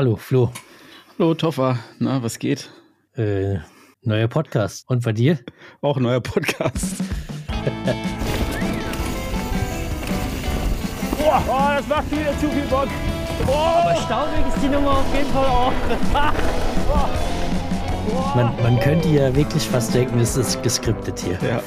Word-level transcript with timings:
Hallo, 0.00 0.16
Flo. 0.16 0.50
Hallo, 1.18 1.34
Toffer. 1.34 1.78
Na, 1.98 2.22
was 2.22 2.38
geht? 2.38 2.70
Äh, 3.16 3.58
neuer 4.00 4.28
Podcast. 4.28 4.88
Und 4.88 5.04
bei 5.04 5.12
dir? 5.12 5.38
Auch 5.82 5.98
neuer 5.98 6.22
Podcast. 6.22 6.96
Boah, 11.18 11.42
oh, 11.46 11.76
das 11.76 11.86
macht 11.86 12.10
wieder 12.10 12.32
zu 12.38 12.48
viel 12.48 12.64
Bock. 12.70 12.88
Aber 13.42 13.94
staubig 13.96 14.40
ist 14.48 14.62
die 14.64 14.68
Nummer 14.70 15.00
auf 15.00 15.14
jeden 15.14 15.30
Fall 15.32 15.44
auch. 15.44 15.72
Man, 18.34 18.56
man 18.62 18.80
könnte 18.80 19.08
ja 19.08 19.36
wirklich 19.36 19.64
fast 19.64 19.94
denken, 19.94 20.18
es 20.18 20.34
ist 20.36 20.62
geskriptet 20.62 21.20
hier. 21.20 21.38
Ja. 21.46 21.62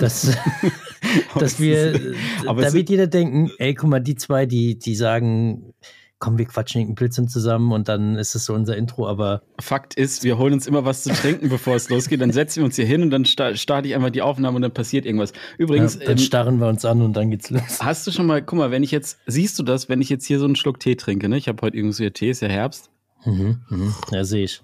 Das, 0.00 0.36
dass 1.38 1.60
wir, 1.60 2.14
aber 2.46 2.62
da 2.62 2.72
wird 2.72 2.90
jeder 2.90 3.06
denken, 3.06 3.52
ey, 3.58 3.74
guck 3.74 3.88
mal, 3.88 4.00
die 4.00 4.16
zwei, 4.16 4.46
die, 4.46 4.78
die 4.78 4.96
sagen, 4.96 5.72
komm, 6.18 6.38
wir 6.38 6.46
quatschen 6.46 6.80
irgendeinen 6.80 6.94
Blödsinn 6.96 7.28
zusammen 7.28 7.72
und 7.72 7.88
dann 7.88 8.16
ist 8.16 8.34
es 8.34 8.46
so 8.46 8.54
unser 8.54 8.76
Intro, 8.76 9.06
aber 9.06 9.42
Fakt 9.60 9.94
ist, 9.94 10.24
wir 10.24 10.38
holen 10.38 10.54
uns 10.54 10.66
immer 10.66 10.84
was 10.84 11.02
zu 11.02 11.12
trinken, 11.12 11.48
bevor 11.48 11.76
es 11.76 11.90
losgeht. 11.90 12.20
Dann 12.20 12.32
setzen 12.32 12.60
wir 12.60 12.64
uns 12.64 12.76
hier 12.76 12.86
hin 12.86 13.02
und 13.02 13.10
dann 13.10 13.24
sta 13.24 13.54
starte 13.54 13.88
ich 13.88 13.94
einfach 13.94 14.10
die 14.10 14.22
Aufnahme 14.22 14.56
und 14.56 14.62
dann 14.62 14.72
passiert 14.72 15.04
irgendwas. 15.04 15.32
Übrigens, 15.58 15.94
ja, 15.94 16.00
dann 16.00 16.12
ähm, 16.12 16.18
starren 16.18 16.58
wir 16.58 16.68
uns 16.68 16.84
an 16.84 17.02
und 17.02 17.14
dann 17.14 17.30
geht's 17.30 17.50
los. 17.50 17.80
hast 17.80 18.06
du 18.06 18.12
schon 18.12 18.26
mal, 18.26 18.42
guck 18.42 18.58
mal, 18.58 18.70
wenn 18.70 18.82
ich 18.82 18.90
jetzt, 18.90 19.18
siehst 19.26 19.58
du 19.58 19.62
das, 19.62 19.88
wenn 19.88 20.00
ich 20.00 20.08
jetzt 20.08 20.24
hier 20.24 20.38
so 20.38 20.46
einen 20.46 20.56
Schluck 20.56 20.80
Tee 20.80 20.96
trinke, 20.96 21.28
ne? 21.28 21.36
Ich 21.36 21.48
habe 21.48 21.60
heute 21.62 21.76
irgendwie 21.76 21.92
so 22.04 22.08
Tee, 22.10 22.30
ist 22.30 22.40
ja 22.40 22.48
Herbst. 22.48 22.90
Mhm, 23.24 23.60
mhm. 23.68 23.94
Ja, 24.10 24.24
sehe 24.24 24.44
ich. 24.44 24.62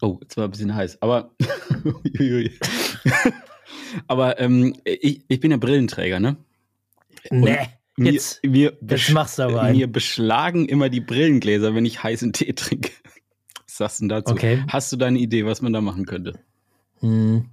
Oh, 0.00 0.18
jetzt 0.20 0.36
war 0.36 0.44
ein 0.44 0.50
bisschen 0.50 0.74
heiß, 0.74 1.00
aber 1.00 1.30
Uiuiui. 2.18 2.50
aber 4.08 4.40
ähm, 4.40 4.74
ich, 4.84 5.24
ich 5.28 5.40
bin 5.40 5.52
ja 5.52 5.56
Brillenträger, 5.56 6.18
ne? 6.18 6.36
Nee, 7.30 7.68
jetzt, 8.06 8.44
mir, 8.44 8.76
jetzt 8.80 9.10
machst 9.10 9.38
du 9.38 9.44
aber 9.44 9.62
einen. 9.62 9.76
mir 9.76 9.86
beschlagen 9.86 10.66
immer 10.66 10.88
die 10.88 11.00
Brillengläser, 11.00 11.74
wenn 11.74 11.84
ich 11.84 12.02
heißen 12.02 12.32
Tee 12.32 12.52
trinke. 12.52 12.90
Was 13.66 13.76
sagst 13.76 14.00
du 14.02 14.08
dazu? 14.08 14.32
Okay. 14.32 14.64
Hast 14.68 14.92
du 14.92 14.96
da 14.96 15.06
eine 15.06 15.18
Idee, 15.18 15.46
was 15.46 15.62
man 15.62 15.72
da 15.72 15.80
machen 15.80 16.04
könnte? 16.04 16.34
Hm. 17.00 17.46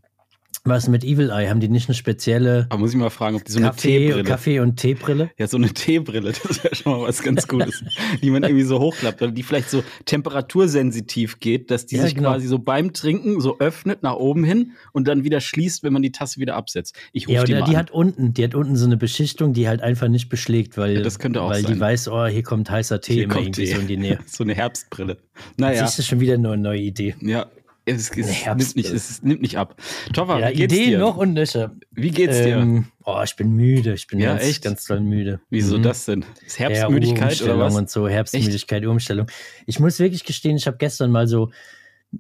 Was 0.66 0.88
mit 0.90 1.04
Evil 1.04 1.30
Eye? 1.30 1.48
Haben 1.50 1.60
die 1.62 1.70
nicht 1.70 1.88
eine 1.90 1.96
spezielle 1.96 2.68
Aber 2.70 2.80
muss 2.80 2.92
ich 2.92 2.98
mal 2.98 3.10
fragen, 3.10 3.38
ob 3.38 3.46
die 3.46 3.52
so 3.52 3.60
eine 3.60 3.68
Kaffee, 3.68 3.98
Teebrille. 4.00 4.24
Kaffee 4.24 4.60
und 4.60 4.76
Teebrille? 4.78 5.32
Ja, 5.38 5.48
so 5.48 5.58
eine 5.58 5.70
Teebrille, 5.70 6.32
das 6.44 6.64
wäre 6.64 6.76
schon 6.76 6.92
mal 6.92 7.02
was 7.08 7.24
ganz 7.24 7.48
Gutes, 7.48 7.84
die 8.22 8.30
man 8.30 8.44
irgendwie 8.44 8.64
so 8.64 8.80
hochklappt 8.80 9.22
oder 9.22 9.32
die 9.32 9.44
vielleicht 9.44 9.70
so 9.70 9.84
temperatursensitiv 10.06 11.40
geht, 11.40 11.72
dass 11.72 11.86
die 11.86 11.96
Ja, 11.98 12.04
sich 12.04 12.16
genau. 12.16 12.32
quasi 12.32 12.48
so 12.48 12.60
beim 12.60 12.94
Trinken 12.94 13.40
so 13.42 13.60
öffnet 13.60 14.04
nach 14.04 14.16
oben 14.16 14.44
hin 14.44 14.74
und 14.92 15.08
dann 15.08 15.24
wieder 15.24 15.40
schließt, 15.42 15.84
wenn 15.84 15.94
man 15.94 16.02
die 16.02 16.12
Tasse 16.12 16.40
wieder 16.40 16.56
absetzt. 16.56 16.96
Ich 17.14 17.28
rufe 17.28 17.36
Ja, 17.36 17.44
die 17.46 17.54
mal 17.54 17.64
die 17.64 17.72
an. 17.72 17.78
hat 17.78 17.92
unten, 17.92 18.34
die 18.34 18.44
hat 18.44 18.56
unten 18.56 18.76
so 18.76 18.86
eine 18.86 18.98
Beschichtung, 18.98 19.54
die 19.54 19.68
halt 19.68 19.82
einfach 19.82 20.08
nicht 20.08 20.30
beschlägt, 20.30 20.78
weil, 20.78 20.96
Ja, 20.98 21.02
das 21.02 21.20
könnte 21.20 21.42
auch 21.42 21.50
weil 21.52 21.62
sein. 21.64 21.74
die 21.74 21.80
weiß, 21.80 22.10
oh, 22.10 22.26
hier 22.28 22.44
kommt 22.44 22.70
heißer 22.70 23.02
Tee 23.02 23.14
Hier 23.14 23.24
immer 23.26 23.36
kommt 23.36 23.46
irgendwie 23.58 23.62
die- 23.66 23.72
so 23.72 23.80
in 23.80 23.88
die 23.88 23.98
Nähe. 23.98 24.20
so 24.28 24.44
eine 24.44 24.54
Herbstbrille. 24.56 25.18
Naja, 25.58 25.86
ist 25.86 25.98
das 26.00 26.06
schon 26.08 26.20
wieder 26.20 26.34
eine 26.36 26.58
neue 26.58 26.80
Idee. 26.82 27.16
ja. 27.22 27.48
Es, 27.96 28.10
es, 28.16 28.46
nimmt 28.46 28.76
nicht, 28.76 28.90
es 28.92 29.24
nimmt 29.24 29.42
nicht 29.42 29.58
ab. 29.58 29.76
Toffer, 30.14 30.40
Ja, 30.40 30.50
wie 30.50 30.54
geht's 30.54 30.74
Ideen 30.74 30.90
dir? 30.92 31.00
noch 31.00 31.18
und 31.18 31.34
nöcher. 31.34 31.76
Wie 31.92 32.12
geht's 32.12 32.38
dir? 32.42 32.58
Ähm, 32.58 32.86
oh, 33.06 33.22
ich 33.24 33.36
bin 33.36 33.54
müde. 33.56 33.94
Ich 33.94 34.08
bin 34.08 34.20
Ja, 34.20 34.34
ganz, 34.34 34.44
echt? 34.44 34.64
ganz 34.64 34.86
doll 34.86 35.00
müde. 35.00 35.40
Wieso 35.50 35.78
Mhm. 35.78 35.84
das 35.84 36.06
denn? 36.06 36.26
Ist 36.46 36.60
Ja, 36.60 36.70
Herbstmüdigkeit 36.70 37.20
oder 37.42 37.54
Umstellung 37.54 37.60
was? 37.60 37.76
Und 37.76 37.90
so 37.90 38.08
Herbstmüdigkeit, 38.08 38.86
Umstellung. 38.86 39.28
Ich 39.66 39.80
muss 39.80 40.00
wirklich 40.00 40.24
gestehen, 40.24 40.56
ich 40.58 40.68
habe 40.68 40.78
gestern 40.78 41.12
mal 41.12 41.28
so 41.28 41.52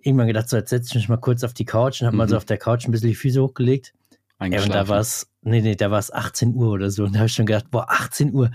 irgendwann 0.01 0.27
gedacht, 0.27 0.49
so 0.49 0.57
jetzt 0.57 0.69
setze 0.69 0.89
ich 0.89 0.95
mich 0.95 1.09
mal 1.09 1.17
kurz 1.17 1.43
auf 1.43 1.53
die 1.53 1.65
Couch 1.65 2.01
und 2.01 2.07
habe 2.07 2.17
mal 2.17 2.25
Mhm. 2.25 2.29
so 2.29 2.37
auf 2.37 2.45
der 2.45 2.57
Couch 2.57 2.85
ein 2.87 2.91
bisschen 2.91 3.09
die 3.09 3.15
Füße 3.15 3.41
hochgelegt. 3.41 3.93
Ja, 4.41 4.63
und 4.63 4.69
da 4.73 4.87
war 4.87 4.99
es, 4.99 5.27
nee, 5.41 5.61
nee, 5.61 5.75
da 5.75 5.91
war 5.91 5.99
es 5.99 6.13
18 6.13 6.53
Uhr 6.55 6.69
oder 6.71 6.89
so. 6.91 7.03
Und 7.03 7.13
da 7.13 7.19
habe 7.19 7.27
ich 7.27 7.33
schon 7.33 7.45
gedacht, 7.45 7.69
boah, 7.71 7.87
18 7.89 8.33
Uhr. 8.33 8.51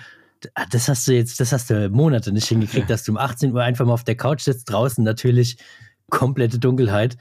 Ah, 0.54 0.64
Das 0.70 0.88
hast 0.88 1.06
du 1.08 1.12
jetzt, 1.12 1.40
das 1.40 1.52
hast 1.52 1.70
du 1.70 1.88
Monate 1.90 2.32
nicht 2.32 2.46
hingekriegt, 2.46 2.88
dass 2.90 3.04
du 3.04 3.12
um 3.12 3.18
18 3.18 3.52
Uhr 3.52 3.62
einfach 3.62 3.84
mal 3.86 3.92
auf 3.94 4.04
der 4.04 4.14
Couch 4.16 4.42
sitzt, 4.42 4.70
draußen 4.70 5.02
natürlich 5.04 5.56
komplette 6.18 6.58
Dunkelheit. 6.58 7.16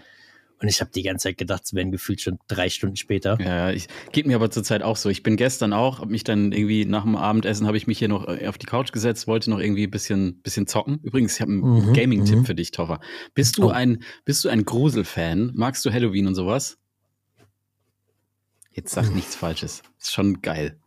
Und 0.61 0.69
ich 0.69 0.79
habe 0.79 0.91
die 0.95 1.03
ganze 1.03 1.23
Zeit 1.27 1.37
gedacht, 1.37 1.63
es 1.65 1.73
wären 1.73 1.91
gefühlt 1.91 2.21
schon 2.21 2.39
drei 2.47 2.69
Stunden 2.69 2.95
später. 2.95 3.37
Ja, 3.41 3.71
ich 3.71 3.87
geht 4.13 4.25
mir 4.25 4.35
aber 4.37 4.49
zurzeit 4.49 4.81
auch 4.81 4.95
so. 4.95 5.09
Ich 5.09 5.21
bin 5.21 5.35
gestern 5.35 5.73
auch, 5.73 5.99
habe 5.99 6.09
mich 6.11 6.23
dann 6.23 6.53
irgendwie 6.53 6.85
nach 6.85 7.03
dem 7.03 7.17
Abendessen 7.17 7.67
habe 7.67 7.75
ich 7.75 7.85
mich 7.85 7.99
hier 7.99 8.07
noch 8.07 8.29
äh, 8.29 8.47
auf 8.47 8.57
die 8.57 8.65
Couch 8.65 8.93
gesetzt, 8.93 9.27
wollte 9.27 9.49
noch 9.49 9.59
irgendwie 9.59 9.83
ein 9.85 9.91
bisschen 9.91 10.41
bisschen 10.41 10.65
zocken. 10.65 10.99
Übrigens, 11.03 11.35
ich 11.35 11.41
habe 11.41 11.51
einen 11.51 11.87
Mhm, 11.89 11.93
Gaming-Tipp 11.93 12.37
mhm. 12.39 12.45
für 12.45 12.55
dich, 12.55 12.71
Toffer. 12.71 13.01
Bist 13.33 13.57
du 13.57 13.65
Oh. 13.65 13.69
ein 13.71 14.03
bist 14.23 14.45
du 14.45 14.49
ein 14.49 14.63
Grusel-Fan? 14.63 15.51
Magst 15.53 15.83
du 15.83 15.91
Halloween 15.91 16.27
und 16.27 16.35
sowas? 16.35 16.77
Jetzt 18.71 18.93
sag 18.93 19.13
nichts 19.13 19.35
Falsches. 19.35 19.83
Ist 19.99 20.13
schon 20.13 20.41
geil. 20.41 20.79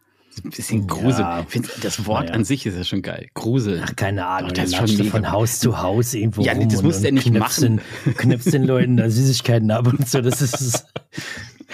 Ein 0.44 0.50
bisschen 0.50 0.80
Ja. 0.80 0.86
Grusel. 0.86 1.26
Ich 1.44 1.50
find, 1.52 1.68
das 1.82 2.06
Wort 2.06 2.24
Naja. 2.26 2.34
an 2.34 2.44
sich 2.44 2.66
ist 2.66 2.76
ja 2.76 2.84
schon 2.84 3.02
geil. 3.02 3.28
Grusel. 3.34 3.82
Ach, 3.84 3.96
keine 3.96 4.26
Ahnung, 4.26 4.52
der 4.54 4.64
das 4.64 4.72
ist 4.80 4.96
schon 4.98 5.06
von 5.06 5.30
Haus 5.30 5.60
zu 5.60 5.80
Haus 5.82 6.14
irgendwo 6.14 6.42
Ja, 6.42 6.52
rum 6.52 6.68
das 6.68 6.82
muss 6.82 6.96
und, 6.96 7.02
der 7.02 7.10
und 7.10 7.14
nicht 7.16 7.32
machen. 7.32 7.80
Den, 8.06 8.14
knipst 8.14 8.52
den 8.52 8.64
Leuten 8.64 8.96
da 8.96 9.08
Süßigkeiten 9.10 9.70
ab 9.70 9.86
und 9.86 10.08
so. 10.08 10.20
Das 10.20 10.42
ist. 10.42 10.86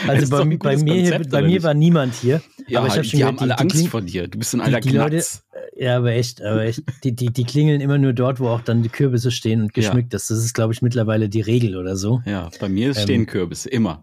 Also 0.08 0.30
bei, 0.30 0.44
bei 0.44 0.56
gutes 0.56 0.82
mir, 0.84 0.94
Konzept, 1.10 1.30
bei 1.30 1.42
mir 1.42 1.62
war 1.62 1.74
niemand 1.74 2.14
hier. 2.14 2.40
ja, 2.66 2.78
aber 2.78 2.88
ich 2.88 2.94
habe 2.94 3.04
schon 3.04 3.10
die 3.10 3.16
gehört, 3.18 3.40
haben 3.40 3.50
alle 3.50 3.56
die, 3.56 3.66
die 3.68 3.78
Angst 3.78 3.88
vor 3.88 4.00
dir. 4.00 4.26
Du 4.26 4.38
bist 4.38 4.54
ein 4.54 4.58
die, 4.60 4.64
alter 4.64 4.80
die 4.80 4.88
Leute, 4.96 5.10
Knacks. 5.16 5.42
ja, 5.76 5.96
aber 5.98 6.12
echt, 6.12 6.40
aber 6.42 6.62
echt, 6.64 6.82
die, 7.04 7.14
die, 7.14 7.30
die 7.30 7.44
klingeln 7.44 7.80
immer 7.82 7.98
nur 7.98 8.14
dort, 8.14 8.40
wo 8.40 8.48
auch 8.48 8.62
dann 8.62 8.82
die 8.82 8.88
Kürbisse 8.88 9.30
stehen 9.30 9.60
und 9.60 9.66
Ja. 9.76 9.82
geschmückt 9.82 10.14
ist. 10.14 10.30
Das 10.30 10.38
ist, 10.38 10.54
glaube 10.54 10.72
ich, 10.72 10.80
mittlerweile 10.80 11.28
die 11.28 11.42
Regel 11.42 11.76
oder 11.76 11.96
so. 11.96 12.22
Ja, 12.24 12.48
bei 12.58 12.70
mir 12.70 12.88
Ähm, 12.88 12.94
stehen 12.94 13.26
Kürbisse, 13.26 13.68
immer. 13.68 14.02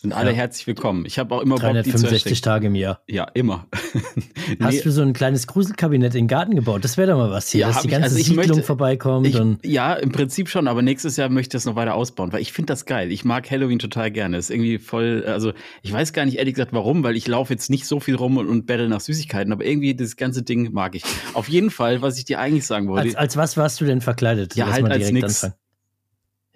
Sind 0.00 0.12
alle 0.12 0.30
ja. 0.30 0.36
herzlich 0.36 0.64
willkommen. 0.68 1.04
Ich 1.06 1.18
habe 1.18 1.34
auch 1.34 1.40
immer 1.42 1.56
Bock, 1.56 1.64
die 1.64 1.82
zu 1.82 1.90
365 1.90 2.12
erstechen. 2.12 2.42
Tage 2.44 2.66
im 2.68 2.76
Jahr. 2.76 3.02
Ja, 3.08 3.24
immer. 3.34 3.66
Hast 4.60 4.74
Nee, 4.76 4.80
du 4.82 4.92
so 4.92 5.02
ein 5.02 5.12
kleines 5.12 5.48
Gruselkabinett 5.48 6.14
in 6.14 6.20
den 6.22 6.28
Garten 6.28 6.54
gebaut? 6.54 6.84
Das 6.84 6.96
wäre 6.96 7.10
doch 7.10 7.18
mal 7.18 7.32
was 7.32 7.48
hier, 7.50 7.62
Ja, 7.62 7.66
dass 7.66 7.80
die 7.82 7.88
ich. 7.88 7.90
ganze 7.90 8.04
Also 8.04 8.16
ich 8.18 8.26
Siedlung 8.26 8.46
möchte- 8.46 8.62
vorbeikommt 8.62 9.26
ich, 9.26 9.34
und 9.40 9.58
ja, 9.66 9.94
im 9.94 10.12
Prinzip 10.12 10.48
schon, 10.50 10.68
aber 10.68 10.82
nächstes 10.82 11.16
Jahr 11.16 11.28
möchte 11.30 11.56
ich 11.56 11.62
das 11.62 11.64
noch 11.64 11.74
weiter 11.74 11.96
ausbauen, 11.96 12.32
weil 12.32 12.40
ich 12.42 12.52
finde 12.52 12.72
das 12.72 12.86
geil. 12.86 13.10
Ich 13.10 13.24
mag 13.24 13.50
Halloween 13.50 13.80
total 13.80 14.12
gerne. 14.12 14.36
Ist 14.36 14.50
irgendwie 14.50 14.78
voll, 14.78 15.24
also 15.26 15.52
ich 15.82 15.92
weiß 15.92 16.12
gar 16.12 16.24
nicht 16.26 16.38
ehrlich 16.38 16.54
gesagt 16.54 16.72
warum, 16.72 17.02
weil 17.02 17.16
ich 17.16 17.26
laufe 17.26 17.52
jetzt 17.52 17.68
nicht 17.68 17.84
so 17.84 17.98
viel 17.98 18.14
rum 18.14 18.36
und, 18.36 18.46
und 18.46 18.66
battle 18.66 18.88
nach 18.88 19.00
Süßigkeiten, 19.00 19.52
aber 19.52 19.64
irgendwie 19.64 19.96
das 19.96 20.14
ganze 20.16 20.44
Ding 20.44 20.72
mag 20.72 20.94
ich. 20.94 21.02
Auf 21.34 21.48
jeden 21.48 21.70
Fall, 21.70 22.02
was 22.02 22.18
ich 22.18 22.24
dir 22.24 22.38
eigentlich 22.38 22.66
sagen 22.66 22.86
wollte. 22.86 23.02
als, 23.08 23.16
als 23.16 23.36
was 23.36 23.56
warst 23.56 23.80
du 23.80 23.84
denn 23.84 24.00
verkleidet? 24.00 24.54
Ja, 24.54 24.70
halt 24.70 24.84
als 24.88 25.08
anfangen. 25.08 25.54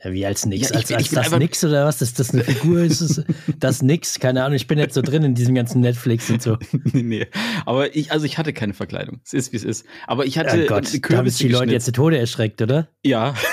Ja, 0.04 0.12
wie 0.12 0.26
als 0.26 0.44
nix? 0.46 0.70
Ja, 0.70 0.76
als 0.76 0.88
bin- 0.88 0.96
als 0.96 1.10
das 1.10 1.38
nix 1.38 1.62
oder 1.64 1.86
was? 1.86 2.02
Ist 2.02 2.18
das 2.18 2.32
eine 2.32 2.42
Figur? 2.42 2.80
ist 2.80 3.00
es 3.00 3.22
das 3.58 3.82
nix? 3.82 4.18
Keine 4.18 4.42
Ahnung, 4.42 4.56
ich 4.56 4.66
bin 4.66 4.78
jetzt 4.78 4.94
so 4.94 5.02
drin 5.02 5.22
in 5.22 5.34
diesem 5.34 5.54
ganzen 5.54 5.80
Netflix 5.80 6.28
und 6.30 6.42
so. 6.42 6.58
nee, 6.92 7.02
nee. 7.02 7.26
Aber 7.66 7.94
ich, 7.94 8.10
also 8.10 8.26
ich 8.26 8.36
hatte 8.38 8.52
keine 8.52 8.74
Verkleidung. 8.74 9.20
Es 9.24 9.32
ist, 9.32 9.52
wie 9.52 9.56
es 9.58 9.64
ist. 9.64 9.86
Aber 10.08 10.26
ich 10.26 10.38
hatte 10.38 10.64
Oh 10.64 10.66
Gott, 10.66 10.86
da 10.86 10.90
haben 10.92 11.00
Kürbisse 11.02 11.36
sich 11.38 11.46
die 11.46 11.52
Leute 11.52 11.72
jetzt 11.72 11.84
zu 11.84 11.92
Tode 11.92 12.18
erschreckt, 12.18 12.60
oder? 12.62 12.88
Ja. 13.04 13.34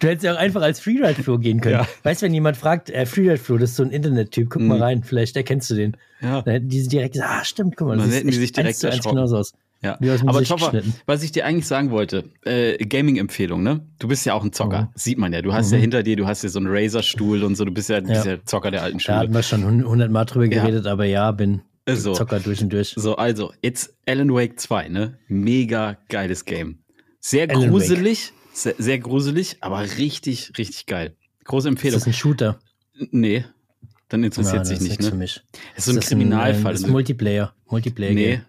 Du 0.00 0.06
hättest 0.08 0.24
ja 0.24 0.32
auch 0.34 0.38
einfach 0.38 0.62
als 0.62 0.80
Freeride-Flo 0.80 1.38
gehen 1.38 1.60
können. 1.60 1.74
Ja. 1.74 1.88
Weißt 2.02 2.22
du, 2.22 2.26
wenn 2.26 2.34
jemand 2.34 2.56
fragt, 2.56 2.88
äh, 2.90 3.04
Freeride-Flo, 3.06 3.58
das 3.58 3.70
ist 3.70 3.76
so 3.76 3.82
ein 3.82 3.90
Internet-Typ, 3.90 4.48
guck 4.50 4.62
mal 4.62 4.76
Mhm. 4.76 4.82
rein, 4.82 5.02
vielleicht 5.02 5.36
erkennst 5.36 5.68
du 5.70 5.74
den. 5.74 5.96
ja. 6.22 6.40
Dann 6.42 6.54
hätten 6.54 6.68
die 6.68 6.86
direkt 6.88 7.12
gesagt, 7.14 7.30
ah, 7.30 7.44
stimmt, 7.44 7.76
guck 7.76 7.88
mal, 7.88 7.98
das 7.98 8.06
echt 8.12 8.32
sich 8.32 8.52
direkt 8.52 8.68
eins 8.68 8.78
zu 8.78 8.90
eins 8.90 9.04
genauso 9.04 9.36
aus. 9.36 9.52
Ja, 9.80 9.96
aber 10.26 10.42
Topper, 10.42 10.82
was 11.06 11.22
ich 11.22 11.30
dir 11.30 11.46
eigentlich 11.46 11.66
sagen 11.66 11.90
wollte, 11.92 12.24
äh, 12.44 12.76
Gaming-Empfehlung, 12.84 13.62
ne? 13.62 13.86
Du 14.00 14.08
bist 14.08 14.26
ja 14.26 14.34
auch 14.34 14.42
ein 14.42 14.52
Zocker, 14.52 14.82
Mhm. 14.82 14.88
sieht 14.96 15.18
man 15.18 15.32
ja. 15.32 15.40
Du 15.40 15.52
hast 15.52 15.68
Mhm. 15.68 15.74
ja 15.74 15.78
hinter 15.80 16.02
dir, 16.02 16.16
du 16.16 16.26
hast 16.26 16.42
ja 16.42 16.48
so 16.48 16.58
einen 16.58 16.66
Razer-Stuhl 16.68 17.44
und 17.44 17.54
so, 17.54 17.64
du 17.64 17.70
bist 17.70 17.88
ja, 17.88 18.00
du 18.00 18.08
bist 18.08 18.24
ja 18.26 18.44
Zocker 18.44 18.72
der 18.72 18.82
alten 18.82 18.98
Da 18.98 19.02
Schule. 19.04 19.16
hatten 19.18 19.34
wir 19.34 19.42
schon 19.44 19.84
hundertmal 19.84 20.24
drüber 20.26 20.46
Ja. 20.46 20.62
geredet, 20.62 20.86
aber 20.86 21.04
ja, 21.04 21.30
bin 21.30 21.62
So. 21.90 22.12
Zocker 22.12 22.40
durch 22.40 22.60
und 22.60 22.72
durch. 22.72 22.92
So, 22.96 23.16
also, 23.16 23.52
jetzt 23.62 23.94
Alan 24.06 24.32
Wake 24.34 24.58
2, 24.60 24.88
ne? 24.88 25.16
Mega 25.28 25.96
geiles 26.08 26.44
Game. 26.44 26.80
Sehr 27.20 27.48
Alan 27.48 27.70
gruselig, 27.70 28.32
sehr, 28.52 28.74
sehr 28.78 28.98
gruselig, 28.98 29.58
aber 29.60 29.80
richtig, 29.96 30.52
richtig 30.58 30.86
geil. 30.86 31.14
Große 31.44 31.68
Ist 31.68 31.72
Empfehlung. 31.72 32.00
das 32.00 32.06
ein 32.06 32.12
Shooter? 32.12 32.58
Nee, 33.12 33.44
dann 34.08 34.24
interessiert 34.24 34.54
Ja, 34.54 34.58
das 34.60 34.68
sich 34.68 34.76
ist 34.78 34.82
nicht, 34.82 34.90
nichts 34.90 35.06
für 35.06 35.12
ne? 35.14 35.18
mich. 35.18 35.40
Das 35.76 35.86
ist 35.86 35.92
so 35.94 35.98
ein 35.98 36.00
Kriminalfall. 36.04 36.72
Das 36.72 36.80
ist 36.80 36.86
ne? 36.86 36.92
Multiplayer. 36.92 37.54
Multiplayer. 37.70 38.12
nee. 38.12 38.30
Game. 38.32 38.40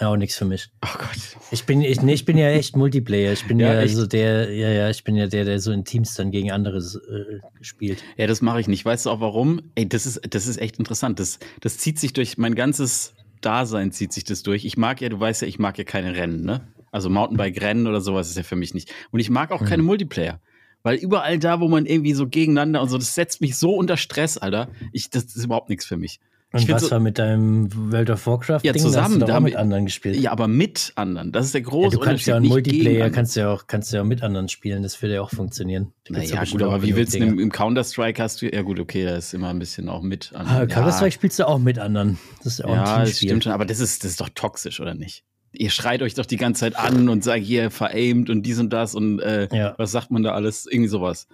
Ja, 0.00 0.08
auch 0.08 0.16
nichts 0.16 0.36
für 0.36 0.44
mich. 0.44 0.68
Oh 0.84 0.96
Gott. 0.98 1.08
Ich 1.50 1.64
bin, 1.64 1.82
ich, 1.82 2.00
nee, 2.02 2.12
ich 2.14 2.24
bin 2.24 2.38
ja 2.38 2.48
echt 2.50 2.76
Multiplayer. 2.76 3.32
Ich 3.32 3.44
bin 3.46 3.58
Ja, 3.58 3.80
ja, 3.80 3.88
so 3.88 4.06
der, 4.06 4.54
ja, 4.54 4.68
ja, 4.70 4.90
ich 4.90 5.02
bin 5.02 5.16
ja 5.16 5.26
der, 5.26 5.44
der 5.44 5.58
so 5.60 5.72
in 5.72 5.84
Teams 5.84 6.14
dann 6.14 6.30
gegen 6.30 6.52
andere 6.52 6.78
äh, 6.78 7.40
spielt. 7.64 8.04
Ja, 8.16 8.26
das 8.26 8.40
mache 8.40 8.60
ich 8.60 8.68
nicht. 8.68 8.84
Weißt 8.84 9.06
du 9.06 9.10
auch 9.10 9.20
warum? 9.20 9.60
Ey, 9.74 9.88
das 9.88 10.06
ist, 10.06 10.20
das 10.30 10.46
ist 10.46 10.58
echt 10.58 10.78
interessant. 10.78 11.18
Das, 11.18 11.38
das 11.60 11.78
zieht 11.78 11.98
sich 11.98 12.12
durch 12.12 12.38
mein 12.38 12.54
ganzes 12.54 13.14
Dasein 13.40 13.92
zieht 13.92 14.12
sich 14.12 14.24
das 14.24 14.42
durch. 14.42 14.64
Ich 14.64 14.76
mag 14.76 15.00
ja, 15.00 15.08
du 15.08 15.18
weißt 15.18 15.42
ja, 15.42 15.48
ich 15.48 15.58
mag 15.58 15.78
ja 15.78 15.84
keine 15.84 16.14
Rennen, 16.16 16.44
ne? 16.44 16.60
Also 16.90 17.08
Mountainbike-Rennen 17.10 17.86
oder 17.86 18.00
sowas 18.00 18.28
ist 18.30 18.36
ja 18.36 18.42
für 18.42 18.56
mich 18.56 18.74
nicht. 18.74 18.92
Und 19.10 19.20
ich 19.20 19.30
mag 19.30 19.52
auch 19.52 19.60
Mhm. 19.60 19.66
keine 19.66 19.82
Multiplayer. 19.84 20.40
Weil 20.82 20.96
überall 20.96 21.38
da, 21.38 21.60
wo 21.60 21.68
man 21.68 21.86
irgendwie 21.86 22.14
so 22.14 22.28
gegeneinander 22.28 22.80
und 22.82 22.88
so, 22.88 22.98
das 22.98 23.14
setzt 23.14 23.40
mich 23.40 23.56
so 23.56 23.74
unter 23.74 23.96
Stress, 23.96 24.38
Alter. 24.38 24.68
Ich, 24.92 25.10
das 25.10 25.24
ist 25.24 25.44
überhaupt 25.44 25.68
nichts 25.68 25.84
für 25.84 25.96
mich. 25.96 26.20
Und 26.50 26.60
find 26.60 26.70
was 26.72 26.82
so- 26.84 26.90
war 26.92 27.00
mit 27.00 27.18
deinem 27.18 27.68
World 27.92 28.08
of 28.08 28.26
Warcraft 28.26 28.60
Ja, 28.62 28.72
Ding? 28.72 28.80
zusammen, 28.80 29.20
Da 29.20 29.38
mit 29.38 29.54
anderen 29.54 29.84
gespielt. 29.84 30.16
Ja, 30.16 30.32
aber 30.32 30.48
mit 30.48 30.92
anderen. 30.94 31.30
Das 31.30 31.44
ist 31.44 31.52
der 31.52 31.60
Ja, 31.60 31.68
große 31.68 31.96
du 31.98 32.02
kannst 32.02 32.26
ja 32.26 32.38
auch 32.38 32.40
Multiplayer, 32.40 33.10
kannst 33.10 33.36
ja 33.36 33.52
auch, 33.52 33.66
kannst 33.66 33.92
ja 33.92 34.00
auch 34.00 34.06
mit 34.06 34.22
anderen 34.22 34.48
spielen. 34.48 34.82
Das 34.82 35.00
würde 35.02 35.16
ja 35.16 35.20
auch 35.20 35.28
funktionieren. 35.30 35.92
Ja 36.08 36.16
Naja, 36.16 36.40
bestimmt 36.40 36.62
gut, 36.62 36.68
aber 36.70 36.82
wie 36.82 36.96
willst 36.96 37.12
du 37.14 37.18
im, 37.18 37.38
im 37.38 37.52
Counter-Strike 37.52 38.22
hast 38.22 38.40
du, 38.40 38.46
ja 38.50 38.62
gut, 38.62 38.80
okay, 38.80 39.04
da 39.04 39.16
ist 39.16 39.34
immer 39.34 39.48
ein 39.50 39.58
bisschen 39.58 39.90
auch 39.90 40.00
mit. 40.00 40.30
Ah, 40.34 40.60
ja. 40.60 40.66
Counter-Strike 40.66 41.12
spielst 41.12 41.38
du 41.38 41.46
auch 41.46 41.58
mit 41.58 41.78
anderen. 41.78 42.18
Das 42.38 42.54
ist 42.54 42.58
ja 42.60 42.64
auch 42.64 42.74
Ja, 42.74 42.82
ein 42.82 43.00
das 43.00 43.08
Teamspiel. 43.10 43.28
stimmt 43.28 43.44
schon, 43.44 43.52
aber 43.52 43.66
das 43.66 43.80
ist, 43.80 44.04
das 44.04 44.12
ist 44.12 44.20
doch 44.22 44.30
toxisch, 44.34 44.80
oder 44.80 44.94
nicht? 44.94 45.24
ihr 45.52 45.70
schreit 45.70 46.02
euch 46.02 46.12
doch 46.14 46.26
die 46.26 46.36
ganze 46.36 46.60
Zeit 46.60 46.76
an 46.76 47.08
und 47.08 47.24
sagt 47.24 47.42
hier 47.42 47.70
veraimt 47.70 48.28
und 48.30 48.42
dies 48.42 48.58
und 48.60 48.70
das 48.70 48.94
und 48.94 49.18
äh, 49.20 49.48
Ja. 49.50 49.74
was 49.78 49.90
sagt 49.90 50.10
man 50.10 50.22
da 50.22 50.32
alles? 50.32 50.66
Irgendwie 50.70 50.88
sowas. 50.90 51.26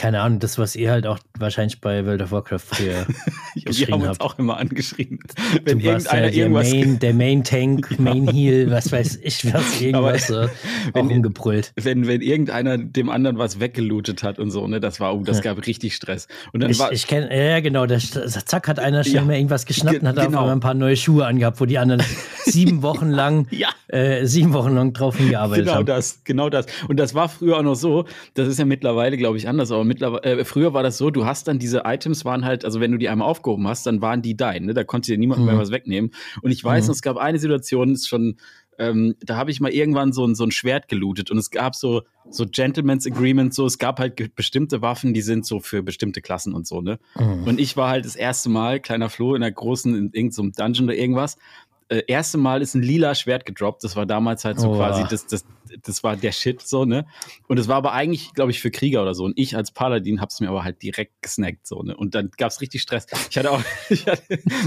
Keine 0.00 0.22
Ahnung, 0.22 0.38
das, 0.38 0.56
was 0.56 0.76
ihr 0.76 0.90
halt 0.90 1.06
auch 1.06 1.18
wahrscheinlich 1.38 1.80
bei 1.82 2.06
World 2.06 2.22
of 2.22 2.32
Warcraft 2.32 2.60
früher 2.60 3.06
Wir 3.54 3.64
geschrien 3.64 3.92
haben 3.92 4.00
uns 4.00 4.08
habt. 4.08 4.22
auch 4.22 4.38
immer 4.38 4.56
angeschrien. 4.56 5.18
Wenn 5.64 5.78
Du 5.78 5.84
ja 5.84 5.92
irgendeiner 5.92 6.22
der 6.30 6.34
irgendwas. 6.34 6.70
Main, 6.70 6.98
der 7.00 7.14
Main 7.14 7.44
Tank, 7.44 7.94
Main 7.98 8.26
Heal, 8.28 8.70
was 8.70 8.90
weiß 8.90 9.18
ich, 9.22 9.52
was 9.52 9.78
irgendwas 9.80 10.30
auch 10.32 10.48
wenn- 10.94 11.08
umgebrüllt. 11.10 11.72
Wenn, 11.76 12.06
wenn 12.06 12.22
irgendeiner 12.22 12.78
dem 12.78 13.10
anderen 13.10 13.36
was 13.36 13.60
weggelootet 13.60 14.22
hat 14.22 14.38
und 14.38 14.50
so, 14.50 14.66
ne, 14.66 14.80
das 14.80 15.00
war, 15.00 15.14
oh, 15.14 15.22
das 15.22 15.42
gab 15.42 15.66
richtig 15.66 15.94
Stress. 15.94 16.28
Und 16.54 16.60
dann 16.62 16.70
Ich, 16.70 16.78
war, 16.78 16.92
ich 16.92 17.06
kenne, 17.06 17.28
ja 17.36 17.60
genau, 17.60 17.84
da, 17.84 17.98
zack 17.98 18.68
hat 18.68 18.78
einer 18.78 19.04
schnell 19.04 19.16
Ja. 19.16 19.24
mal 19.24 19.34
irgendwas 19.36 19.66
geschnappt 19.66 20.00
und 20.00 20.08
hat 20.08 20.18
auf 20.18 20.26
Genau. 20.26 20.38
einmal 20.40 20.54
ein 20.56 20.60
paar 20.60 20.72
neue 20.74 20.96
Schuhe 20.96 21.26
angehabt, 21.26 21.60
wo 21.60 21.66
die 21.66 21.76
anderen 21.76 22.02
sieben 22.46 22.80
Wochen 22.82 23.10
lang, 23.10 23.48
Ja. 23.50 23.68
äh, 23.88 24.24
sieben 24.24 24.54
Wochen 24.54 24.74
lang 24.74 24.94
drauf 24.94 25.18
hingearbeitet 25.18 25.66
Genau 25.66 25.76
haben. 25.78 25.84
das, 25.86 26.22
genau 26.24 26.48
das. 26.48 26.64
Und 26.88 26.96
das 26.98 27.14
war 27.14 27.28
früher 27.28 27.58
auch 27.58 27.62
noch 27.62 27.74
so, 27.74 28.06
das 28.32 28.48
ist 28.48 28.58
ja 28.58 28.64
mittlerweile, 28.64 29.18
glaube 29.18 29.36
ich, 29.36 29.46
anders, 29.46 29.70
aber 29.70 29.84
mittlerweile, 29.90 30.40
äh, 30.40 30.44
früher 30.44 30.72
war 30.72 30.82
das 30.82 30.96
so, 30.96 31.10
du 31.10 31.26
hast 31.26 31.46
dann 31.48 31.58
diese 31.58 31.82
Items 31.84 32.24
waren 32.24 32.44
halt, 32.44 32.64
also 32.64 32.80
wenn 32.80 32.92
du 32.92 32.98
die 32.98 33.08
einmal 33.08 33.28
aufgehoben 33.28 33.68
hast, 33.68 33.84
dann 33.86 34.00
waren 34.00 34.22
die 34.22 34.36
dein, 34.36 34.64
ne? 34.64 34.72
Da 34.74 34.84
konnte 34.84 35.10
dir 35.12 35.18
niemand 35.18 35.44
mehr 35.44 35.54
Mhm. 35.54 35.58
was 35.58 35.70
wegnehmen. 35.70 36.12
Und 36.42 36.50
ich 36.52 36.64
weiß, 36.64 36.86
Mhm. 36.86 36.92
es 36.92 37.02
gab 37.02 37.16
eine 37.16 37.38
Situation, 37.38 37.92
ist 37.92 38.08
schon, 38.08 38.36
ähm, 38.78 39.14
da 39.20 39.36
habe 39.36 39.50
ich 39.50 39.60
mal 39.60 39.70
irgendwann 39.70 40.12
so 40.14 40.24
ein, 40.26 40.34
so 40.34 40.44
ein 40.44 40.50
Schwert 40.52 40.88
gelootet 40.88 41.30
und 41.30 41.36
es 41.36 41.50
gab 41.50 41.74
so, 41.74 42.02
so 42.30 42.46
Gentleman's 42.46 43.06
Agreement, 43.06 43.52
so, 43.52 43.66
es 43.66 43.76
gab 43.76 43.98
halt 43.98 44.34
bestimmte 44.36 44.80
Waffen, 44.80 45.12
die 45.12 45.20
sind 45.20 45.44
so 45.44 45.60
für 45.60 45.82
bestimmte 45.82 46.22
Klassen 46.22 46.54
und 46.54 46.66
so, 46.66 46.80
ne? 46.80 46.98
Mhm. 47.18 47.44
Und 47.46 47.60
ich 47.60 47.76
war 47.76 47.90
halt 47.90 48.04
das 48.06 48.16
erste 48.16 48.48
Mal, 48.48 48.80
kleiner 48.80 49.10
Flo, 49.10 49.34
in 49.34 49.42
einer 49.42 49.52
großen, 49.52 49.94
in 49.94 50.10
irgendeinem 50.12 50.52
Dungeon 50.52 50.84
oder 50.88 50.96
irgendwas. 50.96 51.36
Äh, 51.88 52.04
erste 52.06 52.38
Mal 52.38 52.62
ist 52.62 52.74
ein 52.76 52.82
lila 52.82 53.16
Schwert 53.16 53.44
gedroppt. 53.44 53.82
Das 53.82 53.96
war 53.96 54.06
damals 54.06 54.44
halt 54.44 54.60
so 54.60 54.70
Oh. 54.70 54.76
quasi, 54.76 55.02
das, 55.10 55.26
das, 55.26 55.44
das 55.82 56.02
war 56.02 56.16
der 56.16 56.32
Shit 56.32 56.60
so, 56.62 56.84
ne? 56.84 57.06
Und 57.48 57.58
es 57.58 57.68
war 57.68 57.76
aber 57.76 57.92
eigentlich, 57.92 58.32
glaube 58.34 58.50
ich, 58.50 58.60
für 58.60 58.70
Krieger 58.70 59.02
oder 59.02 59.14
so. 59.14 59.24
Und 59.24 59.32
ich 59.36 59.56
als 59.56 59.70
Paladin 59.70 60.20
hab's 60.20 60.40
mir 60.40 60.48
aber 60.48 60.64
halt 60.64 60.82
direkt 60.82 61.22
gesnackt, 61.22 61.66
so, 61.66 61.82
ne? 61.82 61.96
Und 61.96 62.14
dann 62.14 62.30
gab's 62.36 62.60
richtig 62.60 62.82
Stress. 62.82 63.06
Ich 63.30 63.36
hatte 63.38 63.50
auch, 63.50 63.62
ich 63.90 64.06
hatte, 64.06 64.22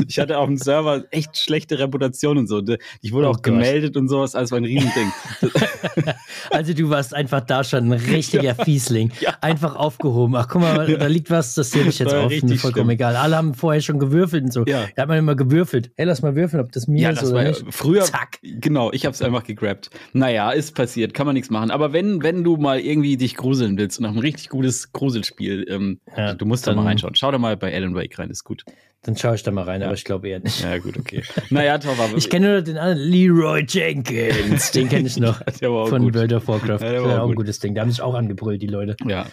ich 0.08 0.20
hatte 0.20 0.38
auf 0.38 0.48
dem 0.48 0.58
Server 0.58 1.04
echt 1.12 1.38
schlechte 1.38 1.80
Reputation 1.80 2.38
und 2.38 2.48
so. 2.48 2.62
ne? 2.62 2.78
Ich 3.02 3.12
wurde 3.12 3.28
Oh 3.28 3.32
auch 3.32 3.36
Gott. 3.36 3.44
gemeldet 3.44 3.98
und 3.98 4.08
sowas, 4.10 4.36
als 4.36 4.52
war 4.52 4.60
ein 4.60 4.66
Riesending. 4.66 5.12
Also 6.50 6.74
du 6.74 6.90
warst 6.90 7.14
einfach 7.14 7.42
da 7.42 7.64
schon 7.64 7.86
ein 7.86 7.92
richtiger 7.94 8.56
Fiesling. 8.56 9.12
Ja. 9.20 9.36
Einfach 9.42 9.76
aufgehoben. 9.76 10.36
Ach 10.36 10.48
guck 10.48 10.62
mal, 10.62 10.86
da 10.98 11.08
liegt 11.08 11.30
was, 11.30 11.56
das 11.56 11.72
sehe 11.72 11.84
ich 11.88 12.00
jetzt 12.00 12.14
auf. 12.14 12.32
vollkommen 12.32 12.60
schlimm. 12.72 12.90
egal. 12.90 13.16
Alle 13.16 13.38
haben 13.38 13.54
vorher 13.54 13.82
schon 13.82 14.00
gewürfelt 14.00 14.44
und 14.44 14.52
so. 14.54 14.66
Ja. 14.66 14.86
Da 14.96 15.04
hat 15.04 15.10
man 15.10 15.18
immer 15.18 15.36
gewürfelt. 15.36 15.92
Hey, 15.96 16.06
lass 16.06 16.22
mal 16.22 16.36
würfeln, 16.36 16.62
ob 16.64 16.72
das 16.72 16.88
mir 16.88 17.10
ist 17.10 17.22
das 17.22 17.30
oder 17.30 17.38
war 17.40 17.44
nicht. 17.46 17.64
früher. 17.70 18.04
Zack. 18.04 18.40
Genau, 18.42 18.92
ich 18.92 19.06
habe 19.06 19.14
es 19.14 19.22
einfach 19.22 19.44
gegrabt. 19.44 19.90
Naja, 20.14 20.52
ist 20.52 20.76
passiert, 20.76 20.93
kann 21.14 21.26
man 21.26 21.34
nichts 21.34 21.50
machen. 21.50 21.72
Aber 21.72 21.94
wenn, 21.94 22.22
wenn 22.24 22.44
du 22.44 22.58
mal 22.58 22.80
irgendwie 22.80 23.18
dich 23.18 23.36
gruseln 23.36 23.78
willst 23.78 24.00
und 24.00 24.04
nach 24.04 24.12
einem 24.12 24.20
richtig 24.20 24.50
gutes 24.50 24.92
Gruselspiel, 24.94 25.66
ähm, 25.70 26.00
Ja, 26.16 26.34
du 26.34 26.46
musst 26.46 26.66
da 26.68 26.72
dann- 26.72 26.78
mal 26.84 26.88
reinschauen. 26.90 27.16
Schau 27.16 27.32
da 27.32 27.38
mal 27.38 27.58
bei 27.58 27.74
Alan 27.74 27.96
Wake 27.96 28.18
rein, 28.20 28.30
ist 28.30 28.44
gut. 28.44 28.64
Dann 29.06 29.18
schaue 29.18 29.36
ich 29.36 29.44
da 29.44 29.52
mal 29.52 29.64
rein, 29.64 29.82
Ja. 29.82 29.88
aber 29.88 29.96
ich 29.96 30.06
glaube 30.06 30.30
eher 30.30 30.40
nicht. 30.40 30.62
Ja, 30.64 30.78
gut, 30.78 30.98
okay. 30.98 31.24
naja, 31.50 31.78
top, 31.78 32.00
aber 32.00 32.16
Ich 32.18 32.30
kenne 32.30 32.54
nur 32.54 32.62
den 32.62 32.78
anderen, 32.78 33.00
Leroy 33.10 33.66
Jenkins. 33.68 34.72
Den 34.72 34.88
kenne 34.88 35.08
ich 35.08 35.18
noch. 35.18 35.42
Der 35.62 35.72
war 35.72 35.80
auch 35.84 35.90
von 35.90 36.02
gut. 36.04 36.16
World 36.16 36.32
of 36.34 36.48
Warcraft. 36.48 36.80
Ja, 36.82 36.92
der 36.92 37.02
war 37.04 37.10
war 37.10 37.16
auch 37.16 37.20
auch 37.20 37.24
ein 37.24 37.28
gut. 37.30 37.36
gutes 37.38 37.60
Ding. 37.60 37.76
Da 37.76 37.82
haben 37.82 37.92
sich 37.92 38.02
auch 38.02 38.14
angebrüllt, 38.14 38.62
die 38.62 38.68
Leute. 38.68 38.96
Ja. 39.06 39.26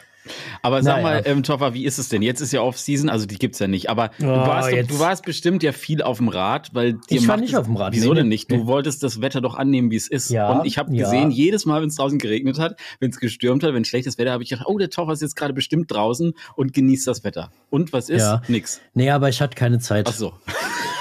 Aber 0.63 0.83
sag 0.83 0.97
Naja. 1.03 1.03
mal, 1.03 1.23
ähm, 1.25 1.43
Toffer, 1.43 1.73
wie 1.75 1.85
ist 1.85 1.99
es 1.99 2.09
denn? 2.11 2.21
Jetzt 2.23 2.41
ist 2.41 2.53
ja 2.53 2.61
Off-Season, 2.61 3.09
also 3.09 3.25
die 3.27 3.37
gibt's 3.39 3.59
ja 3.59 3.67
nicht. 3.67 3.89
Aber 3.89 4.11
du, 4.19 4.27
Oh, 4.27 4.29
warst 4.29 4.69
doch, 4.71 4.77
jetzt- 4.77 4.91
du 4.91 4.99
warst 4.99 5.25
bestimmt 5.25 5.63
ja 5.63 5.73
viel 5.73 6.03
auf 6.03 6.19
dem 6.19 6.29
Rad, 6.29 6.71
weil 6.75 6.93
dir 6.95 7.19
Ich 7.19 7.27
war 7.29 7.37
nicht 7.39 7.53
es- 7.55 7.59
auf 7.59 7.67
dem 7.67 7.77
Rad, 7.77 7.95
Wieso 7.95 8.11
nee, 8.11 8.17
denn 8.17 8.25
nee. 8.29 8.35
nicht? 8.35 8.51
Du 8.51 8.67
wolltest 8.67 9.03
das 9.03 9.21
Wetter 9.23 9.41
doch 9.41 9.55
annehmen, 9.55 9.91
wie 9.91 9.97
es 9.97 10.09
ist. 10.09 10.29
Ja, 10.31 10.51
Und 10.53 10.67
ich 10.67 10.77
habe 10.79 10.95
ja. 10.95 11.05
gesehen, 11.05 11.31
jedes 11.31 11.65
Mal, 11.67 11.81
wenn 11.81 11.89
es 11.89 11.95
draußen 11.97 12.19
geregnet 12.19 12.59
hat, 12.59 12.79
wenn 13.01 13.11
es 13.11 13.19
gestürmt 13.19 13.65
hat, 13.65 13.73
wenn 13.75 13.85
schlechtes 13.85 14.19
Wetter, 14.19 14.33
habe 14.33 14.43
ich 14.43 14.51
gedacht, 14.51 14.67
oh, 14.69 14.77
der 14.79 14.91
Toffer 14.91 15.13
ist 15.13 15.23
jetzt 15.23 15.37
gerade 15.37 15.55
bestimmt 15.55 15.91
draußen 15.91 16.35
und 16.55 16.73
genießt 16.75 17.07
das 17.07 17.25
Wetter. 17.25 17.51
Und 17.71 17.93
was 17.93 18.09
ist? 18.11 18.21
Ja. 18.23 18.43
Nix. 18.49 18.81
Nee, 18.95 19.11
aber 19.11 19.29
ich 19.31 19.41
hatte 19.41 19.55
keine 19.57 19.79
Zeit. 19.79 20.07
Ach 20.09 20.13
so. 20.15 20.33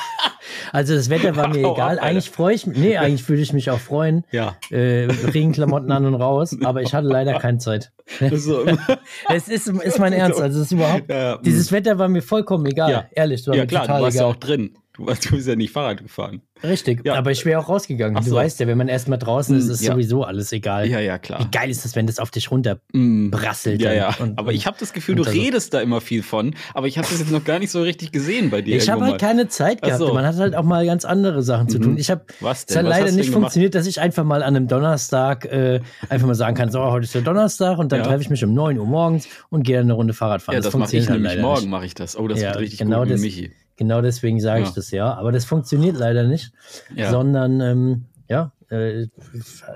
Also 0.71 0.95
das 0.95 1.10
Wetter 1.10 1.36
war 1.36 1.48
mir 1.50 1.63
Hau 1.66 1.74
egal. 1.74 1.89
Alter. 1.92 2.04
eigentlich 2.04 2.30
freue 2.30 2.54
ich 2.56 2.68
mich, 2.68 2.77
nee, 2.77 2.98
eigentlich 2.98 3.27
würde 3.27 3.42
ich 3.42 3.54
mich 3.54 3.69
auch 3.71 3.80
freuen. 3.80 4.24
Ja. 4.31 4.56
Äh, 4.71 5.06
Regenklamotten 5.33 5.92
an 5.92 6.06
und 6.06 6.16
raus, 6.16 6.56
aber 6.63 6.81
ich 6.81 6.94
hatte 6.94 7.07
leider 7.07 7.39
keine 7.39 7.57
Zeit. 7.60 7.92
So. 8.33 8.66
Es 9.30 9.48
ist, 9.48 9.68
ist 9.68 10.00
mein 10.00 10.13
Ernst, 10.13 10.42
also 10.42 10.60
es 10.60 10.66
ist 10.68 10.71
überhaupt, 10.71 11.10
Ja, 11.10 11.18
ja. 11.18 11.38
dieses 11.38 11.71
Wetter 11.71 11.98
war 12.00 12.07
mir 12.07 12.21
vollkommen 12.21 12.66
egal. 12.66 12.92
Ja. 12.92 13.06
Ehrlich, 13.12 13.45
war 13.48 13.56
ja 13.56 13.66
klar, 13.66 13.81
du 13.83 13.88
total 13.88 14.01
warst 14.04 14.18
ja 14.18 14.24
egal. 14.24 14.31
auch 14.33 14.39
drin. 14.39 14.75
Du, 14.99 15.05
du 15.05 15.35
bist 15.35 15.47
ja 15.47 15.55
nicht 15.55 15.71
Fahrrad 15.71 16.03
gefahren. 16.03 16.41
Richtig, 16.61 17.05
Ja. 17.05 17.13
aber 17.15 17.31
ich 17.31 17.45
wäre 17.45 17.59
auch 17.61 17.69
rausgegangen. 17.69 18.17
Ach 18.17 18.23
Du 18.23 18.31
so. 18.31 18.35
weißt 18.35 18.59
ja, 18.59 18.67
wenn 18.67 18.77
man 18.77 18.89
erstmal 18.89 19.17
draußen 19.17 19.55
ist, 19.57 19.67
ist 19.69 19.81
Ja. 19.81 19.93
sowieso 19.93 20.25
alles 20.25 20.51
egal. 20.51 20.87
Ja, 20.89 20.99
ja, 20.99 21.17
klar. 21.17 21.39
Wie 21.39 21.49
geil 21.49 21.69
ist 21.69 21.85
das, 21.85 21.95
wenn 21.95 22.05
das 22.05 22.19
auf 22.19 22.31
dich 22.31 22.51
runter 22.51 22.79
Mm. 22.91 23.29
brasselt 23.29 23.81
Ja, 23.81 23.93
ja. 23.93 24.13
und- 24.19 24.37
aber 24.37 24.51
ich 24.51 24.67
habe 24.67 24.75
das 24.77 24.91
Gefühl, 24.91 25.15
du 25.15 25.23
redest 25.23 25.73
da 25.73 25.79
immer 25.79 26.01
viel 26.01 26.21
von, 26.21 26.53
aber 26.73 26.87
ich 26.87 26.97
habe 26.97 27.07
das 27.09 27.19
jetzt 27.19 27.31
noch 27.31 27.45
gar 27.45 27.59
nicht 27.59 27.71
so 27.71 27.81
richtig 27.81 28.11
gesehen 28.11 28.49
bei 28.49 28.61
dir. 28.61 28.75
Ich 28.75 28.89
habe 28.89 29.05
halt 29.05 29.21
keine 29.21 29.47
Zeit 29.47 29.81
gehabt. 29.81 29.99
so. 29.99 30.13
Man 30.13 30.25
hat 30.25 30.35
halt 30.35 30.53
auch 30.55 30.63
mal 30.63 30.85
ganz 30.85 31.05
andere 31.05 31.41
Sachen 31.43 31.69
zu 31.69 31.77
Mhm. 31.79 31.83
tun. 31.83 31.97
Ich 31.97 32.11
habe 32.11 32.25
Was 32.41 32.59
es 32.59 32.65
denn? 32.65 32.77
hat 32.79 32.85
Was 32.87 32.99
leider 32.99 33.11
nicht 33.13 33.27
denn 33.27 33.33
funktioniert, 33.33 33.73
dass 33.75 33.87
ich 33.87 34.01
einfach 34.01 34.25
mal 34.25 34.43
an 34.43 34.55
einem 34.55 34.67
Donnerstag 34.67 35.45
äh, 35.45 35.79
einfach 36.09 36.27
mal 36.27 36.35
sagen 36.35 36.57
kann, 36.57 36.71
so, 36.71 36.81
heute 36.81 37.05
ist 37.05 37.15
der 37.15 37.21
Donnerstag 37.21 37.77
und 37.77 37.93
dann 37.93 38.03
treffe 38.03 38.21
ich 38.23 38.29
mich 38.29 38.43
um 38.43 38.53
9 38.53 38.77
Uhr 38.77 38.85
morgens 38.85 39.29
und 39.49 39.63
gehe 39.63 39.77
dann 39.77 39.85
eine 39.85 39.93
Runde 39.93 40.13
Fahrrad 40.13 40.41
fahren. 40.41 40.55
Ja, 40.55 40.61
das, 40.61 40.73
mache 40.73 40.95
ich 40.97 41.05
funktioniert 41.05 41.09
halt 41.09 41.21
nämlich 41.21 41.41
morgen, 41.41 41.69
mache 41.69 41.85
ich 41.85 41.93
das. 41.93 42.17
Oh, 42.17 42.27
das 42.27 42.41
Ja, 42.41 42.49
wird 42.49 42.59
richtig 42.59 42.79
genau 42.79 43.01
gut 43.03 43.11
das- 43.11 43.21
mit 43.21 43.29
Michi. 43.31 43.51
Genau 43.79 44.01
deswegen 44.01 44.41
sage 44.41 44.59
Ja. 44.63 44.67
ich 44.67 44.73
das 44.73 44.91
ja. 44.91 45.13
Aber 45.13 45.31
das 45.31 45.45
funktioniert 45.45 45.95
leider 45.95 46.23
nicht, 46.27 46.51
Ja. 46.93 47.09
sondern 47.11 47.61
ähm, 47.61 48.05
ja, 48.27 48.51
äh, 48.69 49.07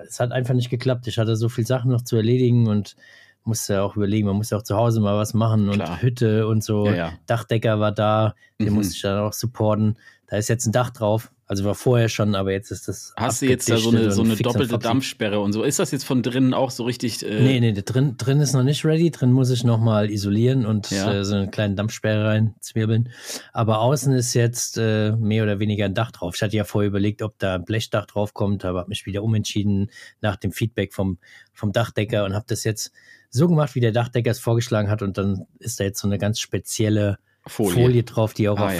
es 0.06 0.20
hat 0.20 0.34
einfach 0.34 0.54
nicht 0.54 0.70
geklappt. 0.70 1.08
Ich 1.08 1.18
hatte 1.18 1.38
so 1.38 1.48
viele 1.48 1.66
Sachen 1.66 1.90
noch 1.90 2.02
zu 2.02 2.18
erledigen 2.18 2.68
und 2.68 2.98
musste 3.46 3.82
auch 3.82 3.96
überlegen, 3.96 4.28
man 4.28 4.36
muss 4.36 4.50
ja 4.50 4.58
auch 4.58 4.64
zu 4.64 4.76
Hause 4.76 5.00
mal 5.00 5.16
was 5.18 5.34
machen 5.34 5.70
und 5.70 5.76
Klar. 5.76 6.02
Hütte 6.02 6.48
und 6.48 6.66
so. 6.66 6.86
Ja, 6.88 6.94
ja. 6.96 7.14
Dachdecker 7.28 7.80
war 7.80 7.94
da, 7.94 8.36
den 8.60 8.70
Mhm. 8.72 8.76
musste 8.76 8.94
ich 8.96 9.02
dann 9.04 9.20
auch 9.20 9.32
supporten. 9.32 9.98
Da 10.28 10.36
ist 10.36 10.50
jetzt 10.50 10.66
ein 10.66 10.74
Dach 10.74 10.90
drauf. 10.90 11.32
Also 11.54 11.66
war 11.66 11.76
vorher 11.76 12.10
schon, 12.10 12.34
aber 12.34 12.52
jetzt 12.52 12.72
ist 12.72 12.88
das. 12.88 13.14
Hast 13.16 13.44
du 13.44 13.46
jetzt 13.46 13.70
da 13.70 13.78
so 13.78 13.92
eine, 13.92 14.10
so 14.10 14.24
eine 14.24 14.36
doppelte. 14.36 14.80
Dampfsperre 14.80 15.40
und 15.40 15.54
so? 15.54 15.62
Ist 15.62 15.78
das 15.78 15.92
jetzt 15.92 16.04
von 16.04 16.24
drinnen 16.24 16.56
auch 16.56 16.72
so 16.72 16.84
richtig? 16.84 17.24
Äh, 17.24 17.44
Nee, 17.44 17.60
nee, 17.60 17.74
drin, 17.74 18.16
drin 18.18 18.40
ist 18.40 18.54
noch 18.54 18.64
nicht 18.64 18.84
ready. 18.86 19.12
Drin 19.12 19.32
muss 19.32 19.52
ich 19.52 19.64
nochmal 19.64 20.10
isolieren 20.10 20.66
und 20.66 20.90
Ja. 20.90 21.14
äh, 21.14 21.24
so 21.24 21.36
eine 21.36 21.52
kleine 21.52 21.76
Dampfsperre 21.76 22.26
reinzwirbeln. 22.26 23.10
Aber 23.54 23.82
außen 23.82 24.14
ist 24.14 24.34
jetzt 24.34 24.80
äh, 24.80 25.12
mehr 25.12 25.44
oder 25.44 25.60
weniger 25.60 25.86
ein 25.86 25.94
Dach 25.94 26.10
drauf. 26.10 26.34
Ich 26.36 26.42
hatte 26.42 26.58
ja 26.58 26.64
vorher 26.64 26.88
überlegt, 26.90 27.22
ob 27.22 27.38
da 27.38 27.54
ein 27.54 27.66
Blechdach 27.66 28.08
drauf 28.08 28.34
kommt, 28.34 28.66
aber 28.66 28.80
habe 28.80 28.90
mich 28.90 29.06
wieder 29.06 29.22
umentschieden 29.22 29.92
nach 30.22 30.38
dem 30.38 30.52
Feedback 30.52 30.92
vom, 30.92 31.20
vom 31.54 31.72
Dachdecker 31.72 32.26
und 32.26 32.34
habe 32.34 32.46
das 32.48 32.64
jetzt 32.64 32.92
so 33.30 33.48
gemacht, 33.48 33.76
wie 33.76 33.80
der 33.80 33.92
Dachdecker 33.92 34.32
es 34.32 34.40
vorgeschlagen 34.40 34.90
hat. 34.90 35.04
Und 35.04 35.20
dann 35.20 35.46
ist 35.60 35.80
da 35.80 35.84
jetzt 35.84 36.00
so 36.00 36.08
eine 36.08 36.18
ganz 36.18 36.40
spezielle 36.40 37.20
Folie. 37.46 37.74
Folie, 37.74 38.04
drauf, 38.04 38.34
die 38.34 38.50
auch 38.50 38.58
Ah, 38.58 38.66
auf 38.66 38.74
ja. 38.74 38.80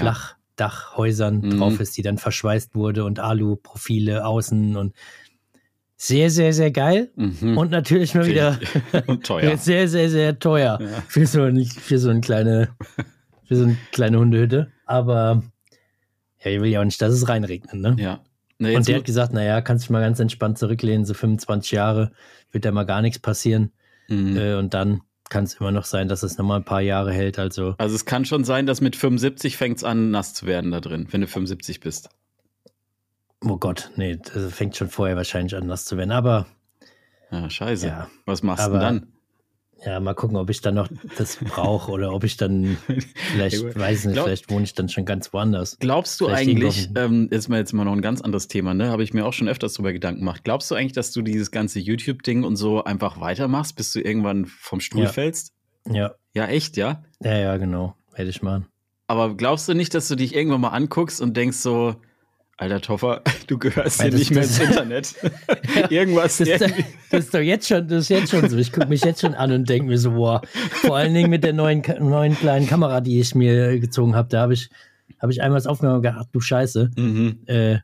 Flachdachhäusern 0.58 1.40
Mhm. 1.42 1.58
drauf 1.58 1.80
ist, 1.80 1.98
die 1.98 2.02
dann 2.02 2.18
verschweißt 2.18 2.76
wurde 2.76 3.04
und 3.06 3.20
Alu-Profile 3.20 4.26
außen 4.26 4.76
und 4.76 4.94
sehr, 5.96 6.30
sehr, 6.30 6.54
sehr 6.54 6.72
geil. 6.72 7.12
Mhm. 7.16 7.58
Und 7.58 7.72
natürlich 7.72 8.14
mal 8.14 8.26
wieder 8.26 8.60
teuer. 9.24 9.58
sehr, 9.58 9.88
sehr, 9.88 10.10
sehr 10.10 10.40
teuer 10.40 10.80
Ja. 10.82 10.88
für 11.08 11.26
so 11.26 11.44
ein, 11.44 11.64
für 11.66 11.98
so 11.98 12.10
eine 12.10 12.22
kleine, 12.22 12.70
für 13.46 13.56
so 13.56 13.64
eine 13.64 13.78
kleine 13.92 14.20
Hundehütte. 14.20 14.72
Aber 14.86 15.44
ja, 16.44 16.52
ich 16.52 16.62
will 16.62 16.70
ja 16.72 16.82
auch 16.82 16.86
nicht, 16.86 17.02
dass 17.02 17.14
es 17.14 17.28
reinregnet, 17.30 17.76
ne? 17.76 17.96
Ja. 17.98 18.20
Na, 18.60 18.70
Und 18.76 18.88
der 18.88 18.98
hat 18.98 19.06
gesagt, 19.06 19.34
naja, 19.34 19.62
kannst 19.62 19.86
dich 19.86 19.90
mal 19.90 20.02
ganz 20.02 20.20
entspannt 20.20 20.58
zurücklehnen, 20.58 21.06
so 21.06 21.14
25 21.14 21.72
Jahre 21.72 22.12
wird 22.52 22.66
da 22.66 22.72
mal 22.72 22.84
gar 22.84 23.02
nichts 23.02 23.20
passieren. 23.20 23.72
Mhm. 24.10 24.38
Äh, 24.38 24.56
und 24.56 24.74
dann 24.74 25.02
kann 25.34 25.46
es 25.46 25.56
immer 25.56 25.72
noch 25.72 25.86
sein, 25.86 26.08
dass 26.08 26.22
es 26.22 26.38
nochmal 26.38 26.60
ein 26.60 26.64
paar 26.64 26.82
Jahre 26.82 27.12
hält. 27.12 27.40
Also 27.40 27.74
Also 27.80 27.96
es 27.96 28.06
kann 28.06 28.24
schon 28.24 28.44
sein, 28.44 28.68
dass 28.68 28.82
mit 28.82 28.96
75 28.96 29.58
fängt 29.58 29.78
es 29.78 29.84
an, 29.84 30.12
nass 30.12 30.36
zu 30.36 30.46
werden 30.46 30.70
da 30.70 30.80
drin, 30.80 31.08
wenn 31.10 31.22
du 31.22 31.28
75 31.28 31.80
bist. 31.80 32.10
Oh 33.44 33.58
Gott, 33.58 33.90
nee, 33.96 34.16
das 34.18 34.54
fängt 34.54 34.78
schon 34.78 34.90
vorher 34.90 35.16
wahrscheinlich 35.16 35.56
an, 35.56 35.68
das 35.68 35.86
zu 35.86 35.98
werden. 35.98 36.12
Aber 36.12 36.46
Ja, 37.32 37.50
scheiße. 37.50 37.88
Ja, 37.88 38.10
Was 38.28 38.44
machst 38.44 38.68
du 38.68 38.78
denn 38.78 39.13
ja, 39.86 40.00
mal 40.00 40.14
gucken, 40.14 40.38
ob 40.38 40.50
ich 40.50 40.62
dann 40.62 40.76
noch 40.76 40.88
das 41.18 41.38
brauche 41.38 41.92
oder 41.92 42.14
ob 42.14 42.24
ich 42.24 42.38
dann 42.38 42.78
vielleicht, 43.32 43.62
Ja, 43.62 43.76
weiß 43.76 44.06
nicht, 44.06 44.14
Glaub- 44.14 44.26
vielleicht 44.26 44.50
wohne 44.50 44.64
ich 44.64 44.74
dann 44.74 44.90
schon 44.90 45.06
ganz 45.06 45.34
woanders. 45.34 45.78
Glaubst 45.80 46.20
du 46.22 46.26
Vielleicht 46.26 46.50
eigentlich, 46.50 46.90
ähm, 46.96 47.28
ist 47.32 47.50
mal 47.50 47.58
jetzt 47.60 47.74
mal 47.74 47.84
noch 47.84 47.94
ein 47.94 48.02
ganz 48.02 48.22
anderes 48.22 48.48
Thema, 48.48 48.74
ne? 48.74 48.90
Habe 48.90 49.04
ich 49.04 49.14
mir 49.14 49.26
auch 49.26 49.34
schon 49.34 49.48
öfters 49.50 49.74
drüber 49.74 49.92
Gedanken 49.94 50.20
gemacht. 50.22 50.44
Glaubst 50.44 50.70
du 50.72 50.76
eigentlich, 50.76 50.94
dass 50.94 51.12
du 51.12 51.22
dieses 51.22 51.52
ganze 51.52 51.80
YouTube-Ding 51.80 52.44
und 52.44 52.56
so 52.56 52.84
einfach 52.84 53.20
weitermachst, 53.20 53.76
bis 53.76 53.92
du 53.92 54.00
irgendwann 54.00 54.46
vom 54.46 54.80
Stuhl 54.80 55.04
Ja. 55.04 55.10
fällst? 55.10 55.54
Ja, 55.90 56.14
Ja, 56.34 56.46
echt, 56.48 56.78
ja? 56.78 57.04
ja, 57.22 57.36
ja, 57.38 57.58
genau. 57.58 57.96
Werde 58.16 58.30
ich 58.30 58.42
machen. 58.42 58.68
Aber 59.08 59.36
glaubst 59.36 59.68
du 59.68 59.74
nicht, 59.74 59.94
dass 59.94 60.08
du 60.08 60.16
dich 60.16 60.34
irgendwann 60.34 60.62
mal 60.62 60.70
anguckst 60.70 61.20
und 61.20 61.36
denkst 61.36 61.58
so, 61.58 61.96
alter 62.58 62.82
Toffer, 62.82 63.22
du 63.48 63.58
gehörst 63.58 64.00
Ja, 64.00 64.06
hier 64.08 64.14
nicht 64.18 64.32
mehr 64.32 64.44
ins 64.44 64.60
Internet. 64.60 65.16
Irgendwas, 65.90 66.38
Das, 66.38 66.48
ist- 66.48 66.62
irgendwie. 66.62 66.86
das 67.12 67.26
ist 67.26 67.34
doch 67.34 67.40
jetzt 67.40 67.68
schon, 67.68 67.88
das 67.88 68.02
ist 68.04 68.10
jetzt 68.10 68.32
schon 68.32 68.48
so. 68.50 68.58
Ich 68.58 68.72
gucke 68.72 68.88
mich 68.88 69.04
jetzt 69.04 69.22
schon 69.22 69.34
an 69.34 69.52
und 69.52 69.68
denke 69.70 69.88
mir 69.88 69.98
so, 69.98 70.12
boah, 70.12 70.42
vor 70.82 70.96
allen 70.98 71.14
Dingen 71.14 71.30
mit 71.30 71.44
der 71.44 71.54
neuen, 71.54 71.82
neuen 72.00 72.36
kleinen 72.36 72.68
Kamera, 72.68 73.02
die 73.02 73.20
ich 73.20 73.36
mir 73.36 73.80
gezogen 73.80 74.16
habe, 74.16 74.30
da 74.30 74.42
habe 74.42 74.54
ich, 74.54 74.70
habe 75.22 75.32
ich 75.32 75.42
einmal 75.42 75.58
das 75.58 75.68
aufgenommen 75.68 76.06
ach 76.06 76.26
du 76.32 76.40
Scheiße, 76.40 76.92
Mhm. 76.96 77.40
äh, 77.48 77.78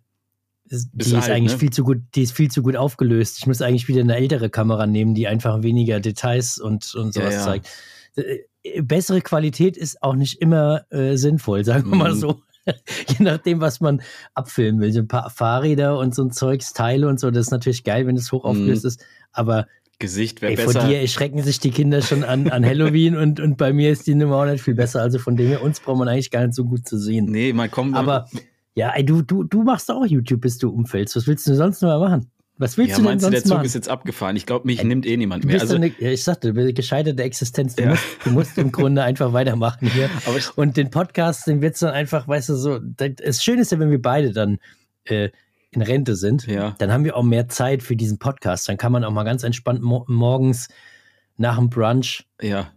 die 0.71 0.75
ist, 0.75 0.89
Ist 0.97 1.13
alt, 1.15 1.29
eigentlich 1.31 1.53
ne? 1.53 1.57
viel 1.59 1.71
zu 1.71 1.83
gut, 1.83 1.97
die 2.13 2.21
ist 2.21 2.31
viel 2.33 2.51
zu 2.51 2.61
gut 2.61 2.75
aufgelöst. 2.75 3.37
Ich 3.39 3.47
muss 3.47 3.61
eigentlich 3.63 3.87
wieder 3.87 4.01
eine 4.01 4.15
ältere 4.15 4.51
Kamera 4.51 4.85
nehmen, 4.85 5.15
die 5.15 5.27
einfach 5.27 5.63
weniger 5.63 5.99
Details 5.99 6.59
und, 6.59 6.93
und 6.93 7.15
Ja, 7.15 7.21
sowas 7.23 7.33
ja. 7.33 7.43
zeigt. 7.43 7.69
Äh, 8.15 8.81
Bessere 8.83 9.21
Qualität 9.21 9.77
ist 9.77 10.03
auch 10.03 10.13
nicht 10.15 10.41
immer 10.41 10.83
äh, 10.91 11.15
sinnvoll, 11.15 11.65
sagen 11.65 11.89
wir 11.89 11.97
mal 11.97 12.13
Mhm. 12.13 12.19
so. 12.19 12.41
Je 13.07 13.23
nachdem, 13.23 13.61
was 13.61 13.79
man 13.79 14.01
abfilmen 14.33 14.81
will. 14.81 14.91
So 14.91 14.99
ein 14.99 15.07
paar 15.07 15.29
Fahrräder 15.29 15.97
und 15.97 16.15
so 16.15 16.23
ein 16.23 16.31
Zeugs, 16.31 16.73
Teile 16.73 17.07
und 17.07 17.19
so, 17.19 17.31
das 17.31 17.47
ist 17.47 17.51
natürlich 17.51 17.83
geil, 17.83 18.07
wenn 18.07 18.15
es 18.15 18.31
hoch 18.31 18.45
aufgelöst 18.45 18.85
ist. 18.85 19.05
Aber 19.31 19.67
Gesicht 19.99 20.41
wäre 20.41 20.55
besser. 20.55 20.87
dir 20.87 21.01
erschrecken 21.01 21.43
sich 21.43 21.59
die 21.59 21.71
Kinder 21.71 22.01
schon 22.01 22.23
an, 22.23 22.49
an 22.49 22.65
Halloween 22.65 23.17
und, 23.17 23.41
und 23.41 23.57
bei 23.57 23.73
mir 23.73 23.91
ist 23.91 24.07
die 24.07 24.15
Nummer 24.15 24.37
auch 24.37 24.45
nicht 24.45 24.63
viel 24.63 24.75
besser. 24.75 25.01
Also 25.01 25.19
von 25.19 25.35
dem 25.35 25.47
her, 25.47 25.61
uns 25.61 25.81
braucht 25.81 25.99
man 25.99 26.07
eigentlich 26.07 26.31
gar 26.31 26.45
nicht 26.45 26.55
so 26.55 26.63
gut 26.63 26.87
zu 26.87 26.97
sehen. 26.97 27.25
Nee, 27.25 27.51
mal 27.51 27.67
kommen. 27.67 27.95
Aber 27.95 28.27
ja, 28.75 28.91
ey, 28.95 29.03
du, 29.03 29.21
du, 29.21 29.43
du 29.43 29.63
machst 29.63 29.91
auch 29.91 30.05
YouTube, 30.05 30.39
bis 30.39 30.57
du 30.57 30.69
umfällst. 30.69 31.17
Was 31.17 31.27
willst 31.27 31.45
du 31.47 31.53
sonst 31.53 31.81
noch 31.81 31.89
mal 31.89 31.99
machen? 31.99 32.31
Was 32.59 32.77
willst 32.77 32.91
ja, 32.91 32.95
du 32.97 33.01
denn 33.03 33.11
meinst 33.11 33.25
du, 33.25 33.29
der 33.31 33.39
sonst 33.39 33.47
Zug 33.49 33.57
machen? 33.57 33.65
ist 33.65 33.73
jetzt 33.73 33.89
abgefahren? 33.89 34.35
Ich 34.35 34.45
glaube, 34.45 34.67
mich 34.67 34.79
Ey, 34.79 34.85
nimmt 34.85 35.05
eh 35.05 35.15
niemand 35.17 35.45
mehr. 35.45 35.61
Also, 35.61 35.75
eine, 35.75 35.87
ich 35.87 36.23
sagte, 36.23 36.49
du 36.49 36.53
bist 36.53 36.63
eine 36.65 36.73
gescheiterte 36.73 37.23
Existenz. 37.23 37.75
Du, 37.75 37.83
Ja. 37.83 37.89
musst, 37.91 38.03
du 38.25 38.29
musst 38.31 38.57
im 38.57 38.71
Grunde 38.71 39.01
einfach 39.01 39.31
weitermachen 39.33 39.87
hier. 39.89 40.09
aber 40.27 40.37
ich, 40.37 40.55
Und 40.57 40.75
den 40.77 40.89
Podcast, 40.91 41.47
den 41.47 41.61
wird's 41.61 41.79
dann 41.79 41.93
einfach, 41.93 42.27
weißt 42.27 42.49
du, 42.49 42.55
so, 42.55 42.79
das 42.79 43.41
Schöne 43.43 43.61
ist 43.61 43.71
ja, 43.71 43.79
wenn 43.79 43.89
wir 43.91 44.01
beide 44.01 44.33
dann 44.33 44.57
äh, 45.05 45.29
in 45.71 45.81
Rente 45.81 46.15
sind, 46.17 46.47
Ja. 46.47 46.75
dann 46.79 46.91
haben 46.91 47.05
wir 47.05 47.15
auch 47.15 47.23
mehr 47.23 47.47
Zeit 47.47 47.81
für 47.81 47.95
diesen 47.95 48.19
Podcast. 48.19 48.67
Dann 48.67 48.75
kann 48.77 48.91
man 48.91 49.03
auch 49.05 49.11
mal 49.11 49.23
ganz 49.23 49.43
entspannt 49.43 49.81
mo 49.81 50.03
morgens 50.07 50.67
nach 51.37 51.57
dem 51.57 51.69
Brunch 51.69 52.25
ja, 52.41 52.71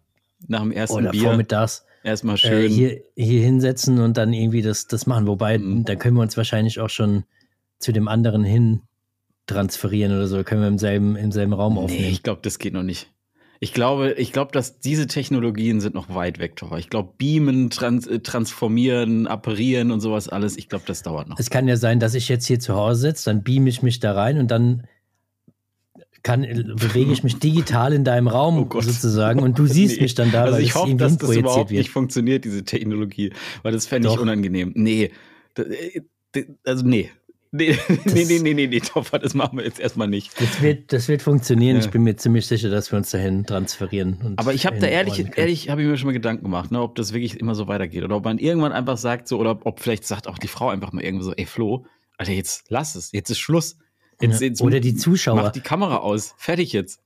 nach 0.47 0.61
dem 0.61 0.71
ersten 0.71 0.97
oder 0.99 1.11
Bier 1.11 1.23
vormittags 1.23 1.85
erstmal 2.05 2.37
äh, 2.37 2.39
schön. 2.39 2.71
hier, 2.71 3.01
hier 3.17 3.43
hinsetzen 3.43 3.99
und 3.99 4.17
dann 4.17 4.33
irgendwie 4.33 4.63
das, 4.63 4.87
das 4.87 5.07
machen. 5.07 5.27
Wobei, 5.27 5.59
Mhm. 5.59 5.85
da 5.85 5.97
können 5.97 6.17
wir 6.17 6.23
uns 6.23 6.37
wahrscheinlich 6.37 6.79
auch 6.79 6.91
schon 6.91 7.25
zu 7.81 7.91
dem 7.93 8.07
anderen 8.07 8.45
hin 8.45 8.83
transferieren 9.47 10.13
oder 10.13 10.27
so. 10.27 10.43
Können 10.45 10.61
wir 10.61 10.69
im 10.69 10.79
selben, 10.79 11.17
im 11.17 11.33
selben 11.33 11.53
Raum 11.53 11.75
nee, 11.75 11.81
aufnehmen. 11.81 12.11
ich 12.11 12.23
glaube, 12.23 12.41
das 12.43 12.59
geht 12.59 12.73
noch 12.75 12.83
nicht. 12.83 13.11
Ich 13.61 13.73
glaube, 13.73 14.15
ich 14.15 14.33
glaube, 14.33 14.51
dass 14.51 14.81
diese 14.81 15.07
Technologien 15.07 15.81
sind 15.81 15.95
noch 15.95 16.13
weit 16.13 16.41
weg, 16.41 16.57
Tor. 16.57 16.77
Ich 16.79 16.91
glaube, 16.91 17.13
beamen, 17.17 17.71
trans 17.71 18.09
äh, 18.09 18.19
transformieren, 18.19 19.29
apparieren 19.29 19.93
und 19.93 20.01
sowas 20.01 20.29
alles, 20.29 20.57
ich 20.57 20.69
glaube, 20.69 20.85
das 20.87 21.03
dauert 21.03 21.29
noch. 21.29 21.39
Es 21.39 21.49
kann 21.49 21.69
ja 21.69 21.77
sein, 21.77 22.01
dass 22.01 22.15
ich 22.15 22.29
jetzt 22.29 22.47
hier 22.47 22.59
zu 22.59 22.75
Hause 22.75 23.03
sitze, 23.03 23.31
dann 23.31 23.45
beam 23.45 23.69
ich 23.69 23.81
mich 23.83 24.01
da 24.01 24.15
rein 24.15 24.39
und 24.39 24.51
dann 24.51 24.89
kann, 26.25 26.43
bewege 26.43 27.13
ich 27.13 27.23
mich 27.23 27.39
digital 27.39 27.93
in 27.93 28.05
deinem 28.05 28.27
Raum 28.29 28.69
Oh 28.75 28.81
sozusagen 28.81 29.41
und 29.41 29.59
du 29.59 29.67
siehst 29.69 29.97
Nee. 29.97 30.03
mich 30.03 30.15
dann 30.15 30.33
da, 30.33 30.43
also 30.43 30.57
weil 30.57 30.63
ich 30.65 30.75
hoffe, 30.75 30.95
dass 30.97 31.17
das 31.19 31.31
überhaupt 31.37 31.71
wird. 31.71 31.79
nicht 31.79 31.91
funktioniert, 31.91 32.45
diese 32.45 32.65
Technologie, 32.65 33.33
weil 33.63 33.73
das 33.73 33.87
fände 33.87 34.09
ich 34.09 34.19
unangenehm. 34.19 34.73
Nee, 34.75 35.13
äh, 35.57 36.01
also 36.65 36.85
nee. 36.85 37.11
Nee, 37.55 37.77
nee, 38.07 38.25
nee, 38.25 38.39
nee, 38.39 38.55
nee, 38.55 38.67
nee, 38.67 38.81
Topfer, 38.81 39.19
das 39.19 39.35
machen 39.35 39.59
wir 39.59 39.65
jetzt 39.67 39.79
erstmal 39.79 40.09
nicht. 40.09 40.33
Das 40.41 40.63
wird, 40.63 40.91
das 40.91 41.09
wird 41.09 41.21
funktionieren. 41.21 41.77
Ja. 41.77 41.85
Ich 41.85 41.91
bin 41.91 42.03
mir 42.03 42.17
ziemlich 42.17 42.47
sicher, 42.47 42.71
dass 42.71 42.91
wir 42.91 42.97
uns 42.97 43.11
dahin 43.11 43.45
transferieren. 43.45 44.35
Aber 44.37 44.55
ich 44.55 44.65
habe 44.65 44.79
da 44.79 44.87
ehrlich, 44.87 45.37
ehrlich, 45.37 45.69
habe 45.69 45.83
ich 45.83 45.87
mir 45.89 45.99
schon 45.99 46.07
mal 46.07 46.13
Gedanken 46.13 46.45
gemacht, 46.45 46.71
ne, 46.71 46.81
ob 46.81 46.95
das 46.95 47.13
wirklich 47.13 47.39
immer 47.39 47.55
so 47.55 47.69
weitergeht 47.69 48.05
oder 48.05 48.17
ob 48.17 48.25
man 48.25 48.39
irgendwann 48.39 48.73
einfach 48.73 48.97
sagt 48.97 49.29
so 49.29 49.39
oder 49.39 49.59
ob 49.67 49.81
vielleicht 49.81 50.07
sagt 50.07 50.29
auch 50.29 50.39
die 50.39 50.49
Frau 50.49 50.71
einfach 50.71 50.93
mal 50.93 51.05
irgendwie 51.05 51.25
so, 51.25 51.35
ey 51.35 51.45
Flo, 51.45 51.85
Alter, 52.17 52.33
jetzt 52.33 52.65
lass 52.71 52.95
es, 52.95 53.13
jetzt 53.13 53.29
ist 53.29 53.39
Schluss. 53.39 53.77
Jetzt, 54.21 54.41
Ja. 54.41 54.47
jetzt 54.47 54.63
Oder 54.63 54.81
die 54.81 54.95
Zuschauer. 54.95 55.37
Mach 55.37 55.53
die 55.53 55.61
Kamera 55.61 55.99
aus, 55.99 56.35
fertig 56.39 56.73
jetzt. 56.73 57.01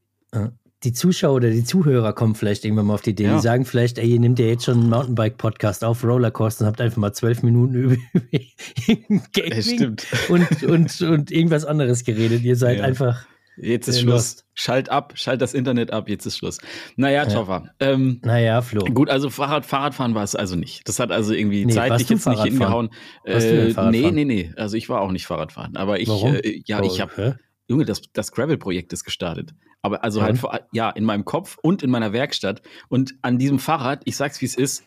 Die 0.84 0.92
Zuschauer 0.92 1.34
oder 1.36 1.50
die 1.50 1.64
Zuhörer 1.64 2.12
kommen 2.12 2.34
vielleicht 2.34 2.64
irgendwann 2.64 2.86
mal 2.86 2.94
auf 2.94 3.02
die 3.02 3.10
Idee. 3.10 3.24
Ja. 3.24 3.36
Die 3.36 3.40
sagen 3.42 3.64
vielleicht, 3.64 3.98
ey, 3.98 4.06
ihr 4.08 4.20
nehmt 4.20 4.38
ja 4.38 4.46
jetzt 4.46 4.64
schon 4.64 4.78
einen 4.80 4.90
Mountainbike-Podcast 4.90 5.84
auf, 5.84 6.04
Rollercoaster 6.04 6.64
und 6.64 6.68
habt 6.68 6.80
einfach 6.80 6.98
mal 6.98 7.12
zwölf 7.12 7.42
Minuten 7.42 7.74
über 7.74 7.96
Gaming 8.20 9.22
Ja, 9.36 9.62
stimmt. 9.62 10.06
und, 10.28 10.62
und, 10.64 11.00
und 11.02 11.30
irgendwas 11.30 11.64
anderes 11.64 12.04
geredet. 12.04 12.42
Ihr 12.42 12.56
seid 12.56 12.78
Ja. 12.78 12.84
einfach, 12.84 13.26
Jetzt 13.58 13.88
ist 13.88 13.96
Äh, 13.96 14.00
Schluss. 14.00 14.12
lost. 14.12 14.44
Schalt 14.52 14.90
ab, 14.90 15.14
schalt 15.16 15.40
das 15.40 15.54
Internet 15.54 15.90
ab, 15.90 16.10
jetzt 16.10 16.26
ist 16.26 16.36
Schluss. 16.36 16.58
Naja, 16.96 17.22
Ja. 17.22 17.28
Toffer. 17.30 17.70
Ähm, 17.80 18.20
naja, 18.22 18.60
Flo. 18.60 18.84
Gut, 18.84 19.08
also 19.08 19.30
Fahrrad, 19.30 19.64
Fahrradfahren 19.64 20.14
war 20.14 20.24
es 20.24 20.34
also 20.34 20.56
nicht. 20.56 20.86
Das 20.86 20.98
hat 21.00 21.10
also 21.10 21.32
irgendwie 21.32 21.64
Nee, 21.64 21.72
zeitlich 21.72 22.06
jetzt 22.10 22.26
nicht 22.26 22.42
hingehauen. 22.42 22.90
Äh, 23.24 23.72
nee, 23.90 24.10
nee, 24.10 24.24
nee. 24.26 24.52
Also 24.56 24.76
ich 24.76 24.90
war 24.90 25.00
auch 25.00 25.10
nicht 25.10 25.24
Fahrradfahren. 25.26 25.74
Aber 25.78 25.98
ich, 26.00 26.08
Warum? 26.10 26.34
äh, 26.34 26.60
ja, 26.66 26.82
ich 26.82 27.00
habe? 27.00 27.38
Junge, 27.68 27.84
das, 27.84 28.02
das 28.12 28.32
Gravel-Projekt 28.32 28.92
ist 28.92 29.04
gestartet. 29.04 29.54
Aber 29.82 30.04
also 30.04 30.20
Ja, 30.20 30.24
halt 30.24 30.34
und? 30.34 30.38
vor, 30.38 30.60
ja, 30.72 30.90
in 30.90 31.04
meinem 31.04 31.24
Kopf 31.24 31.58
und 31.62 31.82
in 31.82 31.90
meiner 31.90 32.12
Werkstatt. 32.12 32.62
Und 32.88 33.14
an 33.22 33.38
diesem 33.38 33.58
Fahrrad, 33.58 34.02
ich 34.04 34.16
sag's 34.16 34.40
wie 34.40 34.46
es 34.46 34.54
ist, 34.54 34.84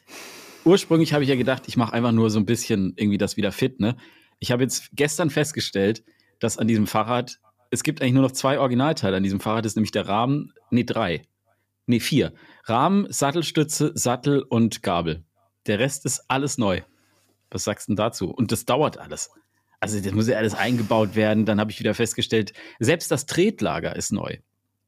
ursprünglich 0.66 1.14
habe 1.14 1.24
ich 1.24 1.30
ja 1.30 1.36
gedacht, 1.36 1.64
ich 1.68 1.78
mache 1.78 1.94
einfach 1.94 2.12
nur 2.12 2.30
so 2.30 2.40
ein 2.40 2.46
bisschen 2.46 2.94
irgendwie 2.96 3.18
das 3.18 3.38
wieder 3.38 3.52
fit, 3.52 3.80
ne? 3.80 3.96
Ich 4.40 4.52
habe 4.52 4.64
jetzt 4.64 4.90
gestern 4.94 5.30
festgestellt, 5.30 6.04
dass 6.40 6.58
an 6.58 6.68
diesem 6.68 6.88
Fahrrad, 6.88 7.40
es 7.72 7.84
gibt 7.84 8.02
eigentlich 8.02 8.14
nur 8.14 8.24
noch 8.24 8.32
zwei 8.32 8.60
Originalteile 8.60 9.18
an 9.18 9.24
diesem 9.24 9.42
Fahrrad, 9.42 9.66
ist 9.66 9.76
nämlich 9.76 9.92
der 9.92 10.08
Rahmen, 10.08 10.54
nee, 10.72 10.86
drei. 10.86 11.24
Nee, 11.86 12.00
vier. 12.00 12.34
Rahmen, 12.64 13.12
Sattelstütze, 13.12 13.92
Sattel 13.96 14.42
und 14.44 14.84
Gabel. 14.84 15.24
Der 15.66 15.80
Rest 15.80 16.06
ist 16.06 16.24
alles 16.30 16.58
neu. 16.58 16.82
Was 17.52 17.64
sagst 17.64 17.88
du 17.88 17.92
denn 17.92 17.98
dazu? 17.98 18.30
Und 18.30 18.52
das 18.52 18.66
dauert 18.66 18.98
alles. 18.98 19.32
Also 19.80 20.00
das 20.00 20.12
muss 20.14 20.28
ja 20.28 20.38
alles 20.38 20.56
eingebaut 20.56 21.16
werden. 21.16 21.46
Dann 21.46 21.60
habe 21.60 21.72
ich 21.72 21.80
wieder 21.80 21.94
festgestellt, 21.94 22.54
selbst 22.80 23.12
das 23.12 23.26
Tretlager 23.26 23.96
ist 23.96 24.12
neu, 24.12 24.38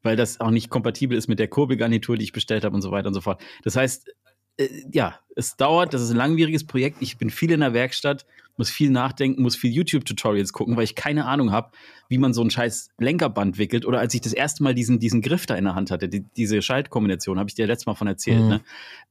weil 0.03 0.15
das 0.15 0.39
auch 0.39 0.51
nicht 0.51 0.69
kompatibel 0.69 1.17
ist 1.17 1.27
mit 1.27 1.39
der 1.39 1.47
Kurbelgarnitur, 1.47 2.17
die 2.17 2.23
ich 2.23 2.33
bestellt 2.33 2.63
habe 2.65 2.75
und 2.75 2.81
so 2.81 2.91
weiter 2.91 3.07
und 3.07 3.13
so 3.13 3.21
fort. 3.21 3.41
Das 3.63 3.75
heißt, 3.75 4.13
äh, 4.57 4.67
ja, 4.91 5.19
es 5.35 5.55
dauert, 5.55 5.93
das 5.93 6.01
ist 6.01 6.11
ein 6.11 6.17
langwieriges 6.17 6.65
Projekt. 6.65 6.97
Ich 7.01 7.17
bin 7.17 7.29
viel 7.29 7.51
in 7.51 7.61
der 7.61 7.73
Werkstatt, 7.73 8.25
muss 8.57 8.69
viel 8.69 8.89
nachdenken, 8.89 9.41
muss 9.41 9.55
viel 9.55 9.71
YouTube-Tutorials 9.71 10.51
gucken, 10.51 10.75
weil 10.75 10.83
ich 10.83 10.95
keine 10.95 11.25
Ahnung 11.25 11.51
habe, 11.51 11.71
wie 12.09 12.17
man 12.17 12.33
so 12.33 12.43
ein 12.43 12.51
scheiß 12.51 12.89
Lenkerband 12.99 13.57
wickelt. 13.57 13.85
Oder 13.85 13.99
als 13.99 14.13
ich 14.13 14.19
das 14.21 14.33
erste 14.33 14.61
Mal 14.61 14.75
diesen, 14.75 14.99
diesen 14.99 15.21
Griff 15.21 15.45
da 15.45 15.55
in 15.55 15.63
der 15.63 15.75
Hand 15.75 15.89
hatte, 15.89 16.09
die, 16.09 16.25
diese 16.35 16.61
Schaltkombination, 16.61 17.39
habe 17.39 17.49
ich 17.49 17.55
dir 17.55 17.65
letztes 17.65 17.85
Mal 17.85 17.95
von 17.95 18.07
erzählt, 18.07 18.41
Mhm. 18.41 18.47
ne? 18.49 18.61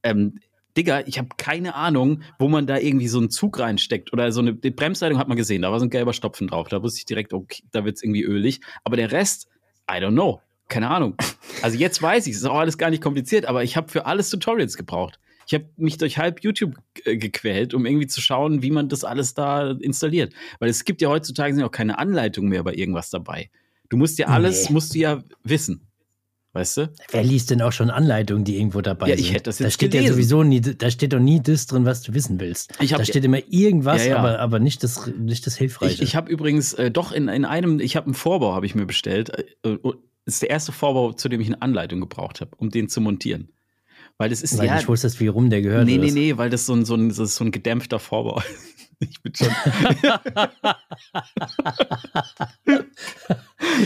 Ähm, 0.03 0.39
Digga, 0.77 1.01
ich 1.05 1.17
habe 1.17 1.29
keine 1.37 1.75
Ahnung, 1.75 2.21
wo 2.39 2.47
man 2.47 2.65
da 2.67 2.77
irgendwie 2.77 3.07
so 3.07 3.19
einen 3.19 3.29
Zug 3.29 3.59
reinsteckt 3.59 4.13
oder 4.13 4.31
so 4.31 4.39
eine 4.41 4.53
die 4.53 4.71
Bremsleitung 4.71 5.17
hat 5.17 5.27
man 5.27 5.37
gesehen, 5.37 5.61
da 5.63 5.71
war 5.71 5.79
so 5.79 5.85
ein 5.85 5.89
gelber 5.89 6.13
Stopfen 6.13 6.47
drauf. 6.47 6.67
Da 6.69 6.81
wusste 6.81 6.99
ich 6.99 7.05
direkt, 7.05 7.33
okay, 7.33 7.63
da 7.71 7.83
wird's 7.85 8.03
irgendwie 8.03 8.23
ölig. 8.23 8.61
Aber 8.83 8.95
der 8.95 9.11
Rest, 9.11 9.47
I 9.89 9.95
don't 9.95 10.11
know. 10.13 10.41
Keine 10.69 10.89
Ahnung. 10.89 11.15
Also 11.61 11.77
jetzt 11.77 12.01
weiß 12.01 12.27
ich, 12.27 12.33
es 12.35 12.39
ist 12.39 12.45
auch 12.47 12.59
alles 12.59 12.77
gar 12.77 12.89
nicht 12.89 13.03
kompliziert, 13.03 13.45
aber 13.45 13.63
ich 13.63 13.75
habe 13.75 13.89
für 13.91 14.05
alles 14.05 14.29
Tutorials 14.29 14.77
gebraucht. 14.77 15.19
Ich 15.45 15.53
habe 15.53 15.65
mich 15.75 15.97
durch 15.97 16.17
halb 16.17 16.41
YouTube 16.43 16.75
äh, 17.03 17.17
gequält, 17.17 17.73
um 17.73 17.85
irgendwie 17.85 18.07
zu 18.07 18.21
schauen, 18.21 18.61
wie 18.61 18.71
man 18.71 18.87
das 18.87 19.03
alles 19.03 19.33
da 19.33 19.71
installiert. 19.71 20.33
Weil 20.59 20.69
es 20.69 20.85
gibt 20.85 21.01
ja 21.01 21.09
heutzutage 21.09 21.53
sind 21.53 21.63
auch 21.65 21.71
keine 21.71 21.99
Anleitungen 21.99 22.49
mehr 22.49 22.63
bei 22.63 22.73
irgendwas 22.73 23.09
dabei. 23.09 23.49
Du 23.89 23.97
musst 23.97 24.17
ja 24.17 24.27
alles, 24.27 24.69
Nee. 24.69 24.73
musst 24.73 24.95
du 24.95 24.99
ja 24.99 25.21
wissen. 25.43 25.87
Weißt 26.53 26.75
du? 26.77 26.91
Wer 27.11 27.23
liest 27.23 27.49
denn 27.49 27.61
auch 27.61 27.71
schon 27.71 27.89
Anleitungen, 27.89 28.43
die 28.43 28.57
irgendwo 28.57 28.81
dabei 28.81 29.07
Ja, 29.07 29.15
sind? 29.15 29.25
ich 29.25 29.31
hätte 29.33 29.43
das 29.43 29.57
Da 29.59 29.63
jetzt 29.65 29.75
steht 29.75 29.93
ja 29.93 30.01
gelesen. 30.01 30.15
sowieso 30.15 30.43
nie, 30.43 30.59
da 30.59 30.91
steht 30.91 31.13
doch 31.13 31.19
nie 31.19 31.39
das 31.41 31.65
drin, 31.65 31.85
was 31.85 32.01
du 32.01 32.13
wissen 32.13 32.41
willst. 32.41 32.73
Ich 32.81 32.91
hab 32.91 32.97
da 32.97 33.03
ja- 33.03 33.09
steht 33.09 33.23
immer 33.23 33.39
irgendwas, 33.49 34.03
Ja, 34.03 34.11
ja. 34.11 34.17
Aber, 34.17 34.39
aber 34.39 34.59
nicht 34.59 34.83
das, 34.83 35.07
nicht 35.17 35.47
das 35.47 35.55
Hilfreiche. 35.55 35.93
Ich, 35.95 36.01
ich 36.01 36.15
habe 36.17 36.29
übrigens 36.29 36.73
äh, 36.73 36.91
doch 36.91 37.13
in, 37.13 37.29
in 37.29 37.45
einem, 37.45 37.79
ich 37.79 37.95
habe 37.95 38.07
einen 38.07 38.15
Vorbau, 38.15 38.53
habe 38.53 38.65
ich 38.65 38.75
mir 38.75 38.85
bestellt. 38.85 39.29
Äh, 39.63 39.69
äh, 39.69 39.77
das 40.25 40.35
ist 40.35 40.41
der 40.41 40.49
erste 40.49 40.73
Vorbau, 40.73 41.13
zu 41.13 41.29
dem 41.29 41.39
ich 41.39 41.47
eine 41.47 41.61
Anleitung 41.61 42.01
gebraucht 42.01 42.41
habe, 42.41 42.51
um 42.57 42.69
den 42.69 42.89
zu 42.89 42.99
montieren. 42.99 43.47
Weil 44.17 44.29
das 44.29 44.41
ist 44.41 44.57
weil 44.57 44.65
ja. 44.67 44.73
du 44.73 44.77
nicht 44.79 44.87
wusstest, 44.89 45.19
wie 45.21 45.27
rum 45.27 45.49
der 45.49 45.61
gehört. 45.61 45.85
nee, 45.85 45.97
nee, 45.97 46.11
nee, 46.11 46.37
weil 46.37 46.49
das 46.49 46.65
so 46.65 46.73
ein, 46.73 46.83
so 46.85 46.95
ein, 46.95 47.09
ist 47.11 47.17
so 47.17 47.43
ein 47.45 47.51
gedämpfter 47.51 47.97
Vorbau. 47.97 48.41
Ich 49.01 49.21
bin 49.21 49.33
schon. 49.35 49.47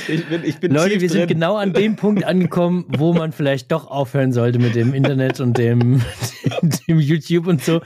ich 0.07 0.25
bin, 0.27 0.43
ich 0.43 0.57
bin 0.60 0.74
Leute, 0.74 1.00
wir 1.00 1.10
sind 1.10 1.22
drin. 1.22 1.29
genau 1.29 1.55
an 1.55 1.72
dem 1.72 1.95
Punkt 1.95 2.25
angekommen, 2.25 2.86
wo 2.89 3.13
man 3.13 3.31
vielleicht 3.31 3.72
doch 3.72 3.88
aufhören 3.88 4.34
sollte 4.34 4.60
mit 4.60 4.75
dem 4.75 4.93
Internet 4.93 5.39
und 5.39 5.57
dem, 5.57 6.01
dem 6.88 7.00
YouTube 7.00 7.48
und 7.48 7.63
so. 7.63 7.81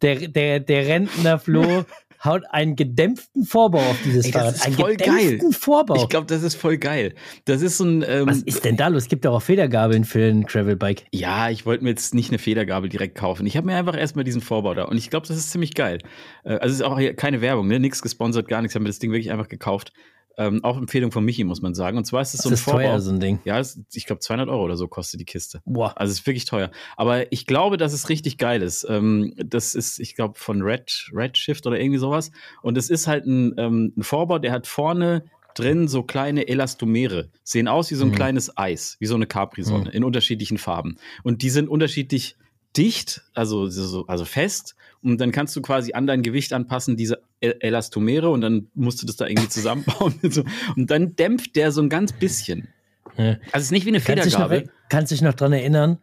Der, 0.00 0.28
der, 0.28 0.60
der 0.60 0.86
Rentner 0.86 1.38
Flo 1.38 1.84
haut 2.24 2.42
einen 2.50 2.76
gedämpften 2.76 3.44
Vorbau 3.44 3.78
auf 3.78 3.96
dieses 4.04 4.26
Ey, 4.26 4.32
Fahrrad. 4.32 4.64
einen 4.64 4.74
voll 4.74 4.96
gedämpften 4.96 5.38
geil. 5.38 5.52
Vorbau. 5.52 5.96
Ich 5.96 6.08
glaube, 6.08 6.26
das 6.26 6.42
ist 6.42 6.54
voll 6.54 6.78
geil. 6.78 7.14
Das 7.44 7.62
ist 7.62 7.78
so 7.78 7.84
ein. 7.84 8.04
Ähm, 8.06 8.26
Was 8.26 8.42
ist 8.42 8.64
denn 8.64 8.76
da 8.76 8.88
los? 8.88 9.02
Es 9.04 9.08
gibt 9.08 9.24
doch 9.24 9.34
auch 9.34 9.42
Federgabeln 9.42 10.04
für 10.04 10.24
ein 10.24 10.44
Gravelbike. 10.44 11.04
Ja, 11.12 11.50
ich 11.50 11.66
wollte 11.66 11.84
mir 11.84 11.90
jetzt 11.90 12.14
nicht 12.14 12.30
eine 12.30 12.38
Federgabel 12.38 12.88
direkt 12.88 13.16
kaufen. 13.16 13.46
Ich 13.46 13.56
habe 13.56 13.66
mir 13.66 13.76
einfach 13.76 13.96
erstmal 13.96 14.24
diesen 14.24 14.40
Vorbau 14.40 14.74
da 14.74 14.84
und 14.84 14.96
ich 14.96 15.10
glaube, 15.10 15.26
das 15.26 15.36
ist 15.36 15.50
ziemlich 15.50 15.74
geil. 15.74 15.98
Äh, 16.44 16.54
Also 16.54 16.66
es 16.66 16.72
ist 16.74 16.82
auch 16.82 16.98
hier 16.98 17.14
keine 17.14 17.40
Werbung, 17.40 17.66
ne? 17.68 17.80
Nichts 17.80 18.02
gesponsert, 18.02 18.48
gar 18.48 18.62
nichts. 18.62 18.72
Ich 18.72 18.76
habe 18.76 18.84
mir 18.84 18.90
das 18.90 18.98
Ding 18.98 19.10
wirklich 19.12 19.32
einfach 19.32 19.48
gekauft. 19.48 19.92
Ähm, 20.38 20.64
auch 20.64 20.76
Empfehlung 20.78 21.12
von 21.12 21.24
Michi, 21.24 21.44
muss 21.44 21.60
man 21.62 21.74
sagen. 21.74 21.98
Und 21.98 22.04
zwar 22.06 22.22
ist 22.22 22.28
es 22.34 22.38
Das 22.38 22.42
so 22.44 22.48
ein 22.50 22.54
ist 22.54 22.60
Vorbau. 22.62 22.78
teuer, 22.80 23.00
so 23.00 23.10
ein 23.10 23.20
Ding. 23.20 23.40
Ja, 23.44 23.58
es, 23.58 23.78
ich 23.92 24.06
glaube 24.06 24.20
200 24.20 24.48
Euro 24.48 24.64
oder 24.64 24.76
so 24.76 24.88
kostet 24.88 25.20
die 25.20 25.24
Kiste. 25.26 25.60
Boah. 25.66 25.92
Also 25.96 26.12
es 26.12 26.20
ist 26.20 26.26
wirklich 26.26 26.46
teuer. 26.46 26.70
Aber 26.96 27.30
ich 27.32 27.46
glaube, 27.46 27.76
dass 27.76 27.92
es 27.92 28.08
richtig 28.08 28.38
geil 28.38 28.62
ist. 28.62 28.86
Ähm, 28.88 29.34
das 29.36 29.74
ist, 29.74 29.98
ich 30.00 30.14
glaube, 30.14 30.38
von 30.38 30.62
Red, 30.62 31.10
Redshift 31.12 31.66
oder 31.66 31.78
irgendwie 31.78 31.98
sowas. 31.98 32.30
Und 32.62 32.78
es 32.78 32.88
ist 32.88 33.06
halt 33.06 33.26
ein, 33.26 33.54
ähm, 33.58 33.92
ein 33.96 34.02
Vorbau, 34.02 34.38
der 34.38 34.52
hat 34.52 34.66
vorne 34.66 35.24
drin 35.54 35.86
so 35.86 36.02
kleine 36.02 36.48
Elastomere. 36.48 37.28
Sehen 37.44 37.68
aus 37.68 37.90
wie 37.90 37.94
so 37.94 38.06
ein 38.06 38.10
Mhm. 38.10 38.14
kleines 38.14 38.56
Eis, 38.56 38.96
wie 39.00 39.06
so 39.06 39.16
eine 39.16 39.26
Capri-Sonne 39.26 39.90
Mhm. 39.90 39.96
in 39.96 40.04
unterschiedlichen 40.04 40.56
Farben. 40.56 40.96
Und 41.24 41.42
die 41.42 41.50
sind 41.50 41.68
unterschiedlich 41.68 42.36
dicht, 42.76 43.22
also, 43.34 43.68
so, 43.68 44.06
also 44.06 44.24
fest. 44.24 44.74
Und 45.02 45.20
dann 45.20 45.32
kannst 45.32 45.54
du 45.56 45.62
quasi 45.62 45.92
an 45.94 46.06
dein 46.06 46.22
Gewicht 46.22 46.52
anpassen, 46.52 46.96
diese 46.96 47.22
E- 47.40 47.54
Elastomere, 47.60 48.30
und 48.30 48.40
dann 48.40 48.68
musst 48.74 49.02
du 49.02 49.06
das 49.06 49.16
da 49.16 49.26
irgendwie 49.26 49.48
zusammenbauen. 49.48 50.14
und 50.22 50.32
so. 50.32 50.44
Und 50.76 50.90
dann 50.90 51.16
dämpft 51.16 51.56
der 51.56 51.72
so 51.72 51.82
ein 51.82 51.88
ganz 51.88 52.12
bisschen. 52.12 52.68
Ja. 53.16 53.30
Also 53.30 53.58
es 53.58 53.62
ist 53.64 53.70
nicht 53.72 53.84
wie 53.84 53.90
eine 53.90 54.00
Kannst 54.00 54.24
dich 54.26 54.32
noch, 54.34 54.48
Federgabel. 54.48 54.70
kannst 54.88 55.12
dich 55.12 55.22
noch 55.22 55.34
dran 55.34 55.52
erinnern, 55.52 55.98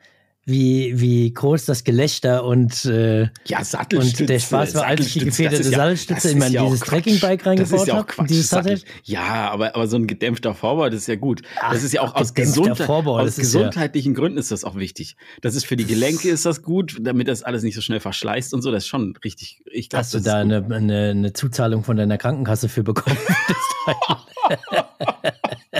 wie, 0.50 1.00
wie 1.00 1.34
groß 1.34 1.66
das 1.66 1.84
Gelächter 1.84 2.44
und, 2.44 2.86
äh, 2.86 3.30
Ja, 3.46 3.64
Sattelstütze. 3.64 4.24
und 4.24 4.30
der 4.30 4.40
Spaß 4.40 4.76
war, 4.76 4.86
als 4.86 5.06
ich 5.06 5.14
die 5.14 5.26
gefederte 5.26 5.64
ja- 5.70 5.78
Sattelstütze 5.78 6.32
in 6.32 6.40
mein 6.40 6.52
ja 6.52 6.64
dieses. 6.66 6.80
Trekkingbike 6.82 7.46
reingebaut 7.46 7.88
ja 7.88 7.96
habe, 7.96 8.28
dieses 8.28 8.50
Sattel. 8.50 8.82
Ja, 9.04 9.52
aber, 9.52 9.76
aber 9.76 9.88
so 9.88 9.98
ein 9.98 10.08
gedämpfter 10.08 10.54
Vorbau, 10.54 10.90
das 10.90 11.02
ist 11.02 11.08
ja 11.08 11.16
gut. 11.16 11.42
Ach, 11.62 11.74
das 11.74 11.84
ist 11.84 11.94
ja 11.94 12.02
auch 12.02 12.16
aus, 12.16 12.34
Gesundheit, 12.34 12.86
Vorbau, 12.86 13.20
aus 13.20 13.36
gesundheitlichen 13.36 14.14
Gründen 14.14 14.38
ist 14.38 14.52
das 14.52 14.64
auch 14.64 14.76
wichtig. 14.76 15.16
Das 15.42 15.56
ist 15.56 15.66
für 15.66 15.76
die 15.78 15.86
Gelenke 15.86 16.30
ist 16.32 16.46
das 16.46 16.62
gut, 16.64 16.98
damit 17.02 17.28
das 17.28 17.44
alles 17.44 17.64
nicht 17.64 17.76
so 17.76 17.82
schnell 17.82 18.00
verschleißt 18.00 18.54
und 18.54 18.62
so. 18.62 18.72
Das 18.72 18.84
ist 18.84 18.88
schon 18.90 19.16
richtig. 19.24 19.62
Ich 19.72 19.90
glaub, 19.90 20.00
Hast 20.00 20.14
du 20.14 20.20
da 20.20 20.38
eine, 20.40 20.66
eine, 20.70 21.10
eine 21.12 21.34
Zuzahlung 21.34 21.84
von 21.84 21.98
deiner 21.98 22.18
Krankenkasse 22.18 22.70
für 22.70 22.84
bekommen? 22.84 23.18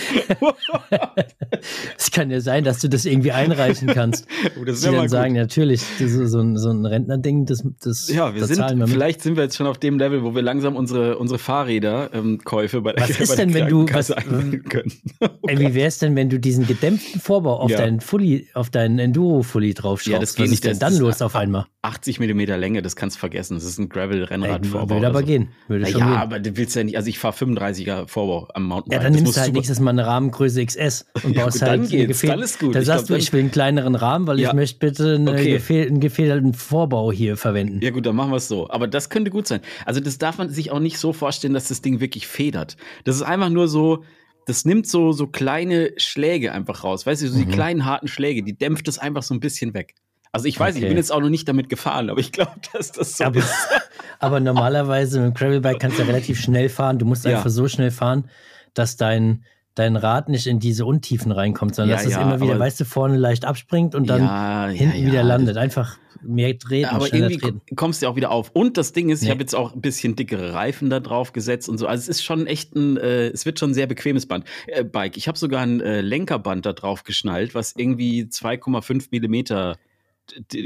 Es 1.98 2.12
kann 2.12 2.29
ja 2.31 2.39
sein, 2.41 2.63
dass 2.63 2.79
du 2.79 2.88
das 2.89 3.05
irgendwie 3.05 3.31
einreichen 3.31 3.88
kannst. 3.89 4.27
Oh, 4.60 4.65
das 4.65 4.84
wär 4.84 4.91
mal 4.91 4.98
dann 4.98 5.05
gut. 5.05 5.12
sagen, 5.12 5.34
natürlich, 5.36 5.81
das 6.00 6.12
ist 6.12 6.31
so, 6.31 6.39
ein, 6.39 6.58
so 6.58 6.70
ein 6.72 6.86
Rentnerding, 6.86 7.46
das, 7.46 7.63
das 7.84 8.10
Ja, 8.10 8.34
wir 8.34 8.41
da 8.41 8.48
sind, 8.48 8.79
wir 8.79 8.88
vielleicht 8.88 9.22
sind 9.22 9.36
wir 9.38 9.43
jetzt 9.43 9.55
schon 9.55 9.65
auf 9.67 9.77
dem 9.77 9.98
Level, 9.98 10.24
wo 10.24 10.36
wir 10.36 10.41
langsam 10.41 10.75
unsere, 10.75 11.17
unsere 11.17 11.39
Fahrräder-Käufe 11.39 12.81
bei 12.81 12.93
der, 12.93 13.03
Was 13.10 13.20
ist 13.20 13.29
bei 13.29 13.36
denn, 13.38 13.53
wenn 13.53 13.67
du- 13.67 13.86
was- 13.91 14.12
einbringen 14.12 14.63
können. 14.63 14.91
Ey, 15.48 15.60
wie 15.60 15.74
wär's 15.74 16.00
denn, 16.00 16.15
wenn 16.15 16.29
du 16.29 16.39
diesen 16.39 16.67
gedämpften 16.67 17.22
Vorbau 17.22 17.60
auf 17.60 17.72
Ja. 17.72 17.77
deinen 17.77 18.01
Fully, 18.01 18.48
auf 18.53 18.70
deinen 18.70 19.00
Enduro-Fully 19.00 19.74
draufschraubst? 19.74 20.08
Ja, 20.12 20.20
das 20.20 20.36
geht 20.36 20.46
Was 20.46 20.50
nicht, 20.51 20.58
ist 20.60 20.63
denn 20.65 20.72
das- 20.72 20.79
dann 20.79 20.93
das- 20.93 21.00
los 21.00 21.22
auf 21.22 21.36
einmal? 21.36 21.65
80 21.84 22.20
Millimeter 22.20 22.58
Länge, 22.58 22.81
das 22.81 22.96
kannst 22.96 23.15
du 23.17 23.20
vergessen. 23.22 23.55
Das 23.55 23.63
ist 23.63 23.79
ein 23.79 23.89
Gravel-Rennrad-Vorbau. 23.89 24.96
würde 24.96 25.08
aber 25.08 25.20
so. 25.20 25.25
gehen. 25.25 25.50
Würde 25.67 25.86
schon 25.88 26.00
ja, 26.00 26.05
gehen. 26.08 26.15
aber 26.17 26.39
du 26.39 26.55
willst 26.58 26.75
ja 26.75 26.84
nicht, 26.84 26.98
also 26.98 27.10
ich 27.10 27.17
fahre 27.20 27.34
35er 27.36 28.08
Vorbau 28.08 28.48
am 28.53 28.65
Mountainbike. 28.65 28.93
Ja, 29.00 29.03
dann 29.03 29.13
Das 29.13 29.22
nimmst 29.22 29.38
du 29.38 29.41
halt 29.41 29.53
nächstes 29.53 29.79
Mal 29.79 29.90
eine 29.91 30.05
Rahmengröße 30.07 30.65
XS 30.65 31.05
und 31.24 31.33
Ja, 31.36 31.43
baust 31.43 31.60
gut, 31.60 31.67
dann 31.67 31.79
halt 31.81 31.89
geht's, 31.89 32.21
dann 32.21 32.41
ist 32.41 32.60
gut. 32.60 32.75
Dann 32.75 32.81
Ich 32.81 32.88
sagst 32.88 33.07
glaub, 33.07 33.17
du, 33.19 33.24
ich 33.24 33.31
will 33.33 33.41
einen 33.41 33.51
kleineren 33.51 33.95
Rahmen, 33.95 34.27
weil 34.27 34.39
Ja. 34.39 34.50
ich 34.50 34.53
möchte 34.55 34.79
bitte 34.79 35.15
eine 35.15 35.31
Okay. 35.31 35.51
gefäh 35.51 35.86
einen 35.88 36.00
gefederten 36.00 36.53
Vorbau 36.53 37.12
hier 37.12 37.38
verwenden. 37.38 37.79
Ja 37.83 37.91
gut, 37.91 38.05
dann 38.05 38.15
machen 38.15 38.31
wir 38.31 38.38
es 38.38 38.48
so. 38.48 38.69
Aber 38.69 38.88
das 38.88 39.10
könnte 39.10 39.31
gut 39.31 39.48
sein. 39.48 39.62
Also 39.86 40.00
das 40.00 40.17
darf 40.17 40.38
man 40.38 40.50
sich 40.50 40.71
auch 40.71 40.79
nicht 40.79 40.98
so 40.98 41.13
vorstellen, 41.13 41.53
dass 41.53 41.67
das 41.67 41.81
Ding 41.81 42.00
wirklich 42.00 42.27
federt. 42.27 42.77
Das 43.03 43.15
ist 43.15 43.21
einfach 43.21 43.50
nur 43.50 43.67
so, 43.67 44.03
das 44.48 44.65
nimmt 44.65 44.88
so, 44.88 45.12
so 45.12 45.27
kleine 45.27 45.91
Schläge 45.98 46.51
einfach 46.51 46.83
raus. 46.83 47.05
Weißt 47.05 47.21
du, 47.21 47.27
so 47.29 47.38
die 47.38 47.45
Mhm. 47.45 47.51
kleinen 47.51 47.86
harten 47.86 48.07
Schläge, 48.07 48.41
die 48.43 48.57
dämpft 48.57 48.88
es 48.88 48.98
einfach 48.98 49.21
so 49.24 49.33
ein 49.33 49.39
bisschen 49.39 49.74
weg. 49.74 49.93
Also 50.33 50.48
ich 50.48 50.57
weiß 50.57 50.75
nicht, 50.75 50.83
ich 50.83 50.86
Okay. 50.86 50.91
bin 50.91 50.98
jetzt 50.98 51.12
auch 51.12 51.19
noch 51.19 51.29
nicht 51.29 51.48
damit 51.50 51.67
gefahren, 51.67 52.10
aber 52.10 52.19
ich 52.21 52.31
glaube, 52.31 52.53
dass 52.74 52.91
das 52.93 53.17
so 53.17 53.25
Aber, 53.25 53.39
ist. 53.39 53.53
aber 54.19 54.39
normalerweise 54.39 55.19
mit 55.19 55.27
dem 55.31 55.33
Gravelbike 55.33 55.79
kannst 55.79 55.98
du 56.00 56.03
ja 56.03 56.07
relativ 56.07 56.39
schnell 56.39 56.69
fahren. 56.69 57.00
Du 57.00 57.05
musst 57.05 57.25
Ja. 57.25 57.38
einfach 57.38 57.50
so 57.50 57.67
schnell 57.67 57.91
fahren, 57.91 58.29
dass 58.74 58.95
dein, 58.95 59.43
dein 59.75 59.96
Rad 59.96 60.28
nicht 60.30 60.48
in 60.48 60.60
diese 60.60 60.86
Untiefen 60.86 61.32
reinkommt, 61.32 61.75
sondern 61.75 61.92
Ja, 61.92 61.96
dass 61.98 62.06
es 62.06 62.12
ja, 62.13 62.22
immer 62.22 62.42
wieder, 62.42 62.60
weißt 62.60 62.80
du, 62.82 62.86
vorne 62.86 63.18
leicht 63.18 63.46
abspringt 63.46 63.96
und 63.96 64.08
dann 64.10 64.22
Ja, 64.24 64.68
hinten 64.68 65.06
wieder 65.06 65.24
landet. 65.24 65.58
Einfach 65.58 65.98
mehr 66.24 66.56
treten, 66.60 66.90
aber 66.90 67.12
irgendwie 67.12 67.38
treten. 67.38 67.62
ko- 67.68 67.75
kommst 67.75 68.01
du 68.01 68.06
ja 68.06 68.12
auch 68.12 68.16
wieder 68.16 68.30
auf. 68.32 68.51
Und 68.54 68.78
das 68.78 68.94
Ding 68.94 69.10
ist, 69.10 69.22
ich 69.22 69.25
Nee. 69.28 69.32
habe 69.32 69.42
jetzt 69.42 69.56
auch 69.56 69.74
ein 69.74 69.82
bisschen 69.82 70.16
dickere 70.16 70.54
Reifen 70.54 70.90
da 70.92 71.00
drauf 71.00 71.34
gesetzt 71.34 71.68
und 71.70 71.78
so. 71.80 71.88
Also 71.88 72.01
es 72.04 72.10
ist 72.10 72.24
schon 72.24 72.46
echt 72.48 72.75
ein, 72.75 72.98
äh, 72.98 73.30
es 73.30 73.46
wird 73.46 73.58
schon 73.60 73.72
ein 73.72 73.74
sehr 73.74 73.88
bequemes 73.88 74.28
Band, 74.28 74.46
äh, 74.68 74.84
Bike. 74.84 75.18
Ich 75.18 75.28
habe 75.28 75.38
sogar 75.38 75.62
ein 75.62 75.82
äh, 75.82 76.01
Lenkerband 76.01 76.66
da 76.66 76.74
drauf 76.74 77.04
geschnallt, 77.04 77.56
was 77.56 77.74
irgendwie 77.75 78.25
2,5 78.25 79.08
Millimeter, 79.12 79.78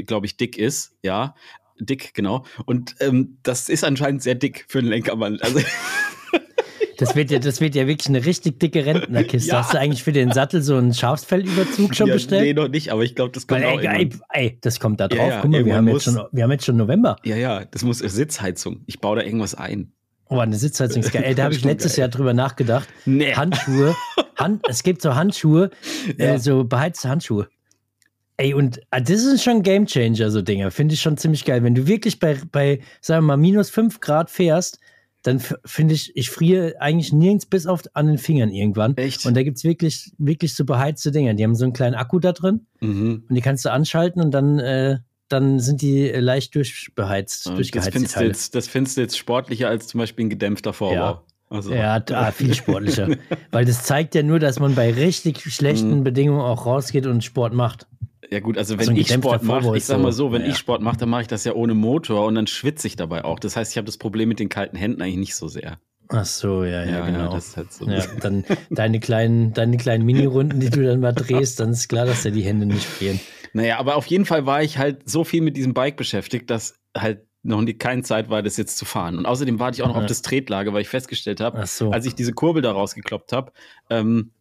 glaube 0.04 0.26
ich, 0.26 0.36
dick 0.36 0.58
ist. 0.58 0.94
Ja, 1.02 1.34
dick, 1.80 2.12
genau. 2.12 2.44
Und 2.66 2.96
ähm, 3.00 3.38
das 3.42 3.68
ist 3.70 3.82
anscheinend 3.84 4.22
sehr 4.22 4.34
dick 4.34 4.66
für 4.68 4.80
ein 4.80 4.86
Lenkerband. 4.86 5.42
Also 5.42 5.60
Das 6.98 7.14
wird 7.14 7.30
ja, 7.30 7.38
das 7.38 7.60
wird 7.60 7.74
ja 7.74 7.86
wirklich 7.86 8.08
eine 8.08 8.24
richtig 8.24 8.58
dicke 8.60 8.84
Rentnerkiste. 8.86 9.50
Ja. 9.50 9.58
Hast 9.58 9.74
du 9.74 9.78
eigentlich 9.78 10.02
für 10.02 10.12
den 10.12 10.32
Sattel 10.32 10.62
so 10.62 10.76
einen 10.76 10.94
Schafsfellüberzug 10.94 11.94
schon 11.94 12.08
ja, 12.08 12.14
bestellt? 12.14 12.42
Nee, 12.42 12.54
noch 12.54 12.68
nicht, 12.68 12.90
aber 12.90 13.02
ich 13.02 13.14
glaube, 13.14 13.32
das 13.32 13.46
kommt 13.46 13.62
Weil, 13.62 13.78
auch 13.78 13.80
ey, 13.80 14.10
ey, 14.30 14.58
das 14.60 14.80
kommt 14.80 15.00
da 15.00 15.08
drauf. 15.08 15.18
Ja, 15.18 15.28
ja, 15.28 15.40
Guck 15.40 15.50
mal, 15.50 15.64
wir 15.64 15.76
haben, 15.76 15.86
jetzt 15.88 16.06
muss- 16.06 16.14
schon, 16.14 16.26
wir 16.32 16.42
haben 16.44 16.52
jetzt 16.52 16.64
schon 16.64 16.76
November. 16.76 17.16
Ja, 17.24 17.36
ja, 17.36 17.64
das 17.64 17.82
muss 17.82 17.98
Sitzheizung. 17.98 18.82
Ich 18.86 19.00
baue 19.00 19.16
da 19.16 19.22
irgendwas 19.22 19.54
ein. 19.54 19.92
Oh, 20.28 20.38
eine 20.38 20.56
Sitzheizung 20.56 21.02
ist 21.02 21.12
geil. 21.12 21.22
Ey, 21.24 21.34
da 21.34 21.44
habe 21.44 21.54
ich 21.54 21.64
letztes 21.64 21.92
geil. 21.94 22.00
Jahr 22.00 22.08
drüber 22.08 22.34
nachgedacht. 22.34 22.88
Nee. 23.04 23.34
Handschuhe. 23.34 23.94
Hand, 24.36 24.64
es 24.68 24.82
gibt 24.82 25.02
so 25.02 25.14
Handschuhe, 25.14 25.70
äh, 26.18 26.38
so 26.38 26.64
beheizte 26.64 27.08
Handschuhe. 27.08 27.48
Ey, 28.38 28.52
und 28.52 28.80
ah, 28.90 29.00
das 29.00 29.22
ist 29.24 29.42
schon 29.42 29.62
Game 29.62 29.86
Changer, 29.86 30.30
so 30.30 30.42
Dinger. 30.42 30.70
Finde 30.70 30.94
ich 30.94 31.00
schon 31.00 31.16
ziemlich 31.16 31.44
geil. 31.44 31.62
Wenn 31.62 31.74
du 31.74 31.86
wirklich 31.86 32.18
bei, 32.18 32.36
bei 32.52 32.80
sagen 33.00 33.24
wir 33.24 33.28
mal, 33.28 33.36
minus 33.38 33.70
5 33.70 34.00
Grad 34.00 34.30
fährst, 34.30 34.78
dann 35.26 35.40
finde 35.64 35.94
ich, 35.94 36.16
ich 36.16 36.30
friere 36.30 36.74
eigentlich 36.80 37.12
nirgends 37.12 37.46
bis 37.46 37.66
auf 37.66 37.82
an 37.94 38.06
den 38.06 38.18
Fingern 38.18 38.50
irgendwann. 38.50 38.96
Echt? 38.96 39.26
Und 39.26 39.34
da 39.36 39.42
gibt 39.42 39.58
es 39.58 39.64
wirklich, 39.64 40.12
wirklich 40.18 40.54
so 40.54 40.64
beheizte 40.64 41.10
Dinger. 41.10 41.34
Die 41.34 41.42
haben 41.44 41.54
so 41.54 41.64
einen 41.64 41.72
kleinen 41.72 41.94
Akku 41.96 42.18
da 42.20 42.32
drin 42.32 42.66
Mhm. 42.80 43.24
und 43.28 43.34
die 43.34 43.40
kannst 43.40 43.64
du 43.64 43.72
anschalten 43.72 44.22
und 44.22 44.30
dann, 44.32 44.58
äh, 44.58 44.98
dann 45.28 45.58
sind 45.58 45.82
die 45.82 46.08
äh, 46.10 46.20
leicht 46.20 46.54
durchbeheizt, 46.54 47.46
Das 47.46 47.54
durchgeheizt. 47.54 47.88
die 47.88 47.92
findest, 47.92 48.16
jetzt, 48.20 48.54
das 48.54 48.68
findest 48.68 48.96
du 48.96 49.00
jetzt 49.00 49.18
sportlicher 49.18 49.68
als 49.68 49.88
zum 49.88 49.98
Beispiel 49.98 50.26
ein 50.26 50.30
gedämpfter 50.30 50.72
Vorbau. 50.72 50.94
Ja. 50.94 51.22
Also, 51.48 51.72
Ja, 51.74 52.00
da, 52.00 52.30
viel 52.32 52.54
sportlicher. 52.54 53.08
Weil 53.52 53.64
das 53.64 53.84
zeigt 53.84 54.14
ja 54.16 54.22
nur, 54.22 54.38
dass 54.40 54.58
man 54.60 54.74
bei 54.74 54.92
richtig 54.92 55.40
schlechten 55.52 55.98
Mhm. 56.00 56.04
Bedingungen 56.04 56.40
auch 56.40 56.66
rausgeht 56.66 57.06
und 57.06 57.22
Sport 57.24 57.54
macht. 57.54 57.86
Ja 58.30 58.40
gut, 58.40 58.58
also 58.58 58.78
wenn 58.78 58.84
So 58.86 58.90
ein 58.92 58.96
ich 58.96 59.12
Sport 59.12 59.42
mache, 59.42 59.76
ich 59.76 59.84
sag 59.84 60.00
mal 60.00 60.12
so, 60.12 60.32
wenn 60.32 60.42
naja. 60.42 60.52
ich 60.52 60.58
Sport 60.58 60.82
mache, 60.82 60.96
dann 60.96 61.08
mache 61.08 61.22
ich 61.22 61.28
das 61.28 61.44
ja 61.44 61.54
ohne 61.54 61.74
Motor 61.74 62.26
und 62.26 62.34
dann 62.34 62.46
schwitze 62.46 62.86
ich 62.86 62.96
dabei 62.96 63.24
auch. 63.24 63.38
Das 63.38 63.56
heißt, 63.56 63.72
ich 63.72 63.76
habe 63.78 63.86
das 63.86 63.96
Problem 63.98 64.28
mit 64.28 64.38
den 64.40 64.48
kalten 64.48 64.76
Händen 64.76 65.02
eigentlich 65.02 65.16
nicht 65.16 65.34
so 65.36 65.48
sehr. 65.48 65.78
Ach 66.08 66.24
so, 66.24 66.62
ja, 66.64 66.84
ja, 66.84 67.04
genau. 67.04 67.32
das 67.32 67.48
ist 67.48 67.56
halt 67.56 67.72
so. 67.72 67.84
Ja, 67.88 68.04
dann 68.20 68.44
deine 68.70 69.00
kleinen, 69.00 69.52
deine 69.52 69.76
kleinen 69.76 70.04
Mini-Runden, 70.04 70.60
die 70.60 70.70
du 70.70 70.84
dann 70.84 71.00
mal 71.00 71.12
drehst, 71.12 71.58
dann 71.58 71.70
ist 71.70 71.88
klar, 71.88 72.06
dass 72.06 72.22
dir 72.22 72.30
die 72.30 72.42
Hände 72.42 72.64
nicht 72.66 72.84
frieren. 72.84 73.18
Naja, 73.52 73.78
aber 73.78 73.96
auf 73.96 74.06
jeden 74.06 74.24
Fall 74.24 74.46
war 74.46 74.62
ich 74.62 74.78
halt 74.78 75.08
so 75.08 75.24
viel 75.24 75.40
mit 75.42 75.56
diesem 75.56 75.74
Bike 75.74 75.96
beschäftigt, 75.96 76.48
dass 76.50 76.74
halt 76.96 77.22
noch 77.42 77.60
nie, 77.62 77.74
keine 77.74 78.02
Zeit 78.02 78.28
war, 78.28 78.42
das 78.42 78.56
jetzt 78.56 78.76
zu 78.78 78.84
fahren. 78.84 79.18
Und 79.18 79.26
außerdem 79.26 79.58
warte 79.58 79.76
ich 79.76 79.82
auch 79.82 79.88
noch 79.88 79.96
Ja. 79.96 80.02
auf 80.02 80.06
das 80.06 80.22
Tretlager, 80.22 80.72
weil 80.72 80.82
ich 80.82 80.88
festgestellt 80.88 81.40
habe, 81.40 81.64
so. 81.66 81.90
als 81.90 82.06
ich 82.06 82.14
diese 82.14 82.32
Kurbel 82.32 82.60
da 82.62 82.72
rausgekloppt 82.72 83.32
habe, 83.32 83.52
ähm, 83.90 84.32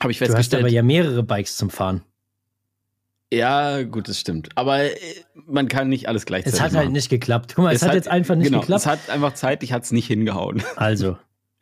habe 0.00 0.10
ich 0.12 0.18
du 0.18 0.24
hast 0.24 0.30
festgestellt, 0.30 0.62
aber 0.62 0.72
ja 0.72 0.82
mehrere 0.82 1.22
Bikes 1.22 1.56
zum 1.56 1.70
Fahren. 1.70 2.02
Ja, 3.36 3.82
gut, 3.82 4.08
das 4.08 4.18
stimmt. 4.20 4.50
Aber 4.56 4.82
äh, 4.84 4.90
man 5.46 5.68
kann 5.68 5.88
nicht 5.88 6.08
alles 6.08 6.26
gleichzeitig 6.26 6.54
Es 6.58 6.60
hat 6.60 6.72
machen. 6.72 6.82
halt 6.84 6.92
nicht 6.92 7.08
geklappt. 7.08 7.52
Guck 7.56 7.64
mal, 7.64 7.74
es, 7.74 7.82
hat, 7.82 7.94
jetzt 7.94 8.08
einfach 8.08 8.34
nicht 8.36 8.46
genau, 8.48 8.60
geklappt. 8.60 8.80
Es 8.82 8.86
hat 8.86 9.10
einfach 9.10 9.34
zeitlich 9.34 9.72
hat's 9.72 9.90
nicht 9.92 10.06
hingehauen. 10.06 10.62
Also, 10.76 11.16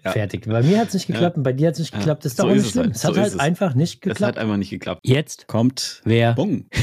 Ja. 0.04 0.12
fertig. 0.12 0.46
Bei 0.46 0.62
mir 0.62 0.78
hat 0.78 0.88
es 0.88 0.94
nicht 0.94 1.08
Ja. 1.08 1.14
geklappt 1.14 1.36
und 1.36 1.42
bei 1.42 1.52
dir 1.52 1.68
hat 1.68 1.74
es 1.74 1.80
nicht 1.80 1.92
Ja. 1.92 1.98
geklappt. 1.98 2.24
Das 2.24 2.32
ist 2.32 2.36
So 2.38 2.42
doch 2.44 2.50
auch 2.50 2.54
ist 2.54 2.62
nicht 2.62 2.66
es 2.66 2.72
schlimm. 2.72 2.84
halt. 2.86 2.94
Es 2.96 3.02
So 3.02 3.08
hat 3.08 3.16
halt 3.18 3.32
es. 3.34 3.38
einfach 3.38 3.74
nicht 3.74 4.04
Das 4.04 4.10
hat 4.10 4.16
geklappt. 4.16 4.38
einfach 4.38 4.56
nicht 4.56 4.70
geklappt. 4.70 5.00
Jetzt 5.04 5.46
Kommt 5.46 6.00
wer? 6.04 6.32
Bung. 6.34 6.66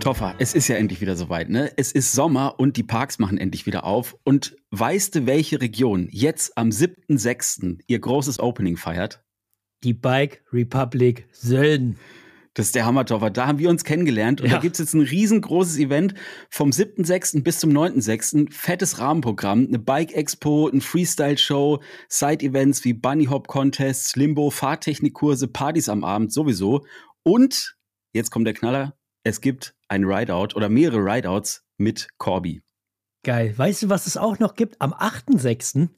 Toffer, 0.00 0.34
es 0.38 0.54
ist 0.54 0.66
ja 0.68 0.76
endlich 0.76 1.02
wieder 1.02 1.14
soweit, 1.14 1.50
ne? 1.50 1.70
Es 1.76 1.92
ist 1.92 2.12
Sommer 2.12 2.54
und 2.58 2.78
die 2.78 2.82
Parks 2.82 3.18
machen 3.18 3.36
endlich 3.36 3.66
wieder 3.66 3.84
auf. 3.84 4.16
Und 4.24 4.56
weißt 4.70 5.14
du, 5.14 5.26
welche 5.26 5.60
Region 5.60 6.08
jetzt 6.10 6.56
am 6.56 6.70
7.6. 6.70 7.80
ihr 7.86 7.98
großes 7.98 8.40
Opening 8.40 8.78
feiert? 8.78 9.22
Die 9.82 9.94
Bike 9.94 10.42
Republic 10.52 11.26
Sölden. 11.32 11.96
Das 12.54 12.66
ist 12.66 12.74
der 12.74 12.84
Hammer, 12.84 13.04
Toffer. 13.06 13.30
Da 13.30 13.46
haben 13.46 13.58
wir 13.60 13.70
uns 13.70 13.84
kennengelernt 13.84 14.40
und 14.40 14.48
Ja. 14.48 14.56
da 14.56 14.60
gibt's 14.60 14.80
jetzt 14.80 14.92
ein 14.92 15.00
riesengroßes 15.02 15.78
Event 15.78 16.14
vom 16.50 16.70
7.6. 16.72 17.42
bis 17.44 17.60
zum 17.60 17.70
9.6. 17.70 18.50
Fettes 18.52 18.98
Rahmenprogramm, 18.98 19.66
eine 19.68 19.78
Bike-Expo, 19.78 20.68
ein 20.68 20.80
Freestyle-Show, 20.80 21.80
Side-Events 22.08 22.84
wie 22.84 22.92
Bunny 22.92 23.26
Hop 23.26 23.46
Contests, 23.46 24.16
Limbo, 24.16 24.50
Fahrtechnikkurse, 24.50 25.46
Partys 25.48 25.88
am 25.88 26.02
Abend 26.02 26.32
sowieso. 26.32 26.84
Und, 27.22 27.76
jetzt 28.12 28.30
kommt 28.30 28.46
der 28.46 28.54
Knaller, 28.54 28.96
es 29.22 29.40
gibt 29.40 29.74
ein 29.88 30.04
Rideout 30.04 30.56
oder 30.56 30.68
mehrere 30.68 30.98
Rideouts 31.04 31.64
mit 31.78 32.08
Corby. 32.18 32.62
Geil. 33.22 33.56
Weißt 33.56 33.84
du, 33.84 33.88
was 33.90 34.06
es 34.06 34.16
auch 34.16 34.38
noch 34.40 34.56
gibt? 34.56 34.80
Am 34.80 34.92
8.6. 34.92 35.88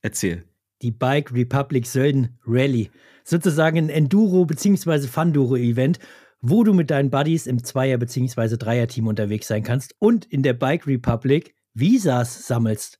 Erzähl. 0.00 0.44
Die 0.82 0.90
Bike 0.90 1.32
Republic 1.32 1.86
Sölden 1.86 2.38
Rally. 2.46 2.90
Sozusagen 3.24 3.78
ein 3.78 3.88
Enduro- 3.88 4.44
bzw. 4.46 5.06
Funduro-Event, 5.06 5.98
wo 6.40 6.64
du 6.64 6.74
mit 6.74 6.90
deinen 6.90 7.10
Buddies 7.10 7.46
im 7.46 7.62
Zweier- 7.62 7.98
bzw. 7.98 8.56
Dreier-Team 8.56 9.06
unterwegs 9.06 9.46
sein 9.48 9.62
kannst 9.62 9.94
und 10.00 10.24
in 10.24 10.42
der 10.42 10.54
Bike 10.54 10.86
Republic 10.86 11.54
Visas 11.74 12.46
sammelst. 12.46 12.98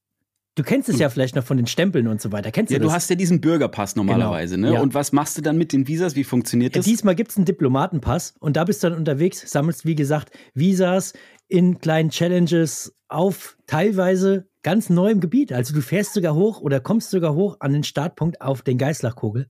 Du 0.55 0.63
kennst 0.63 0.91
es 0.91 0.99
ja 0.99 1.09
vielleicht 1.09 1.35
noch 1.35 1.45
von 1.45 1.57
den 1.57 1.67
Stempeln 1.67 2.07
und 2.09 2.21
so 2.21 2.31
weiter. 2.31 2.51
Kennst 2.51 2.71
Ja, 2.71 2.79
du 2.79 2.83
du 2.83 2.89
das? 2.89 2.97
hast 2.97 3.11
ja 3.11 3.17
diesen 3.17 3.41
Bürgerpass 3.41 3.97
normalerweise, 3.97 4.59
ne? 4.59 4.75
Ja. 4.75 4.81
Und 4.83 4.93
was 4.93 5.11
machst 5.11 5.39
du 5.39 5.43
dann 5.43 5.57
mit 5.57 5.73
den 5.73 5.89
Visas? 5.89 6.15
Wie 6.15 6.25
funktioniert 6.25 6.75
ja, 6.75 6.81
das? 6.81 6.85
diesmal 6.85 7.15
gibt 7.15 7.31
es 7.31 7.39
einen 7.39 7.47
Diplomatenpass 7.47 8.35
und 8.39 8.57
da 8.59 8.65
bist 8.65 8.85
du 8.85 8.91
dann 8.91 8.99
unterwegs, 8.99 9.51
sammelst, 9.51 9.87
wie 9.87 9.95
gesagt, 9.95 10.31
Visas 10.53 11.15
in 11.53 11.79
kleinen 11.79 12.11
Challenges 12.11 12.95
auf 13.09 13.59
teilweise 13.67 14.49
ganz 14.63 14.89
neuem 14.89 15.21
Gebiet. 15.21 15.53
Also 15.53 15.75
du 15.75 15.83
fährst 15.83 16.15
sogar 16.15 16.35
hoch 16.35 16.61
oder 16.61 16.81
kommst 16.81 17.11
sogar 17.11 17.35
hoch 17.35 17.59
an 17.61 17.73
den 17.75 17.85
Startpunkt 17.85 18.41
auf 18.41 18.63
den 18.63 18.79
Geißlachkogel. 18.79 19.49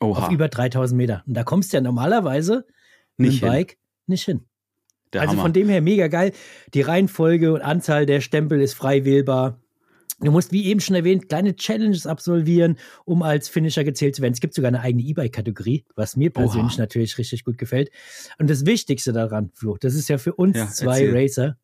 Oha. 0.00 0.26
auf 0.26 0.32
über 0.32 0.48
3000 0.48 0.96
Meter. 0.96 1.22
Und 1.26 1.34
da 1.34 1.44
kommst 1.44 1.72
du 1.72 1.76
ja 1.76 1.80
normalerweise 1.80 2.66
mit 3.16 3.30
Nicht 3.30 3.42
dem 3.42 3.48
hin. 3.48 3.58
Bike 3.58 3.78
nicht 4.06 4.24
hin. 4.24 4.44
Der 5.12 5.22
also 5.22 5.32
Hammer. 5.34 5.42
von 5.42 5.52
dem 5.52 5.68
her 5.68 5.80
mega 5.80 6.08
geil. 6.08 6.32
Die 6.74 6.80
Reihenfolge 6.80 7.52
und 7.52 7.62
Anzahl 7.62 8.04
der 8.04 8.20
Stempel 8.20 8.60
ist 8.60 8.74
frei 8.74 9.04
wählbar. 9.04 9.60
Du 10.20 10.30
musst, 10.30 10.52
wie 10.52 10.64
eben 10.66 10.80
schon 10.80 10.96
erwähnt, 10.96 11.28
kleine 11.28 11.56
Challenges 11.56 12.06
absolvieren, 12.06 12.78
um 13.04 13.22
als 13.22 13.48
Finisher 13.48 13.84
gezählt 13.84 14.16
zu 14.16 14.22
werden. 14.22 14.34
Es 14.34 14.40
gibt 14.40 14.54
sogar 14.54 14.68
eine 14.68 14.80
eigene 14.80 15.02
E-Bike-Kategorie, 15.02 15.84
was 15.96 16.16
mir 16.16 16.30
persönlich 16.30 16.74
Oha. 16.74 16.82
natürlich 16.82 17.18
richtig 17.18 17.44
gut 17.44 17.58
gefällt. 17.58 17.90
Und 18.38 18.48
das 18.48 18.66
Wichtigste 18.66 19.12
daran, 19.12 19.50
Flo, 19.54 19.76
das 19.78 19.94
ist 19.94 20.08
ja 20.08 20.18
für 20.18 20.34
uns 20.34 20.56
Ja, 20.56 20.68
zwei 20.68 21.04
erzähl. 21.04 21.22
Racer 21.22 21.56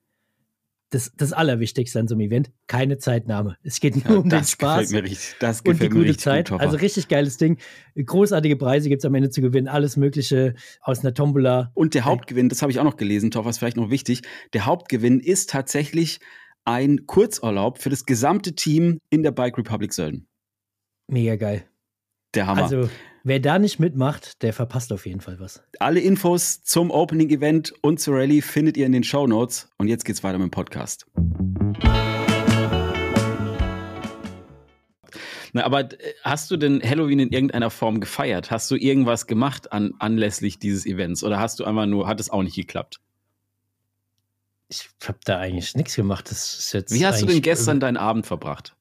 das, 0.91 1.13
das 1.17 1.33
Allerwichtigste 1.33 2.01
an 2.01 2.09
so 2.09 2.15
einem 2.15 2.23
Event, 2.23 2.51
keine 2.67 2.99
Zeitnahme. 2.99 3.57
Es 3.63 3.81
geht 3.81 3.97
nur 4.05 4.13
ja, 4.13 4.19
um 4.19 4.25
den 4.25 4.31
das 4.31 4.51
Spaß 4.51 4.91
mir 4.91 5.05
richtig. 5.05 5.37
Das 5.39 5.61
und 5.61 5.81
die 5.81 5.89
gute 5.89 6.17
Zeit. 6.17 6.51
gut, 6.51 6.61
also 6.61 6.77
richtig 6.77 7.09
geiles 7.09 7.37
Ding. 7.37 7.59
Großartige 7.95 8.57
Preise 8.57 8.89
gibt 8.89 9.03
es 9.03 9.07
am 9.07 9.15
Ende 9.15 9.31
zu 9.31 9.41
gewinnen. 9.41 9.69
Alles 9.69 9.97
Mögliche 9.97 10.55
aus 10.81 11.01
einer 11.01 11.15
Tombola. 11.15 11.71
Und 11.75 11.95
der 11.95 12.05
Hauptgewinn, 12.05 12.49
das 12.49 12.61
habe 12.63 12.73
ich 12.73 12.81
auch 12.81 12.85
noch 12.85 12.97
gelesen, 12.97 13.31
Topper, 13.31 13.51
ist 13.51 13.59
vielleicht 13.59 13.77
noch 13.77 13.91
wichtig. 13.91 14.23
Der 14.53 14.67
Hauptgewinn 14.67 15.21
ist 15.21 15.51
tatsächlich 15.51 16.19
ein 16.65 17.07
Kurzurlaub 17.07 17.79
für 17.79 17.91
das 17.91 18.05
gesamte 18.05 18.55
Team 18.55 18.99
in 19.11 19.23
der 19.23 19.31
Bike 19.33 19.59
Republic 19.59 19.93
Sölden. 19.93 20.29
Mega 21.09 21.37
geil. 21.37 21.65
Der 22.35 22.47
Hammer. 22.47 22.63
Also, 22.63 22.89
wer 23.25 23.41
da 23.41 23.59
nicht 23.59 23.81
mitmacht, 23.81 24.43
der 24.43 24.53
verpasst 24.53 24.93
auf 24.93 25.07
jeden 25.07 25.21
Fall 25.21 25.41
was. 25.41 25.63
Alle 25.81 26.01
Infos 26.01 26.63
zum 26.63 26.91
Opening 26.91 27.31
Event 27.31 27.75
und 27.83 27.99
zur 27.99 28.17
Rallye 28.17 28.41
findet 28.41 28.77
ihr 28.77 28.87
in 28.87 28.93
den 28.93 29.03
Show 29.03 29.27
Notes. 29.27 29.69
Und 29.79 29.89
jetzt 29.89 30.05
geht's 30.05 30.23
weiter 30.23 30.39
mit 30.39 30.49
dem 30.49 30.51
Podcast. 30.53 31.07
Na, 35.53 35.65
aber 35.65 35.81
äh, 35.81 36.15
hast 36.23 36.51
du 36.53 36.57
denn 36.57 36.81
Halloween 36.83 37.19
in 37.19 37.31
irgendeiner 37.31 37.71
Form 37.71 38.01
gefeiert? 38.01 38.53
Hast 38.53 38.71
du 38.71 38.77
irgendwas 38.77 39.27
gemacht 39.27 39.73
an, 39.73 39.95
anlässlich 39.99 40.61
dieses 40.61 40.87
Events? 40.87 41.25
Oder 41.25 41.41
hast 41.41 41.59
du 41.59 41.65
einfach 41.65 41.87
nur, 41.87 42.07
hat 42.07 42.21
es 42.21 42.31
auch 42.31 42.45
nicht 42.45 42.55
geklappt? 42.55 43.01
Ich 44.73 44.89
habe 45.07 45.19
da 45.25 45.39
eigentlich 45.39 45.75
nichts 45.75 45.97
gemacht. 45.97 46.31
Das 46.31 46.55
ist 46.59 46.73
jetzt 46.73 46.95
Wie 46.95 47.05
hast 47.05 47.21
du 47.21 47.27
denn 47.27 47.35
eigentlich- 47.35 47.43
gestern 47.43 47.81
deinen 47.81 47.97
Abend 47.97 48.25
verbracht? 48.27 48.77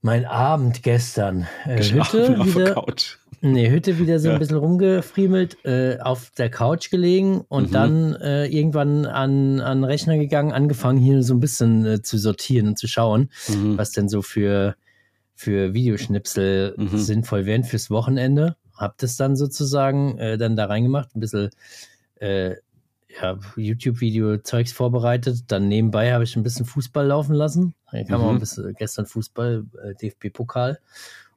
Mein 0.00 0.24
Abend 0.24 0.82
gestern. 0.82 1.46
Äh, 1.64 1.82
Hütte 1.82 2.00
auf 2.00 2.10
der 2.12 2.46
wieder, 2.46 2.74
Couch. 2.74 3.16
nee, 3.40 3.68
Hütte 3.70 3.98
wieder 3.98 4.18
so 4.20 4.28
Ja. 4.28 4.34
ein 4.34 4.38
bisschen 4.40 4.56
rumgefriemelt, 4.56 5.64
äh, 5.64 5.98
auf 6.00 6.30
der 6.38 6.50
Couch 6.50 6.90
gelegen 6.90 7.42
und 7.48 7.68
Mhm. 7.70 7.72
dann 7.72 8.14
äh, 8.16 8.46
irgendwann 8.46 9.06
an, 9.06 9.60
an 9.60 9.78
den 9.78 9.84
Rechner 9.84 10.16
gegangen, 10.18 10.52
angefangen 10.52 10.98
hier 10.98 11.22
so 11.22 11.34
ein 11.34 11.40
bisschen 11.40 11.84
äh, 11.84 12.02
zu 12.02 12.16
sortieren 12.18 12.68
und 12.68 12.78
zu 12.78 12.86
schauen, 12.88 13.30
Mhm. 13.48 13.76
was 13.78 13.90
denn 13.92 14.08
so 14.08 14.22
für, 14.22 14.76
für 15.34 15.74
Videoschnipsel 15.74 16.74
Mhm. 16.76 16.96
sinnvoll 16.98 17.44
wären 17.46 17.64
fürs 17.64 17.90
Wochenende. 17.90 18.56
Hab 18.76 18.98
das 18.98 19.16
dann 19.16 19.34
sozusagen 19.36 20.16
äh, 20.18 20.36
dann 20.38 20.56
da 20.56 20.66
reingemacht, 20.66 21.14
ein 21.16 21.20
bisschen 21.20 21.50
äh, 22.20 22.54
ja, 23.20 23.38
YouTube-Video-Zeugs 23.56 24.72
vorbereitet. 24.72 25.44
Dann 25.48 25.68
nebenbei 25.68 26.12
habe 26.12 26.24
ich 26.24 26.36
ein 26.36 26.42
bisschen 26.42 26.66
Fußball 26.66 27.06
laufen 27.06 27.34
lassen. 27.34 27.74
Da 27.90 28.02
kam 28.04 28.20
Mhm. 28.20 28.26
auch 28.26 28.30
ein 28.30 28.38
bisschen 28.38 28.74
gestern 28.74 29.06
Fußball, 29.06 29.64
äh, 29.84 29.94
DFB-Pokal. 29.94 30.78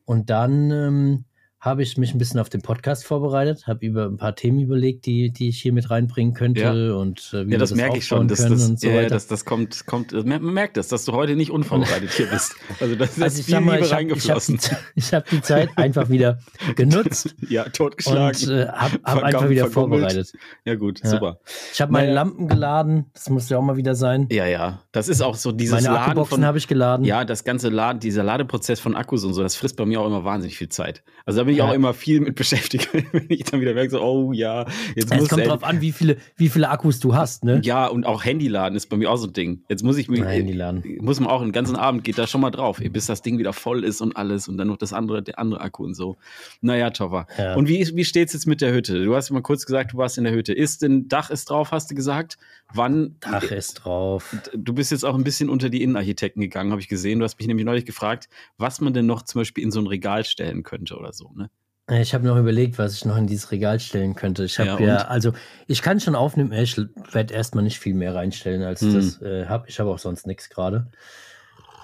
Und 0.05 0.29
dann 0.29 0.71
ähm, 0.71 1.23
habe 1.65 1.82
ich 1.82 1.97
mich 1.97 2.13
ein 2.13 2.19
bisschen 2.19 2.39
auf 2.39 2.47
den 2.49 2.62
Podcast 2.62 3.06
vorbereitet, 3.06 3.65
habe 3.65 3.84
über 3.86 4.06
ein 4.06 4.17
paar 4.17 4.36
Themen 4.36 4.60
überlegt, 4.60 5.06
die, 5.08 5.32
die 5.32 5.49
ich 5.49 5.60
hier 5.62 5.73
mit 5.73 5.89
reinbringen 5.89 6.36
könnte 6.36 6.62
Ja. 6.62 6.93
und 6.95 7.32
äh, 7.34 7.38
wie 7.38 7.38
Ja, 7.39 7.49
wir 7.51 7.58
das 7.58 7.73
merke 7.73 7.97
ich 7.97 8.06
schon. 8.06 8.28
Das, 8.28 8.39
das, 8.47 8.69
und 8.69 8.80
so 8.80 8.88
ja, 8.88 9.10
das, 9.10 9.25
das 9.28 9.45
kommt, 9.45 9.88
kommt, 9.88 10.13
das 10.13 10.23
man 10.25 10.41
merkt 10.43 10.78
das, 10.78 10.88
dass 10.89 11.06
du 11.06 11.13
heute 11.13 11.36
nicht 11.36 11.49
unvorbereitet 11.51 12.12
hier 12.12 12.28
bist. 12.28 12.56
Also 12.80 12.95
das, 12.95 13.15
das 13.15 13.21
also 13.23 13.34
ist 13.36 13.39
ich 13.39 13.45
viel 13.56 13.62
mal, 13.62 13.75
Liebe 13.75 13.86
ich 13.86 13.91
habe 13.93 14.04
hab 14.04 14.10
die, 14.10 14.12
reingeflossen. 14.12 14.60
Ich 14.95 15.13
hab 15.13 15.30
die 15.30 15.41
Zeit 15.41 15.69
einfach 15.75 16.10
wieder 16.10 16.39
genutzt 16.75 17.36
ja, 17.49 17.63
und 17.63 17.73
totgeschlagen. 17.73 18.49
äh, 18.51 18.67
habe 18.67 18.99
hab 19.04 19.23
einfach 19.23 19.49
wieder 19.49 19.69
vergummelt. 19.69 20.01
vorbereitet. 20.12 20.34
ja, 20.65 20.75
gut, 20.75 21.01
Ja. 21.04 21.10
super. 21.10 21.39
Ich 21.73 21.82
habe 21.82 21.91
meine. 21.91 22.13
Lampen 22.13 22.47
geladen, 22.47 23.06
das 23.13 23.30
muss 23.30 23.49
ja 23.49 23.58
auch 23.58 23.63
mal 23.63 23.75
wieder 23.78 23.95
sein. 23.95 24.28
Ja, 24.32 24.45
ja. 24.45 24.84
Das 24.91 25.08
ist 25.08 25.21
auch 25.21 25.36
so 25.36 25.51
dieses 25.51 25.73
meine 25.73 25.88
Laden 25.88 26.12
Akkuboxen 26.12 26.45
habe 26.45 26.58
ich 26.60 26.67
geladen. 26.67 27.06
Ja, 27.06 27.25
das 27.25 27.43
ganze 27.43 27.69
Laden, 27.69 27.99
dieser 27.99 28.23
Ladeprozess 28.23 28.80
von 28.80 28.95
Akkus 28.95 29.23
und 29.23 29.34
so, 29.34 29.41
das 29.41 29.56
frisst 29.56 29.75
bei 29.78 29.86
mir 29.86 29.99
auch 30.01 30.06
immer 30.08 30.23
wahnsinnig 30.23 30.58
viel 30.58 30.69
Zeit. 30.69 31.04
Also 31.25 31.39
da 31.39 31.43
bin 31.45 31.54
ich 31.55 31.59
Ja. 31.59 31.69
auch 31.69 31.73
immer 31.73 31.93
viel 31.93 32.19
mit 32.21 32.35
beschäftigt, 32.35 32.89
wenn 33.11 33.25
ich 33.29 33.43
dann 33.45 33.61
wieder 33.61 33.73
merke, 33.73 33.89
so, 33.91 34.01
oh 34.01 34.31
ja, 34.33 34.65
jetzt 34.95 35.11
es 35.11 35.19
muss 35.19 35.29
kommt 35.29 35.41
er- 35.41 35.47
drauf 35.49 35.63
an, 35.63 35.81
wie 35.81 35.91
viele, 35.91 36.17
wie 36.37 36.49
viele 36.49 36.69
Akkus 36.69 36.99
du 36.99 37.15
hast, 37.15 37.43
ne? 37.43 37.61
Ja, 37.63 37.87
und 37.87 38.05
auch 38.05 38.23
Handyladen 38.25 38.75
ist 38.75 38.87
bei 38.87 38.97
mir 38.97 39.09
auch 39.09 39.17
so 39.17 39.27
ein 39.27 39.33
Ding. 39.33 39.63
Jetzt 39.69 39.83
muss 39.83 39.97
ich 39.97 40.07
mir, 40.09 40.19
Nein, 40.19 40.29
Handyladen. 40.29 40.83
muss 41.01 41.19
man 41.19 41.29
auch 41.29 41.41
den 41.41 41.51
ganzen 41.51 41.75
Abend 41.75 42.03
geht 42.03 42.17
da 42.17 42.27
schon 42.27 42.41
mal 42.41 42.51
drauf, 42.51 42.81
bis 42.91 43.05
das 43.07 43.21
Ding 43.21 43.37
wieder 43.37 43.53
voll 43.53 43.83
ist 43.83 44.01
und 44.01 44.15
alles 44.17 44.47
und 44.47 44.57
dann 44.57 44.67
noch 44.67 44.77
das 44.77 44.93
andere, 44.93 45.23
der 45.23 45.39
andere 45.39 45.61
Akku 45.61 45.83
und 45.83 45.93
so. 45.95 46.17
Naja, 46.61 46.89
Toffer. 46.91 47.27
Ja. 47.37 47.55
Und 47.55 47.67
wie, 47.67 47.89
wie 47.95 48.05
steht's 48.05 48.33
jetzt 48.33 48.45
mit 48.47 48.61
der 48.61 48.73
Hütte? 48.73 49.03
Du 49.03 49.15
hast 49.15 49.31
mal 49.31 49.41
kurz 49.41 49.65
gesagt, 49.65 49.93
du 49.93 49.97
warst 49.97 50.17
in 50.17 50.23
der 50.25 50.33
Hütte. 50.33 50.53
Ist 50.53 50.81
denn 50.81 51.07
Dach 51.07 51.29
ist 51.29 51.49
drauf, 51.49 51.71
hast 51.71 51.89
du 51.91 51.95
gesagt? 51.95 52.37
Wann? 52.75 53.15
Dach 53.21 53.51
ist 53.51 53.73
drauf. 53.85 54.35
Du 54.53 54.73
bist 54.73 54.91
jetzt 54.91 55.05
auch 55.05 55.15
ein 55.15 55.23
bisschen 55.23 55.49
unter 55.49 55.69
die 55.69 55.81
Innenarchitekten 55.83 56.41
gegangen, 56.41 56.71
habe 56.71 56.81
ich 56.81 56.88
gesehen. 56.88 57.19
Du 57.19 57.25
hast 57.25 57.38
mich 57.39 57.47
nämlich 57.47 57.65
neulich 57.65 57.85
gefragt, 57.85 58.29
was 58.57 58.81
man 58.81 58.93
denn 58.93 59.05
noch 59.05 59.21
zum 59.21 59.41
Beispiel 59.41 59.63
in 59.63 59.71
so 59.71 59.79
ein 59.79 59.88
Regal 59.88 60.25
stellen 60.25 60.63
könnte 60.63 60.97
oder 60.97 61.13
so, 61.13 61.31
ne? 61.33 61.49
Äh, 61.89 62.01
Ich 62.01 62.13
habe 62.13 62.25
noch 62.25 62.38
überlegt, 62.38 62.77
was 62.77 62.93
ich 62.95 63.05
noch 63.05 63.17
in 63.17 63.27
dieses 63.27 63.51
Regal 63.51 63.79
stellen 63.79 64.15
könnte. 64.15 64.43
Ich 64.45 64.59
habe 64.59 64.69
Ja, 64.69 64.79
ja, 64.79 64.97
also 65.05 65.33
ich 65.67 65.81
kann 65.81 65.99
schon 65.99 66.15
aufnehmen, 66.15 66.51
ich 66.51 66.77
werde 67.11 67.33
erstmal 67.33 67.63
nicht 67.63 67.79
viel 67.79 67.93
mehr 67.93 68.15
reinstellen, 68.15 68.63
als 68.63 68.81
Hm. 68.81 68.93
das 68.93 69.21
äh, 69.21 69.45
habe. 69.45 69.67
Ich 69.69 69.79
habe 69.79 69.89
auch 69.91 69.99
sonst 69.99 70.27
nichts 70.27 70.49
gerade. 70.49 70.88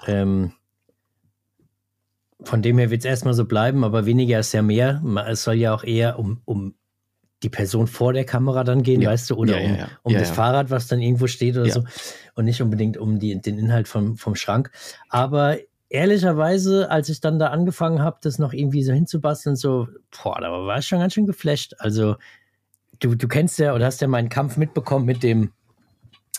Ähm, 0.06 0.52
von 2.44 2.60
dem 2.60 2.78
her 2.78 2.90
wird 2.90 3.00
es 3.00 3.04
erstmal 3.04 3.34
so 3.34 3.44
bleiben, 3.44 3.84
aber 3.84 4.04
weniger 4.04 4.40
ist 4.40 4.52
ja 4.52 4.62
mehr. 4.62 5.02
Es 5.28 5.44
soll 5.44 5.54
ja 5.54 5.72
auch 5.74 5.84
eher 5.84 6.18
um, 6.18 6.42
um 6.44 6.74
die 7.42 7.48
Person 7.48 7.86
vor 7.86 8.12
der 8.12 8.24
Kamera 8.24 8.62
dann 8.64 8.82
gehen, 8.82 9.00
Ja. 9.02 9.10
weißt 9.10 9.30
du, 9.30 9.34
oder 9.36 9.60
Ja, 9.60 9.84
um, 10.02 10.12
um 10.12 10.14
das. 10.14 10.30
Fahrrad, 10.30 10.70
was 10.70 10.86
dann 10.86 11.00
irgendwo 11.00 11.26
steht 11.26 11.56
oder 11.56 11.68
so. 11.70 11.84
Und 12.34 12.44
nicht 12.44 12.62
unbedingt 12.62 12.96
um 12.96 13.18
die, 13.18 13.40
den 13.40 13.58
Inhalt 13.58 13.88
vom, 13.88 14.16
vom 14.16 14.34
Schrank. 14.36 14.70
Aber 15.08 15.58
ehrlicherweise, 15.88 16.90
als 16.90 17.08
ich 17.08 17.20
dann 17.20 17.38
da 17.38 17.48
angefangen 17.48 18.00
habe, 18.02 18.18
das 18.22 18.38
noch 18.38 18.52
irgendwie 18.52 18.82
so 18.82 18.92
hinzubasteln, 18.92 19.56
so, 19.56 19.88
boah, 20.22 20.40
da 20.40 20.50
war 20.50 20.78
ich 20.78 20.86
schon 20.86 21.00
ganz 21.00 21.14
schön 21.14 21.26
geflasht. 21.26 21.74
Also, 21.78 22.16
du, 23.00 23.14
du 23.14 23.28
kennst 23.28 23.58
ja 23.58 23.74
oder 23.74 23.86
hast 23.86 24.00
ja 24.00 24.08
meinen 24.08 24.28
Kampf 24.28 24.56
mitbekommen 24.56 25.04
mit 25.04 25.22
dem, 25.22 25.52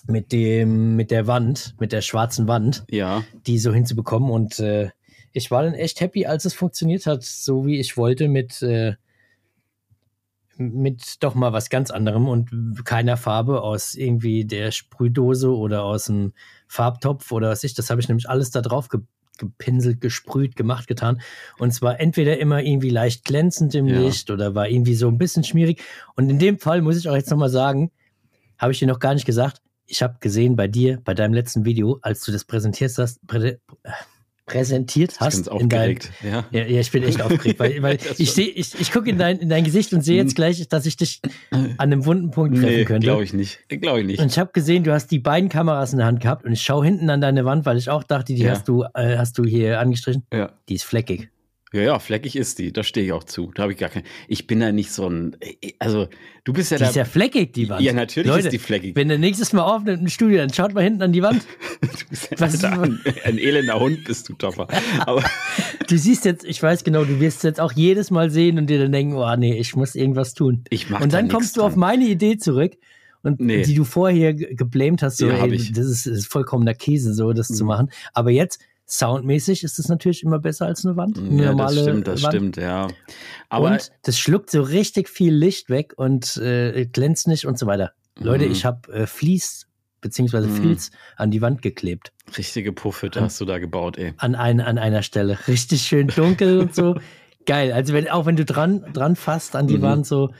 mit 0.07 0.31
dem, 0.31 0.95
mit 0.95 1.11
der 1.11 1.27
Wand, 1.27 1.75
mit 1.79 1.91
der 1.91 2.01
schwarzen 2.01 2.47
Wand, 2.47 2.83
Ja. 2.89 3.23
die 3.45 3.57
so 3.59 3.73
hinzubekommen. 3.73 4.29
Und 4.31 4.59
äh, 4.59 4.89
ich 5.31 5.49
war 5.51 5.63
dann 5.63 5.73
echt 5.75 6.01
happy, 6.01 6.25
als 6.25 6.45
es 6.45 6.53
funktioniert 6.53 7.05
hat, 7.05 7.23
so 7.23 7.65
wie 7.65 7.79
ich 7.79 7.95
wollte, 7.97 8.27
mit, 8.27 8.61
äh, 8.61 8.95
mit 10.57 11.23
doch 11.23 11.35
mal 11.35 11.53
was 11.53 11.69
ganz 11.69 11.91
anderem 11.91 12.27
und 12.27 12.49
keiner 12.85 13.17
Farbe 13.17 13.61
aus 13.61 13.95
irgendwie 13.95 14.45
der 14.45 14.71
Sprühdose 14.71 15.55
oder 15.55 15.83
aus 15.83 16.05
dem 16.05 16.33
Farbtopf 16.67 17.31
oder 17.31 17.49
was 17.49 17.63
ich. 17.63 17.73
Das 17.73 17.89
habe 17.89 18.01
ich 18.01 18.07
nämlich 18.07 18.29
alles 18.29 18.51
da 18.51 18.61
drauf 18.61 18.89
ge 18.89 19.01
gepinselt, 19.39 19.99
gesprüht, 19.99 20.55
gemacht, 20.55 20.87
getan. 20.87 21.19
Und 21.57 21.73
zwar 21.73 21.99
entweder 21.99 22.37
immer 22.37 22.61
irgendwie 22.61 22.91
leicht 22.91 23.25
glänzend 23.25 23.73
im 23.73 23.87
Ja. 23.87 23.99
Licht 23.99 24.29
oder 24.29 24.53
war 24.53 24.69
irgendwie 24.69 24.93
so 24.93 25.07
ein 25.07 25.17
bisschen 25.17 25.43
schmierig. 25.43 25.81
Und 26.15 26.29
in 26.29 26.37
dem 26.37 26.59
Fall 26.59 26.83
muss 26.83 26.97
ich 26.97 27.09
auch 27.09 27.15
jetzt 27.15 27.31
nochmal 27.31 27.49
sagen, 27.49 27.91
habe 28.59 28.71
ich 28.73 28.79
dir 28.79 28.87
noch 28.87 28.99
gar 28.99 29.15
nicht 29.15 29.25
gesagt, 29.25 29.59
ich 29.87 30.03
habe 30.03 30.17
gesehen 30.19 30.55
bei 30.55 30.67
dir, 30.67 31.01
bei 31.03 31.15
deinem 31.15 31.33
letzten 31.33 31.65
Video, 31.65 31.97
als 32.03 32.23
du 32.23 32.31
das 32.31 32.45
präsentiert 32.45 32.95
hast, 32.97 33.25
prä 33.25 33.57
präsentiert 34.45 35.13
Ich 35.13 35.19
hast 35.19 35.45
bin's 35.45 35.47
in 35.61 35.69
dein, 35.69 35.79
aufgeregt. 35.79 36.11
Ja. 36.23 36.45
ja, 36.51 36.65
ja, 36.65 36.79
ich 36.81 36.91
bin 36.91 37.03
echt 37.03 37.21
aufgeregt, 37.21 37.59
weil, 37.59 37.81
weil 37.81 37.97
ich 38.17 38.31
sehe, 38.31 38.47
ich, 38.47 38.79
ich 38.79 38.91
gucke 38.91 39.09
in 39.09 39.17
dein, 39.17 39.39
in 39.39 39.49
dein 39.49 39.63
Gesicht 39.63 39.93
und 39.93 40.01
sehe 40.01 40.17
jetzt 40.17 40.35
gleich, 40.35 40.67
dass 40.67 40.85
ich 40.85 40.97
dich 40.97 41.21
an 41.51 41.75
einem 41.77 42.05
wunden 42.05 42.31
Punkt 42.31 42.55
treffen 42.57 42.67
Nee, 42.75 42.85
könnte. 42.85 43.05
glaube 43.07 43.23
ich 43.23 43.33
nicht. 43.33 43.59
Glaube 43.69 44.01
ich 44.01 44.05
nicht. 44.05 44.19
Und 44.19 44.31
ich 44.31 44.39
habe 44.39 44.51
gesehen, 44.53 44.83
du 44.83 44.91
hast 44.93 45.07
die 45.11 45.19
beiden 45.19 45.49
Kameras 45.49 45.91
in 45.93 45.97
der 45.99 46.07
Hand 46.07 46.19
gehabt 46.19 46.45
und 46.45 46.51
ich 46.51 46.61
schaue 46.61 46.83
hinten 46.85 47.09
an 47.09 47.21
deine 47.21 47.45
Wand, 47.45 47.65
weil 47.65 47.77
ich 47.77 47.89
auch 47.89 48.03
dachte, 48.03 48.33
die 48.33 48.41
Ja. 48.43 48.51
hast 48.51 48.67
du, 48.67 48.83
äh, 48.93 49.17
hast 49.17 49.37
du 49.37 49.43
hier 49.45 49.79
angestrichen. 49.79 50.23
Ja. 50.33 50.51
Die 50.69 50.75
ist 50.75 50.83
fleckig. 50.83 51.29
Ja, 51.73 51.81
ja, 51.81 51.99
fleckig 51.99 52.35
ist 52.35 52.59
die. 52.59 52.71
Da 52.71 52.83
stehe 52.83 53.05
ich 53.07 53.11
auch 53.13 53.23
zu. 53.23 53.51
Da 53.55 53.63
habe 53.63 53.73
ich 53.73 53.79
gar 53.79 53.89
kein. 53.89 54.03
Ich 54.27 54.45
bin 54.47 54.59
da 54.59 54.71
nicht 54.71 54.91
so 54.91 55.09
ein. 55.09 55.35
Also, 55.79 56.07
du 56.43 56.53
bist 56.53 56.69
ja 56.71 56.77
Die 56.77 56.83
da. 56.83 56.89
ist 56.89 56.95
ja 56.95 57.03
fleckig, 57.03 57.51
die 57.53 57.67
Wand. 57.67 57.81
ja, 57.81 57.93
natürlich 57.93 58.27
Leute, 58.29 58.47
ist 58.47 58.53
die 58.53 58.59
fleckig. 58.59 58.95
Wenn 58.95 59.07
der 59.09 59.17
nächstes 59.17 59.53
Mal 59.53 59.63
aufnimmt 59.63 60.01
im 60.01 60.07
Studio, 60.07 60.37
dann 60.37 60.53
schaut 60.53 60.73
mal 60.75 60.83
hinten 60.83 61.01
an 61.01 61.11
die 61.11 61.21
Wand. 61.23 61.43
Du 61.81 61.89
bist 62.09 62.31
ein, 62.31 62.39
Was 62.39 62.63
Alter, 62.63 62.81
ein, 62.83 62.99
ein 63.25 63.37
elender 63.37 63.79
Hund 63.79 64.03
bist 64.05 64.29
du, 64.29 64.33
Topper. 64.33 64.67
Aber 65.01 65.23
Du 65.87 65.97
siehst 65.97 66.23
jetzt, 66.25 66.45
ich 66.45 66.61
weiß 66.63 66.83
genau, 66.83 67.03
du 67.03 67.19
wirst 67.19 67.43
jetzt 67.43 67.59
auch 67.59 67.73
jedes 67.73 68.09
Mal 68.11 68.29
sehen 68.29 68.57
und 68.57 68.67
dir 68.67 68.79
dann 68.79 68.91
denken, 68.91 69.15
oh 69.15 69.35
nee, 69.35 69.57
ich 69.57 69.75
muss 69.75 69.95
irgendwas 69.95 70.33
tun. 70.33 70.63
ich 70.69 70.89
mach 70.89 71.01
Und 71.01 71.11
da 71.11 71.17
dann 71.17 71.25
nix 71.25 71.33
kommst 71.35 71.57
du 71.57 71.61
auf 71.63 71.75
meine 71.75 72.05
Idee 72.05 72.37
zurück 72.37 72.73
und 73.23 73.39
Nee. 73.41 73.63
die 73.63 73.73
du 73.75 73.83
vorher 73.83 74.33
ge- 74.33 74.53
geblamed 74.55 75.01
hast, 75.01 75.17
so, 75.17 75.27
Ja, 75.27 75.43
ey, 75.43 75.53
ich. 75.55 75.71
das 75.73 75.87
ist, 75.87 76.05
ist 76.05 76.27
vollkommener 76.27 76.73
Käse, 76.73 77.13
so 77.13 77.33
das 77.33 77.47
zu 77.49 77.63
Mhm. 77.63 77.67
machen. 77.67 77.89
Aber 78.13 78.29
jetzt, 78.31 78.59
soundmäßig, 78.87 79.63
ist 79.63 79.79
es 79.79 79.87
natürlich 79.89 80.23
immer 80.23 80.39
besser 80.39 80.65
als 80.65 80.85
eine 80.85 80.95
Wand. 80.95 81.17
Eine 81.17 81.43
Ja, 81.43 81.49
normale 81.51 81.75
das 81.75 81.83
stimmt, 81.83 82.07
das 82.07 82.23
Wand. 82.23 82.33
stimmt, 82.33 82.57
ja. 82.57 82.87
Aber 83.49 83.71
und 83.71 83.91
das 84.03 84.19
schluckt 84.19 84.49
so 84.51 84.61
richtig 84.61 85.09
viel 85.09 85.33
Licht 85.33 85.69
weg 85.69 85.93
und 85.95 86.37
äh, 86.37 86.85
glänzt 86.85 87.27
nicht 87.27 87.45
und 87.45 87.57
so 87.57 87.65
weiter. 87.65 87.91
Leute, 88.19 88.45
Mhm. 88.45 88.51
ich 88.51 88.65
habe 88.65 88.91
äh, 88.93 89.07
Vlies 89.07 89.67
beziehungsweise 90.01 90.47
Mhm. 90.47 90.55
Filz 90.55 90.91
an 91.15 91.31
die 91.31 91.41
Wand 91.41 91.61
geklebt. 91.61 92.11
richtige 92.37 92.73
Puffhütte 92.73 93.21
hast 93.21 93.39
du 93.41 93.45
da 93.45 93.57
gebaut, 93.59 93.97
ey. 93.97 94.13
An, 94.17 94.35
ein, 94.35 94.59
an 94.59 94.77
einer 94.77 95.01
Stelle. 95.01 95.37
Richtig 95.47 95.83
schön 95.83 96.07
dunkel 96.07 96.59
und 96.59 96.75
so. 96.75 96.95
Geil. 97.45 97.71
Also 97.73 97.93
wenn, 97.93 98.07
auch 98.09 98.25
wenn 98.25 98.35
du 98.35 98.45
dran, 98.45 98.83
dran 98.93 99.15
fasst 99.15 99.55
an 99.55 99.67
die 99.67 99.77
Mhm. 99.77 99.81
Wand, 99.81 100.05
so 100.07 100.33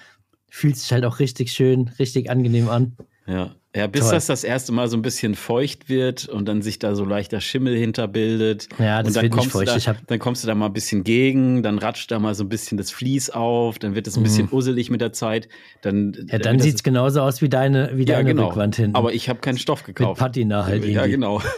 fühlt 0.49 0.77
sich 0.77 0.91
halt 0.93 1.03
auch 1.05 1.19
richtig 1.19 1.51
schön, 1.51 1.89
richtig 1.99 2.29
angenehm 2.29 2.69
an. 2.69 2.95
Ja. 3.25 3.55
Ja, 3.75 3.87
bis 3.87 4.01
Toll. 4.01 4.11
das 4.11 4.27
das 4.27 4.43
erste 4.43 4.71
Mal 4.71 4.87
so 4.87 4.95
ein 4.95 5.01
bisschen 5.01 5.33
feucht 5.33 5.89
wird 5.89 6.29
und 6.29 6.45
dann 6.47 6.61
sich 6.61 6.77
da 6.77 6.93
so 6.93 7.05
leichter 7.05 7.41
Schimmel 7.41 7.75
hinterbildet. 7.75 8.67
Ja, 8.77 8.99
das 9.01 9.07
und 9.07 9.15
dann 9.15 9.23
wird 9.23 9.33
kommst, 9.33 9.49
feucht. 9.51 9.67
Du 9.67 9.75
Ich 9.75 9.85
da, 9.85 9.93
hab- 9.95 10.05
dann 10.05 10.19
kommst 10.19 10.43
du 10.43 10.47
da 10.47 10.53
mal 10.53 10.67
ein 10.67 10.73
bisschen 10.73 11.03
gegen, 11.03 11.63
dann 11.63 11.79
ratscht 11.79 12.11
da 12.11 12.19
mal 12.19 12.35
so 12.35 12.43
ein 12.43 12.49
bisschen 12.49 12.77
das 12.77 12.91
Vlies 12.91 13.31
auf, 13.31 13.79
dann 13.79 13.95
wird 13.95 14.05
es 14.05 14.15
ein 14.15 14.21
bisschen 14.21 14.47
usselig 14.51 14.91
mit 14.91 15.01
der 15.01 15.11
Zeit. 15.11 15.49
Dann, 15.81 16.13
Ja, 16.29 16.37
dann 16.37 16.53
wird 16.57 16.63
sieht 16.63 16.75
es 16.75 16.83
genauso 16.83 17.21
aus 17.21 17.41
wie 17.41 17.49
deine, 17.49 17.91
wie 17.95 18.03
ja, 18.05 18.17
deine 18.17 18.29
genau. 18.29 18.49
Rückwand 18.49 18.75
hinten. 18.75 18.95
Aber 18.95 19.11
ich 19.11 19.27
habe 19.27 19.39
keinen 19.39 19.57
Stoff 19.57 19.87
mit 19.87 19.95
gekauft. 19.95 20.19
Patina 20.19 20.65
halt 20.67 20.85
ja, 20.85 21.01
irgendwie. 21.01 21.11
genau. 21.11 21.41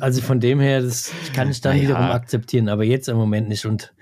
Also 0.00 0.20
von 0.20 0.40
dem 0.40 0.58
her, 0.58 0.82
das 0.82 1.12
kann 1.32 1.48
ich 1.48 1.60
dann 1.60 1.76
Naja. 1.76 1.90
wiederum 1.90 2.06
akzeptieren, 2.06 2.68
aber 2.68 2.82
jetzt 2.82 3.08
im 3.08 3.16
Moment 3.16 3.48
nicht. 3.48 3.66
Und 3.66 3.92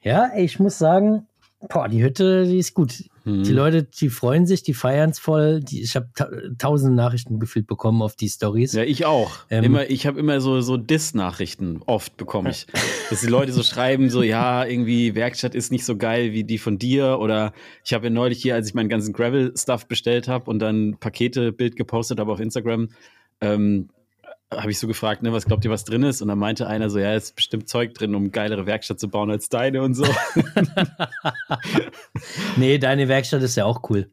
ja, 0.00 0.30
ich 0.36 0.60
muss 0.60 0.78
sagen, 0.78 1.26
boah, 1.68 1.88
die 1.88 2.04
Hütte, 2.04 2.46
die 2.46 2.58
ist 2.58 2.72
gut. 2.74 3.02
Mhm. 3.24 3.42
Die 3.42 3.52
Leute, 3.52 3.82
die 3.84 4.10
freuen 4.10 4.46
sich, 4.46 4.62
die 4.62 4.74
feiern 4.74 5.10
es 5.10 5.18
voll. 5.18 5.60
Die, 5.60 5.82
ich 5.82 5.96
habe 5.96 6.08
ta 6.14 6.28
tausende 6.58 6.94
Nachrichten 6.94 7.40
gefühlt 7.40 7.66
bekommen 7.66 8.02
auf 8.02 8.16
die 8.16 8.28
Stories. 8.28 8.74
Ja, 8.74 8.82
ich 8.82 9.06
auch. 9.06 9.30
Ähm, 9.50 9.64
immer, 9.64 9.88
ich 9.88 10.06
habe 10.06 10.20
immer 10.20 10.40
so, 10.40 10.60
so 10.60 10.76
Diss-Nachrichten, 10.76 11.80
oft 11.86 12.16
bekomme 12.16 12.50
ich. 12.50 12.66
Dass 13.10 13.22
die 13.22 13.26
Leute 13.26 13.52
so 13.52 13.62
schreiben, 13.62 14.10
so, 14.10 14.22
ja, 14.22 14.64
irgendwie 14.64 15.14
Werkstatt 15.14 15.54
ist 15.54 15.72
nicht 15.72 15.86
so 15.86 15.96
geil 15.96 16.32
wie 16.32 16.44
die 16.44 16.58
von 16.58 16.78
dir. 16.78 17.18
Oder 17.18 17.54
ich 17.82 17.94
habe 17.94 18.04
ja 18.04 18.10
neulich 18.10 18.42
hier, 18.42 18.54
als 18.54 18.68
ich 18.68 18.74
meinen 18.74 18.90
ganzen 18.90 19.14
Gravel-Stuff 19.14 19.86
bestellt 19.86 20.28
habe 20.28 20.50
und 20.50 20.58
dann 20.58 20.98
Pakete-Bild 21.00 21.76
gepostet 21.76 22.20
habe 22.20 22.30
auf 22.30 22.40
Instagram, 22.40 22.90
ähm, 23.40 23.88
habe 24.50 24.70
ich 24.70 24.78
so 24.78 24.86
gefragt, 24.86 25.22
ne, 25.22 25.32
was 25.32 25.46
glaubt 25.46 25.64
ihr, 25.64 25.70
was 25.70 25.84
drin 25.84 26.02
ist? 26.02 26.22
Und 26.22 26.28
dann 26.28 26.38
meinte 26.38 26.66
einer 26.66 26.90
so, 26.90 26.98
ja, 26.98 27.14
ist 27.14 27.36
bestimmt 27.36 27.68
Zeug 27.68 27.94
drin, 27.94 28.14
um 28.14 28.30
geilere 28.30 28.66
Werkstatt 28.66 29.00
zu 29.00 29.08
bauen 29.08 29.30
als 29.30 29.48
deine 29.48 29.82
und 29.82 29.94
so. 29.94 30.06
Nee, 32.56 32.78
deine 32.78 33.08
Werkstatt 33.08 33.42
ist 33.42 33.56
ja 33.56 33.64
auch 33.64 33.88
cool. 33.90 34.10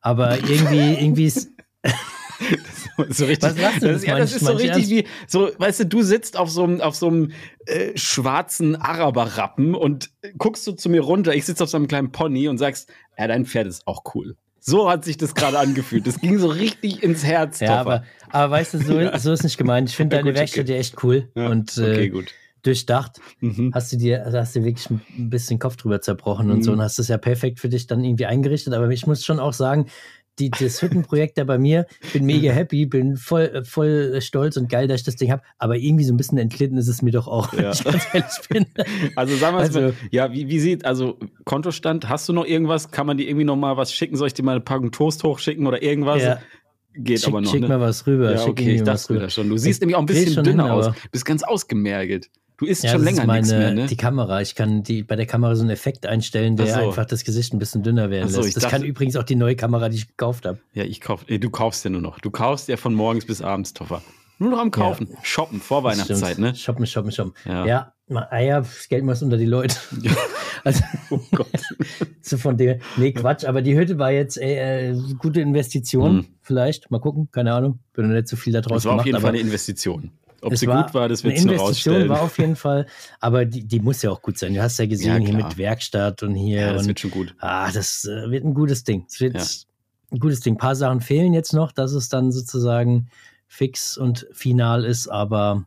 Aber 0.00 0.36
irgendwie, 0.38 0.94
irgendwie 0.94 1.26
ist. 1.26 1.50
so 3.08 3.24
richtig, 3.24 3.50
Was 3.50 3.58
lachst 3.60 3.82
du? 3.82 3.86
das, 3.86 3.96
Das 3.96 4.06
ja, 4.06 4.18
das 4.18 4.32
ist 4.32 4.44
so 4.44 4.52
richtig 4.52 4.88
wie, 4.88 5.06
so, 5.26 5.50
weißt 5.56 5.80
du, 5.80 5.86
du 5.86 6.02
sitzt 6.02 6.36
auf 6.36 6.50
so 6.50 6.64
einem, 6.64 6.80
auf 6.80 6.96
so 6.96 7.08
einem 7.08 7.32
äh, 7.66 7.96
schwarzen 7.96 8.76
Araberrappen 8.76 9.74
und 9.74 10.10
guckst 10.38 10.66
du 10.66 10.72
zu 10.72 10.88
mir 10.88 11.02
runter, 11.02 11.34
ich 11.34 11.44
sitze 11.44 11.64
auf 11.64 11.70
so 11.70 11.76
einem 11.76 11.88
kleinen 11.88 12.12
Pony 12.12 12.48
und 12.48 12.58
sagst, 12.58 12.90
ja, 13.18 13.26
dein 13.26 13.46
Pferd 13.46 13.66
ist 13.66 13.86
auch 13.86 14.02
cool. 14.14 14.36
So 14.60 14.90
hat 14.90 15.04
sich 15.04 15.16
das 15.16 15.34
gerade 15.34 15.58
angefühlt. 15.58 16.06
Das 16.06 16.20
ging 16.20 16.38
so 16.38 16.48
richtig 16.48 17.02
ins 17.02 17.24
Herz. 17.24 17.60
Ja, 17.60 17.80
aber, 17.80 18.04
aber 18.30 18.50
weißt 18.52 18.74
du, 18.74 18.78
so, 18.78 19.18
so 19.18 19.32
ist 19.32 19.44
nicht 19.44 19.58
gemeint. 19.58 19.88
Ich 19.88 19.96
finde 19.96 20.16
Ja, 20.16 20.22
deine 20.22 20.32
gut, 20.32 20.38
Werkstatt 20.40 20.64
okay. 20.64 20.72
ja 20.72 20.78
echt 20.78 21.02
cool 21.04 21.28
Ja, 21.36 21.48
und 21.48 21.70
okay, 21.78 22.04
äh, 22.04 22.08
gut. 22.08 22.32
durchdacht. 22.62 23.20
Mhm. 23.40 23.70
Hast 23.72 23.92
du 23.92 23.96
dir, 23.96 24.24
also 24.24 24.38
hast 24.38 24.56
du 24.56 24.64
wirklich 24.64 24.90
ein 24.90 25.30
bisschen 25.30 25.58
Kopf 25.60 25.76
drüber 25.76 26.00
zerbrochen 26.00 26.50
und 26.50 26.62
so 26.62 26.72
Mhm. 26.72 26.78
und 26.78 26.84
hast 26.84 26.98
es 26.98 27.08
ja 27.08 27.18
perfekt 27.18 27.60
für 27.60 27.68
dich 27.68 27.86
dann 27.86 28.02
irgendwie 28.02 28.26
eingerichtet. 28.26 28.74
Aber 28.74 28.88
ich 28.90 29.06
muss 29.06 29.24
schon 29.24 29.38
auch 29.38 29.52
sagen, 29.52 29.86
die, 30.38 30.50
das 30.50 30.82
Hüttenprojekt 30.82 31.38
da 31.38 31.44
bei 31.44 31.58
mir, 31.58 31.86
bin 32.12 32.24
mega 32.26 32.52
happy, 32.52 32.86
bin 32.86 33.16
voll, 33.16 33.42
äh, 33.42 33.64
voll 33.64 34.20
stolz 34.20 34.56
und 34.56 34.68
geil, 34.68 34.86
dass 34.88 35.00
ich 35.00 35.04
das 35.06 35.16
Ding 35.16 35.30
habe. 35.30 35.42
Aber 35.58 35.76
irgendwie 35.76 36.04
so 36.04 36.12
ein 36.12 36.16
bisschen 36.16 36.38
entglitten 36.38 36.76
ist 36.78 36.88
es 36.88 37.02
mir 37.02 37.12
doch 37.12 37.26
auch, 37.28 37.52
Ja. 37.54 37.70
Also 39.16 39.36
sagen 39.36 39.56
wir 39.56 39.60
Also- 39.60 39.80
mal, 39.80 39.94
ja, 40.10 40.32
wie, 40.32 40.48
wie 40.48 40.58
sieht, 40.60 40.84
also 40.84 41.18
Kontostand, 41.44 42.08
hast 42.08 42.28
du 42.28 42.32
noch 42.32 42.46
irgendwas? 42.46 42.90
Kann 42.90 43.06
man 43.06 43.16
dir 43.16 43.26
irgendwie 43.28 43.44
noch 43.44 43.56
mal 43.56 43.76
was 43.76 43.92
schicken? 43.92 44.16
Soll 44.16 44.28
ich 44.28 44.34
dir 44.34 44.42
mal 44.42 44.52
eine 44.52 44.60
Packung 44.60 44.90
Toast 44.90 45.24
hochschicken 45.24 45.66
oder 45.66 45.82
irgendwas? 45.82 46.22
Ja. 46.22 46.38
Geht 46.98 47.20
Schick, 47.20 47.28
aber 47.28 47.42
noch, 47.42 47.50
schick 47.50 47.60
ne? 47.60 47.68
mal 47.68 47.80
was 47.80 48.06
rüber. 48.06 48.32
Ja, 48.34 48.44
okay, 48.46 48.76
ich 48.76 48.82
dachte 48.82 49.28
schon. 49.28 49.50
Du 49.50 49.58
siehst 49.58 49.76
Ich 49.76 49.80
nämlich 49.80 49.96
auch 49.96 50.00
ein 50.00 50.06
bisschen 50.06 50.42
dünner 50.42 50.64
hin, 50.64 50.72
aus. 50.72 50.94
Bist 51.12 51.26
ganz 51.26 51.42
ausgemergelt. 51.42 52.30
Du 52.58 52.64
isst 52.64 52.84
Ja, 52.84 52.92
schon 52.92 53.04
länger 53.04 53.26
nichts 53.26 53.50
meine, 53.50 53.58
mehr, 53.58 53.74
ne? 53.74 53.86
die 53.86 53.96
Kamera. 53.96 54.40
Ich 54.40 54.54
kann 54.54 54.82
die, 54.82 55.02
bei 55.02 55.14
der 55.16 55.26
Kamera 55.26 55.54
so 55.56 55.62
einen 55.62 55.70
Effekt 55.70 56.06
einstellen, 56.06 56.56
der 56.56 56.66
so. 56.68 56.80
einfach 56.80 57.04
das 57.04 57.22
Gesicht 57.24 57.52
ein 57.52 57.58
bisschen 57.58 57.82
dünner 57.82 58.08
werden 58.10 58.28
so, 58.30 58.40
lässt. 58.40 58.56
Das 58.56 58.62
dachte- 58.62 58.76
kann 58.76 58.84
übrigens 58.84 59.16
auch 59.16 59.24
die 59.24 59.36
neue 59.36 59.56
Kamera, 59.56 59.88
die 59.90 59.96
ich 59.96 60.08
gekauft 60.08 60.46
habe. 60.46 60.58
Ja, 60.72 60.84
ich 60.84 61.00
kauf, 61.02 61.24
du 61.24 61.50
kaufst 61.50 61.84
ja 61.84 61.90
nur 61.90 62.00
noch. 62.00 62.18
Du 62.20 62.30
kaufst 62.30 62.68
ja 62.68 62.76
von 62.78 62.94
morgens 62.94 63.26
bis 63.26 63.42
abends, 63.42 63.74
Toffer. 63.74 64.00
Nur 64.38 64.50
noch 64.50 64.58
am 64.58 64.70
Kaufen. 64.70 65.08
Shoppen 65.22 65.60
vor 65.60 65.82
Weihnachtszeit, 65.84 66.38
ne? 66.38 66.54
Shoppen, 66.54 66.86
shoppen, 66.86 67.10
shoppen. 67.10 67.32
Ja. 67.46 67.66
Ja, 67.66 67.92
ja 68.08 68.26
Eier, 68.32 68.60
das 68.60 68.88
Geld 68.88 69.04
muss 69.04 69.22
unter 69.22 69.36
die 69.36 69.46
Leute. 69.46 69.76
Also, 70.64 70.82
Oh 71.10 71.20
Gott. 71.32 71.46
so 72.22 72.38
von 72.38 72.56
der, 72.56 72.80
nee, 72.96 73.12
Quatsch, 73.12 73.44
aber 73.44 73.62
die 73.62 73.76
Hütte 73.78 73.98
war 74.00 74.10
jetzt 74.10 74.36
äh, 74.36 74.90
äh, 74.90 74.96
gute 75.18 75.40
Investition, 75.40 76.16
Mhm. 76.16 76.26
vielleicht. 76.42 76.90
Mal 76.90 76.98
gucken, 76.98 77.28
keine 77.30 77.52
Ahnung. 77.54 77.78
Bin 77.92 78.08
noch 78.08 78.14
nicht 78.14 78.26
so 78.26 78.34
viel 78.36 78.52
da 78.52 78.62
draus 78.62 78.78
Das 78.82 78.84
war 78.86 78.92
gemacht. 78.94 79.00
auf 79.02 79.06
jeden 79.06 79.20
Fall 79.20 79.28
eine 79.30 79.38
Investition. 79.40 80.10
Ob 80.42 80.52
es 80.52 80.60
sie 80.60 80.66
gut 80.66 80.92
war, 80.94 81.08
das 81.08 81.24
wird 81.24 81.36
sich 81.36 81.44
noch 81.46 81.52
Investition 81.52 81.94
rausstellen. 81.94 82.08
war 82.08 82.22
auf 82.22 82.38
jeden 82.38 82.56
Fall, 82.56 82.86
aber 83.20 83.44
die, 83.44 83.64
die 83.64 83.80
muss 83.80 84.02
ja 84.02 84.10
auch 84.10 84.20
gut 84.22 84.38
sein. 84.38 84.54
Du 84.54 84.62
hast 84.62 84.78
ja 84.78 84.86
gesehen, 84.86 85.22
Ja, 85.22 85.28
hier 85.28 85.34
mit 85.36 85.56
Werkstatt 85.58 86.22
und 86.22 86.34
hier. 86.34 86.60
ja, 86.60 86.72
das 86.72 86.82
und, 86.82 86.88
wird 86.88 87.00
schon 87.00 87.10
gut. 87.10 87.34
Ah, 87.40 87.70
das 87.72 88.04
äh, 88.04 88.30
wird 88.30 88.44
ein 88.44 88.54
gutes 88.54 88.84
Ding. 88.84 89.04
Es 89.08 89.20
wird 89.20 89.34
Ja. 89.34 89.44
ein 90.12 90.18
gutes 90.18 90.40
Ding. 90.40 90.54
Ein 90.54 90.58
paar 90.58 90.76
Sachen 90.76 91.00
fehlen 91.00 91.32
jetzt 91.34 91.52
noch, 91.52 91.72
dass 91.72 91.92
es 91.92 92.08
dann 92.08 92.32
sozusagen 92.32 93.08
fix 93.48 93.96
und 93.96 94.26
final 94.32 94.84
ist, 94.84 95.08
aber 95.08 95.64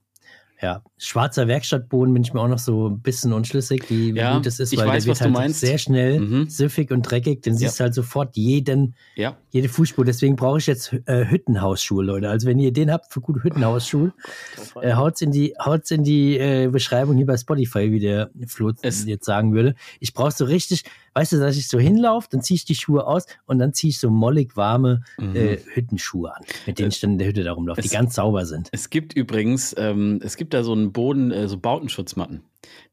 ja, 0.61 0.83
schwarzer 0.97 1.47
Werkstattboden 1.47 2.13
bin 2.13 2.21
ich 2.21 2.33
mir 2.33 2.41
auch 2.41 2.49
noch 2.49 2.59
so 2.59 2.89
ein 2.89 2.99
bisschen 2.99 3.31
unschlüssig, 3.31 3.89
wie, 3.89 4.11
Ja, 4.11 4.35
gut 4.35 4.45
das 4.45 4.59
ist, 4.59 4.73
ich 4.73 4.79
weil 4.79 4.87
weiß, 4.89 5.05
der 5.05 5.11
was 5.13 5.19
wird 5.21 5.29
du 5.31 5.33
halt 5.35 5.45
meinst. 5.45 5.61
sehr 5.61 5.77
schnell 5.77 6.19
Mhm. 6.19 6.49
süffig 6.49 6.91
und 6.91 7.03
dreckig, 7.03 7.41
den 7.43 7.55
siehst 7.55 7.79
du 7.79 7.85
halt 7.85 7.93
sofort 7.93 8.35
jeden, 8.35 8.93
Ja. 9.15 9.37
Jede 9.51 9.69
Fußspur. 9.69 10.05
Deswegen 10.05 10.35
brauche 10.35 10.59
ich 10.59 10.67
jetzt 10.67 10.93
äh, 11.05 11.25
Hüttenhausschuhe, 11.29 12.03
Leute. 12.03 12.29
Also 12.29 12.47
wenn 12.47 12.59
ihr 12.59 12.71
den 12.71 12.91
habt 12.91 13.11
für 13.13 13.21
gute 13.21 13.43
Hüttenhausschuhe, 13.43 14.13
äh, 14.81 14.93
haut's 14.93 15.21
in 15.21 15.31
die, 15.31 15.53
haut's 15.63 15.91
in 15.91 16.03
die 16.03 16.37
äh, 16.37 16.67
Beschreibung 16.67 17.17
hier 17.17 17.25
bei 17.25 17.37
Spotify, 17.37 17.91
wie 17.91 17.99
der 17.99 18.29
Flo 18.47 18.71
Es- 18.81 19.05
jetzt 19.05 19.25
sagen 19.25 19.53
würde. 19.53 19.75
Ich 19.99 20.13
brauche 20.13 20.31
so 20.31 20.45
richtig, 20.45 20.83
weißt 21.15 21.33
du, 21.33 21.37
dass 21.39 21.57
ich 21.57 21.67
so 21.67 21.79
hinlaufe, 21.79 22.27
dann 22.31 22.41
ziehe 22.41 22.55
ich 22.55 22.65
die 22.65 22.75
Schuhe 22.75 23.05
aus 23.07 23.25
und 23.45 23.59
dann 23.59 23.73
ziehe 23.73 23.89
ich 23.89 23.99
so 23.99 24.09
mollig 24.09 24.55
warme 24.55 25.01
Mhm. 25.17 25.35
äh, 25.35 25.57
Hüttenschuhe 25.73 26.35
an, 26.35 26.43
mit 26.67 26.79
denen 26.79 26.89
Es- 26.89 26.95
ich 26.95 27.01
dann 27.01 27.11
in 27.13 27.17
der 27.19 27.27
Hütte 27.27 27.43
da 27.43 27.53
rumlaufe, 27.53 27.81
die 27.81 27.87
es- 27.87 27.93
ganz 27.93 28.15
sauber 28.15 28.45
sind. 28.45 28.69
Es 28.71 28.89
gibt 28.89 29.13
übrigens, 29.13 29.73
ähm, 29.77 30.19
es 30.23 30.37
gibt 30.37 30.53
da 30.53 30.63
so 30.63 30.73
einen 30.73 30.91
Boden, 30.91 31.31
äh, 31.31 31.47
so 31.47 31.57
Bautenschutzmatten. 31.57 32.41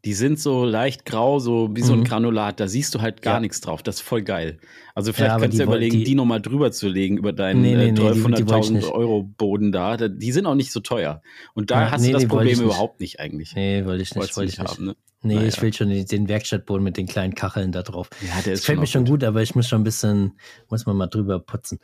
Die 0.04 0.14
sind 0.14 0.38
so 0.38 0.64
leicht 0.64 1.04
grau, 1.04 1.40
so 1.40 1.68
wie 1.74 1.82
so 1.82 1.92
ein 1.92 2.00
Mhm. 2.00 2.04
Granulat. 2.04 2.60
Da 2.60 2.68
siehst 2.68 2.94
du 2.94 3.00
halt 3.00 3.22
gar 3.22 3.34
Ja. 3.34 3.40
nichts 3.40 3.60
drauf. 3.60 3.82
Das 3.82 3.96
ist 3.96 4.00
voll 4.02 4.22
geil. 4.22 4.58
Also 4.94 5.12
vielleicht 5.12 5.32
Ja, 5.34 5.40
kannst 5.40 5.58
du 5.58 5.62
ja 5.62 5.66
überlegen, 5.66 5.98
die, 5.98 6.04
die- 6.04 6.14
nochmal 6.14 6.40
drüber 6.40 6.70
zu 6.70 6.88
legen 6.88 7.16
über 7.18 7.32
deinen 7.32 7.62
Nee, 7.62 7.74
nee, 7.74 7.74
äh, 7.74 7.76
nee, 7.86 7.92
die- 7.92 7.94
die 7.94 8.02
wollte 8.02 8.14
ich 8.14 8.24
1200.000 8.24 8.72
nicht. 8.76 8.88
Euro 8.92 9.24
Boden 9.24 9.72
da. 9.72 9.96
Die 9.96 10.30
sind 10.32 10.46
auch 10.46 10.54
nicht 10.54 10.70
so 10.70 10.78
teuer. 10.80 11.20
Und 11.54 11.70
da 11.72 11.82
Ja, 11.82 11.90
hast 11.90 12.06
du 12.06 12.12
das 12.12 12.26
Problem 12.26 12.46
nicht. 12.56 12.60
überhaupt 12.60 13.00
nicht 13.00 13.18
eigentlich. 13.18 13.54
Nee, 13.56 13.84
wollte 13.84 14.02
ich 14.02 14.14
nicht, 14.14 14.36
wollte 14.36 14.50
ich 14.52 14.58
nicht. 14.58 14.70
haben, 14.70 14.84
ne? 14.84 14.96
Nee, 15.22 15.34
Naja. 15.34 15.48
ich 15.48 15.60
will 15.60 15.72
schon 15.72 15.88
den, 15.88 16.06
den 16.06 16.28
Werkstattboden 16.28 16.84
mit 16.84 16.96
den 16.96 17.06
kleinen 17.08 17.34
Kacheln 17.34 17.72
da 17.72 17.82
drauf. 17.82 18.08
Ja, 18.22 18.28
der 18.42 18.52
Das 18.52 18.60
ist 18.60 18.66
fällt 18.66 18.76
schon 18.76 18.80
mir 18.82 18.86
schon 18.86 19.04
gut, 19.06 19.24
aber 19.24 19.42
ich 19.42 19.56
muss 19.56 19.66
schon 19.66 19.80
ein 19.80 19.84
bisschen, 19.84 20.34
muss 20.70 20.86
man 20.86 20.96
mal 20.96 21.08
drüber 21.08 21.40
putzen. 21.40 21.80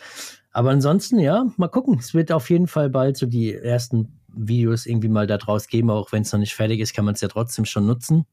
Aber 0.53 0.71
ansonsten, 0.71 1.19
ja, 1.19 1.47
mal 1.57 1.67
gucken. 1.69 1.99
Es 1.99 2.15
wird 2.15 2.31
auf 2.31 2.51
jeden 2.51 2.69
Fall 2.69 2.89
bald 2.91 3.17
so 3.17 3.27
die 3.27 3.53
ersten 3.53 4.21
Videos 4.35 4.87
irgendwie 4.87 5.09
mal 5.09 5.27
da 5.27 5.39
draus 5.39 5.67
geben, 5.69 5.91
auch 5.91 6.13
wenn 6.13 6.23
es 6.23 6.33
noch 6.33 6.41
nicht 6.41 6.55
fertig 6.55 6.81
ist, 6.81 6.95
kann 6.95 7.05
man 7.05 7.15
es 7.15 7.21
ja 7.21 7.29
trotzdem 7.29 7.65
schon 7.65 7.87
nutzen. 7.87 8.27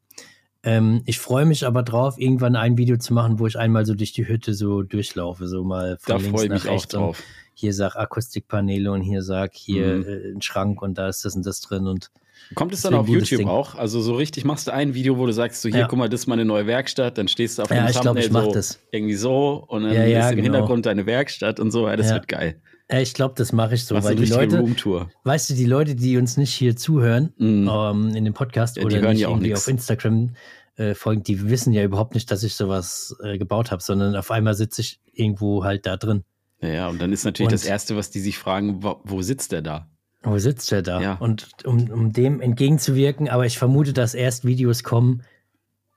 Ähm, 0.62 1.02
ich 1.06 1.20
freue 1.20 1.46
mich 1.46 1.66
aber 1.66 1.84
drauf, 1.84 2.16
irgendwann 2.20 2.56
ein 2.58 2.78
Video 2.78 2.98
zu 2.98 3.14
machen, 3.14 3.40
wo 3.40 3.48
ich 3.48 3.58
einmal 3.58 3.86
so 3.86 3.94
durch 3.96 4.12
die 4.12 4.28
Hütte 4.28 4.54
so 4.54 4.84
durchlaufe, 4.84 5.48
so 5.48 5.64
mal 5.64 5.98
von 6.00 6.16
Da 6.16 6.18
links 6.18 6.32
freue 6.32 6.44
ich 6.46 6.50
nach 6.50 6.64
mich 6.64 6.68
auch 6.70 6.74
rechts 6.74 6.94
und 6.96 7.02
drauf. 7.02 7.24
hier 7.54 7.74
sag 7.74 7.96
Akustikpaneele 7.96 8.92
und 8.92 9.02
hier 9.02 9.22
sag 9.24 9.54
hier 9.54 9.96
Mhm. 10.00 10.06
äh, 10.06 10.32
ein 10.36 10.42
Schrank 10.42 10.82
und 10.82 10.98
da 10.98 11.08
ist 11.08 11.24
das 11.24 11.36
und 11.36 11.46
das 11.46 11.62
drin 11.62 11.88
und 11.88 12.12
Kommt 12.56 12.74
es 12.74 12.82
dann 12.82 12.94
auf 12.94 13.08
YouTube 13.08 13.40
Ding. 13.40 13.48
auch? 13.50 13.76
Also 13.76 14.02
so 14.02 14.16
richtig 14.16 14.44
machst 14.46 14.68
du 14.68 14.74
ein 14.74 14.94
Video, 14.94 15.18
wo 15.18 15.26
du 15.26 15.34
sagst, 15.34 15.62
so 15.62 15.70
hier, 15.70 15.80
Ja. 15.80 15.88
guck 15.88 16.00
mal, 16.00 16.10
das 16.10 16.22
ist 16.22 16.28
meine 16.28 16.46
neue 16.46 16.68
Werkstatt, 16.68 17.18
dann 17.18 17.28
stehst 17.28 17.58
du 17.58 17.64
auf 17.64 17.70
Ja, 17.70 17.84
dem 17.84 17.86
ich 17.88 17.92
glaub, 17.94 18.06
Thumbnail 18.06 18.26
ich 18.26 18.32
mach 18.32 18.44
so 18.46 18.52
das. 18.54 18.80
irgendwie 18.92 19.16
so 19.16 19.64
und 19.68 19.84
dann 19.84 19.94
Ja, 19.94 20.26
ist 20.28 20.32
im 20.32 20.38
genau. 20.38 20.44
Hintergrund 20.46 20.86
deine 20.86 21.06
Werkstatt 21.06 21.60
und 21.60 21.72
so, 21.72 21.88
ja, 21.88 21.96
das 21.96 22.12
wird 22.14 22.28
geil. 22.28 22.62
Ich 22.92 23.14
glaube, 23.14 23.36
das 23.38 23.52
mache 23.54 23.76
ich 23.76 23.86
so, 23.86 23.94
Machst 23.96 24.08
weil 24.10 24.16
die 24.16 24.26
Leute, 24.26 24.60
Roomtour. 24.60 25.10
weißt 25.24 25.50
du, 25.52 25.54
die 25.54 25.66
Leute, 25.66 25.96
die 25.96 26.18
uns 26.18 26.38
nicht 26.38 26.54
hier 26.54 26.76
zuhören, 26.76 27.34
Mhm. 27.38 27.70
ähm, 27.72 28.16
in 28.16 28.26
dem 28.26 28.34
Podcast 28.34 28.78
Ja, 28.78 28.82
die 28.86 28.98
oder 28.98 29.10
nicht 29.12 29.22
ja 29.22 29.30
irgendwie 29.30 29.50
nix. 29.50 29.62
auf 29.62 29.68
Instagram 29.68 30.32
äh, 30.78 30.96
folgen, 30.96 31.24
die 31.24 31.50
wissen 31.50 31.74
ja 31.74 31.84
überhaupt 31.84 32.14
nicht, 32.16 32.32
dass 32.32 32.42
ich 32.44 32.56
sowas 32.56 33.16
äh, 33.24 33.38
gebaut 33.38 33.70
habe, 33.72 33.84
sondern 33.84 34.16
auf 34.16 34.32
einmal 34.32 34.54
sitze 34.56 34.82
ich 34.82 35.00
irgendwo 35.14 35.64
halt 35.66 35.86
da 35.86 35.98
drin. 35.98 36.24
Ja, 36.62 36.88
und 36.90 37.02
dann 37.02 37.12
ist 37.14 37.26
natürlich 37.26 37.48
Und- 37.48 37.54
das 37.54 37.66
Erste, 37.66 37.96
was 37.98 38.10
die 38.12 38.22
sich 38.22 38.38
fragen, 38.38 38.82
wo, 38.82 39.02
wo 39.04 39.22
sitzt 39.22 39.52
der 39.52 39.62
da? 39.62 39.88
Wo 40.24 40.38
sitzt 40.38 40.72
der 40.72 40.82
da? 40.82 41.02
Ja. 41.02 41.14
Und 41.16 41.48
um, 41.66 41.90
um 41.92 42.12
dem 42.14 42.42
entgegenzuwirken, 42.42 43.30
aber 43.30 43.46
ich 43.46 43.58
vermute, 43.58 43.94
dass 43.94 44.14
erst 44.14 44.46
Videos 44.46 44.84
kommen, 44.84 45.24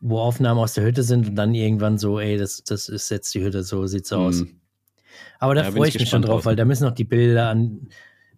wo 0.01 0.19
Aufnahmen 0.21 0.59
aus 0.61 0.75
der 0.75 0.85
Hütte 0.85 1.03
sind 1.05 1.29
und 1.29 1.35
dann 1.37 1.55
irgendwann 1.55 1.97
so, 1.99 2.19
ey, 2.21 2.37
das, 2.37 2.63
das 2.65 2.89
ist 2.89 3.09
jetzt 3.11 3.33
die 3.35 3.43
Hütte, 3.43 3.63
so 3.63 3.87
sieht's 3.87 4.13
aus. 4.13 4.45
Aber 5.39 5.55
da 5.55 5.65
Ja, 5.65 5.71
freue 5.71 5.89
ich 5.89 5.95
ich 5.95 6.01
mich 6.03 6.11
schon 6.11 6.23
drauf, 6.23 6.45
weil 6.45 6.57
da 6.57 6.65
müssen 6.65 6.85
noch 6.85 6.95
die 6.95 7.05
Bilder 7.05 7.49
an, 7.49 7.89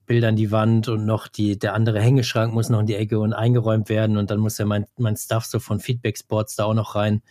Bilder 0.07 0.29
an 0.29 0.37
die 0.37 0.51
Wand 0.51 0.89
und 0.89 1.07
noch 1.07 1.29
die, 1.29 1.59
der 1.59 1.75
andere 1.75 2.01
Hängeschrank 2.01 2.53
muss 2.53 2.69
noch 2.69 2.81
in 2.81 2.87
die 2.87 2.95
Ecke 2.95 3.19
und 3.19 3.33
eingeräumt 3.33 3.89
werden 3.89 4.17
und 4.17 4.31
dann 4.31 4.39
muss 4.39 4.59
ja 4.59 4.67
mein, 4.67 4.87
mein 4.97 5.17
Stuff 5.17 5.45
so 5.45 5.59
von 5.59 5.81
Feedback 5.81 6.19
Sports 6.19 6.57
da 6.57 6.65
auch 6.65 6.75
noch 6.75 6.95
rein 6.95 7.23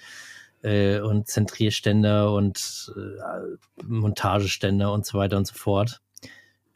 äh, 0.64 1.00
und 1.00 1.28
Zentrierständer 1.28 2.34
und 2.34 2.92
äh, 2.96 3.84
Montageständer 3.86 4.92
und 4.92 5.06
so 5.06 5.18
weiter 5.18 5.38
und 5.38 5.46
so 5.46 5.54
fort. 5.54 6.02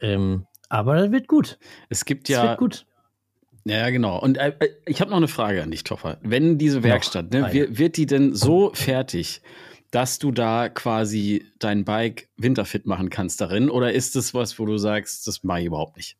Ähm, 0.00 0.46
aber 0.68 0.96
das 0.96 1.10
wird 1.10 1.26
gut. 1.26 1.58
Es 1.88 2.04
gibt 2.04 2.28
ja, 2.28 2.50
wird 2.50 2.58
gut. 2.58 2.86
ja 3.64 3.90
genau. 3.90 4.18
Und 4.20 4.38
äh, 4.38 4.54
äh, 4.58 4.68
ich 4.86 5.00
habe 5.00 5.10
noch 5.10 5.16
eine 5.16 5.28
Frage 5.28 5.62
an 5.62 5.70
dich, 5.70 5.84
Toffer. 5.84 6.18
Wenn 6.22 6.58
diese 6.58 6.82
Werkstatt, 6.82 7.32
ne, 7.32 7.50
wird 7.70 7.96
die 7.96 8.06
denn 8.06 8.34
so 8.34 8.70
fertig, 8.74 9.42
dass 9.90 10.18
du 10.18 10.32
da 10.32 10.68
quasi 10.68 11.46
dein 11.58 11.84
Bike 11.84 12.28
winterfit 12.36 12.86
machen 12.86 13.10
kannst 13.10 13.40
darin? 13.40 13.70
Oder 13.70 13.92
ist 13.92 14.16
das 14.16 14.34
was, 14.34 14.58
wo 14.58 14.66
du 14.66 14.78
sagst, 14.78 15.26
das 15.26 15.42
mache 15.44 15.60
ich 15.60 15.66
überhaupt 15.66 15.96
nicht? 15.96 16.16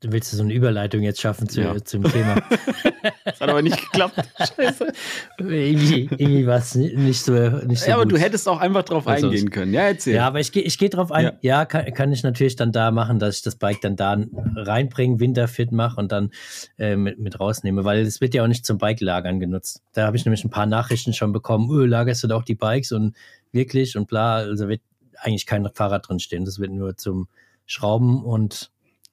Du 0.00 0.12
willst 0.12 0.30
so 0.30 0.42
eine 0.42 0.54
Überleitung 0.54 1.02
jetzt 1.02 1.20
schaffen 1.20 1.48
zu, 1.48 1.60
ja. 1.60 1.76
zum 1.84 2.04
Thema. 2.04 2.36
das 3.24 3.40
hat 3.40 3.48
aber 3.48 3.62
nicht 3.62 3.78
geklappt. 3.78 4.14
Scheiße. 4.38 4.92
irgendwie 5.40 6.08
irgendwie 6.16 6.46
war 6.46 6.58
es 6.58 6.76
nicht 6.76 7.24
so, 7.24 7.32
nicht 7.32 7.80
so 7.80 7.88
Ja, 7.88 7.96
aber 7.96 8.04
gut. 8.04 8.12
du 8.12 8.18
hättest 8.18 8.48
auch 8.48 8.60
einfach 8.60 8.84
drauf 8.84 9.08
also, 9.08 9.26
eingehen 9.26 9.50
können. 9.50 9.74
Ja, 9.74 9.82
erzähl. 9.82 10.14
Ja, 10.14 10.28
aber 10.28 10.38
ich 10.38 10.52
gehe 10.52 10.62
ich 10.62 10.78
geh 10.78 10.88
drauf 10.88 11.10
ein. 11.10 11.24
Ja, 11.24 11.32
ja 11.40 11.64
kann, 11.64 11.92
kann, 11.94 12.12
ich 12.12 12.22
natürlich 12.22 12.54
dann 12.54 12.70
da 12.70 12.92
machen, 12.92 13.18
dass 13.18 13.38
ich 13.38 13.42
das 13.42 13.56
Bike 13.56 13.80
dann 13.80 13.96
da 13.96 14.16
reinbringe, 14.54 15.18
winterfit 15.18 15.72
mache 15.72 16.00
und 16.00 16.12
dann 16.12 16.30
äh, 16.78 16.94
mit, 16.94 17.18
mit 17.18 17.40
rausnehme, 17.40 17.84
weil 17.84 17.98
es 18.02 18.20
wird 18.20 18.34
ja 18.34 18.44
auch 18.44 18.48
nicht 18.48 18.64
zum 18.64 18.78
Bike-Lagern 18.78 19.40
genutzt. 19.40 19.82
Da 19.94 20.06
habe 20.06 20.16
ich 20.16 20.24
nämlich 20.24 20.44
ein 20.44 20.50
paar 20.50 20.66
Nachrichten 20.66 21.12
schon 21.12 21.32
bekommen, 21.32 21.70
öh, 21.72 21.86
lagerst 21.86 22.22
du 22.22 22.28
da 22.28 22.36
auch 22.36 22.44
die 22.44 22.54
Bikes 22.54 22.92
und 22.92 23.16
wirklich 23.50 23.96
und 23.96 24.06
bla. 24.06 24.36
Also 24.36 24.68
wird 24.68 24.80
eigentlich 25.16 25.46
kein 25.46 25.68
Fahrrad 25.74 26.08
drin 26.08 26.20
stehen. 26.20 26.44
Das 26.44 26.60
wird 26.60 26.70
nur 26.70 26.96
zum 26.96 27.26
Schrauben 27.66 28.22
und 28.22 28.70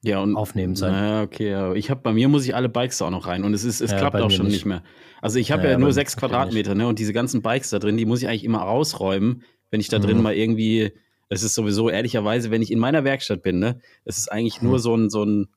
ja, 0.08 0.20
und, 0.20 0.36
aufnehmen 0.36 0.76
sein. 0.76 0.94
Ja, 0.94 1.22
okay. 1.24 1.50
Ja. 1.50 1.74
Ich 1.74 1.90
habe 1.90 2.02
bei 2.02 2.14
mir 2.14 2.28
muss 2.28 2.46
ich 2.46 2.56
alle 2.56 2.70
Bikes 2.70 2.98
da 3.00 3.06
auch 3.06 3.12
noch 3.12 3.28
rein 3.28 3.44
und 3.44 3.54
es 3.54 3.64
ist, 3.64 3.82
es 3.82 3.92
ja, 3.92 3.98
klappt 3.98 4.16
auch 4.18 4.32
schon 4.32 4.46
nicht. 4.46 4.56
nicht. 4.56 4.66
mehr. 4.66 4.84
Also 5.22 5.40
ich 5.40 5.52
habe 5.52 5.68
ja, 5.68 5.78
nur 5.78 5.92
sechs 5.94 6.18
Quadratmeter, 6.18 6.76
ne? 6.76 6.88
Und 6.88 7.00
diese 7.00 7.14
ganzen 7.14 7.42
Bikes 7.42 7.70
da 7.70 7.80
drin, 7.80 7.98
die 7.98 8.06
muss 8.06 8.22
ich 8.22 8.28
eigentlich 8.28 8.44
immer 8.44 8.60
rausräumen, 8.60 9.44
wenn 9.72 9.80
ich 9.80 9.90
da 9.90 10.00
drin 10.00 10.18
mhm. 10.18 10.24
mal 10.24 10.36
irgendwie. 10.36 10.92
Es 11.28 11.42
ist 11.42 11.56
sowieso 11.56 11.90
ehrlicherweise, 11.90 12.52
wenn 12.52 12.62
ich 12.62 12.72
in 12.72 12.78
meiner 12.78 13.04
Werkstatt 13.04 13.42
bin, 13.42 13.58
ne, 13.58 13.80
es 14.04 14.20
ist 14.20 14.32
eigentlich 14.32 14.62
mhm. 14.62 14.70
nur 14.70 14.80
so 14.80 14.96
ein, 14.96 15.10
so 15.10 15.24
ein, 15.24 15.48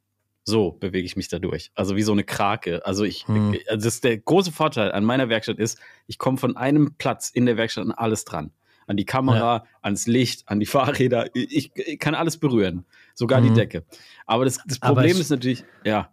so 0.42 0.72
bewege 0.72 1.04
ich 1.04 1.14
mich 1.14 1.28
da 1.28 1.38
durch. 1.38 1.70
Also 1.74 1.94
wie 1.94 2.02
so 2.02 2.12
eine 2.12 2.24
Krake. 2.24 2.86
Also 2.86 3.04
ich, 3.04 3.28
mhm. 3.28 3.58
also 3.68 3.84
das 3.84 3.96
ist 3.96 4.04
der 4.04 4.16
große 4.16 4.50
Vorteil 4.50 4.92
an 4.92 5.04
meiner 5.04 5.28
Werkstatt 5.28 5.58
ist, 5.58 5.78
ich 6.06 6.16
komme 6.16 6.38
von 6.38 6.56
einem 6.56 6.94
Platz 6.96 7.28
in 7.28 7.44
der 7.44 7.58
Werkstatt 7.58 7.84
an 7.84 7.92
alles 7.92 8.24
dran 8.24 8.52
an 8.88 8.96
die 8.96 9.04
Kamera, 9.04 9.64
ans 9.82 10.06
Licht, 10.06 10.48
an 10.48 10.58
die 10.60 10.66
Fahrräder. 10.66 11.28
Ich, 11.34 11.70
ich 11.76 11.98
kann 11.98 12.14
alles 12.14 12.38
berühren, 12.38 12.84
sogar 13.18 13.40
mhm. 13.40 13.48
die 13.48 13.54
Decke. 13.54 13.84
Aber 14.26 14.44
das, 14.44 14.60
das 14.64 14.78
Problem 14.78 15.16
ich, 15.16 15.20
ist 15.20 15.30
natürlich, 15.30 15.64
ja. 15.84 16.12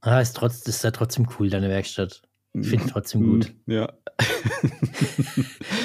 Ah, 0.00 0.20
ist, 0.20 0.36
trotz, 0.36 0.66
ist 0.66 0.84
ja 0.84 0.92
trotzdem 0.92 1.26
cool, 1.38 1.50
deine 1.50 1.68
Werkstatt. 1.68 2.22
Ich 2.54 2.68
finde 2.68 2.86
trotzdem 2.86 3.22
gut. 3.26 3.52
Ja. 3.66 3.92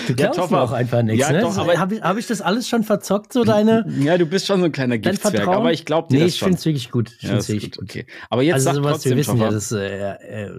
du 0.07 0.13
glaubst 0.15 0.39
ja, 0.39 0.47
mir 0.47 0.61
auch 0.61 0.71
einfach 0.71 1.01
nichts, 1.01 1.27
ja, 1.27 1.33
ne? 1.33 1.55
Habe 1.55 1.95
ich, 1.95 2.01
hab 2.01 2.17
ich 2.17 2.27
das 2.27 2.41
alles 2.41 2.69
schon 2.69 2.83
verzockt, 2.83 3.33
so 3.33 3.43
deine? 3.43 3.85
Ja, 3.99 4.17
du 4.17 4.25
bist 4.25 4.45
schon 4.45 4.59
so 4.59 4.67
ein 4.67 4.71
kleiner 4.71 4.99
Giftzwerg, 4.99 5.47
aber 5.47 5.73
ich 5.73 5.85
glaube 5.85 6.07
dir 6.09 6.19
nee, 6.19 6.25
das 6.25 6.37
schon. 6.37 6.53
ich 6.53 6.59
finde 6.59 6.59
es 6.59 6.65
wirklich 6.65 6.91
gut. 6.91 7.11
Ich 7.17 7.23
ja, 7.23 7.47
wirklich 7.47 7.71
gut. 7.71 7.83
Okay. 7.89 8.05
Aber 8.29 8.43
jetzt 8.43 8.53
also 8.55 8.65
sag 8.65 8.75
sowas, 8.75 9.05
wir 9.05 9.17
wissen 9.17 9.37
ja, 9.37 9.49
das 9.49 9.71
äh, 9.71 10.11
äh, 10.13 10.51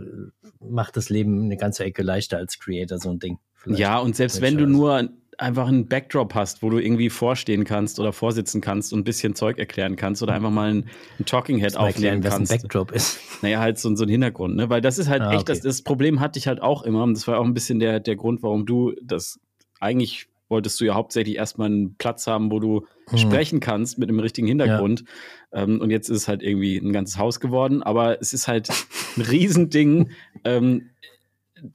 macht 0.60 0.96
das 0.96 1.08
Leben 1.08 1.44
eine 1.44 1.56
ganze 1.56 1.84
Ecke 1.84 2.02
leichter 2.02 2.36
als 2.38 2.58
Creator, 2.58 2.98
so 2.98 3.10
ein 3.10 3.20
Ding. 3.20 3.38
Vielleicht. 3.54 3.80
Ja, 3.80 3.98
und 3.98 4.16
selbst 4.16 4.40
wenn 4.40 4.58
du 4.58 4.66
nur 4.66 5.08
einfach 5.42 5.68
einen 5.68 5.86
Backdrop 5.86 6.34
hast, 6.34 6.62
wo 6.62 6.70
du 6.70 6.78
irgendwie 6.78 7.10
vorstehen 7.10 7.64
kannst 7.64 8.00
oder 8.00 8.12
vorsitzen 8.12 8.60
kannst 8.60 8.92
und 8.92 9.00
ein 9.00 9.04
bisschen 9.04 9.34
Zeug 9.34 9.58
erklären 9.58 9.96
kannst 9.96 10.22
oder 10.22 10.32
einfach 10.32 10.50
mal 10.50 10.70
ein, 10.70 10.88
ein 11.18 11.26
Talking 11.26 11.58
Head 11.58 11.76
aufnehmen 11.76 12.22
kannst. 12.22 12.40
Was 12.40 12.50
ein 12.50 12.62
Backdrop 12.62 12.92
ist. 12.92 13.20
Naja, 13.42 13.60
halt 13.60 13.78
so, 13.78 13.94
so 13.94 14.04
ein 14.04 14.08
Hintergrund, 14.08 14.56
ne? 14.56 14.70
Weil 14.70 14.80
das 14.80 14.98
ist 14.98 15.08
halt 15.08 15.22
ah, 15.22 15.32
echt, 15.32 15.42
okay. 15.42 15.52
das, 15.52 15.60
das 15.60 15.82
Problem 15.82 16.20
hatte 16.20 16.38
ich 16.38 16.46
halt 16.46 16.62
auch 16.62 16.82
immer. 16.82 17.02
Und 17.02 17.14
das 17.14 17.26
war 17.28 17.38
auch 17.38 17.44
ein 17.44 17.54
bisschen 17.54 17.80
der, 17.80 18.00
der 18.00 18.16
Grund, 18.16 18.42
warum 18.42 18.66
du 18.66 18.92
das 19.02 19.40
eigentlich 19.80 20.28
wolltest 20.52 20.80
du 20.80 20.84
ja 20.84 20.94
hauptsächlich 20.94 21.36
erstmal 21.36 21.66
einen 21.66 21.96
Platz 21.96 22.28
haben, 22.28 22.52
wo 22.52 22.60
du 22.60 22.86
hm. 23.08 23.18
sprechen 23.18 23.58
kannst 23.58 23.98
mit 23.98 24.08
einem 24.08 24.20
richtigen 24.20 24.46
Hintergrund. 24.46 25.02
Ja. 25.52 25.62
Ähm, 25.62 25.80
und 25.80 25.90
jetzt 25.90 26.08
ist 26.08 26.18
es 26.18 26.28
halt 26.28 26.42
irgendwie 26.42 26.76
ein 26.76 26.92
ganzes 26.92 27.18
Haus 27.18 27.40
geworden. 27.40 27.82
Aber 27.82 28.20
es 28.20 28.32
ist 28.32 28.46
halt 28.46 28.68
ein 29.16 29.22
Riesending. 29.22 30.10
ähm, 30.44 30.90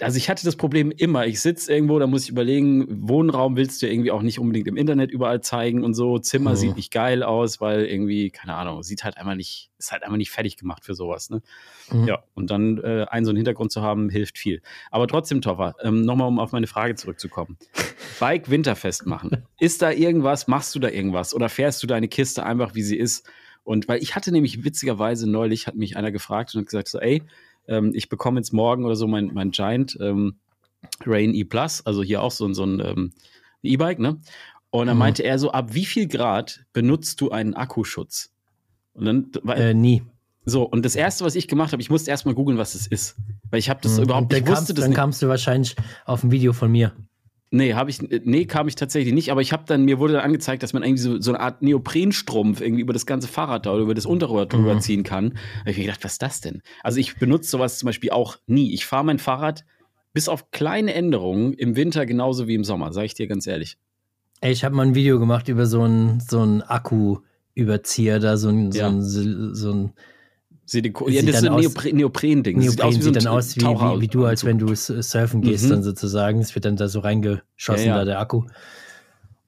also 0.02 0.18
ich 0.18 0.30
hatte 0.30 0.44
das 0.44 0.56
Problem 0.56 0.92
immer. 0.92 1.26
Ich 1.26 1.40
sitze 1.42 1.72
irgendwo, 1.74 1.98
da 2.00 2.08
muss 2.08 2.24
ich 2.24 2.30
überlegen, 2.30 3.08
Wohnraum 3.08 3.56
willst 3.56 3.82
du 3.82 3.88
irgendwie 3.88 4.12
auch 4.12 4.22
nicht 4.22 4.40
unbedingt 4.40 4.68
im 4.68 4.76
Internet 4.76 5.12
überall 5.12 5.42
zeigen 5.42 5.84
und 5.84 5.94
so. 5.94 6.20
Zimmer 6.20 6.52
oh. 6.52 6.56
sieht 6.56 6.76
nicht 6.76 6.92
geil 6.92 7.24
aus, 7.24 7.62
weil 7.62 7.86
irgendwie, 7.86 8.30
keine 8.30 8.56
Ahnung, 8.56 8.84
sieht 8.84 9.04
halt 9.04 9.18
einfach 9.18 9.36
nicht, 9.36 9.72
ist 9.78 9.92
halt 9.92 10.04
einfach 10.04 10.18
nicht 10.18 10.32
fertig 10.32 10.58
gemacht 10.58 10.84
für 10.84 10.94
sowas. 10.94 11.30
Ne? 11.30 11.42
Mhm. 11.92 12.08
Ja, 12.08 12.24
und 12.34 12.52
dann 12.52 12.80
äh, 12.80 13.06
einen 13.10 13.26
so 13.26 13.32
einen 13.32 13.38
Hintergrund 13.38 13.72
zu 13.72 13.82
haben, 13.82 14.10
hilft 14.10 14.38
viel. 14.38 14.62
Aber 14.92 15.08
trotzdem, 15.08 15.42
Toffer, 15.42 15.76
ähm, 15.82 16.02
nochmal, 16.02 16.28
um 16.28 16.40
auf 16.40 16.52
meine 16.52 16.68
Frage 16.68 16.96
zurückzukommen. 16.96 17.58
Bike 18.20 18.50
Winterfest 18.50 19.06
machen. 19.06 19.46
Ist 19.60 19.82
da 19.82 19.92
irgendwas, 19.92 20.48
machst 20.48 20.76
du 20.76 20.80
da 20.80 20.90
irgendwas 20.90 21.34
oder 21.34 21.48
fährst 21.50 21.82
du 21.82 21.88
deine 21.88 22.08
Kiste 22.10 22.46
einfach, 22.46 22.76
wie 22.76 22.84
sie 22.84 22.98
ist? 22.98 23.28
Und 23.64 23.90
weil 23.90 24.02
ich 24.02 24.16
hatte 24.16 24.32
nämlich 24.32 24.64
witzigerweise 24.64 25.30
neulich, 25.30 25.68
hat 25.68 25.76
mich 25.76 25.98
einer 25.98 26.12
gefragt 26.12 26.56
und 26.56 26.62
hat 26.62 26.68
gesagt 26.68 26.88
so, 26.88 27.00
ey, 27.00 27.22
ähm, 27.68 27.92
ich 27.94 28.10
bekomme 28.10 28.40
jetzt 28.40 28.54
morgen 28.54 28.86
oder 28.86 28.96
so 28.96 29.08
mein, 29.08 29.32
mein 29.34 29.52
Giant 29.52 29.98
ähm, 30.02 30.36
Rain 31.06 31.34
E 31.34 31.44
Plus, 31.44 31.86
also 31.86 32.04
hier 32.04 32.22
auch 32.22 32.32
so, 32.32 32.52
so 32.54 32.64
ein 32.64 32.80
ähm, 32.80 33.14
E-Bike, 33.64 34.00
ne? 34.00 34.20
Und 34.70 34.88
dann 34.88 34.98
mhm. 34.98 35.00
meinte 35.00 35.24
er 35.24 35.40
so, 35.40 35.52
ab 35.52 35.74
wie 35.74 35.86
viel 35.86 36.08
Grad 36.08 36.66
benutzt 36.74 37.22
du 37.22 37.32
einen 37.32 37.54
Akkuschutz? 37.54 38.32
Und 38.94 39.06
dann 39.06 39.32
äh, 39.48 39.74
nie. 39.74 40.04
So, 40.46 40.64
und 40.64 40.86
das 40.86 40.96
erste, 40.96 41.26
was 41.26 41.36
ich 41.36 41.48
gemacht 41.48 41.72
habe, 41.72 41.82
ich 41.82 41.90
musste 41.90 42.10
erstmal 42.10 42.34
googeln, 42.34 42.58
was 42.58 42.74
das 42.74 42.88
ist. 42.88 43.18
Weil 43.50 43.60
ich 43.60 43.70
habe 43.70 43.80
das 43.82 43.98
mhm. 43.98 44.04
überhaupt 44.04 44.32
nicht 44.32 44.48
wusste 44.48 44.74
das 44.74 44.84
Dann 44.84 44.92
nicht. 44.92 44.98
kamst 44.98 45.22
du 45.22 45.28
wahrscheinlich 45.28 45.76
auf 46.06 46.24
ein 46.24 46.32
Video 46.32 46.54
von 46.54 46.72
mir. 46.72 46.94
Nee, 47.50 47.76
habe 47.76 47.90
ich 47.90 48.02
nee, 48.02 48.46
kam 48.46 48.68
ich 48.68 48.76
tatsächlich 48.76 49.14
nicht, 49.14 49.32
aber 49.32 49.42
ich 49.42 49.54
habe 49.54 49.64
dann 49.66 49.86
mir 49.86 50.00
wurde 50.00 50.14
dann 50.14 50.24
angezeigt, 50.24 50.64
dass 50.64 50.74
man 50.74 50.84
irgendwie 50.84 51.02
so, 51.02 51.22
so 51.22 51.32
eine 51.32 51.40
Art 51.40 51.62
Neoprenstrumpf 51.62 52.60
irgendwie 52.60 52.82
über 52.82 52.92
das 52.92 53.06
ganze 53.06 53.30
Fahrrad 53.30 53.66
da 53.66 53.74
oder 53.74 53.84
über 53.84 53.94
das 53.94 54.06
Unterrohr 54.06 54.46
drüber 54.46 54.76
mhm. 54.76 54.82
ziehen 54.82 55.04
kann. 55.04 55.30
Da 55.30 55.60
habe 55.62 55.72
ich 55.72 55.78
mir 55.78 55.86
gedacht, 55.86 56.04
was 56.04 56.14
ist 56.14 56.22
das 56.22 56.42
denn? 56.42 56.62
Also 56.84 57.00
ich 57.00 57.16
benutze 57.16 57.50
sowas 57.50 57.80
zum 57.80 57.88
Beispiel 57.88 58.10
auch 58.10 58.38
nie. 58.48 58.74
Ich 58.74 58.86
fahre 58.86 59.06
mein 59.06 59.20
Fahrrad 59.20 59.64
bis 60.12 60.28
auf 60.28 60.52
kleine 60.52 60.94
Änderungen 60.94 61.54
im 61.54 61.78
Winter 61.78 62.06
genauso 62.06 62.48
wie 62.48 62.56
im 62.56 62.66
Sommer, 62.66 62.92
sage 62.92 63.06
ich 63.06 63.14
dir 63.14 63.28
ganz 63.28 63.48
ehrlich. 63.48 63.78
Ey, 64.42 64.52
ich 64.52 64.66
habe 64.66 64.76
mal 64.76 64.86
ein 64.86 64.96
Video 64.96 65.18
gemacht 65.18 65.48
über 65.48 65.66
so 65.66 65.84
einen 65.84 66.20
so 66.20 66.42
einen 66.42 66.62
Akku-Überzieher, 66.62 68.20
da 68.20 68.36
so 68.36 68.50
ein, 68.50 68.72
ja. 68.72 68.92
so 69.00 69.22
ein, 69.22 69.56
so 69.56 69.72
ein 69.72 69.94
Silikon. 70.68 71.12
Ja, 71.12 71.22
das 71.22 71.38
ist 71.38 71.48
ein 71.48 71.56
Neopren, 71.56 71.96
Neopren-Ding. 71.96 72.60
Neopren 72.60 72.72
sieht, 72.72 72.82
aus 72.84 72.96
wie, 72.98 73.02
sieht 73.02 73.16
dann 73.16 73.28
aus 73.28 73.56
wie, 73.56 73.62
wie, 73.62 74.02
wie, 74.02 74.08
du, 74.08 74.26
als 74.26 74.44
wenn 74.44 74.60
du 74.60 74.76
surfen 74.76 75.42
gehst, 75.42 75.66
mhm. 75.66 75.70
dann 75.70 75.84
sozusagen. 75.84 76.40
Es 76.40 76.54
wird 76.56 76.66
dann 76.66 76.76
da 76.76 76.90
so 76.90 77.00
reingeschossen, 77.00 77.88
ja, 77.88 77.94
ja. 77.94 77.98
da 78.00 78.06
der 78.06 78.20
Akku. 78.20 78.44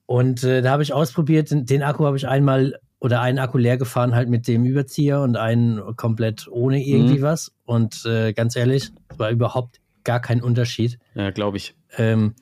Und 0.06 0.42
äh, 0.42 0.62
da 0.62 0.72
habe 0.72 0.82
ich 0.82 0.94
ausprobiert, 0.94 1.50
den, 1.50 1.66
den 1.66 1.82
Akku 1.82 2.06
habe 2.06 2.16
ich 2.16 2.26
einmal 2.26 2.80
oder 3.00 3.20
einen 3.20 3.38
Akku 3.38 3.58
leer 3.58 3.76
gefahren, 3.76 4.14
halt 4.14 4.28
mit 4.28 4.48
dem 4.48 4.64
Überzieher 4.64 5.20
und 5.20 5.36
einen 5.36 5.94
komplett 5.96 6.48
ohne 6.50 6.82
irgendwie 6.82 7.18
mhm. 7.18 7.22
was. 7.22 7.52
Und 7.64 8.04
äh, 8.06 8.32
ganz 8.32 8.56
ehrlich, 8.56 8.90
es 9.08 9.18
war 9.18 9.30
überhaupt 9.30 9.80
gar 10.04 10.20
kein 10.20 10.42
Unterschied. 10.42 10.98
Ja, 11.14 11.30
glaube 11.30 11.58
ich. 11.58 11.74
Ähm, 11.98 12.34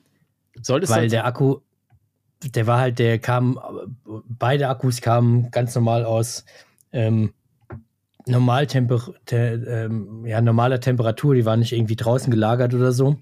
Solltest 0.63 0.93
weil 0.93 1.09
der 1.09 1.27
Akku, 1.27 1.59
der 2.45 2.67
war 2.67 2.79
halt, 2.79 2.99
der 3.01 3.19
kam, 3.19 3.59
beide 4.29 4.69
Akkus 4.69 5.01
kamen 5.01 5.51
ganz 5.51 5.75
normal 5.75 6.05
aus 6.05 6.45
ähm, 6.93 7.33
Normaltemper 8.29 9.15
te, 9.27 9.37
ähm, 9.67 10.25
ja, 10.27 10.41
normaler 10.41 10.81
Temperatur, 10.81 11.35
die 11.35 11.45
war 11.45 11.57
nicht 11.57 11.73
irgendwie 11.73 11.97
draußen 11.97 12.31
gelagert 12.31 12.75
oder 12.75 12.93
so. 12.93 13.17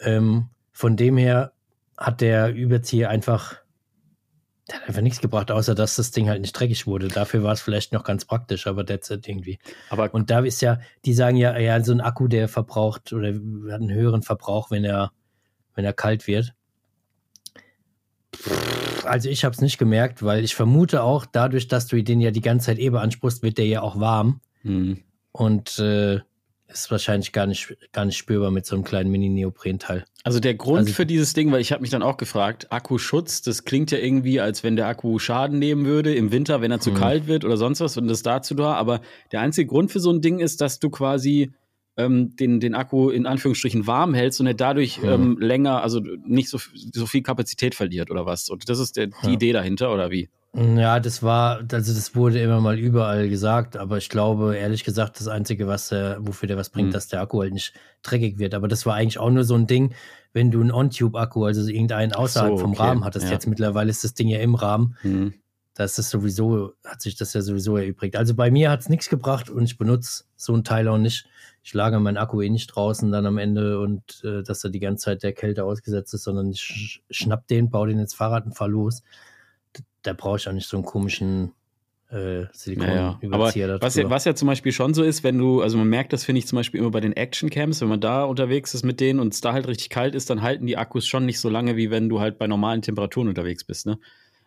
Ähm, 0.00 0.48
von 0.72 0.96
dem 0.96 1.16
her 1.16 1.52
hat 1.96 2.20
der 2.20 2.54
Überzieher 2.54 3.10
einfach, 3.10 3.56
der 4.68 4.76
hat 4.76 4.88
einfach 4.88 5.02
nichts 5.02 5.20
gebracht, 5.20 5.50
außer 5.50 5.74
dass 5.74 5.96
das 5.96 6.10
Ding 6.10 6.28
halt 6.28 6.40
nicht 6.40 6.52
dreckig 6.52 6.86
wurde. 6.86 7.08
Dafür 7.08 7.42
war 7.42 7.52
es 7.52 7.60
vielleicht 7.60 7.92
noch 7.92 8.04
ganz 8.04 8.24
praktisch, 8.24 8.66
aber 8.66 8.84
derzeit 8.84 9.26
irgendwie. 9.26 9.58
Aber 9.90 10.12
und 10.12 10.30
da 10.30 10.40
ist 10.40 10.60
ja, 10.60 10.80
die 11.04 11.14
sagen 11.14 11.36
ja, 11.36 11.58
ja, 11.58 11.82
so 11.82 11.92
ein 11.92 12.00
Akku, 12.00 12.28
der 12.28 12.48
verbraucht 12.48 13.12
oder 13.12 13.28
hat 13.28 13.80
einen 13.80 13.92
höheren 13.92 14.22
Verbrauch, 14.22 14.70
wenn 14.70 14.84
er, 14.84 15.12
wenn 15.74 15.84
er 15.84 15.92
kalt 15.92 16.26
wird. 16.26 16.54
Also 19.06 19.28
ich 19.28 19.44
habe 19.44 19.54
es 19.54 19.60
nicht 19.60 19.78
gemerkt, 19.78 20.22
weil 20.22 20.44
ich 20.44 20.54
vermute 20.54 21.02
auch, 21.02 21.26
dadurch, 21.26 21.68
dass 21.68 21.86
du 21.86 22.02
den 22.02 22.20
ja 22.20 22.30
die 22.30 22.40
ganze 22.40 22.66
Zeit 22.66 22.78
eh 22.78 22.90
beanspruchst, 22.90 23.42
wird 23.42 23.58
der 23.58 23.66
ja 23.66 23.82
auch 23.82 23.98
warm. 23.98 24.40
Mhm. 24.62 24.98
Und 25.32 25.78
äh, 25.78 26.20
ist 26.68 26.90
wahrscheinlich 26.90 27.32
gar 27.32 27.46
nicht, 27.46 27.76
gar 27.92 28.04
nicht 28.04 28.16
spürbar 28.16 28.50
mit 28.50 28.66
so 28.66 28.74
einem 28.74 28.84
kleinen 28.84 29.10
Mini-Neopren-Teil. 29.10 30.04
Also 30.24 30.40
der 30.40 30.54
Grund 30.54 30.78
also, 30.78 30.92
für 30.92 31.06
dieses 31.06 31.32
Ding, 31.32 31.52
weil 31.52 31.60
ich 31.60 31.72
habe 31.72 31.82
mich 31.82 31.90
dann 31.90 32.02
auch 32.02 32.16
gefragt, 32.16 32.72
Akkuschutz, 32.72 33.42
das 33.42 33.64
klingt 33.64 33.90
ja 33.92 33.98
irgendwie, 33.98 34.40
als 34.40 34.64
wenn 34.64 34.76
der 34.76 34.88
Akku 34.88 35.18
Schaden 35.18 35.58
nehmen 35.58 35.86
würde 35.86 36.14
im 36.14 36.32
Winter, 36.32 36.60
wenn 36.60 36.70
er 36.70 36.80
zu 36.80 36.90
mhm. 36.90 36.96
kalt 36.96 37.26
wird 37.26 37.44
oder 37.44 37.56
sonst 37.56 37.80
was, 37.80 37.96
wenn 37.96 38.08
das 38.08 38.22
dazu 38.22 38.54
da. 38.54 38.74
Aber 38.74 39.00
der 39.32 39.40
einzige 39.40 39.68
Grund 39.68 39.92
für 39.92 40.00
so 40.00 40.10
ein 40.10 40.20
Ding 40.20 40.40
ist, 40.40 40.60
dass 40.60 40.78
du 40.80 40.90
quasi 40.90 41.52
ähm, 41.96 42.36
den, 42.36 42.60
den 42.60 42.74
Akku 42.74 43.10
in 43.10 43.26
Anführungsstrichen 43.26 43.86
warm 43.86 44.14
hältst 44.14 44.40
und 44.40 44.46
er 44.46 44.54
dadurch 44.54 45.00
mhm. 45.02 45.08
ähm, 45.08 45.38
länger, 45.38 45.82
also 45.82 46.00
nicht 46.26 46.48
so, 46.48 46.58
so 46.92 47.06
viel 47.06 47.22
Kapazität 47.22 47.74
verliert 47.74 48.10
oder 48.10 48.26
was. 48.26 48.48
Und 48.48 48.68
das 48.68 48.78
ist 48.78 48.96
der, 48.96 49.06
die 49.06 49.26
ja. 49.26 49.32
Idee 49.32 49.52
dahinter, 49.52 49.92
oder 49.92 50.10
wie? 50.10 50.28
Ja, 50.54 51.00
das 51.00 51.22
war, 51.22 51.62
also 51.70 51.92
das 51.92 52.14
wurde 52.14 52.40
immer 52.40 52.62
mal 52.62 52.78
überall 52.78 53.28
gesagt, 53.28 53.76
aber 53.76 53.98
ich 53.98 54.08
glaube, 54.08 54.56
ehrlich 54.56 54.84
gesagt, 54.84 55.20
das 55.20 55.28
Einzige, 55.28 55.66
was 55.66 55.90
der, 55.90 56.16
wofür 56.20 56.46
der 56.46 56.56
was 56.56 56.70
bringt, 56.70 56.88
mhm. 56.88 56.92
dass 56.92 57.08
der 57.08 57.20
Akku 57.20 57.42
halt 57.42 57.52
nicht 57.52 57.74
dreckig 58.02 58.38
wird. 58.38 58.54
Aber 58.54 58.66
das 58.66 58.86
war 58.86 58.94
eigentlich 58.94 59.18
auch 59.18 59.30
nur 59.30 59.44
so 59.44 59.54
ein 59.54 59.66
Ding, 59.66 59.94
wenn 60.32 60.50
du 60.50 60.60
einen 60.60 60.72
On-Tube-Akku, 60.72 61.44
also 61.44 61.66
irgendeinen 61.68 62.14
außerhalb 62.14 62.56
so, 62.56 62.58
vom 62.58 62.72
Rahmen 62.72 63.04
hattest. 63.04 63.26
Ja. 63.26 63.32
Jetzt 63.32 63.46
mittlerweile 63.46 63.90
ist 63.90 64.02
das 64.02 64.14
Ding 64.14 64.28
ja 64.28 64.38
im 64.38 64.54
Rahmen. 64.54 64.96
Mhm 65.02 65.34
das 65.76 65.98
ist 65.98 66.08
sowieso, 66.08 66.72
hat 66.84 67.02
sich 67.02 67.16
das 67.16 67.34
ja 67.34 67.42
sowieso 67.42 67.76
erübrigt. 67.76 68.16
Also 68.16 68.34
bei 68.34 68.50
mir 68.50 68.70
hat 68.70 68.80
es 68.80 68.88
nichts 68.88 69.10
gebracht 69.10 69.50
und 69.50 69.64
ich 69.64 69.76
benutze 69.76 70.24
so 70.34 70.54
einen 70.54 70.64
Teil 70.64 70.88
auch 70.88 70.96
nicht. 70.96 71.26
Ich 71.66 71.74
lagere 71.74 72.00
meinen 72.00 72.16
Akku 72.16 72.40
eh 72.42 72.48
nicht 72.48 72.68
draußen 72.68 73.10
dann 73.10 73.26
am 73.26 73.38
Ende 73.38 73.80
und 73.80 74.22
äh, 74.22 74.44
dass 74.44 74.62
er 74.62 74.70
die 74.70 74.78
ganze 74.78 75.06
Zeit 75.06 75.24
der 75.24 75.32
Kälte 75.32 75.64
ausgesetzt 75.64 76.14
ist, 76.14 76.22
sondern 76.22 76.48
ich 76.52 76.60
sch 76.60 77.00
schnapp 77.10 77.48
den, 77.48 77.70
baue 77.70 77.88
den 77.88 77.98
ins 77.98 78.14
Fahrrad 78.14 78.46
und 78.46 78.52
fahr 78.52 78.68
los. 78.68 79.02
Da 80.02 80.12
brauche 80.12 80.36
ich 80.36 80.48
auch 80.48 80.52
nicht 80.52 80.68
so 80.68 80.76
einen 80.76 80.86
komischen 80.86 81.50
äh, 82.08 82.44
Silikonüberzieher. 82.52 83.66
Ja, 83.66 83.82
was, 83.82 83.96
ja, 83.96 84.08
was 84.08 84.24
ja 84.24 84.36
zum 84.36 84.46
Beispiel 84.46 84.70
schon 84.70 84.94
so 84.94 85.02
ist, 85.02 85.24
wenn 85.24 85.38
du, 85.38 85.60
also 85.60 85.76
man 85.76 85.88
merkt 85.88 86.12
das, 86.12 86.22
finde 86.22 86.38
ich 86.38 86.46
zum 86.46 86.54
Beispiel 86.54 86.78
immer 86.78 86.92
bei 86.92 87.00
den 87.00 87.14
Action-Camps, 87.14 87.80
wenn 87.80 87.88
man 87.88 88.00
da 88.00 88.22
unterwegs 88.22 88.72
ist 88.72 88.84
mit 88.84 89.00
denen 89.00 89.18
und 89.18 89.34
es 89.34 89.40
da 89.40 89.52
halt 89.52 89.66
richtig 89.66 89.90
kalt 89.90 90.14
ist, 90.14 90.30
dann 90.30 90.42
halten 90.42 90.68
die 90.68 90.76
Akkus 90.76 91.04
schon 91.04 91.26
nicht 91.26 91.40
so 91.40 91.48
lange, 91.48 91.76
wie 91.76 91.90
wenn 91.90 92.08
du 92.08 92.20
halt 92.20 92.38
bei 92.38 92.46
normalen 92.46 92.82
Temperaturen 92.82 93.26
unterwegs 93.26 93.64
bist. 93.64 93.86
Ne? 93.86 93.98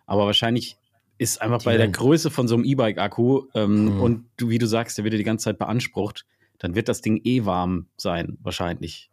Aber 0.05 0.25
wahrscheinlich 0.25 0.77
ist 1.17 1.41
einfach 1.41 1.63
bei 1.65 1.75
der 1.75 1.89
Größe 1.89 2.31
von 2.31 2.47
so 2.47 2.55
einem 2.55 2.63
E-Bike-Akku 2.63 3.47
ähm, 3.55 3.95
mhm. 3.95 4.01
und 4.01 4.25
du, 4.37 4.47
wie 4.47 4.57
du 4.57 4.67
sagst, 4.67 4.97
der 4.97 5.03
wird 5.03 5.15
die 5.15 5.23
ganze 5.25 5.43
Zeit 5.43 5.59
beansprucht, 5.59 6.25
dann 6.59 6.75
wird 6.75 6.89
das 6.89 7.01
Ding 7.01 7.19
eh 7.23 7.45
warm 7.45 7.87
sein, 7.97 8.37
wahrscheinlich. 8.41 9.09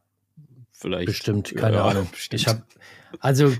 Vielleicht. 0.72 1.06
Bestimmt, 1.06 1.54
keine 1.56 1.76
ja, 1.76 1.84
Ahnung. 1.86 2.08
Bestimmt. 2.12 2.42
Ich 2.42 2.46
habe, 2.48 2.62
also 3.20 3.50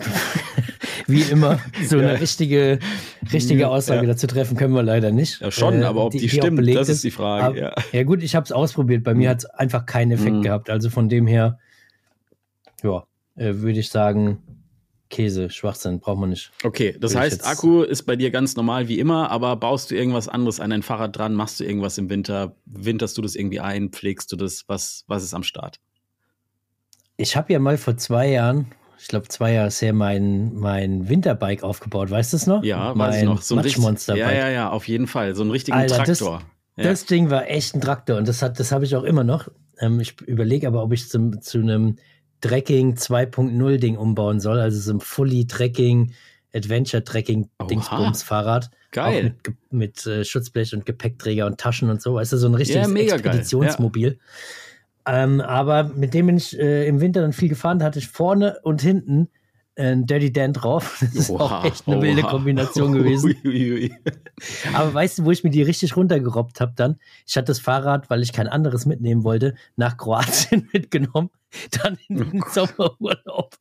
wie 1.07 1.22
immer, 1.22 1.61
so 1.84 1.97
eine 1.97 2.12
ja. 2.12 2.14
richtige, 2.14 2.78
richtige 3.32 3.68
Aussage 3.68 4.03
ja. 4.03 4.12
dazu 4.12 4.26
treffen 4.26 4.57
können 4.57 4.74
wir 4.74 4.82
leider 4.82 5.12
nicht. 5.12 5.41
Ja, 5.41 5.51
schon, 5.51 5.80
äh, 5.80 5.84
aber 5.84 6.05
ob 6.05 6.12
die, 6.12 6.18
die 6.18 6.28
stimmt, 6.28 6.68
das 6.74 6.91
ist 6.91 7.05
die 7.05 7.11
Frage. 7.11 7.59
Ja. 7.59 7.74
ja. 7.93 8.03
gut, 8.03 8.22
ich 8.22 8.34
habe 8.34 8.45
es 8.45 8.53
ausprobiert. 8.53 9.03
Bei 9.03 9.14
mhm. 9.14 9.20
mir 9.20 9.30
hat 9.30 9.39
es 9.39 9.47
einfach 9.47 9.87
keinen 9.87 10.12
Effekt 10.12 10.37
mhm. 10.37 10.43
gehabt. 10.43 10.68
Also 10.68 10.91
von 10.91 11.09
dem 11.09 11.26
her, 11.26 11.59
ja, 12.82 13.05
äh, 13.37 13.55
würde 13.55 13.78
ich 13.78 13.89
sagen, 13.89 14.43
Käse, 15.09 15.51
Schwachsinn, 15.51 16.01
braucht 16.01 16.19
man 16.19 16.31
nicht. 16.31 16.51
Okay, 16.65 16.97
das 16.99 17.15
heißt, 17.15 17.47
Akku 17.47 17.83
ist 17.83 18.03
bei 18.05 18.17
dir 18.17 18.31
ganz 18.31 18.57
normal 18.57 18.89
wie 18.89 18.99
immer, 18.99 19.31
aber 19.31 19.57
baust 19.57 19.91
du 19.91 19.95
irgendwas 19.95 20.29
anderes 20.29 20.61
an 20.61 20.71
dein 20.71 20.83
Fahrrad 20.83 21.17
dran, 21.17 21.35
machst 21.35 21.61
du 21.61 21.65
irgendwas 21.65 21.97
im 21.99 22.11
Winter, 22.11 22.57
winterst 22.65 23.17
du 23.17 23.23
das 23.23 23.37
irgendwie 23.37 23.61
ein, 23.61 23.91
pflegst 23.91 24.33
du 24.33 24.37
das, 24.37 24.65
was, 24.67 25.05
was 25.07 25.23
ist 25.23 25.35
am 25.35 25.43
Start? 25.43 25.79
Ich 27.17 27.37
habe 27.37 27.53
ja 27.53 27.59
mal 27.59 27.79
vor 27.79 27.97
zwei 27.97 28.29
Jahren, 28.29 28.67
ich 28.99 29.09
glaube 29.09 29.29
zwei 29.29 29.53
Jahre 29.53 29.71
her, 29.71 29.93
mein, 29.93 30.55
mein 30.55 31.09
Winterbike 31.09 31.63
aufgebaut, 31.63 32.11
weißt 32.11 32.33
du 32.33 32.37
es 32.37 32.47
noch? 32.47 32.65
Ja, 32.65 32.95
mein 32.95 33.09
weiß 33.09 33.17
ich 33.19 33.25
noch. 33.25 33.43
So 33.43 33.55
ein 33.55 33.63
Matschmonsterbike. 33.63 34.25
Ja, 34.25 34.33
ja, 34.33 34.51
ja, 34.51 34.71
auf 34.71 34.89
jeden 34.89 35.07
Fall, 35.07 35.35
so 35.35 35.43
einen 35.43 35.53
richtigen 35.53 35.77
Alter, 35.77 36.05
Traktor. 36.05 36.43
Das, 36.77 36.85
ja. 36.85 36.91
das, 36.91 37.07
Ding 37.07 37.31
war 37.31 37.49
echt 37.49 37.75
ein 37.75 37.81
Traktor 37.81 38.19
und 38.19 38.27
das, 38.29 38.41
das 38.41 38.73
habe 38.73 38.85
ich 38.85 38.97
auch 38.97 39.05
immer 39.05 39.25
noch. 39.25 39.49
Ähm, 39.79 40.01
ich 40.01 40.21
überlege 40.23 40.67
aber, 40.67 40.83
ob 40.83 40.93
ich 40.93 41.09
zum, 41.09 41.41
zu 41.41 41.59
einem 41.59 41.97
Trekking 42.41 42.95
2.0 42.95 43.78
Ding 43.78 43.97
umbauen 43.97 44.41
soll, 44.41 44.61
also 44.61 44.78
so 44.78 44.93
ein 44.93 45.01
Fully 45.01 45.47
Trekking 45.47 46.12
Adventure 46.55 47.05
Trekking 47.05 47.49
Dingsbums 47.68 48.22
Fahrrad. 48.22 48.70
Geil. 48.93 49.18
Auch 49.18 49.22
mit, 49.22 49.57
mit 49.70 50.07
äh, 50.07 50.24
Schutzblech 50.24 50.74
und 50.74 50.87
Gepäckträger 50.87 51.47
und 51.47 51.59
Taschen 51.59 51.91
und 51.91 52.01
so. 52.01 52.14
Weißt 52.14 52.32
du, 52.32 52.39
so 52.39 52.49
ein 52.49 52.55
richtiges 52.55 52.91
ja, 52.91 53.14
Expeditionsmobil. 53.14 54.18
Ja. 55.07 55.24
Ähm, 55.24 55.41
aber 55.41 55.84
mit 55.84 56.14
dem 56.14 56.26
bin 56.26 56.37
ich 56.39 56.59
äh, 56.59 56.89
im 56.89 57.01
Winter 57.01 57.20
dann 57.20 57.32
viel 57.32 57.49
gefahren. 57.49 57.78
Da 57.78 57.84
hatte 57.84 57.99
ich 57.99 58.09
vorne 58.09 58.59
und 58.62 58.80
hinten 58.80 59.28
ein 59.79 60.07
Dirty 60.07 60.33
Dan 60.33 60.53
drauf. 60.53 60.99
Das 61.07 61.14
ist 61.14 61.31
oha, 61.31 61.61
auch 61.61 61.64
echt 61.64 61.87
eine 61.87 61.97
oha. 61.97 62.03
wilde 62.03 62.22
Kombination 62.22 62.93
gewesen. 62.93 63.37
Aber 64.74 64.93
weißt 64.93 65.18
du, 65.18 65.24
wo 65.24 65.31
ich 65.31 65.45
mir 65.45 65.51
die 65.51 65.62
richtig 65.62 65.97
runtergerobbt 65.97 66.61
habe 66.61 66.72
dann? 66.74 66.99
Ich 67.27 67.37
hatte 67.37 67.47
das 67.47 67.61
Fahrrad, 67.61 68.11
weil 68.11 68.22
ich 68.22 68.33
kein 68.33 68.49
anderes 68.49 68.87
mitnehmen 68.87 69.24
wollte, 69.24 69.55
nach 69.77 69.97
Kroatien 69.97 70.68
mitgenommen, 70.72 71.31
dann 71.83 71.99
in 72.09 72.16
den 72.16 72.43
oh 72.43 72.49
Sommerurlaub. 72.51 73.55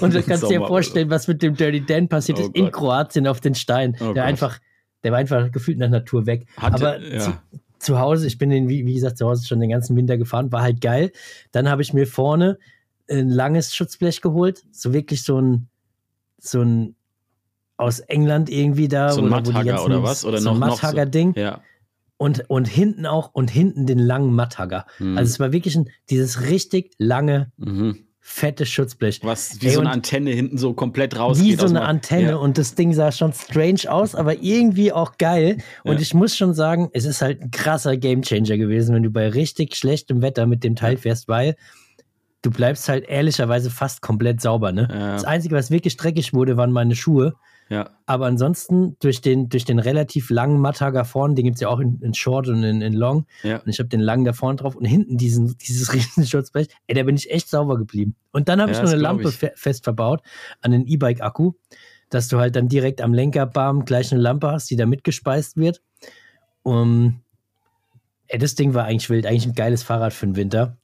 Und 0.00 0.14
du 0.14 0.22
kannst 0.22 0.48
dir 0.50 0.60
vorstellen, 0.60 1.10
was 1.10 1.28
mit 1.28 1.42
dem 1.42 1.54
Dirty 1.54 1.84
Dan 1.84 2.08
passiert 2.08 2.38
oh 2.38 2.42
ist 2.42 2.48
Gott. 2.48 2.56
in 2.56 2.70
Kroatien 2.70 3.26
auf 3.26 3.40
den 3.40 3.54
Stein. 3.54 3.96
Oh 4.00 4.12
der 4.12 4.24
einfach, 4.24 4.58
der 5.04 5.12
war 5.12 5.18
einfach 5.18 5.50
gefühlt 5.52 5.80
der 5.80 5.88
Natur 5.88 6.26
weg. 6.26 6.46
Hatte, 6.56 6.74
Aber 6.74 7.00
ja. 7.00 7.20
zu, 7.20 7.32
zu, 7.78 7.98
Hause, 7.98 8.26
ich 8.26 8.38
bin 8.38 8.50
den, 8.50 8.68
wie, 8.68 8.84
wie 8.86 8.94
gesagt, 8.94 9.18
zu 9.18 9.26
Hause 9.26 9.46
schon 9.46 9.60
den 9.60 9.70
ganzen 9.70 9.96
Winter 9.96 10.18
gefahren, 10.18 10.52
war 10.52 10.62
halt 10.62 10.80
geil. 10.80 11.12
Dann 11.52 11.68
habe 11.68 11.82
ich 11.82 11.92
mir 11.92 12.06
vorne 12.06 12.58
ein 13.10 13.28
langes 13.28 13.74
Schutzblech 13.74 14.20
geholt, 14.20 14.62
so 14.70 14.92
wirklich 14.92 15.22
so 15.22 15.40
ein, 15.40 15.68
so 16.38 16.62
ein 16.62 16.94
aus 17.80 18.00
England 18.00 18.50
irgendwie 18.50 18.88
da. 18.88 19.10
So 19.10 19.22
ein 19.22 19.28
Matthagger 19.28 19.84
oder 19.84 20.02
was? 20.02 20.24
Oder 20.24 20.38
so 20.38 20.50
noch, 20.50 20.56
ein 20.56 20.60
Matthagger-Ding. 20.60 21.32
So, 21.34 21.40
ja. 21.40 21.60
Und, 22.18 22.50
und 22.50 22.68
hinten 22.68 23.06
auch, 23.06 23.30
und 23.32 23.50
hinten 23.50 23.86
den 23.86 23.98
langen 23.98 24.34
Matthagger. 24.34 24.84
Mhm. 24.98 25.16
Also 25.16 25.30
es 25.30 25.40
war 25.40 25.52
wirklich 25.52 25.74
ein, 25.76 25.88
dieses 26.10 26.42
richtig 26.42 26.92
lange, 26.98 27.50
mhm. 27.56 27.96
fette 28.20 28.66
Schutzblech. 28.66 29.20
Was 29.22 29.62
wie 29.62 29.68
Ey, 29.68 29.72
so 29.72 29.80
eine 29.80 29.90
Antenne 29.90 30.30
hinten 30.30 30.58
so 30.58 30.74
komplett 30.74 31.18
rausgeht. 31.18 31.46
Wie 31.46 31.54
so 31.54 31.64
eine 31.64 31.80
Antenne 31.80 32.30
ja. 32.30 32.36
und 32.36 32.58
das 32.58 32.74
Ding 32.74 32.92
sah 32.92 33.10
schon 33.10 33.32
strange 33.32 33.90
aus, 33.90 34.14
aber 34.14 34.42
irgendwie 34.42 34.92
auch 34.92 35.16
geil. 35.16 35.56
Und 35.82 35.94
ja. 35.94 36.00
ich 36.00 36.12
muss 36.12 36.36
schon 36.36 36.52
sagen, 36.52 36.90
es 36.92 37.06
ist 37.06 37.22
halt 37.22 37.40
ein 37.40 37.50
krasser 37.50 37.96
Gamechanger 37.96 38.58
gewesen, 38.58 38.94
wenn 38.94 39.02
du 39.02 39.10
bei 39.10 39.30
richtig 39.30 39.74
schlechtem 39.74 40.20
Wetter 40.20 40.44
mit 40.46 40.62
dem 40.62 40.76
Teil 40.76 40.98
fährst, 40.98 41.26
weil 41.28 41.56
du 42.42 42.50
bleibst 42.50 42.88
halt 42.88 43.08
ehrlicherweise 43.08 43.70
fast 43.70 44.02
komplett 44.02 44.40
sauber. 44.40 44.72
Ne? 44.72 44.88
Ja. 44.90 45.12
Das 45.14 45.24
Einzige, 45.24 45.54
was 45.54 45.70
wirklich 45.70 45.96
dreckig 45.96 46.32
wurde, 46.32 46.56
waren 46.56 46.72
meine 46.72 46.94
Schuhe. 46.94 47.34
Ja. 47.68 47.90
Aber 48.04 48.26
ansonsten, 48.26 48.96
durch 48.98 49.20
den, 49.20 49.48
durch 49.48 49.64
den 49.64 49.78
relativ 49.78 50.30
langen 50.30 50.58
Mattager 50.58 51.04
vorne, 51.04 51.36
den 51.36 51.44
gibt 51.44 51.54
es 51.54 51.60
ja 51.60 51.68
auch 51.68 51.78
in, 51.78 52.00
in, 52.02 52.14
Short 52.14 52.48
und 52.48 52.64
in, 52.64 52.82
in 52.82 52.92
Long. 52.92 53.26
Ja. 53.44 53.58
Und 53.58 53.68
ich 53.68 53.78
habe 53.78 53.88
den 53.88 54.00
langen 54.00 54.24
da 54.24 54.32
vorne 54.32 54.56
drauf 54.56 54.74
und 54.74 54.84
hinten 54.84 55.16
diesen, 55.18 55.56
dieses 55.58 55.92
riesen 55.94 56.26
Schutzblech. 56.26 56.68
Ey, 56.88 56.96
da 56.96 57.04
bin 57.04 57.14
ich 57.14 57.30
echt 57.30 57.48
sauber 57.48 57.78
geblieben. 57.78 58.16
Und 58.32 58.48
dann 58.48 58.60
habe 58.60 58.72
ja, 58.72 58.78
ich 58.78 58.82
noch 58.82 58.90
eine 58.90 59.00
Lampe 59.00 59.30
fe 59.30 59.52
fest 59.54 59.84
verbaut 59.84 60.20
an 60.60 60.72
den 60.72 60.86
E-Bike-Akku, 60.86 61.52
dass 62.08 62.26
du 62.26 62.38
halt 62.38 62.56
dann 62.56 62.68
direkt 62.68 63.00
am 63.00 63.14
Lenkerbarm 63.14 63.84
gleich 63.84 64.10
eine 64.10 64.20
Lampe 64.20 64.50
hast, 64.50 64.68
die 64.70 64.76
da 64.76 64.86
mitgespeist 64.86 65.56
wird. 65.56 65.80
Um, 66.62 67.20
ey, 68.26 68.38
das 68.38 68.56
Ding 68.56 68.74
war 68.74 68.84
eigentlich 68.84 69.10
wild, 69.10 69.26
eigentlich 69.26 69.46
ein 69.46 69.54
geiles 69.54 69.84
Fahrrad 69.84 70.12
für 70.12 70.26
den 70.26 70.36
Winter. 70.36 70.79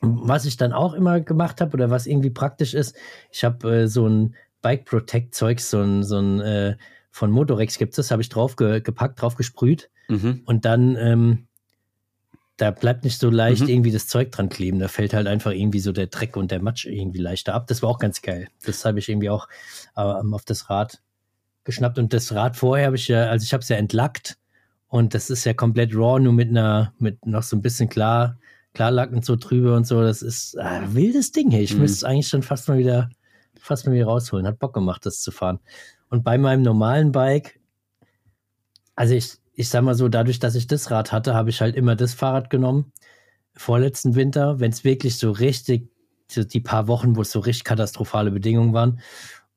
Was 0.00 0.44
ich 0.44 0.56
dann 0.56 0.72
auch 0.72 0.94
immer 0.94 1.20
gemacht 1.20 1.60
habe 1.60 1.74
oder 1.74 1.90
was 1.90 2.06
irgendwie 2.06 2.30
praktisch 2.30 2.74
ist, 2.74 2.96
ich 3.30 3.44
habe 3.44 3.82
äh, 3.82 3.88
so 3.88 4.06
ein 4.06 4.34
Bike 4.62 4.84
Protect 4.84 5.34
Zeug, 5.34 5.60
so 5.60 5.80
ein, 5.80 6.02
so 6.02 6.18
ein 6.18 6.40
äh, 6.40 6.76
von 7.10 7.30
Motorex 7.30 7.78
gibt 7.78 7.96
es, 7.96 8.10
habe 8.10 8.22
ich 8.22 8.28
drauf 8.28 8.56
ge 8.56 8.80
gepackt, 8.80 9.20
drauf 9.20 9.36
gesprüht 9.36 9.90
mhm. 10.08 10.42
und 10.46 10.64
dann 10.64 10.96
ähm, 10.96 11.46
da 12.56 12.70
bleibt 12.70 13.04
nicht 13.04 13.18
so 13.18 13.30
leicht 13.30 13.62
mhm. 13.62 13.68
irgendwie 13.68 13.90
das 13.90 14.06
Zeug 14.06 14.30
dran 14.30 14.48
kleben. 14.48 14.78
Da 14.78 14.88
fällt 14.88 15.12
halt 15.12 15.26
einfach 15.26 15.50
irgendwie 15.50 15.80
so 15.80 15.92
der 15.92 16.06
Dreck 16.06 16.36
und 16.36 16.50
der 16.50 16.62
Matsch 16.62 16.86
irgendwie 16.86 17.18
leichter 17.18 17.54
ab. 17.54 17.66
Das 17.66 17.82
war 17.82 17.90
auch 17.90 17.98
ganz 17.98 18.22
geil. 18.22 18.48
Das 18.64 18.84
habe 18.84 18.98
ich 19.00 19.08
irgendwie 19.08 19.30
auch 19.30 19.48
äh, 19.96 20.00
auf 20.00 20.44
das 20.44 20.70
Rad 20.70 21.02
geschnappt. 21.64 21.98
Und 21.98 22.12
das 22.12 22.32
Rad 22.32 22.56
vorher 22.56 22.86
habe 22.86 22.96
ich 22.96 23.08
ja, 23.08 23.26
also 23.26 23.42
ich 23.42 23.52
habe 23.52 23.62
es 23.62 23.68
ja 23.68 23.76
entlackt 23.76 24.38
und 24.86 25.14
das 25.14 25.30
ist 25.30 25.44
ja 25.44 25.54
komplett 25.54 25.94
raw, 25.94 26.20
nur 26.20 26.32
mit 26.32 26.50
einer, 26.50 26.92
mit 26.98 27.26
noch 27.26 27.42
so 27.42 27.56
ein 27.56 27.62
bisschen 27.62 27.88
klar 27.88 28.38
Klarlack 28.74 29.12
und 29.12 29.24
so 29.24 29.36
trübe 29.36 29.74
und 29.74 29.86
so. 29.86 30.02
Das 30.02 30.20
ist 30.20 30.58
ein 30.58 30.84
äh, 30.84 30.94
wildes 30.94 31.32
Ding. 31.32 31.50
Hey. 31.50 31.62
Ich 31.62 31.74
mhm. 31.74 31.80
müsste 31.80 31.96
es 31.96 32.04
eigentlich 32.04 32.28
schon 32.28 32.42
fast 32.42 32.68
mal 32.68 32.76
wieder, 32.76 33.08
fast 33.58 33.86
mal 33.86 33.94
wieder 33.94 34.06
rausholen. 34.06 34.46
Hat 34.46 34.58
Bock 34.58 34.74
gemacht, 34.74 35.06
das 35.06 35.20
zu 35.20 35.30
fahren. 35.30 35.60
Und 36.10 36.24
bei 36.24 36.36
meinem 36.36 36.62
normalen 36.62 37.12
Bike, 37.12 37.60
also 38.94 39.14
ich, 39.14 39.36
ich 39.54 39.68
sag 39.68 39.82
mal 39.82 39.94
so, 39.94 40.08
dadurch, 40.08 40.38
dass 40.38 40.54
ich 40.54 40.66
das 40.66 40.90
Rad 40.90 41.12
hatte, 41.12 41.34
habe 41.34 41.50
ich 41.50 41.60
halt 41.60 41.76
immer 41.76 41.96
das 41.96 42.14
Fahrrad 42.14 42.50
genommen. 42.50 42.92
Vorletzten 43.54 44.16
Winter, 44.16 44.58
wenn 44.58 44.72
es 44.72 44.84
wirklich 44.84 45.16
so 45.16 45.30
richtig, 45.30 45.88
so 46.28 46.42
die 46.42 46.60
paar 46.60 46.88
Wochen, 46.88 47.16
wo 47.16 47.22
es 47.22 47.30
so 47.30 47.38
richtig 47.38 47.64
katastrophale 47.64 48.32
Bedingungen 48.32 48.72
waren. 48.72 49.00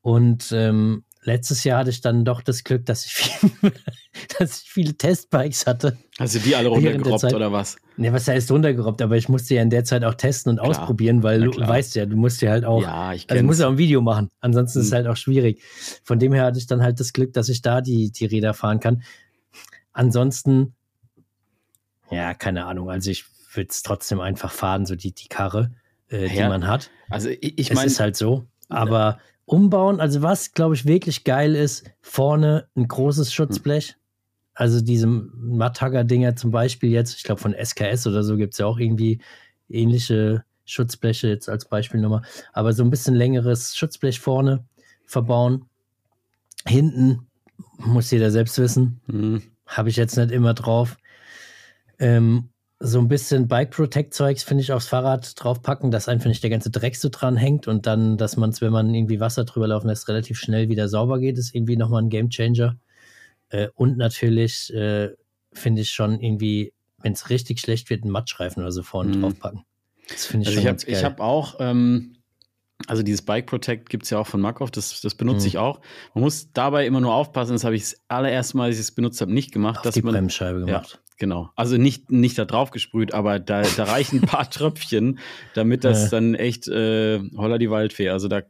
Und 0.01 0.51
ähm, 0.51 1.03
letztes 1.27 1.65
Jahr 1.65 1.79
hatte 1.79 1.89
ich 1.89 2.01
dann 2.01 2.25
doch 2.25 2.41
das 2.41 2.63
Glück, 2.63 2.85
dass 2.85 3.05
ich, 3.05 3.13
viel, 3.13 3.51
dass 4.39 4.61
ich 4.61 4.69
viele 4.69 4.95
Testbikes 4.95 5.67
hatte. 5.67 5.97
Hast 6.17 6.35
du 6.35 6.39
die 6.39 6.55
alle 6.55 6.69
runtergerobbt 6.69 7.33
oder 7.33 7.51
was? 7.51 7.75
Ne, 7.97 8.13
was 8.13 8.27
heißt 8.27 8.49
runtergerobbt? 8.49 9.01
Aber 9.01 9.17
ich 9.17 9.27
musste 9.27 9.55
ja 9.55 9.61
in 9.61 9.69
der 9.69 9.83
Zeit 9.83 10.03
auch 10.05 10.15
testen 10.15 10.51
und 10.51 10.59
klar. 10.59 10.69
ausprobieren, 10.69 11.23
weil 11.23 11.41
du 11.41 11.51
weißt 11.51 11.95
ja, 11.95 12.05
du 12.05 12.15
musst 12.15 12.41
ja 12.41 12.51
halt 12.51 12.63
auch, 12.63 12.81
ja, 12.81 13.13
ich 13.13 13.29
also 13.29 13.43
musst 13.43 13.59
ja 13.59 13.67
auch 13.67 13.71
ein 13.71 13.77
Video 13.77 14.01
machen. 14.01 14.29
Ansonsten 14.39 14.79
hm. 14.79 14.81
ist 14.81 14.87
es 14.87 14.93
halt 14.93 15.07
auch 15.07 15.17
schwierig. 15.17 15.61
Von 16.03 16.17
dem 16.17 16.33
her 16.33 16.45
hatte 16.45 16.57
ich 16.57 16.65
dann 16.65 16.81
halt 16.81 16.99
das 16.99 17.11
Glück, 17.11 17.33
dass 17.33 17.49
ich 17.49 17.61
da 17.61 17.81
die, 17.81 18.11
die 18.11 18.25
Räder 18.25 18.53
fahren 18.53 18.79
kann. 18.79 19.03
Ansonsten, 19.91 20.75
ja, 22.09 22.33
keine 22.33 22.65
Ahnung. 22.65 22.89
Also 22.89 23.11
ich 23.11 23.25
würde 23.53 23.67
es 23.69 23.83
trotzdem 23.83 24.21
einfach 24.21 24.51
fahren, 24.51 24.85
so 24.85 24.95
die, 24.95 25.11
die 25.11 25.27
Karre, 25.27 25.71
äh, 26.07 26.29
die 26.29 26.39
man 26.39 26.67
hat. 26.67 26.89
Also 27.09 27.29
ich, 27.29 27.57
ich 27.57 27.73
meine. 27.73 27.87
Es 27.87 27.93
ist 27.93 27.99
halt 27.99 28.15
so. 28.15 28.47
Aber 28.69 29.19
umbauen. 29.47 29.99
Also 29.99 30.21
was, 30.21 30.51
glaube 30.51 30.75
ich, 30.75 30.85
wirklich 30.85 31.23
geil 31.23 31.55
ist, 31.55 31.89
vorne 32.01 32.67
ein 32.75 32.87
großes 32.87 33.33
Schutzblech. 33.33 33.95
Also 34.53 34.81
diese 34.81 35.07
Mattagger-Dinger 35.07 36.35
zum 36.35 36.51
Beispiel 36.51 36.91
jetzt, 36.91 37.15
ich 37.15 37.23
glaube 37.23 37.41
von 37.41 37.53
SKS 37.53 38.05
oder 38.07 38.23
so 38.23 38.37
gibt 38.37 38.53
es 38.53 38.59
ja 38.59 38.65
auch 38.65 38.77
irgendwie 38.77 39.19
ähnliche 39.69 40.43
Schutzbleche 40.65 41.29
jetzt 41.29 41.47
als 41.47 41.65
Beispielnummer. 41.65 42.23
Aber 42.51 42.73
so 42.73 42.83
ein 42.83 42.89
bisschen 42.89 43.15
längeres 43.15 43.75
Schutzblech 43.75 44.19
vorne 44.19 44.65
verbauen. 45.05 45.65
Hinten, 46.65 47.27
muss 47.77 48.11
jeder 48.11 48.31
selbst 48.31 48.59
wissen, 48.59 48.99
mhm. 49.07 49.43
habe 49.65 49.89
ich 49.89 49.95
jetzt 49.95 50.17
nicht 50.17 50.31
immer 50.31 50.53
drauf. 50.55 50.97
Ähm, 51.99 52.49
so 52.79 52.99
ein 52.99 53.07
bisschen 53.07 53.47
Bike 53.47 53.71
Protect 53.71 54.13
Zeugs 54.13 54.43
finde 54.43 54.61
ich 54.61 54.71
aufs 54.71 54.87
Fahrrad 54.87 55.33
draufpacken, 55.41 55.89
dass 55.89 56.07
einfach 56.07 56.27
nicht 56.27 56.43
der 56.43 56.51
ganze 56.51 56.69
Dreck 56.69 56.95
so 56.95 57.09
dran 57.09 57.35
hängt 57.35 57.67
und 57.67 57.87
dann, 57.87 58.17
dass 58.17 58.37
man 58.37 58.51
es, 58.51 58.61
wenn 58.61 58.71
man 58.71 58.93
irgendwie 58.93 59.19
Wasser 59.19 59.45
drüber 59.45 59.67
laufen 59.67 59.87
lässt, 59.87 60.07
relativ 60.07 60.39
schnell 60.39 60.69
wieder 60.69 60.87
sauber 60.87 61.19
geht, 61.19 61.37
ist 61.37 61.55
irgendwie 61.55 61.75
nochmal 61.75 62.03
ein 62.03 62.09
Game 62.09 62.29
Changer. 62.29 62.77
Äh, 63.49 63.69
und 63.73 63.97
natürlich 63.97 64.71
äh, 64.73 65.09
finde 65.53 65.81
ich 65.81 65.89
schon 65.89 66.19
irgendwie, 66.19 66.73
wenn 66.99 67.13
es 67.13 67.29
richtig 67.31 67.59
schlecht 67.59 67.89
wird, 67.89 68.03
einen 68.03 68.11
Mattschreifen 68.11 68.61
oder 68.61 68.71
so 68.71 68.83
vorne 68.83 69.09
Mhm. 69.15 69.21
draufpacken. 69.21 69.63
Das 70.09 70.25
finde 70.27 70.43
ich 70.43 70.47
Also 70.49 70.55
schon 70.57 70.63
ich 70.63 70.67
habe 70.67 70.77
geil. 70.85 70.95
ich 70.97 71.03
hab 71.03 71.19
auch, 71.19 71.55
ähm, 71.59 72.17
also 72.85 73.01
dieses 73.01 73.23
Bike 73.23 73.47
Protect 73.47 73.89
gibt 73.89 74.03
es 74.03 74.11
ja 74.11 74.19
auch 74.19 74.27
von 74.27 74.39
Markov, 74.39 74.69
das, 74.69 75.01
das 75.01 75.15
benutze 75.15 75.41
Mhm. 75.41 75.47
ich 75.47 75.57
auch. 75.57 75.81
Man 76.13 76.23
muss 76.23 76.51
dabei 76.53 76.85
immer 76.85 77.01
nur 77.01 77.15
aufpassen, 77.15 77.53
das 77.53 77.63
habe 77.63 77.75
ich 77.75 77.81
das 77.81 78.01
allererste 78.07 78.55
Mal, 78.57 78.65
als 78.65 78.75
ich 78.75 78.81
es 78.81 78.91
benutzt 78.91 79.19
habe, 79.19 79.33
nicht 79.33 79.51
gemacht, 79.51 79.77
auf 79.77 79.83
dass 79.83 79.95
die 79.95 80.03
man. 80.03 80.13
Bremsscheibe 80.13 80.59
Ja, 80.59 80.65
gemacht. 80.65 81.01
Genau. 81.17 81.49
Also 81.55 81.77
nicht, 81.77 82.11
nicht 82.11 82.37
da 82.37 82.45
drauf 82.45 82.71
gesprüht, 82.71 83.13
aber 83.13 83.39
da, 83.39 83.63
da 83.63 83.83
reichen 83.85 84.19
ein 84.19 84.27
paar 84.27 84.49
Tröpfchen, 84.49 85.19
damit 85.53 85.83
das 85.83 86.03
Ja. 86.05 86.09
dann 86.11 86.35
echt 86.35 86.67
äh, 86.67 87.19
holla 87.35 87.57
die 87.57 87.69
Waldfee. 87.69 88.09
Also 88.09 88.27
da, 88.27 88.41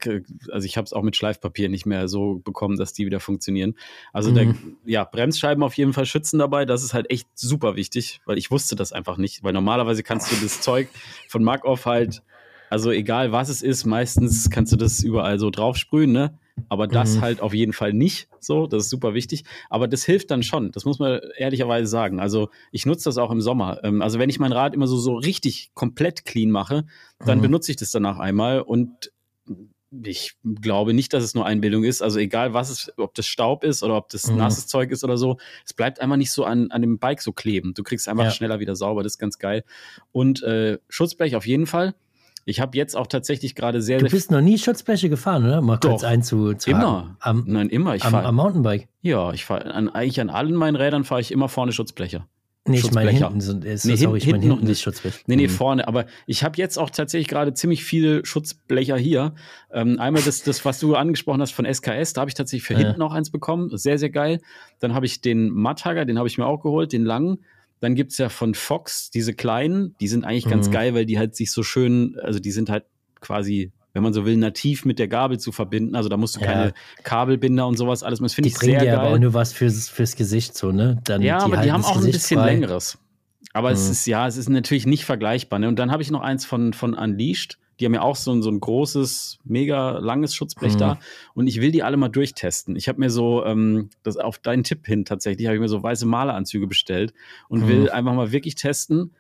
also 0.51 0.65
ich 0.65 0.77
habe 0.77 0.85
es 0.85 0.93
auch 0.93 1.01
mit 1.03 1.15
Schleifpapier 1.15 1.69
nicht 1.69 1.85
mehr 1.85 2.07
so 2.07 2.39
bekommen, 2.43 2.77
dass 2.77 2.93
die 2.93 3.05
wieder 3.05 3.19
funktionieren. 3.19 3.75
Also 4.13 4.31
da, 4.31 4.43
Mhm. 4.43 4.77
ja, 4.85 5.03
Bremsscheiben 5.03 5.63
auf 5.63 5.73
jeden 5.75 5.93
Fall 5.93 6.05
schützen 6.05 6.39
dabei. 6.39 6.65
Das 6.65 6.83
ist 6.83 6.93
halt 6.93 7.09
echt 7.11 7.27
super 7.35 7.75
wichtig, 7.75 8.21
weil 8.25 8.37
ich 8.37 8.51
wusste 8.51 8.75
das 8.75 8.93
einfach 8.93 9.17
nicht. 9.17 9.43
Weil 9.43 9.53
normalerweise 9.53 10.03
kannst 10.03 10.31
du 10.31 10.35
das 10.41 10.61
Zeug 10.61 10.87
von 11.27 11.43
Markov 11.43 11.85
halt, 11.85 12.21
also 12.69 12.91
egal 12.91 13.31
was 13.31 13.49
es 13.49 13.61
ist, 13.61 13.85
meistens 13.85 14.49
kannst 14.49 14.73
du 14.73 14.75
das 14.77 15.01
überall 15.03 15.39
so 15.39 15.49
draufsprühen, 15.49 16.11
ne? 16.11 16.37
Aber 16.69 16.87
das 16.87 17.15
Mhm. 17.17 17.21
halt 17.21 17.41
auf 17.41 17.53
jeden 17.53 17.73
Fall 17.73 17.93
nicht 17.93 18.27
so. 18.39 18.67
Das 18.67 18.83
ist 18.83 18.89
super 18.89 19.13
wichtig. 19.13 19.43
Aber 19.69 19.87
das 19.87 20.03
hilft 20.03 20.31
dann 20.31 20.43
schon. 20.43 20.71
Das 20.71 20.83
muss 20.85 20.99
man 20.99 21.19
ehrlicherweise 21.37 21.87
sagen. 21.87 22.19
Also 22.19 22.49
ich 22.71 22.85
nutze 22.85 23.05
das 23.05 23.17
auch 23.17 23.31
im 23.31 23.41
Sommer. 23.41 23.79
Ähm, 23.83 24.01
Also 24.01 24.19
wenn 24.19 24.29
ich 24.29 24.39
mein 24.39 24.51
Rad 24.51 24.73
immer 24.73 24.87
so, 24.87 24.97
so 24.97 25.15
richtig 25.15 25.71
komplett 25.73 26.25
clean 26.25 26.51
mache, 26.51 26.85
dann 27.25 27.37
Mhm. 27.37 27.43
benutze 27.43 27.71
ich 27.71 27.77
das 27.77 27.91
danach 27.91 28.19
einmal 28.19 28.61
und 28.61 29.11
ich 30.03 30.33
glaube 30.61 30.93
nicht, 30.93 31.13
dass 31.13 31.23
es 31.23 31.33
nur 31.33 31.45
Einbildung 31.45 31.85
ist. 31.85 32.01
Also 32.01 32.19
egal 32.19 32.53
was 32.53 32.69
es, 32.69 32.91
ob 32.97 33.13
das 33.15 33.25
Staub 33.25 33.63
ist 33.63 33.83
oder 33.83 33.95
ob 33.95 34.09
das 34.09 34.27
Mhm. 34.29 34.35
nasses 34.37 34.67
Zeug 34.67 34.91
ist 34.91 35.05
oder 35.05 35.15
so, 35.17 35.37
es 35.65 35.73
bleibt 35.73 36.01
einfach 36.01 36.17
nicht 36.17 36.31
so 36.31 36.43
an, 36.43 36.71
an 36.71 36.81
dem 36.81 36.99
Bike 36.99 37.21
so 37.21 37.31
kleben. 37.31 37.73
Du 37.73 37.83
kriegst 37.83 38.09
einfach 38.09 38.25
Ja. 38.25 38.31
schneller 38.31 38.59
wieder 38.59 38.75
sauber, 38.75 39.03
das 39.03 39.13
ist 39.13 39.17
ganz 39.19 39.39
geil. 39.39 39.63
Und 40.11 40.43
äh, 40.43 40.77
Schutzblech 40.89 41.37
auf 41.37 41.47
jeden 41.47 41.67
Fall. 41.67 41.95
Ich 42.49 42.61
habe 42.61 42.77
jetzt 42.77 42.95
auch 42.95 43.07
tatsächlich 43.07 43.55
gerade 43.55 43.81
sehr, 43.81 43.97
Du 43.99 44.09
bist 44.09 44.31
noch 44.31 44.39
nie 44.39 44.57
Schutzbleche 44.57 45.09
gefahren, 45.09 45.43
oder? 45.45 45.59
Mal 45.61 45.77
kurz 45.79 46.05
einzutragen. 46.05 46.77
immer. 46.77 47.17
Am, 47.19 47.43
Nein, 47.45 47.67
immer. 47.69 47.95
Ich 47.95 48.05
am, 48.05 48.11
fahr, 48.11 48.23
am 48.25 48.35
Mountainbike. 48.35 48.87
ja, 49.01 49.33
ich 49.33 49.43
fahre 49.43 49.65
an, 49.73 49.89
eigentlich 49.89 50.21
an 50.21 50.29
allen 50.29 50.55
meinen 50.55 50.77
Rädern 50.77 51.03
fahre 51.03 51.19
ich 51.19 51.33
immer 51.33 51.49
vorne 51.49 51.73
Schutzbleche. 51.73 52.23
Nee, 52.69 52.77
ich 52.79 52.91
meine 52.93 53.11
hinten 53.11 53.39
ist, 53.63 53.85
Nee, 53.85 53.95
sorry, 53.95 54.17
ich 54.17 54.23
hinten- 54.25 54.39
meine 54.41 54.53
hinten 54.53 54.65
hinten 54.67 54.75
Schutzblech. 54.75 55.23
Nee, 55.27 55.35
nee, 55.37 55.47
Mhm. 55.47 55.51
vorne. 55.51 55.87
Aber 55.89 56.05
ich 56.25 56.43
habe 56.43 56.57
jetzt 56.57 56.77
auch 56.77 56.89
tatsächlich 56.89 57.27
gerade 57.29 57.53
ziemlich 57.53 57.83
viele 57.85 58.25
Schutzblecher 58.25 58.97
hier. 58.97 59.35
Ähm, 59.71 59.99
einmal 59.99 60.21
das, 60.21 60.43
das, 60.43 60.63
was 60.65 60.79
du 60.79 60.95
angesprochen 60.95 61.41
hast 61.41 61.51
von 61.51 61.65
SKS, 61.65 62.13
da 62.13 62.21
habe 62.21 62.29
ich 62.29 62.35
tatsächlich 62.35 62.65
für 62.67 62.73
Ja. 62.73 62.79
hinten 62.79 63.01
auch 63.01 63.13
eins 63.13 63.29
bekommen. 63.29 63.69
Sehr, 63.77 63.97
sehr 63.97 64.09
geil. 64.09 64.39
Dann 64.79 64.93
habe 64.93 65.05
ich 65.05 65.21
den 65.21 65.49
Matthagger, 65.49 66.03
den 66.05 66.17
habe 66.17 66.27
ich 66.27 66.37
mir 66.37 66.45
auch 66.45 66.61
geholt, 66.61 66.91
den 66.93 67.03
langen. 67.05 67.39
Dann 67.79 67.93
gibt's 67.95 68.17
ja 68.17 68.29
von 68.29 68.53
Fox 68.55 69.11
diese 69.11 69.33
kleinen, 69.33 69.95
die 69.99 70.07
sind 70.07 70.25
eigentlich 70.25 70.47
ganz 70.47 70.67
Mhm. 70.67 70.71
geil, 70.71 70.93
weil 70.95 71.05
die 71.05 71.19
halt 71.19 71.35
sich 71.35 71.51
so 71.51 71.61
schön, 71.63 72.17
also 72.23 72.39
die 72.39 72.51
sind 72.51 72.69
halt 72.69 72.85
quasi, 73.21 73.71
wenn 73.93 74.03
man 74.03 74.13
so 74.13 74.25
will, 74.25 74.37
nativ 74.37 74.83
mit 74.85 74.99
der 74.99 75.07
Gabel 75.07 75.39
zu 75.39 75.51
verbinden. 75.51 75.95
Also 75.95 76.09
da 76.09 76.17
musst 76.17 76.35
du 76.35 76.39
Ja. 76.39 76.45
keine 76.47 76.73
Kabelbinder 77.03 77.67
und 77.67 77.77
sowas 77.77 78.03
alles. 78.03 78.19
Das 78.19 78.33
finde 78.33 78.49
Die 78.49 78.53
ich 78.53 78.59
sehr 78.59 78.79
geil. 78.79 78.95
aber 78.95 79.09
auch 79.13 79.19
nur 79.19 79.33
was 79.33 79.53
fürs, 79.53 79.89
fürs 79.89 80.15
Gesicht, 80.15 80.55
so, 80.55 80.71
ne? 80.71 80.99
Dann, 81.03 81.21
Ja, 81.21 81.39
aber 81.39 81.57
die 81.57 81.71
haben 81.71 81.83
auch 81.83 81.91
ein 81.95 81.97
Gesicht 81.97 82.13
bisschen 82.15 82.39
frei. 82.39 82.53
längeres. 82.53 82.97
Aber 83.53 83.71
es 83.71 83.85
Mhm. 83.85 83.91
ist, 83.91 84.05
ja, 84.07 84.27
es 84.27 84.37
ist 84.37 84.49
natürlich 84.49 84.85
nicht 84.85 85.05
vergleichbar. 85.05 85.59
Ne? 85.59 85.67
Und 85.67 85.77
dann 85.79 85.91
habe 85.91 86.01
ich 86.03 86.11
noch 86.11 86.21
eins 86.21 86.45
von, 86.45 86.73
von 86.73 86.93
Unleashed. 86.93 87.57
Die 87.79 87.85
haben 87.85 87.93
ja 87.93 88.01
auch 88.01 88.15
so 88.15 88.31
ein, 88.31 88.41
so 88.41 88.49
ein 88.49 88.59
großes, 88.59 89.39
mega 89.43 89.97
langes 89.99 90.33
Schutzblech 90.33 90.73
Mhm. 90.75 90.79
da. 90.79 90.99
Und 91.33 91.47
ich 91.47 91.61
will 91.61 91.71
die 91.71 91.83
alle 91.83 91.97
mal 91.97 92.09
durchtesten. 92.09 92.75
Ich 92.75 92.87
habe 92.87 92.99
mir 92.99 93.09
so, 93.09 93.45
ähm, 93.45 93.89
das 94.03 94.17
auf 94.17 94.39
deinen 94.39 94.63
Tipp 94.63 94.85
hin 94.85 95.05
tatsächlich, 95.05 95.47
habe 95.47 95.55
ich 95.55 95.61
mir 95.61 95.69
so 95.69 95.81
weiße 95.83 96.05
Maleranzüge 96.05 96.67
bestellt 96.67 97.13
und 97.49 97.61
Mhm. 97.61 97.67
will 97.67 97.89
einfach 97.91 98.13
mal 98.13 98.31
wirklich 98.31 98.55
testen, 98.55 99.11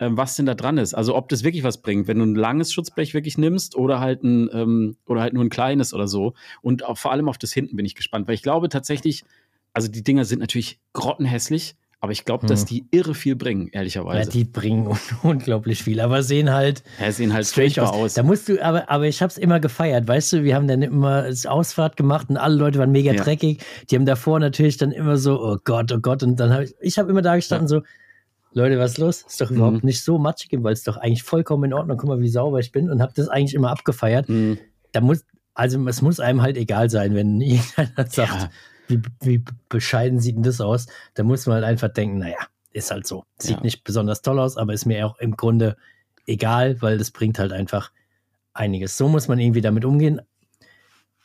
ähm, 0.00 0.16
was 0.16 0.34
denn 0.36 0.46
da 0.46 0.54
dran 0.54 0.78
ist. 0.78 0.94
Also 0.94 1.14
ob 1.14 1.28
das 1.28 1.44
wirklich 1.44 1.62
was 1.62 1.82
bringt, 1.82 2.08
wenn 2.08 2.18
du 2.18 2.24
ein 2.24 2.34
langes 2.34 2.72
Schutzblech 2.72 3.12
wirklich 3.14 3.36
nimmst 3.38 3.76
oder 3.76 4.00
halt 4.00 4.22
ein 4.24 4.48
ähm, 4.52 4.96
oder 5.06 5.20
halt 5.20 5.34
nur 5.34 5.44
ein 5.44 5.50
kleines 5.50 5.92
oder 5.94 6.08
so. 6.08 6.32
Und 6.62 6.84
auch, 6.84 6.96
vor 6.98 7.12
allem 7.12 7.28
auf 7.28 7.38
das 7.38 7.52
hinten 7.52 7.76
bin 7.76 7.84
ich 7.84 7.94
gespannt, 7.94 8.26
weil 8.26 8.34
ich 8.34 8.42
glaube 8.42 8.68
tatsächlich, 8.70 9.24
also 9.72 9.88
die 9.88 10.02
Dinger 10.02 10.24
sind 10.24 10.38
natürlich 10.40 10.78
grottenhässlich, 10.94 11.76
aber 12.00 12.12
ich 12.12 12.24
glaube, 12.24 12.46
dass 12.46 12.60
Hm. 12.62 12.66
die 12.66 12.86
irre 12.90 13.14
viel 13.14 13.36
bringen, 13.36 13.66
Ja, 13.66 13.80
ehrlicherweise. 13.80 14.30
die 14.30 14.44
bringen 14.44 14.86
un 14.86 14.98
unglaublich 15.22 15.82
viel, 15.82 16.00
aber 16.00 16.22
sehen 16.22 16.50
halt 16.52 16.82
ja, 16.98 17.12
sehen 17.12 17.32
halt 17.32 17.46
strange 17.46 17.82
aus. 17.82 17.90
aus. 17.92 18.14
Da 18.14 18.22
musst 18.22 18.48
du, 18.48 18.60
aber, 18.64 18.88
aber 18.90 19.06
ich 19.06 19.20
hab's 19.22 19.36
immer 19.38 19.60
gefeiert, 19.60 20.08
weißt 20.08 20.32
du, 20.32 20.44
wir 20.44 20.54
haben 20.54 20.66
dann 20.66 20.82
immer 20.82 21.26
Ausfahrt 21.46 21.96
gemacht 21.96 22.30
und 22.30 22.36
alle 22.38 22.56
Leute 22.56 22.78
waren 22.78 22.90
mega 22.92 23.12
Ja. 23.12 23.22
dreckig. 23.22 23.62
Die 23.90 23.96
haben 23.96 24.06
davor 24.06 24.40
natürlich 24.40 24.76
dann 24.78 24.92
immer 24.92 25.16
so, 25.18 25.40
oh 25.40 25.58
Gott, 25.62 25.92
oh 25.92 25.98
Gott, 26.00 26.22
und 26.22 26.40
dann 26.40 26.52
habe 26.52 26.64
ich, 26.64 26.74
ich 26.80 26.98
habe 26.98 27.10
immer 27.10 27.22
da 27.22 27.36
gestanden 27.36 27.68
so, 27.68 27.82
Leute, 28.52 28.78
was 28.80 28.92
ist 28.92 28.98
los? 28.98 29.22
Ist 29.28 29.40
doch 29.40 29.50
überhaupt 29.52 29.82
Mhm. 29.84 29.86
nicht 29.86 30.02
so 30.02 30.18
matschig, 30.18 30.50
weil 30.62 30.72
es 30.72 30.82
doch 30.82 30.96
eigentlich 30.96 31.22
vollkommen 31.22 31.64
in 31.64 31.72
Ordnung. 31.72 31.96
Guck 31.98 32.08
mal, 32.08 32.20
wie 32.20 32.28
sauber 32.28 32.58
ich 32.58 32.72
bin 32.72 32.90
und 32.90 33.00
habe 33.00 33.12
das 33.14 33.28
eigentlich 33.28 33.54
immer 33.54 33.70
abgefeiert. 33.70 34.26
Hm, 34.26 34.58
Da 34.92 35.00
muss, 35.00 35.24
also 35.54 35.86
es 35.86 36.02
muss 36.02 36.18
einem 36.18 36.42
halt 36.42 36.56
egal 36.56 36.90
sein, 36.90 37.14
wenn 37.14 37.40
jeder 37.40 37.62
sagt, 38.08 38.16
Ja. 38.16 38.50
Wie, 38.90 39.00
wie 39.20 39.44
bescheiden 39.68 40.20
sieht 40.20 40.36
denn 40.36 40.42
das 40.42 40.60
aus? 40.60 40.86
Da 41.14 41.22
muss 41.22 41.46
man 41.46 41.56
halt 41.56 41.64
einfach 41.64 41.88
denken, 41.88 42.18
naja, 42.18 42.36
ist 42.72 42.90
halt 42.90 43.06
so. 43.06 43.24
Sieht 43.38 43.56
Ja. 43.58 43.62
nicht 43.62 43.84
besonders 43.84 44.22
toll 44.22 44.38
aus, 44.38 44.56
aber 44.56 44.72
ist 44.72 44.86
mir 44.86 45.06
auch 45.06 45.18
im 45.18 45.36
Grunde 45.36 45.76
egal, 46.26 46.80
weil 46.82 46.98
das 46.98 47.10
bringt 47.10 47.38
halt 47.38 47.52
einfach 47.52 47.90
einiges. 48.52 48.96
So 48.96 49.08
muss 49.08 49.28
man 49.28 49.38
irgendwie 49.38 49.60
damit 49.62 49.84
umgehen. 49.84 50.20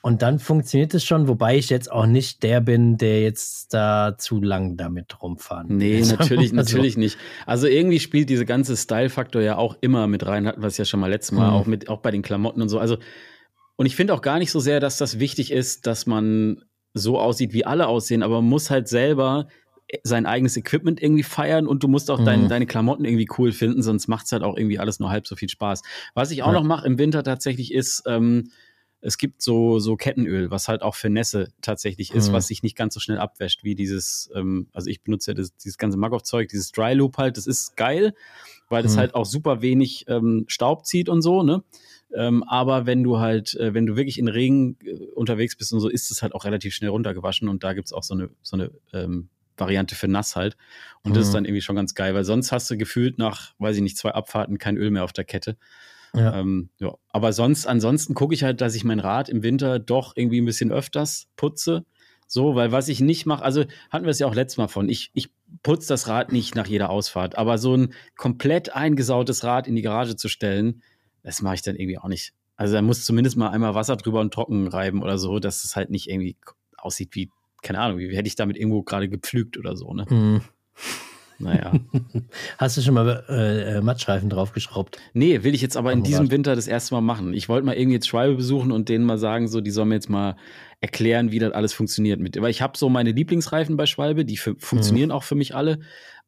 Und 0.02 0.22
dann 0.22 0.38
funktioniert 0.38 0.94
es 0.94 1.04
schon, 1.04 1.28
wobei 1.28 1.58
ich 1.58 1.72
jetzt 1.72 1.92
auch 1.92 2.06
nicht 2.06 2.44
der 2.44 2.62
bin, 2.62 2.96
der 2.98 3.24
jetzt 3.24 3.74
da 3.74 4.16
zu 4.20 4.40
lang 4.40 4.78
damit 4.78 5.20
rumfahren. 5.20 5.68
will. 5.70 5.76
Nee, 5.80 6.00
wir 6.02 6.06
natürlich, 6.18 6.54
natürlich 6.54 6.96
nicht. 6.96 7.18
Also 7.48 7.66
irgendwie 7.66 8.00
spielt 8.00 8.30
diese 8.30 8.46
ganze 8.46 8.78
Style-Faktor 8.78 9.42
ja 9.42 9.58
auch 9.58 9.76
immer 9.82 10.06
mit 10.06 10.24
rein, 10.28 10.46
hatten 10.46 10.62
wir 10.62 10.68
es 10.68 10.78
ja 10.78 10.86
schon 10.86 11.00
mal 11.00 11.10
letztes 11.10 11.32
Mal, 11.32 11.50
Mhm. 11.50 11.56
auch 11.56 11.66
mit, 11.66 11.90
auch 11.90 12.02
bei 12.02 12.12
den 12.12 12.22
Klamotten 12.22 12.62
und 12.62 12.70
so. 12.70 12.78
Also, 12.78 12.98
und 13.78 13.88
ich 13.88 13.96
finde 13.96 14.14
auch 14.14 14.22
gar 14.22 14.38
nicht 14.38 14.52
so 14.52 14.60
sehr, 14.60 14.80
dass 14.80 15.00
das 15.00 15.18
wichtig 15.20 15.52
ist, 15.52 15.88
dass 15.88 16.06
man 16.06 16.64
so 16.96 17.20
aussieht, 17.20 17.54
wie 17.54 17.66
alle 17.66 17.88
aussehen, 17.88 18.24
aber 18.24 18.42
man 18.42 18.50
muss 18.50 18.72
halt 18.72 18.88
selber 18.88 19.48
sein 20.04 20.26
eigenes 20.26 20.58
Equipment 20.58 21.00
irgendwie 21.04 21.22
feiern 21.22 21.68
und 21.68 21.84
du 21.84 21.88
musst 21.88 22.10
auch 22.10 22.20
dein, 22.24 22.46
Mhm. 22.46 22.48
deine 22.48 22.66
Klamotten 22.66 23.06
irgendwie 23.06 23.28
cool 23.38 23.52
finden, 23.52 23.84
sonst 23.84 24.08
macht 24.08 24.26
es 24.26 24.32
halt 24.32 24.42
auch 24.42 24.58
irgendwie 24.58 24.80
alles 24.80 25.00
nur 25.00 25.12
halb 25.12 25.28
so 25.28 25.36
viel 25.36 25.50
Spaß. 25.50 25.84
Was 26.16 26.32
ich 26.32 26.42
auch 26.42 26.48
Ja. 26.48 26.54
noch 26.54 26.64
mache 26.64 26.88
im 26.88 26.98
Winter 26.98 27.22
tatsächlich 27.22 27.72
ist, 27.72 28.02
ähm, 28.08 28.50
es 29.02 29.20
gibt 29.20 29.44
so, 29.44 29.78
so 29.78 29.96
Kettenöl, 29.98 30.50
was 30.50 30.68
halt 30.68 30.82
auch 30.82 30.96
für 30.96 31.12
Nässe 31.12 31.50
tatsächlich 31.62 32.12
ist, 32.12 32.30
Mhm. 32.30 32.34
was 32.34 32.48
sich 32.48 32.64
nicht 32.64 32.76
ganz 32.76 32.96
so 32.96 33.00
schnell 33.00 33.20
abwäscht 33.20 33.64
wie 33.64 33.76
dieses, 33.76 34.32
ähm, 34.34 34.68
also 34.74 34.90
ich 34.90 35.02
benutze 35.04 35.32
ja 35.32 35.36
das, 35.36 35.56
dieses 35.56 35.78
ganze 35.78 35.98
Magov-Zeug, 35.98 36.48
dieses 36.50 36.72
Dry 36.72 36.96
Loop 36.96 37.18
halt, 37.20 37.38
das 37.38 37.46
ist 37.46 37.78
geil, 37.78 38.16
weil 38.70 38.82
das 38.82 38.96
Mhm. 38.96 39.00
halt 39.02 39.16
auch 39.16 39.26
super 39.26 39.62
wenig 39.62 40.06
ähm, 40.08 40.46
Staub 40.48 40.88
zieht 40.88 41.10
und 41.10 41.22
so, 41.22 41.44
ne? 41.44 41.64
Ähm, 42.16 42.44
aber 42.44 42.86
wenn 42.86 43.04
du 43.04 43.20
halt, 43.20 43.56
äh, 43.56 43.74
wenn 43.74 43.86
du 43.86 43.96
wirklich 43.96 44.18
in 44.18 44.28
Regen 44.28 44.78
äh, 44.84 45.12
unterwegs 45.14 45.56
bist 45.56 45.74
und 45.74 45.80
so, 45.80 45.90
ist 45.90 46.12
es 46.12 46.22
halt 46.22 46.34
auch 46.34 46.46
relativ 46.46 46.74
schnell 46.74 46.90
runtergewaschen 46.92 47.50
und 47.50 47.64
da 47.64 47.74
gibt's 47.74 47.94
auch 47.94 48.04
so 48.04 48.14
eine, 48.14 48.30
so 48.42 48.56
eine 48.58 48.72
ähm, 48.94 49.30
Variante 49.58 49.96
für 49.96 50.08
nass 50.08 50.36
halt. 50.36 50.58
Und 51.04 51.16
das 51.16 51.26
Mhm. 51.26 51.28
ist 51.28 51.34
dann 51.34 51.46
irgendwie 51.46 51.62
schon 51.62 51.76
ganz 51.76 51.94
geil, 51.94 52.14
weil 52.14 52.24
sonst 52.26 52.52
hast 52.52 52.70
du 52.70 52.78
gefühlt 52.78 53.18
nach, 53.18 53.54
weiß 53.60 53.76
ich 53.78 53.82
nicht, 53.82 53.98
zwei 53.98 54.12
Abfahrten 54.12 54.58
kein 54.58 54.78
Öl 54.78 54.92
mehr 54.92 55.04
auf 55.04 55.14
der 55.14 55.24
Kette. 55.24 55.58
Ja. 56.14 56.40
Ähm, 56.40 56.70
ja. 56.80 56.94
Aber 57.10 57.34
sonst, 57.34 57.68
ansonsten 57.68 58.14
gucke 58.14 58.34
ich 58.34 58.44
halt, 58.44 58.62
dass 58.62 58.76
ich 58.76 58.84
mein 58.86 59.00
Rad 59.00 59.28
im 59.30 59.44
Winter 59.44 59.80
doch 59.80 60.14
irgendwie 60.16 60.40
ein 60.42 60.46
bisschen 60.46 60.72
öfters 60.72 61.28
putze. 61.36 61.86
So, 62.28 62.56
weil 62.56 62.72
was 62.72 62.88
ich 62.88 63.02
nicht 63.02 63.26
mache, 63.26 63.44
also 63.44 63.66
hatten 63.92 64.06
wir 64.06 64.10
es 64.12 64.20
ja 64.20 64.26
auch 64.28 64.34
letztes 64.34 64.58
Mal 64.58 64.68
von, 64.68 64.90
ich, 64.90 65.12
ich 65.14 65.30
putze 65.62 65.90
das 65.90 66.08
Rad 66.08 66.32
nicht 66.32 66.56
nach 66.56 66.66
jeder 66.68 66.90
Ausfahrt, 66.90 67.38
aber 67.38 67.58
so 67.58 67.76
ein 67.78 67.94
komplett 68.18 68.76
eingesautes 68.76 69.44
Rad 69.44 69.68
in 69.68 69.76
die 69.76 69.84
Garage 69.84 70.16
zu 70.16 70.28
stellen, 70.28 70.82
das 71.26 71.42
mache 71.42 71.56
ich 71.56 71.62
dann 71.62 71.76
irgendwie 71.76 71.98
auch 71.98 72.08
nicht. 72.08 72.34
Also 72.56 72.76
da 72.76 72.82
muss 72.82 73.04
zumindest 73.04 73.36
mal 73.36 73.50
einmal 73.50 73.76
Wasser 73.76 73.98
drüber 73.98 74.22
und 74.22 74.34
trocken 74.34 74.68
reiben 74.68 75.02
oder 75.04 75.18
so, 75.18 75.40
dass 75.40 75.64
es 75.64 75.76
halt 75.76 75.90
nicht 75.90 76.10
irgendwie 76.10 76.38
aussieht 76.78 77.10
wie, 77.14 77.30
keine 77.62 77.80
Ahnung, 77.80 77.98
wie 77.98 78.16
hätte 78.16 78.28
ich 78.28 78.36
damit 78.36 78.58
irgendwo 78.58 78.84
gerade 78.84 79.10
gepflügt 79.10 79.58
oder 79.58 79.76
so, 79.76 79.94
ne? 79.94 80.06
Mhm. 80.10 80.42
Naja. 81.38 81.74
Hast 82.58 82.78
du 82.78 82.82
schon 82.82 82.94
mal 82.94 83.26
äh, 83.28 83.78
äh, 83.78 83.82
Mattschreifen 83.82 84.30
draufgeschraubt? 84.30 84.98
Nee, 85.14 85.44
will 85.44 85.54
ich 85.54 85.62
jetzt 85.62 85.76
aber 85.76 85.92
in 85.92 86.00
Am 86.00 86.04
diesem 86.06 86.26
Rad. 86.26 86.32
Winter 86.32 86.56
das 86.56 86.68
erste 86.68 86.96
Mal 86.96 87.02
machen. 87.02 87.34
Ich 87.34 87.50
wollte 87.50 87.66
mal 87.66 87.76
irgendwie 87.76 87.96
jetzt 87.96 88.08
Schwalbe 88.08 88.36
besuchen 88.36 88.72
und 88.72 88.88
denen 88.88 89.04
mal 89.04 89.18
sagen, 89.18 89.50
so, 89.50 89.60
die 89.60 89.72
sollen 89.72 89.90
mir 89.90 89.96
jetzt 89.96 90.10
mal 90.10 90.38
erklären, 90.80 91.32
wie 91.32 91.40
das 91.40 91.52
alles 91.52 91.74
funktioniert 91.74 92.22
mit. 92.22 92.40
Weil 92.40 92.52
ich 92.52 92.62
habe 92.62 92.78
so 92.78 92.88
meine 92.88 93.12
Lieblingsreifen 93.12 93.76
bei 93.76 93.86
Schwalbe, 93.86 94.24
die 94.24 94.38
für, 94.38 94.56
funktionieren 94.58 95.12
auch 95.12 95.24
für 95.24 95.36
mich 95.36 95.56
alle. 95.56 95.80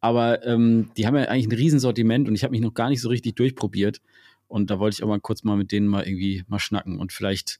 Aber 0.01 0.45
ähm, 0.45 0.91
die 0.97 1.07
haben 1.07 1.15
ja 1.15 1.23
eigentlich 1.23 1.47
ein 1.47 1.57
Riesensortiment 1.57 2.27
und 2.27 2.35
ich 2.35 2.43
habe 2.43 2.51
mich 2.51 2.61
noch 2.61 2.73
gar 2.73 2.89
nicht 2.89 3.01
so 3.01 3.09
richtig 3.09 3.35
durchprobiert. 3.35 4.01
Und 4.47 4.69
da 4.69 4.79
wollte 4.79 4.95
ich 4.95 5.03
auch 5.03 5.07
mal 5.07 5.19
kurz 5.19 5.43
mal 5.43 5.57
mit 5.57 5.71
denen 5.71 5.87
mal 5.87 6.07
irgendwie 6.07 6.43
mal 6.47 6.59
schnacken 6.59 6.99
und 6.99 7.11
vielleicht, 7.11 7.59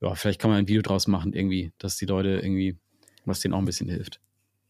ja, 0.00 0.14
vielleicht 0.14 0.40
kann 0.40 0.50
man 0.50 0.58
ein 0.60 0.68
Video 0.68 0.82
draus 0.82 1.06
machen, 1.06 1.32
irgendwie, 1.32 1.72
dass 1.78 1.96
die 1.96 2.06
Leute 2.06 2.40
irgendwie, 2.40 2.76
was 3.24 3.40
denen 3.40 3.54
auch 3.54 3.58
ein 3.58 3.64
bisschen 3.64 3.88
hilft. 3.88 4.20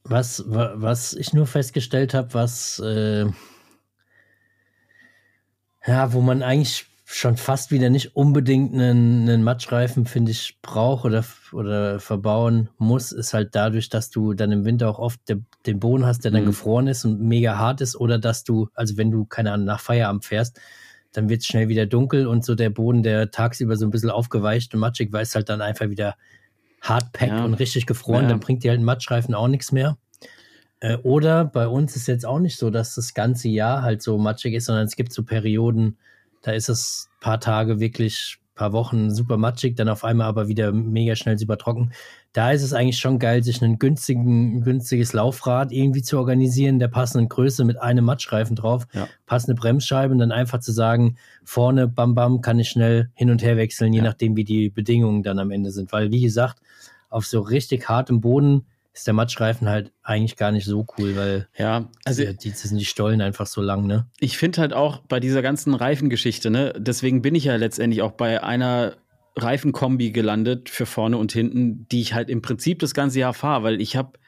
Was, 0.05 0.45
wa- 0.47 0.75
was 0.77 1.13
ich 1.13 1.33
nur 1.33 1.47
festgestellt 1.47 2.15
habe, 2.15 2.33
was 2.35 2.79
äh, 2.79 3.27
ja, 5.87 6.13
wo 6.13 6.21
man 6.21 6.43
eigentlich 6.43 6.87
schon 7.13 7.37
fast 7.37 7.73
wieder 7.73 7.91
nicht 7.91 8.15
unbedingt 8.15 8.73
einen, 8.73 9.29
einen 9.29 9.43
Matschreifen, 9.43 10.07
finde 10.07 10.31
ich, 10.31 10.59
braucht 10.63 11.05
oder, 11.05 11.25
oder 11.53 11.99
verbauen 11.99 12.69
muss, 12.79 13.11
ist 13.11 13.35
halt 13.35 13.57
dadurch, 13.57 13.89
dass 13.89 14.11
du 14.11 14.33
dann 14.33 14.53
im 14.53 14.65
Winter 14.65 14.89
auch 14.89 15.01
oft 15.01 15.29
de, 15.29 15.39
den 15.67 15.81
Boden 15.81 16.07
hast, 16.07 16.25
der 16.25 16.31
dann 16.31 16.43
mhm. 16.43 16.47
gefroren 16.47 16.87
ist 16.87 17.05
und 17.05 17.21
mega 17.21 17.59
hart 17.59 17.81
ist, 17.81 17.97
oder 17.97 18.19
dass 18.19 18.45
du, 18.45 18.69
also 18.75 18.97
wenn 18.97 19.11
du, 19.11 19.25
keine 19.25 19.53
Ahnung, 19.53 19.67
nach 19.67 19.81
Feierabend 19.81 20.25
fährst, 20.25 20.61
dann 21.13 21.29
wird 21.29 21.41
es 21.41 21.47
schnell 21.47 21.69
wieder 21.69 21.87
dunkel 21.87 22.27
und 22.27 22.45
so 22.45 22.55
der 22.55 22.71
Boden, 22.71 23.03
der 23.03 23.31
tagsüber 23.31 23.77
so 23.77 23.87
ein 23.87 23.91
bisschen 23.91 24.11
aufgeweicht 24.11 24.75
und 24.75 24.81
matschig 24.81 25.13
war, 25.13 25.23
ist 25.23 25.35
halt 25.35 25.49
dann 25.49 25.61
einfach 25.61 25.89
wieder 25.89 26.17
hardpack 26.83 27.29
ja. 27.29 27.45
und 27.45 27.55
richtig 27.55 27.87
gefroren, 27.87 28.25
ja. 28.25 28.29
dann 28.31 28.41
bringt 28.41 28.65
dir 28.65 28.71
halt 28.71 28.81
ein 28.81 28.85
Matschreifen 28.85 29.35
auch 29.35 29.49
nichts 29.49 29.73
mehr. 29.73 29.99
Äh, 30.81 30.97
oder 30.99 31.45
bei 31.45 31.69
uns 31.69 31.97
ist 31.97 32.07
jetzt 32.07 32.25
auch 32.25 32.39
nicht 32.39 32.57
so, 32.57 32.71
dass 32.71 32.95
das 32.95 33.15
ganze 33.15 33.49
Jahr 33.49 33.83
halt 33.83 34.03
so 34.03 34.19
matschig 34.19 34.55
ist, 34.55 34.67
sondern 34.67 34.87
es 34.87 34.97
gibt 34.97 35.13
so 35.13 35.23
Perioden, 35.23 35.99
da 36.43 36.53
ist 36.53 36.69
es 36.69 37.11
ein 37.17 37.21
paar 37.21 37.41
Tage 37.41 37.81
wirklich, 37.81 38.39
ein 38.41 38.55
paar 38.55 38.73
Wochen 38.73 39.15
super 39.15 39.37
matschig, 39.37 39.77
dann 39.77 39.89
auf 39.89 40.05
einmal 40.05 40.27
aber 40.27 40.49
wieder 40.49 40.73
mega 40.73 41.17
schnell 41.17 41.39
super 41.39 41.59
trocken. 41.59 41.93
Da 42.33 42.53
ist 42.53 42.63
es 42.63 42.73
eigentlich 42.73 42.99
schon 42.99 43.19
geil, 43.19 43.43
sich 43.43 43.61
ein 43.61 43.79
günstiges 43.79 45.13
Laufrad 45.13 45.73
irgendwie 45.73 46.03
zu 46.03 46.17
organisieren, 46.17 46.79
der 46.79 46.89
passenden 46.89 47.29
Größe 47.29 47.65
mit 47.65 47.81
einem 47.81 48.05
Matschreifen 48.05 48.55
drauf, 48.55 48.87
ja. 48.93 49.09
passende 49.27 49.61
Bremsscheibe 49.61 50.13
und 50.13 50.19
dann 50.19 50.31
einfach 50.31 50.61
zu 50.61 50.71
sagen, 50.71 51.17
vorne, 51.45 51.89
bam, 51.89 52.15
bam, 52.15 52.41
kann 52.41 52.61
ich 52.61 52.69
schnell 52.69 53.11
hin 53.15 53.31
und 53.31 53.43
her 53.43 53.57
wechseln, 53.57 53.93
je 53.93 53.99
ja. 53.99 54.05
nachdem, 54.05 54.37
wie 54.37 54.45
die 54.45 54.71
Bedingungen 54.71 55.25
dann 55.25 55.41
am 55.41 55.51
Ende 55.51 55.73
sind. 55.73 55.93
Weil, 55.93 56.13
wie 56.13 56.23
gesagt, 56.23 56.61
auf 57.09 57.27
so 57.27 57.41
richtig 57.41 57.89
hartem 57.89 58.21
Boden 58.21 58.67
ist 58.93 59.07
der 59.07 59.15
Matschreifen 59.15 59.69
halt 59.69 59.93
eigentlich 60.03 60.37
gar 60.37 60.53
nicht 60.53 60.65
so 60.67 60.87
cool, 60.99 61.17
weil 61.17 61.49
ja, 61.57 61.89
also 62.05 62.25
die, 62.25 62.37
die 62.37 62.51
sind 62.51 62.79
die 62.79 62.85
Stollen 62.85 63.21
einfach 63.21 63.47
so 63.47 63.61
lang, 63.63 63.87
ne? 63.87 64.07
Ich 64.19 64.37
finde 64.37 64.61
halt 64.61 64.73
auch 64.73 64.99
bei 64.99 65.21
dieser 65.21 65.43
ganzen 65.43 65.75
Reifengeschichte, 65.75 66.51
ne, 66.51 66.75
deswegen 66.77 67.23
bin 67.23 67.35
ich 67.35 67.45
ja 67.45 67.57
letztendlich 67.57 68.03
auch 68.03 68.13
bei 68.13 68.43
einer 68.43 68.97
Reifenkombi 69.37 70.11
gelandet 70.11 70.69
für 70.69 70.87
vorne 70.87 71.17
und 71.17 71.33
hinten, 71.33 71.87
die 71.89 72.01
ich 72.01 72.15
halt 72.15 72.31
im 72.31 72.43
Prinzip 72.43 72.79
das 72.81 72.95
ganze 72.95 73.21
Jahr 73.21 73.35
fahre, 73.35 73.63
weil 73.63 73.81
ich 73.81 73.97
habe 73.97 74.19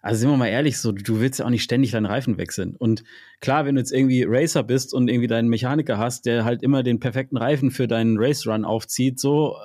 also 0.00 0.20
sind 0.20 0.30
wir 0.30 0.36
mal 0.36 0.46
ehrlich, 0.46 0.78
so, 0.78 0.92
du 0.92 1.20
willst 1.20 1.40
ja 1.40 1.44
auch 1.44 1.50
nicht 1.50 1.64
ständig 1.64 1.90
deinen 1.90 2.06
Reifen 2.06 2.38
wechseln. 2.38 2.76
Und 2.76 3.02
klar, 3.40 3.66
wenn 3.66 3.74
du 3.74 3.80
jetzt 3.80 3.92
irgendwie 3.92 4.24
Racer 4.26 4.62
bist 4.62 4.94
und 4.94 5.08
irgendwie 5.08 5.26
deinen 5.26 5.48
Mechaniker 5.48 5.98
hast, 5.98 6.24
der 6.24 6.44
halt 6.44 6.62
immer 6.62 6.82
den 6.82 7.00
perfekten 7.00 7.36
Reifen 7.36 7.70
für 7.70 7.88
deinen 7.88 8.16
Race 8.18 8.46
Run 8.46 8.64
aufzieht, 8.64 9.18
so, 9.18 9.56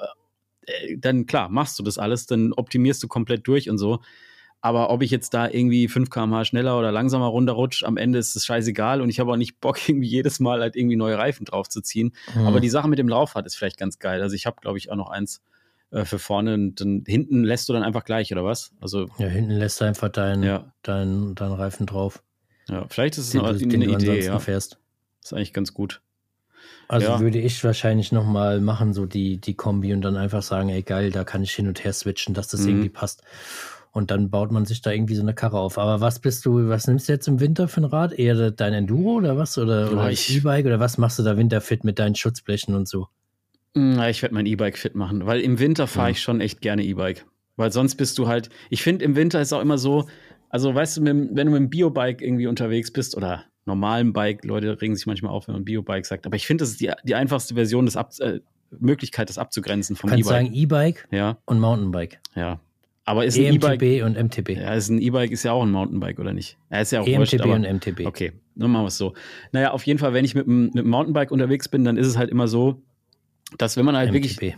äh, 0.65 0.97
dann 0.97 1.27
klar, 1.27 1.49
machst 1.49 1.77
du 1.77 1.83
das 1.83 1.97
alles, 1.97 2.25
dann 2.25 2.51
optimierst 2.53 3.03
du 3.03 3.07
komplett 3.07 3.47
durch 3.47 3.69
und 3.69 3.77
so. 3.77 3.99
Aber 4.65 4.91
ob 4.91 5.03
ich 5.03 5.11
jetzt 5.11 5.33
da 5.33 5.49
irgendwie 5.49 5.89
5 5.89 6.09
km/h 6.09 6.45
schneller 6.45 6.79
oder 6.79 6.89
langsamer 6.89 7.25
runterrutsche, 7.25 7.85
am 7.85 7.97
Ende 7.97 8.17
ist 8.17 8.33
es 8.37 8.45
scheißegal 8.45 9.01
und 9.01 9.09
ich 9.09 9.19
habe 9.19 9.29
auch 9.29 9.35
nicht 9.35 9.59
Bock, 9.59 9.77
irgendwie 9.89 10.07
jedes 10.07 10.39
Mal 10.39 10.61
halt 10.61 10.77
irgendwie 10.77 10.95
neue 10.95 11.17
Reifen 11.17 11.45
draufzuziehen. 11.45 12.13
Mhm. 12.33 12.47
Aber 12.47 12.61
die 12.61 12.69
Sache 12.69 12.87
mit 12.87 12.97
dem 12.97 13.09
Laufrad 13.09 13.45
ist 13.45 13.55
vielleicht 13.55 13.77
ganz 13.77 13.99
geil. 13.99 14.21
Also 14.21 14.35
ich 14.35 14.45
habe, 14.45 14.55
glaube 14.61 14.77
ich, 14.77 14.89
auch 14.89 14.95
noch 14.95 15.09
eins 15.09 15.41
äh, 15.91 16.05
für 16.05 16.17
vorne 16.17 16.53
und 16.53 16.79
dann 16.79 17.03
hinten 17.05 17.43
lässt 17.43 17.67
du 17.67 17.73
dann 17.73 17.83
einfach 17.83 18.05
gleich, 18.05 18.31
oder 18.31 18.45
was? 18.45 18.71
Also, 18.79 19.07
ja, 19.17 19.27
hinten 19.27 19.51
lässt 19.51 19.81
du 19.81 19.85
einfach 19.85 20.07
deinen 20.07 20.43
ja. 20.43 20.71
dein, 20.81 21.35
dein 21.35 21.51
Reifen 21.51 21.85
drauf. 21.85 22.23
Ja, 22.69 22.85
vielleicht 22.89 23.17
ist 23.17 23.35
es 23.35 23.35
eine, 23.35 23.57
du, 23.57 23.65
eine 23.65 23.85
Idee, 23.85 24.23
ja. 24.23 24.39
Fährst. 24.39 24.79
ist 25.21 25.33
eigentlich 25.33 25.51
ganz 25.51 25.73
gut. 25.73 26.01
Also 26.87 27.07
ja. 27.07 27.19
würde 27.19 27.39
ich 27.39 27.61
wahrscheinlich 27.65 28.13
nochmal 28.13 28.61
machen, 28.61 28.93
so 28.93 29.05
die, 29.05 29.39
die 29.41 29.55
Kombi 29.55 29.93
und 29.93 30.01
dann 30.03 30.15
einfach 30.15 30.41
sagen, 30.41 30.69
ey 30.69 30.83
geil, 30.83 31.11
da 31.11 31.25
kann 31.25 31.43
ich 31.43 31.51
hin 31.51 31.67
und 31.67 31.83
her 31.83 31.91
switchen, 31.91 32.33
dass 32.33 32.47
das 32.47 32.61
mhm. 32.61 32.69
irgendwie 32.69 32.89
passt. 32.89 33.23
Und 33.93 34.09
dann 34.09 34.31
baut 34.31 34.51
man 34.51 34.65
sich 34.65 34.81
da 34.81 34.91
irgendwie 34.91 35.13
so 35.13 35.21
eine 35.21 35.35
Karre 35.35 35.59
auf. 35.59 35.77
Aber 35.77 36.01
was 36.01 36.19
bist 36.19 36.45
du, 36.47 36.67
was 36.67 36.87
nimmst 36.87 37.07
du 37.07 37.13
jetzt 37.13 37.27
im 37.27 37.39
Winter 37.39 37.67
für 37.67 37.81
ein 37.81 37.85
Rad? 37.85 38.11
Eher 38.11 38.49
dein 38.49 38.73
Enduro 38.73 39.17
oder 39.17 39.37
was? 39.37 39.55
Oder, 39.59 39.91
oder 39.91 40.11
E-Bike? 40.11 40.65
Oder 40.65 40.79
was 40.79 40.97
machst 40.97 41.19
du 41.19 41.23
da 41.23 41.37
winterfit 41.37 41.83
mit 41.83 41.99
deinen 41.99 42.15
Schutzblechen 42.15 42.73
und 42.73 42.87
so? 42.87 43.07
Na, 43.75 44.09
ich 44.09 44.23
werde 44.23 44.33
mein 44.33 44.47
E-Bike 44.47 44.79
fit 44.79 44.95
machen, 44.95 45.27
weil 45.27 45.41
im 45.41 45.59
Winter 45.59 45.85
fahre 45.85 46.09
ich 46.09 46.21
schon 46.21 46.41
echt 46.41 46.61
gerne 46.61 46.83
E-Bike. 46.83 47.25
Weil 47.55 47.71
sonst 47.71 47.95
bist 47.95 48.17
du 48.17 48.27
halt, 48.27 48.49
ich 48.71 48.81
finde 48.81 49.05
im 49.05 49.15
Winter 49.15 49.39
ist 49.39 49.53
auch 49.53 49.61
immer 49.61 49.77
so, 49.77 50.07
also 50.49 50.73
weißt 50.73 50.97
du, 50.97 51.05
wenn 51.05 51.35
du 51.35 51.45
mit 51.45 51.55
dem 51.55 51.69
Biobike 51.69 52.25
irgendwie 52.25 52.47
unterwegs 52.47 52.91
bist 52.91 53.15
oder 53.15 53.45
normalen 53.65 54.11
Bike, 54.11 54.43
Leute 54.43 54.81
regen 54.81 54.95
sich 54.95 55.05
manchmal 55.05 55.31
auf, 55.31 55.47
wenn 55.47 55.53
man 55.53 55.65
Biobike 55.65 56.05
sagt, 56.05 56.25
aber 56.25 56.35
ich 56.35 56.47
finde, 56.47 56.63
das 56.63 56.71
ist 56.71 56.81
die, 56.81 56.91
die 57.03 57.15
einfachste 57.15 57.53
Version 57.53 57.85
des 57.85 57.95
Ab 57.95 58.11
äh, 58.19 58.39
Möglichkeit, 58.79 59.29
das 59.29 59.37
abzugrenzen 59.37 59.95
vom 59.95 60.09
E-Bike. 60.09 60.23
Du 60.23 60.29
kannst 60.29 60.45
sagen 60.45 60.53
E-Bike 60.55 61.07
ja. 61.11 61.37
und 61.45 61.59
Mountainbike. 61.59 62.19
Ja, 62.35 62.59
aber 63.05 63.25
ist 63.25 63.37
ein 63.37 63.53
E-Bike. 63.53 63.81
EMTB 63.81 64.05
und 64.05 64.17
MTB. 64.17 64.49
Ja, 64.57 64.73
ist 64.73 64.89
ein 64.89 65.01
E-Bike 65.01 65.31
ist 65.31 65.43
ja 65.43 65.51
auch 65.51 65.63
ein 65.63 65.71
Mountainbike, 65.71 66.19
oder 66.19 66.33
nicht? 66.33 66.57
Ja, 66.71 66.79
ist 66.79 66.91
ja 66.91 67.01
auch 67.01 67.07
EMTB 67.07 67.19
wurscht, 67.19 67.41
aber, 67.41 67.53
und 67.53 67.63
MTB. 67.63 68.05
Okay, 68.05 68.31
dann 68.55 68.71
machen 68.71 68.83
wir 68.83 68.87
es 68.87 68.97
so. 68.97 69.13
Naja, 69.51 69.71
auf 69.71 69.85
jeden 69.85 69.99
Fall, 69.99 70.13
wenn 70.13 70.25
ich 70.25 70.35
mit 70.35 70.47
einem, 70.47 70.65
mit 70.67 70.79
einem 70.79 70.89
Mountainbike 70.89 71.31
unterwegs 71.31 71.67
bin, 71.67 71.83
dann 71.83 71.97
ist 71.97 72.07
es 72.07 72.17
halt 72.17 72.29
immer 72.29 72.47
so, 72.47 72.81
dass 73.57 73.77
wenn 73.77 73.85
man 73.85 73.97
halt 73.97 74.11
MTB. 74.11 74.15
wirklich 74.15 74.55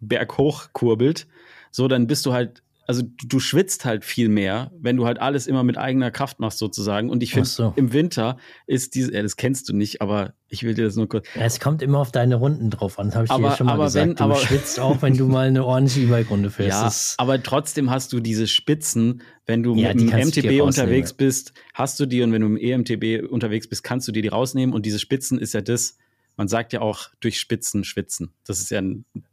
berghoch 0.00 0.68
kurbelt, 0.72 1.26
so, 1.70 1.88
dann 1.88 2.06
bist 2.06 2.24
du 2.26 2.32
halt 2.32 2.62
also 2.88 3.02
du, 3.02 3.38
schwitzt 3.38 3.84
halt 3.84 4.02
viel 4.02 4.30
mehr, 4.30 4.72
wenn 4.80 4.96
du 4.96 5.04
halt 5.04 5.20
alles 5.20 5.46
immer 5.46 5.62
mit 5.62 5.76
eigener 5.76 6.10
Kraft 6.10 6.40
machst 6.40 6.58
sozusagen. 6.58 7.10
Und 7.10 7.22
ich 7.22 7.34
finde, 7.34 7.46
so. 7.46 7.74
im 7.76 7.92
Winter 7.92 8.38
ist 8.66 8.94
diese, 8.94 9.12
ja, 9.12 9.20
das 9.20 9.36
kennst 9.36 9.68
du 9.68 9.76
nicht, 9.76 10.00
aber 10.00 10.32
ich 10.48 10.62
will 10.62 10.72
dir 10.72 10.86
das 10.86 10.96
nur 10.96 11.06
kurz. 11.06 11.26
Ja, 11.34 11.42
es 11.42 11.60
kommt 11.60 11.82
immer 11.82 11.98
auf 11.98 12.12
deine 12.12 12.36
Runden 12.36 12.70
drauf 12.70 12.98
an, 12.98 13.08
das 13.08 13.16
habe 13.16 13.24
ich 13.26 13.30
aber, 13.30 13.50
dir 13.50 13.56
schon 13.56 13.66
mal 13.66 13.76
gesagt. 13.76 14.08
Wenn, 14.08 14.16
du 14.16 14.24
aber, 14.24 14.36
schwitzt 14.36 14.80
auch, 14.80 15.02
wenn 15.02 15.18
du 15.18 15.26
mal 15.26 15.48
eine 15.48 15.66
ordentliche 15.66 16.00
E-Bike-Runde 16.06 16.50
fährst. 16.50 16.78
Ja, 16.78 16.84
das 16.84 17.14
aber 17.18 17.42
trotzdem 17.42 17.90
hast 17.90 18.14
du 18.14 18.20
diese 18.20 18.46
Spitzen, 18.46 19.20
wenn 19.44 19.62
du 19.62 19.74
ja, 19.74 19.92
mit 19.92 20.00
dem 20.00 20.08
MTB 20.08 20.62
unterwegs 20.62 21.12
bist, 21.12 21.52
hast 21.74 22.00
du 22.00 22.06
die 22.06 22.22
und 22.22 22.32
wenn 22.32 22.40
du 22.40 22.46
im 22.46 22.56
EMTB 22.56 23.30
unterwegs 23.30 23.66
bist, 23.66 23.84
kannst 23.84 24.08
du 24.08 24.12
dir 24.12 24.22
die 24.22 24.28
rausnehmen 24.28 24.74
und 24.74 24.86
diese 24.86 24.98
Spitzen 24.98 25.38
ist 25.38 25.52
ja 25.52 25.60
das, 25.60 25.98
man 26.38 26.48
sagt 26.48 26.72
ja 26.72 26.80
auch 26.80 27.10
durch 27.20 27.38
Spitzen 27.38 27.84
schwitzen. 27.84 28.32
Das 28.46 28.60
ist 28.60 28.70
ja, 28.70 28.80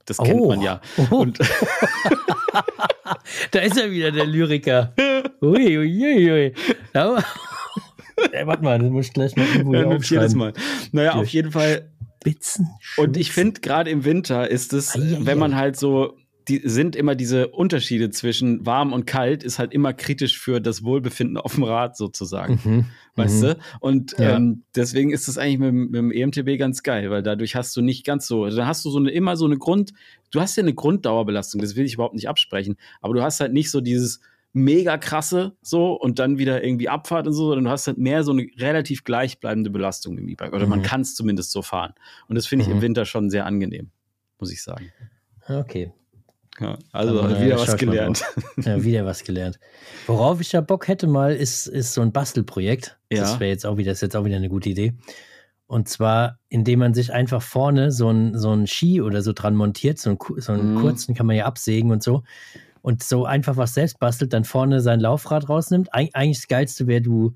das 0.06 0.18
kennt 0.18 0.42
oh. 0.42 0.50
man 0.50 0.62
ja. 0.62 0.82
Oh. 0.98 1.18
Und 1.18 1.40
da 3.52 3.60
ist 3.60 3.78
er 3.78 3.92
wieder, 3.92 4.12
der 4.12 4.26
Lyriker. 4.26 4.94
Ui, 5.42 5.78
ui, 5.78 6.04
ui, 6.04 6.32
ui. 6.32 6.54
Ja, 6.94 7.24
Ey, 8.32 8.48
warte 8.48 8.64
mal, 8.64 8.80
das 8.80 8.90
muss 8.90 9.08
ich 9.08 9.14
gleich 9.14 9.36
mal 9.36 9.46
irgendwo 9.46 9.76
ja, 9.76 9.86
aufschreiben. 9.86 10.38
Mal. 10.38 10.54
Naja, 10.92 11.12
durch 11.12 11.24
auf 11.24 11.30
jeden 11.30 11.52
Fall. 11.52 11.92
Spitzen. 12.22 12.70
Und 12.98 13.18
ich 13.18 13.32
finde, 13.32 13.62
gerade 13.62 13.92
im 13.92 14.04
Winter 14.04 14.50
ist 14.50 14.74
es, 14.74 14.98
wenn 14.98 15.38
man 15.38 15.56
halt 15.56 15.78
so 15.78 16.18
die 16.48 16.62
sind 16.64 16.96
immer 16.96 17.16
diese 17.16 17.48
Unterschiede 17.48 18.12
zwischen 18.12 18.66
warm 18.66 18.94
und 18.94 19.06
kalt, 19.06 19.44
ist 19.44 19.58
halt 19.58 19.74
immer 19.74 19.94
kritisch 19.94 20.40
für 20.40 20.60
das 20.62 20.84
Wohlbefinden 20.84 21.38
auf 21.38 21.56
dem 21.56 21.64
Rad 21.64 21.98
sozusagen. 21.98 22.60
Mhm. 22.64 22.86
Weißt 23.16 23.42
mhm. 23.42 23.48
du? 23.48 23.58
Und 23.80 24.16
ja. 24.18 24.36
ähm, 24.36 24.64
deswegen 24.76 25.12
ist 25.12 25.28
das 25.28 25.38
eigentlich 25.38 25.60
mit, 25.60 25.74
mit, 25.74 25.96
dem 25.96 26.12
EMTB 26.12 26.60
ganz 26.60 26.84
geil, 26.84 27.10
weil 27.10 27.24
dadurch 27.24 27.56
hast 27.56 27.76
du 27.76 27.82
nicht 27.82 28.06
ganz 28.06 28.28
so, 28.28 28.44
also 28.44 28.58
da 28.58 28.68
hast 28.68 28.86
du 28.86 28.90
so 28.90 29.00
eine, 29.00 29.10
immer 29.12 29.38
so 29.38 29.46
eine 29.46 29.58
Grund, 29.58 29.94
du 30.32 30.40
hast 30.40 30.56
ja 30.56 30.64
eine 30.64 30.74
Grunddauerbelastung, 30.74 31.62
das 31.62 31.76
will 31.76 31.86
ich 31.86 31.96
überhaupt 31.96 32.16
nicht 32.16 32.30
absprechen, 32.30 32.76
aber 33.02 33.14
du 33.16 33.24
hast 33.24 33.40
halt 33.40 33.54
nicht 33.54 33.72
so 33.72 33.82
dieses 33.82 34.20
mega 34.54 34.98
krasse 34.98 35.58
so 35.62 35.94
und 35.94 36.18
dann 36.18 36.38
wieder 36.38 36.64
irgendwie 36.64 36.88
Abfahrt 36.88 37.28
und 37.28 37.34
so, 37.34 37.48
sondern 37.48 37.66
du 37.66 37.72
hast 37.72 37.88
halt 37.88 37.98
mehr 37.98 38.24
so 38.24 38.32
eine 38.32 38.48
relativ 38.58 39.04
gleichbleibende 39.04 39.70
Belastung 39.70 40.18
im 40.18 40.30
E-Bike. 40.30 40.54
Oder 40.54 40.64
mhm. 40.64 40.70
man 40.70 40.82
kann 40.82 41.02
es 41.02 41.14
zumindest 41.14 41.52
so 41.52 41.62
fahren. 41.62 41.94
Und 42.30 42.36
das 42.36 42.48
finde 42.48 42.64
ich 42.64 42.72
im 42.72 42.78
mhm. 42.78 42.82
Winter 42.82 43.06
schon 43.06 43.30
sehr 43.30 43.46
angenehm, 43.46 43.90
muss 44.40 44.54
ich 44.54 44.64
sagen. 44.64 44.92
Okay, 45.50 45.92
ja, 46.60 46.78
also 46.92 47.22
Aber, 47.22 47.42
wieder 47.42 47.58
was 47.58 47.78
gelernt. 47.78 48.24
Ja, 48.64 48.84
wieder 48.84 49.06
was 49.06 49.24
gelernt. 49.24 49.60
Worauf 50.08 50.42
ich 50.42 50.52
ja 50.52 50.62
Bock 50.62 50.88
hätte 50.88 51.08
mal, 51.08 51.34
ist, 51.36 51.68
ist 51.68 51.94
so 51.94 52.02
ein 52.02 52.12
Bastelprojekt. 52.12 52.98
Ja. 53.12 53.22
Das 53.22 53.40
wäre 53.40 53.50
jetzt 53.50 53.66
auch 53.66 53.78
wieder, 53.78 53.92
ist 53.92 54.02
jetzt 54.02 54.16
auch 54.16 54.26
wieder 54.26 54.38
eine 54.38 54.50
gute 54.50 54.70
Idee. 54.70 54.94
Und 55.68 55.90
zwar, 55.90 56.40
indem 56.48 56.80
man 56.80 56.94
sich 56.94 57.12
einfach 57.12 57.42
vorne 57.42 57.92
so 57.92 58.10
ein, 58.10 58.38
so 58.38 58.52
ein 58.52 58.68
Ski 58.68 59.02
oder 59.02 59.22
so 59.22 59.34
dran 59.34 59.56
montiert, 59.56 59.98
so 59.98 60.12
einen, 60.12 60.20
so 60.38 60.52
einen 60.52 60.76
mm. 60.76 60.82
kurzen 60.82 61.16
kann 61.16 61.26
man 61.26 61.36
ja 61.36 61.46
absägen 61.46 61.92
und 61.92 62.04
so. 62.04 62.24
Und 62.82 63.04
so 63.04 63.26
einfach 63.26 63.58
was 63.58 63.74
selbst 63.74 64.00
bastelt, 64.00 64.32
dann 64.32 64.44
vorne 64.44 64.80
sein 64.80 65.00
Laufrad 65.00 65.50
rausnimmt. 65.50 65.94
Eig 65.94 66.12
eigentlich 66.14 66.38
das 66.38 66.48
Geilste 66.48 66.86
wäre, 66.86 67.02
du 67.02 67.34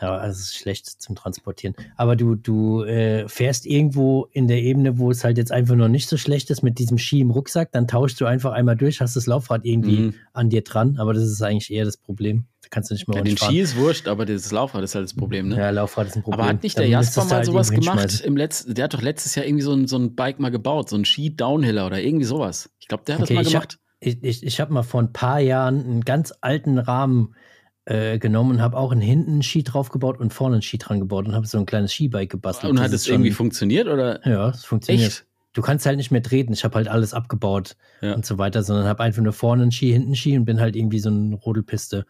ja, 0.00 0.16
also 0.16 0.32
es 0.32 0.46
ist 0.46 0.56
schlecht 0.56 0.86
zum 0.86 1.14
Transportieren. 1.14 1.76
Aber 1.96 2.16
du, 2.16 2.34
du 2.34 2.82
äh, 2.82 3.28
fährst 3.28 3.66
irgendwo 3.66 4.26
in 4.32 4.48
der 4.48 4.60
Ebene, 4.62 4.98
wo 4.98 5.10
es 5.10 5.22
halt 5.22 5.38
jetzt 5.38 5.52
einfach 5.52 5.76
noch 5.76 5.88
nicht 5.88 6.08
so 6.08 6.16
schlecht 6.16 6.50
ist 6.50 6.62
mit 6.62 6.78
diesem 6.78 6.98
Ski 6.98 7.20
im 7.20 7.30
Rucksack, 7.30 7.70
dann 7.72 7.86
tauschst 7.86 8.20
du 8.20 8.26
einfach 8.26 8.52
einmal 8.52 8.76
durch, 8.76 9.00
hast 9.00 9.14
das 9.14 9.26
Laufrad 9.26 9.64
irgendwie 9.64 9.98
mhm. 9.98 10.14
an 10.32 10.50
dir 10.50 10.62
dran, 10.62 10.96
aber 10.98 11.14
das 11.14 11.22
ist 11.24 11.42
eigentlich 11.42 11.70
eher 11.72 11.84
das 11.84 11.96
Problem. 11.96 12.46
Da 12.62 12.68
kannst 12.70 12.90
du 12.90 12.94
nicht 12.94 13.06
mehr 13.06 13.18
ja, 13.18 13.22
Den 13.22 13.36
fahren. 13.36 13.50
Ski 13.50 13.60
ist 13.60 13.76
wurscht, 13.76 14.08
aber 14.08 14.26
das 14.26 14.50
Laufrad 14.50 14.82
ist 14.82 14.94
halt 14.94 15.04
das 15.04 15.14
Problem, 15.14 15.48
ne? 15.48 15.56
Ja, 15.56 15.70
Laufrad 15.70 16.08
ist 16.08 16.16
ein 16.16 16.22
Problem. 16.22 16.40
Aber 16.40 16.48
hat 16.48 16.62
nicht 16.62 16.78
der 16.78 16.88
Jasper 16.88 17.24
mal 17.24 17.34
halt 17.36 17.46
sowas 17.46 17.70
gemacht 17.70 18.22
im 18.22 18.36
letzten, 18.36 18.74
der 18.74 18.84
hat 18.84 18.94
doch 18.94 19.02
letztes 19.02 19.34
Jahr 19.34 19.46
irgendwie 19.46 19.62
so 19.62 19.72
ein, 19.72 19.86
so 19.86 19.98
ein 19.98 20.16
Bike 20.16 20.40
mal 20.40 20.50
gebaut, 20.50 20.88
so 20.88 20.96
ein 20.96 21.04
Ski-Downhiller 21.04 21.86
oder 21.86 22.00
irgendwie 22.00 22.24
sowas. 22.24 22.70
Ich 22.80 22.88
glaube, 22.88 23.04
der 23.06 23.16
hat 23.16 23.22
okay, 23.22 23.34
das 23.34 23.44
mal 23.44 23.50
gemacht. 23.50 23.78
Ich, 24.00 24.22
ich, 24.22 24.42
ich 24.42 24.60
habe 24.60 24.72
mal 24.72 24.82
vor 24.82 25.00
ein 25.00 25.12
paar 25.12 25.38
Jahren 25.38 25.80
einen 25.84 26.00
ganz 26.00 26.34
alten 26.40 26.78
Rahmen 26.78 27.36
äh, 27.84 28.18
genommen 28.18 28.52
und 28.52 28.62
habe 28.62 28.76
auch 28.76 28.92
einen 28.92 29.00
hinten 29.00 29.32
einen 29.32 29.42
Ski 29.42 29.62
draufgebaut 29.62 30.20
und 30.20 30.32
vorne 30.32 30.56
einen 30.56 30.62
Ski 30.62 30.78
dran 30.78 31.00
gebaut 31.00 31.26
und 31.26 31.34
habe 31.34 31.46
so 31.46 31.58
ein 31.58 31.66
kleines 31.66 31.92
Skibike 31.92 32.28
gebastelt. 32.28 32.70
Und 32.70 32.80
hat 32.80 32.92
es 32.92 33.08
irgendwie 33.08 33.32
funktioniert 33.32 33.88
oder? 33.88 34.26
Ja, 34.28 34.50
es 34.50 34.64
funktioniert. 34.64 35.08
Echt? 35.08 35.26
Du 35.54 35.60
kannst 35.62 35.84
halt 35.84 35.96
nicht 35.98 36.10
mehr 36.10 36.22
treten. 36.22 36.52
Ich 36.52 36.64
habe 36.64 36.76
halt 36.76 36.88
alles 36.88 37.12
abgebaut 37.12 37.76
ja. 38.00 38.14
und 38.14 38.24
so 38.24 38.38
weiter, 38.38 38.62
sondern 38.62 38.86
habe 38.86 39.02
einfach 39.02 39.22
nur 39.22 39.32
vorne 39.34 39.62
einen 39.62 39.72
Ski, 39.72 39.92
hinten 39.92 40.08
einen 40.08 40.16
Ski 40.16 40.36
und 40.38 40.44
bin 40.44 40.60
halt 40.60 40.76
irgendwie 40.76 40.98
so 40.98 41.10
eine 41.10 41.34
Rodelpiste 41.34 42.06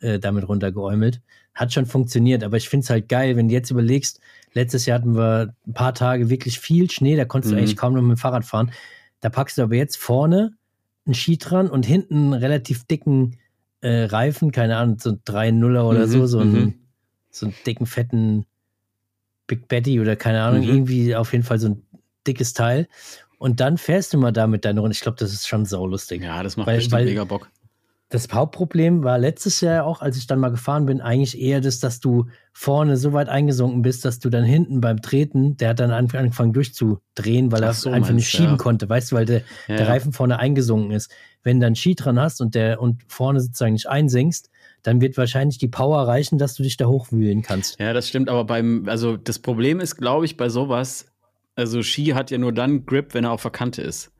äh, 0.00 0.18
damit 0.18 0.48
runtergeäumelt. 0.48 1.20
hat 1.54 1.72
schon 1.72 1.86
funktioniert, 1.86 2.44
aber 2.44 2.56
ich 2.56 2.68
finde 2.68 2.84
es 2.84 2.90
halt 2.90 3.08
geil, 3.08 3.34
wenn 3.34 3.48
du 3.48 3.54
jetzt 3.54 3.70
überlegst, 3.72 4.20
letztes 4.52 4.86
Jahr 4.86 5.00
hatten 5.00 5.16
wir 5.16 5.54
ein 5.66 5.72
paar 5.72 5.92
Tage 5.92 6.30
wirklich 6.30 6.60
viel 6.60 6.88
Schnee, 6.88 7.16
da 7.16 7.24
konntest 7.24 7.50
Mhm. 7.52 7.56
du 7.56 7.62
eigentlich 7.62 7.76
kaum 7.76 7.94
noch 7.94 8.02
mit 8.02 8.12
dem 8.12 8.16
Fahrrad 8.16 8.44
fahren. 8.44 8.70
Da 9.20 9.28
packst 9.28 9.58
du 9.58 9.62
aber 9.62 9.74
jetzt 9.74 9.96
vorne 9.96 10.52
einen 11.04 11.14
Ski 11.14 11.36
dran 11.38 11.68
und 11.68 11.84
hinten 11.84 12.32
einen 12.32 12.34
relativ 12.34 12.84
dicken 12.84 13.38
äh, 13.80 14.04
Reifen, 14.04 14.50
keine 14.52 14.76
Ahnung, 14.76 14.98
so 14.98 15.10
ein 15.10 15.20
3-0er 15.24 15.82
oder 15.88 16.06
Mhm, 16.06 16.10
so, 16.10 16.26
so 16.26 16.38
einen, 16.40 16.52
mhm. 16.52 16.74
so 17.30 17.46
einen 17.46 17.54
dicken, 17.66 17.86
fetten 17.86 18.44
Big 19.46 19.68
Betty 19.68 20.00
oder 20.00 20.16
keine 20.16 20.42
Ahnung, 20.42 20.62
Mhm. 20.62 20.68
irgendwie 20.68 21.14
auf 21.16 21.32
jeden 21.32 21.44
Fall 21.44 21.58
so 21.58 21.68
ein 21.68 21.82
dickes 22.26 22.52
Teil. 22.52 22.88
Und 23.38 23.60
dann 23.60 23.78
fährst 23.78 24.12
du 24.12 24.18
mal 24.18 24.32
da 24.32 24.46
mit 24.46 24.64
deiner 24.64 24.80
Runde. 24.80 24.94
Ich 24.94 25.00
glaube, 25.00 25.16
das 25.18 25.32
ist 25.32 25.46
schon 25.46 25.64
saulustig. 25.64 26.22
Ja, 26.22 26.42
das 26.42 26.56
macht 26.56 26.66
Weil- 26.66 26.76
bestimmt 26.76 26.92
weil- 26.94 27.04
mega 27.04 27.24
Bock. 27.24 27.48
Das 28.10 28.26
Hauptproblem 28.32 29.04
war 29.04 29.18
letztes 29.18 29.60
Jahr 29.60 29.84
auch, 29.84 30.00
als 30.00 30.16
ich 30.16 30.26
dann 30.26 30.38
mal 30.38 30.48
gefahren 30.48 30.86
bin, 30.86 31.02
eigentlich 31.02 31.38
eher 31.38 31.60
das, 31.60 31.78
dass 31.78 32.00
du 32.00 32.26
vorne 32.54 32.96
so 32.96 33.12
weit 33.12 33.28
eingesunken 33.28 33.82
bist, 33.82 34.04
dass 34.06 34.18
du 34.18 34.30
dann 34.30 34.44
hinten 34.44 34.80
beim 34.80 35.02
Treten, 35.02 35.58
der 35.58 35.70
hat 35.70 35.80
dann 35.80 35.90
angefangen 35.90 36.54
durchzudrehen, 36.54 37.52
weil 37.52 37.62
er 37.62 37.74
so, 37.74 37.90
einfach 37.90 38.14
nicht 38.14 38.28
schieben 38.28 38.52
ja. 38.52 38.56
konnte, 38.56 38.88
weißt 38.88 39.12
du, 39.12 39.16
weil 39.16 39.26
der, 39.26 39.42
Ja, 39.68 39.76
der. 39.76 39.88
Reifen 39.88 40.14
vorne 40.14 40.38
eingesunken 40.38 40.92
ist. 40.92 41.12
Wenn 41.42 41.60
du 41.60 41.66
dann 41.66 41.76
Ski 41.76 41.94
dran 41.94 42.18
hast 42.18 42.40
und 42.40 42.54
der 42.54 42.80
und 42.80 43.02
vorne 43.08 43.40
sozusagen 43.40 43.74
nicht 43.74 43.88
einsinkst, 43.88 44.50
dann 44.82 45.02
wird 45.02 45.18
wahrscheinlich 45.18 45.58
die 45.58 45.68
Power 45.68 46.08
reichen, 46.08 46.38
dass 46.38 46.54
du 46.54 46.62
dich 46.62 46.78
da 46.78 46.86
hochwühlen 46.86 47.42
kannst. 47.42 47.78
Ja, 47.78 47.92
das 47.92 48.08
stimmt, 48.08 48.30
aber 48.30 48.44
beim, 48.44 48.88
also 48.88 49.18
das 49.18 49.38
Problem 49.38 49.80
ist, 49.80 49.96
glaube 49.96 50.24
ich, 50.24 50.38
bei 50.38 50.48
sowas, 50.48 51.06
also 51.56 51.82
Ski 51.82 52.06
hat 52.06 52.30
ja 52.30 52.38
nur 52.38 52.52
dann 52.52 52.86
Grip, 52.86 53.12
wenn 53.12 53.24
er 53.24 53.32
auf 53.32 53.42
der 53.42 53.50
Kante 53.50 53.82
ist. 53.82 54.12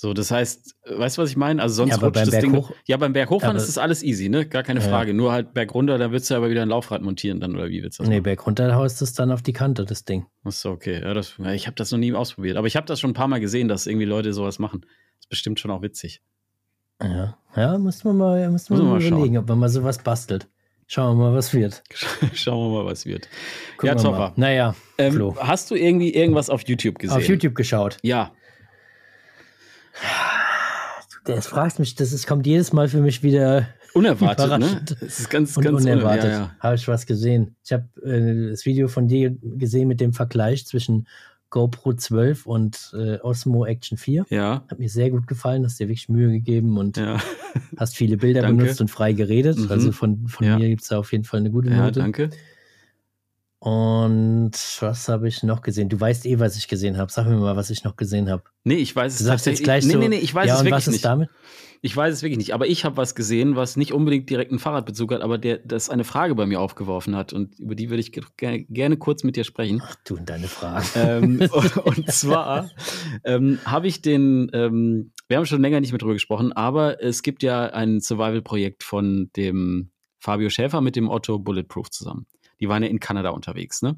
So, 0.00 0.14
das 0.14 0.30
heißt, 0.30 0.76
weißt 0.88 1.18
du, 1.18 1.22
was 1.22 1.30
ich 1.30 1.36
meine? 1.36 1.60
Also 1.60 1.74
sonst 1.74 1.90
Ja, 1.90 2.06
rutscht 2.06 2.28
das 2.28 2.38
Ding. 2.38 2.52
Berghoch- 2.54 2.72
ja, 2.86 2.96
beim 2.98 3.12
Berghochfahren 3.12 3.56
ist 3.56 3.66
das 3.66 3.78
alles 3.78 4.04
easy, 4.04 4.28
ne? 4.28 4.46
Gar 4.46 4.62
keine 4.62 4.78
Ja. 4.78 4.86
Frage. 4.86 5.12
Nur 5.12 5.32
halt 5.32 5.54
bergunter, 5.54 5.98
da 5.98 6.12
willst 6.12 6.30
du 6.30 6.36
aber 6.36 6.50
wieder 6.50 6.62
ein 6.62 6.68
Laufrad 6.68 7.02
montieren 7.02 7.40
dann, 7.40 7.56
oder 7.56 7.68
wie 7.68 7.82
willst 7.82 7.98
du 7.98 8.04
das 8.04 8.08
Nee, 8.08 8.18
machen? 8.18 8.22
berg 8.22 8.46
runter 8.46 8.72
haust 8.76 9.02
es 9.02 9.12
dann 9.14 9.32
auf 9.32 9.42
die 9.42 9.52
Kante, 9.52 9.84
das 9.84 10.04
Ding. 10.04 10.26
Achso, 10.44 10.70
okay. 10.70 11.00
Ja, 11.02 11.14
das, 11.14 11.34
ich 11.52 11.66
habe 11.66 11.74
das 11.74 11.90
noch 11.90 11.98
nie 11.98 12.12
ausprobiert. 12.12 12.56
Aber 12.58 12.68
ich 12.68 12.76
habe 12.76 12.86
das 12.86 13.00
schon 13.00 13.10
ein 13.10 13.14
paar 13.14 13.26
Mal 13.26 13.40
gesehen, 13.40 13.66
dass 13.66 13.88
irgendwie 13.88 14.06
Leute 14.06 14.32
sowas 14.32 14.60
machen. 14.60 14.82
Das 14.82 15.24
ist 15.24 15.28
bestimmt 15.30 15.58
schon 15.58 15.72
auch 15.72 15.82
witzig. 15.82 16.22
Ja, 17.02 17.36
ja 17.56 17.76
müssen 17.78 18.04
wir 18.04 18.12
mal, 18.12 18.48
müssen 18.50 18.76
wir 18.78 18.84
mal 18.84 19.02
überlegen, 19.02 19.38
ob 19.38 19.48
man 19.48 19.58
mal 19.58 19.68
sowas 19.68 19.98
bastelt. 19.98 20.46
Schauen 20.86 21.18
wir 21.18 21.24
mal, 21.30 21.34
was 21.34 21.52
wird. 21.52 21.82
Schauen 22.34 22.72
wir 22.72 22.82
mal, 22.84 22.88
was 22.88 23.04
wird. 23.04 23.28
Gucken 23.76 23.98
ja, 23.98 24.10
mal. 24.12 24.32
Naja, 24.36 24.76
Ähm, 24.96 25.12
Flo. 25.12 25.36
hast 25.38 25.72
du 25.72 25.74
irgendwie 25.74 26.14
irgendwas 26.14 26.48
auf 26.50 26.62
YouTube 26.68 27.00
gesehen? 27.00 27.16
Auf 27.18 27.28
YouTube 27.28 27.56
geschaut. 27.56 27.98
Ja. 28.02 28.30
Das 31.24 31.46
fragst 31.46 31.78
mich, 31.78 31.94
das 31.94 32.12
ist, 32.12 32.26
kommt 32.26 32.46
jedes 32.46 32.72
Mal 32.72 32.88
für 32.88 33.00
mich 33.00 33.22
wieder 33.22 33.68
Unerwartet, 33.94 34.58
ne? 34.58 34.82
Das 35.00 35.18
ist 35.18 35.30
ganz, 35.30 35.54
ganz 35.54 35.82
unerwartet. 35.84 36.24
uner- 36.24 36.32
Ja, 36.32 36.38
ja. 36.40 36.56
Habe 36.60 36.74
ich 36.76 36.86
was 36.88 37.04
gesehen. 37.06 37.56
Ich 37.64 37.72
habe 37.72 37.84
äh, 38.02 38.50
das 38.50 38.64
Video 38.64 38.88
von 38.88 39.08
dir 39.08 39.36
gesehen 39.42 39.88
mit 39.88 40.00
dem 40.00 40.12
Vergleich 40.12 40.66
zwischen 40.66 41.06
GoPro 41.50 41.94
12 41.94 42.46
und 42.46 42.92
äh, 42.94 43.18
Osmo 43.20 43.64
Action 43.64 43.96
4. 43.98 44.26
Ja, 44.28 44.64
Hat 44.70 44.78
mir 44.78 44.88
sehr 44.90 45.10
gut 45.10 45.26
gefallen, 45.26 45.64
hast 45.64 45.80
dir 45.80 45.88
wirklich 45.88 46.08
Mühe 46.10 46.30
gegeben 46.30 46.76
und 46.78 46.96
ja, 46.98 47.18
hast 47.78 47.96
viele 47.96 48.16
Bilder 48.18 48.42
benutzt 48.46 48.80
und 48.80 48.90
frei 48.90 49.12
geredet. 49.14 49.58
Mhm. 49.58 49.70
Also 49.70 49.92
von, 49.92 50.28
von 50.28 50.46
Ja. 50.46 50.58
mir 50.58 50.68
gibt 50.68 50.82
es 50.82 50.88
da 50.88 50.98
auf 50.98 51.10
jeden 51.12 51.24
Fall 51.24 51.40
eine 51.40 51.50
gute 51.50 51.70
ja, 51.70 51.84
Note. 51.86 52.00
danke. 52.00 52.30
Und 53.60 54.52
was 54.80 55.08
habe 55.08 55.26
ich 55.26 55.42
noch 55.42 55.62
gesehen? 55.62 55.88
Du 55.88 56.00
weißt 56.00 56.26
eh, 56.26 56.38
was 56.38 56.56
ich 56.56 56.68
gesehen 56.68 56.96
habe. 56.96 57.10
Sag 57.10 57.26
mir 57.26 57.36
mal, 57.36 57.56
was 57.56 57.70
ich 57.70 57.82
noch 57.82 57.96
gesehen 57.96 58.30
habe. 58.30 58.44
Nee, 58.62 58.76
ich 58.76 58.94
weiß 58.94 59.14
es 59.14 59.18
Du 59.18 59.24
sagst 59.24 59.46
jetzt 59.46 59.64
gleich 59.64 59.84
nee, 59.84 59.94
so. 59.94 59.98
nee, 59.98 60.08
nee, 60.08 60.18
ich 60.18 60.32
weiß 60.32 60.46
ja, 60.46 60.54
es 60.54 60.60
wirklich 60.60 60.74
was 60.74 60.86
ist 60.86 60.92
nicht. 60.92 61.04
damit? 61.04 61.28
Ich 61.80 61.96
weiß 61.96 62.14
es 62.14 62.22
wirklich 62.22 62.38
nicht. 62.38 62.54
Aber 62.54 62.68
ich 62.68 62.84
habe 62.84 62.96
was 62.96 63.16
gesehen, 63.16 63.56
was 63.56 63.76
nicht 63.76 63.92
unbedingt 63.92 64.30
direkt 64.30 64.52
einen 64.52 64.60
Fahrradbezug 64.60 65.12
hat, 65.12 65.22
aber 65.22 65.38
der, 65.38 65.58
das 65.58 65.90
eine 65.90 66.04
Frage 66.04 66.36
bei 66.36 66.46
mir 66.46 66.60
aufgeworfen 66.60 67.16
hat. 67.16 67.32
Und 67.32 67.58
über 67.58 67.74
die 67.74 67.90
würde 67.90 68.00
ich 68.00 68.12
gerne, 68.36 68.64
gerne 68.64 68.96
kurz 68.96 69.24
mit 69.24 69.34
dir 69.34 69.44
sprechen. 69.44 69.82
Ach 69.84 69.96
du 70.04 70.16
und 70.16 70.28
deine 70.28 70.46
Fragen. 70.46 70.86
ähm, 70.94 71.48
und 71.84 72.12
zwar 72.12 72.70
ähm, 73.24 73.58
habe 73.64 73.88
ich 73.88 74.02
den, 74.02 74.50
ähm, 74.52 75.10
wir 75.26 75.36
haben 75.36 75.46
schon 75.46 75.62
länger 75.62 75.80
nicht 75.80 75.90
mehr 75.90 75.98
drüber 75.98 76.14
gesprochen, 76.14 76.52
aber 76.52 77.02
es 77.02 77.24
gibt 77.24 77.42
ja 77.42 77.66
ein 77.66 78.00
Survival-Projekt 78.00 78.84
von 78.84 79.30
dem 79.36 79.90
Fabio 80.20 80.50
Schäfer 80.50 80.80
mit 80.80 80.96
dem 80.96 81.08
Otto 81.08 81.38
Bulletproof 81.38 81.90
zusammen. 81.90 82.26
Die 82.60 82.68
waren 82.68 82.82
ja 82.82 82.88
in 82.88 83.00
Kanada 83.00 83.30
unterwegs, 83.30 83.82
ne? 83.82 83.96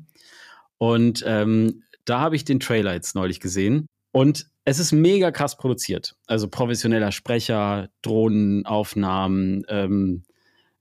Und 0.79 1.23
ähm, 1.27 1.83
da 2.05 2.21
habe 2.21 2.37
ich 2.37 2.45
den 2.45 2.61
Trailer 2.61 2.95
jetzt 2.95 3.15
neulich 3.15 3.41
gesehen. 3.41 3.87
Und 4.13 4.47
es 4.65 4.79
ist 4.79 4.93
mega 4.93 5.31
krass 5.31 5.57
produziert. 5.57 6.17
Also 6.27 6.49
professioneller 6.49 7.13
Sprecher, 7.13 7.91
Drohnenaufnahmen, 8.03 9.65
ähm, 9.69 10.23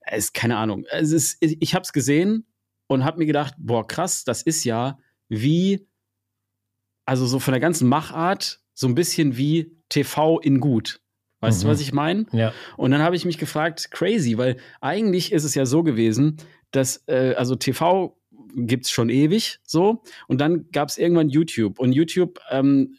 es 0.02 0.26
ist 0.26 0.34
keine 0.34 0.58
Ahnung. 0.58 0.86
Es 0.92 1.12
ist, 1.12 1.38
ich 1.42 1.76
habe 1.76 1.84
es 1.84 1.94
gesehen 1.94 2.46
und 2.88 3.04
habe 3.06 3.20
mir 3.20 3.26
gedacht, 3.26 3.54
boah, 3.58 3.86
krass, 3.86 4.24
das 4.24 4.42
ist 4.42 4.64
ja 4.64 4.98
wie, 5.28 5.88
also 7.06 7.26
so 7.28 7.40
von 7.40 7.52
der 7.52 7.62
ganzen 7.62 7.88
Machart, 7.88 8.62
so 8.74 8.88
ein 8.88 8.96
bisschen 8.96 9.38
wie 9.38 9.76
TV 9.90 10.40
in 10.40 10.60
gut. 10.60 11.02
Weißt 11.42 11.60
Mhm. 11.60 11.68
du, 11.68 11.72
was 11.72 11.82
ich 11.82 11.94
meine? 11.94 12.26
Ja. 12.32 12.54
Und 12.78 12.92
dann 12.92 13.02
habe 13.02 13.16
ich 13.16 13.26
mich 13.26 13.38
gefragt, 13.38 13.92
crazy, 13.92 14.38
weil 14.38 14.58
eigentlich 14.82 15.32
ist 15.32 15.44
es 15.44 15.56
ja 15.56 15.66
so 15.66 15.84
gewesen, 15.84 16.38
dass, 16.72 17.04
äh, 17.08 17.34
also 17.36 17.56
TV 17.56 18.18
gibt's 18.56 18.92
schon 18.92 19.10
ewig 19.10 19.60
so. 19.64 20.04
Und 20.28 20.42
dann 20.42 20.70
gab's 20.72 20.98
irgendwann 20.98 21.30
YouTube. 21.30 21.80
Und 21.80 21.94
YouTube 21.94 22.40
ähm, 22.50 22.96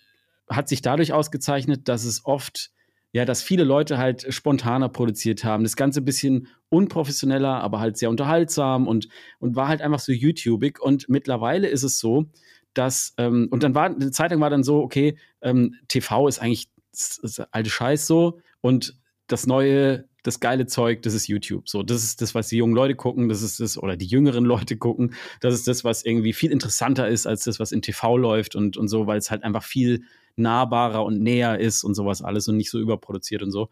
hat 0.49 0.68
sich 0.68 0.83
dadurch 0.83 1.12
ausgezeichnet, 1.12 1.89
dass 1.89 2.05
es 2.05 2.25
oft, 2.25 2.71
ja, 3.12 3.25
dass 3.25 3.43
viele 3.43 3.64
Leute 3.64 3.99
halt 3.99 4.33
spontaner 4.33 4.89
produziert 4.89 5.45
haben. 5.45 5.64
Das 5.64 5.77
Ganze 5.77 6.01
ein 6.01 6.05
bisschen 6.05 6.49
unprofessioneller, 6.68 7.61
aber 7.61 7.81
halt 7.81 7.97
sehr 7.97 8.11
unterhaltsam 8.11 8.87
und, 8.87 9.09
und 9.39 9.57
war 9.57 9.68
halt 9.68 9.83
einfach 9.83 10.01
so 10.01 10.12
YouTubig. 10.12 10.81
Und 10.81 11.09
mittlerweile 11.09 11.68
ist 11.68 11.83
es 11.83 11.99
so, 11.99 12.27
dass, 12.75 13.14
ähm, 13.18 13.49
und 13.51 13.62
dann 13.62 13.75
war, 13.75 13.87
eine 13.87 14.11
Zeit 14.11 14.31
lang 14.31 14.41
war 14.41 14.51
dann 14.51 14.62
so, 14.62 14.81
okay, 14.81 15.16
ähm, 15.41 15.75
TV 15.89 16.29
ist 16.29 16.41
eigentlich 16.41 16.71
das, 16.93 17.18
das 17.23 17.41
alte 17.53 17.71
Scheiß 17.71 18.07
so 18.07 18.41
und 18.61 18.97
das 19.27 19.47
neue, 19.47 20.09
das 20.23 20.41
geile 20.41 20.66
Zeug, 20.66 21.03
das 21.03 21.14
ist 21.14 21.29
YouTube. 21.29 21.68
So, 21.68 21.83
das 21.83 22.05
ist 22.05 22.23
das, 22.23 22.35
was 22.35 22.49
die 22.49 22.57
jungen 22.57 22.75
Leute 22.75 22.95
gucken, 22.95 23.29
das 23.29 23.43
ist 23.43 23.61
das, 23.61 23.79
oder 23.79 23.97
die 23.97 24.07
jüngeren 24.07 24.45
Leute 24.45 24.77
gucken, 24.77 25.14
das 25.41 25.55
ist 25.55 25.68
das, 25.68 25.85
was 25.85 26.05
irgendwie 26.05 26.33
viel 26.33 26.51
interessanter 26.51 27.09
ist 27.09 27.27
als 27.27 27.45
das, 27.45 27.61
was 27.61 27.73
in 27.73 27.83
TV 27.83 28.16
läuft 28.16 28.57
und, 28.57 28.77
und 28.77 28.89
so, 28.89 29.07
weil 29.07 29.18
es 29.18 29.31
halt 29.31 29.45
einfach 29.45 29.62
viel 29.62 30.03
nahbarer 30.37 31.05
und 31.05 31.21
näher 31.21 31.59
ist 31.59 31.85
und 31.85 31.95
sowas 31.95 32.23
alles 32.23 32.49
und 32.49 32.57
nicht 32.57 32.71
so 32.71 32.79
überproduziert 32.79 33.43
und 33.43 33.51
so. 33.51 33.68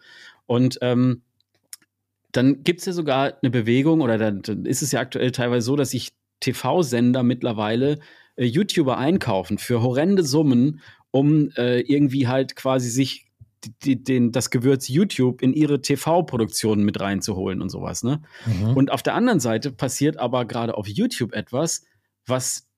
Und 0.47 0.79
ähm, 0.83 1.23
dann 2.33 2.63
gibt 2.63 2.81
es 2.81 2.87
ja 2.87 2.93
sogar 2.93 3.39
eine 3.43 3.51
Bewegung, 3.51 4.01
oder 4.01 4.19
dann, 4.19 4.43
dann 4.43 4.67
ist 4.67 4.83
es 4.83 4.93
ja 4.93 5.01
aktuell 5.01 5.33
teilweise 5.33 5.65
so, 5.65 5.77
dass 5.77 5.91
sich 5.91 6.13
TV-Sender 6.41 7.23
mittlerweile 7.23 7.99
äh, 8.37 8.45
YouTuber 8.45 8.99
einkaufen 8.99 9.59
für 9.59 9.83
horrende 9.83 10.23
Summen, 10.23 10.81
um 11.11 11.51
äh, 11.57 11.81
irgendwie 11.81 12.29
halt 12.29 12.55
quasi 12.55 12.91
sich 12.91 13.28
die, 13.85 14.03
den, 14.03 14.33
das 14.33 14.51
Gewürz 14.51 14.89
YouTube 14.89 15.43
in 15.43 15.53
ihre 15.53 15.81
TV-Produktionen 15.81 16.85
mit 16.85 17.01
reinzuholen 17.01 17.61
und 17.63 17.69
sowas, 17.69 18.03
ne? 18.03 18.23
Mhm. 18.47 18.77
Und 18.77 18.91
auf 18.93 19.03
der 19.03 19.15
anderen 19.15 19.41
Seite 19.41 19.73
passiert 19.73 20.19
aber 20.19 20.45
gerade 20.45 20.77
auf 20.77 20.87
YouTube 20.89 21.33
etwas, 21.33 21.85
was 22.27 22.69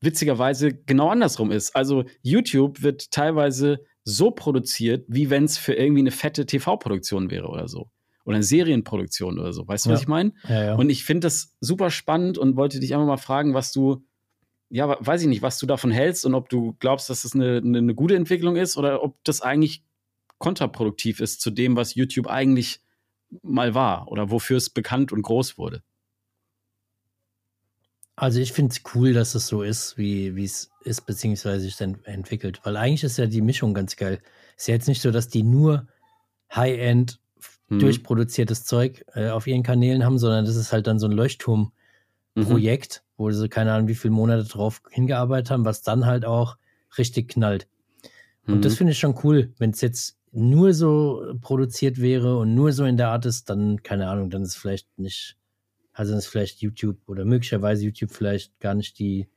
witzigerweise 0.00 0.72
genau 0.72 1.08
andersrum 1.10 1.50
ist. 1.50 1.74
Also 1.74 2.04
YouTube 2.22 2.82
wird 2.82 3.10
teilweise 3.10 3.80
so 4.04 4.30
produziert, 4.30 5.04
wie 5.08 5.28
wenn 5.30 5.44
es 5.44 5.58
für 5.58 5.74
irgendwie 5.74 6.00
eine 6.00 6.10
fette 6.10 6.46
TV-Produktion 6.46 7.30
wäre 7.30 7.48
oder 7.48 7.68
so. 7.68 7.90
Oder 8.24 8.36
eine 8.36 8.44
Serienproduktion 8.44 9.38
oder 9.38 9.52
so. 9.52 9.66
Weißt 9.66 9.86
du, 9.86 9.90
was 9.90 10.00
Ja. 10.00 10.02
ich 10.02 10.08
meine? 10.08 10.32
ja, 10.48 10.64
ja. 10.64 10.74
Und 10.76 10.90
ich 10.90 11.04
finde 11.04 11.26
das 11.26 11.56
super 11.60 11.90
spannend 11.90 12.38
und 12.38 12.56
wollte 12.56 12.78
dich 12.80 12.94
einfach 12.94 13.06
mal 13.06 13.16
fragen, 13.16 13.54
was 13.54 13.72
du, 13.72 14.04
ja, 14.70 14.96
weiß 15.00 15.22
ich 15.22 15.28
nicht, 15.28 15.42
was 15.42 15.58
du 15.58 15.66
davon 15.66 15.90
hältst 15.90 16.26
und 16.26 16.34
ob 16.34 16.48
du 16.48 16.76
glaubst, 16.78 17.08
dass 17.10 17.22
das 17.22 17.34
eine, 17.34 17.56
eine, 17.56 17.78
eine 17.78 17.94
gute 17.94 18.16
Entwicklung 18.16 18.56
ist 18.56 18.76
oder 18.76 19.02
ob 19.02 19.16
das 19.24 19.40
eigentlich 19.40 19.82
kontraproduktiv 20.38 21.20
ist 21.20 21.40
zu 21.40 21.50
dem, 21.50 21.76
was 21.76 21.94
YouTube 21.94 22.26
eigentlich 22.28 22.80
mal 23.42 23.74
war 23.74 24.08
oder 24.08 24.30
wofür 24.30 24.56
es 24.56 24.70
bekannt 24.70 25.12
und 25.12 25.22
groß 25.22 25.58
wurde. 25.58 25.82
Also 28.16 28.40
ich 28.40 28.52
finde 28.52 28.72
es 28.72 28.82
cool, 28.94 29.12
dass 29.12 29.34
es 29.36 29.46
so 29.46 29.62
ist, 29.62 29.96
wie 29.96 30.28
es 30.42 30.70
ist, 30.82 31.02
beziehungsweise 31.02 31.60
sich 31.60 31.76
dann 31.76 32.02
entwickelt. 32.04 32.60
Weil 32.64 32.76
eigentlich 32.76 33.04
ist 33.04 33.16
ja 33.18 33.26
die 33.26 33.40
Mischung 33.42 33.74
ganz 33.74 33.94
geil. 33.96 34.20
Ist 34.56 34.66
ja 34.66 34.74
jetzt 34.74 34.88
nicht 34.88 35.00
so, 35.00 35.10
dass 35.12 35.28
die 35.28 35.42
nur 35.44 35.86
High-End 36.54 37.20
Mhm. 37.70 37.80
durchproduziertes 37.80 38.64
Zeug 38.64 39.04
äh, 39.14 39.28
auf 39.28 39.46
ihren 39.46 39.62
Kanälen 39.62 40.04
haben, 40.04 40.18
sondern 40.18 40.46
das 40.46 40.56
ist 40.56 40.72
halt 40.72 40.86
dann 40.86 40.98
so 40.98 41.06
ein 41.06 41.12
Leuchtturm-Projekt, 41.12 43.04
Mhm. 43.04 43.12
wo 43.18 43.30
sie 43.30 43.48
keine 43.48 43.72
Ahnung, 43.72 43.88
wie 43.88 43.94
viele 43.94 44.12
Monate 44.14 44.44
drauf 44.44 44.82
hingearbeitet 44.90 45.50
haben, 45.50 45.64
was 45.64 45.82
dann 45.82 46.06
halt 46.06 46.24
auch 46.24 46.56
richtig 46.96 47.28
knallt. 47.28 47.68
Und 48.46 48.58
Mhm. 48.58 48.62
das 48.62 48.76
finde 48.76 48.92
ich 48.92 48.98
schon 48.98 49.18
cool. 49.24 49.52
Wenn 49.58 49.70
es 49.70 49.80
jetzt 49.80 50.17
nur 50.32 50.74
so 50.74 51.34
produziert 51.40 52.00
wäre 52.00 52.38
und 52.38 52.54
nur 52.54 52.72
so 52.72 52.84
in 52.84 52.96
der 52.96 53.08
Art 53.08 53.26
ist, 53.26 53.50
dann, 53.50 53.82
keine 53.82 54.08
Ahnung, 54.08 54.30
dann 54.30 54.42
ist 54.42 54.56
vielleicht 54.56 54.98
nicht, 54.98 55.36
also 55.92 56.12
dann 56.12 56.18
ist 56.18 56.26
vielleicht 56.28 56.60
YouTube 56.60 56.98
oder 57.08 57.24
möglicherweise 57.24 57.84
YouTube 57.84 58.12
vielleicht 58.12 58.58
gar 58.60 58.74
nicht 58.74 58.98
die, 58.98 59.28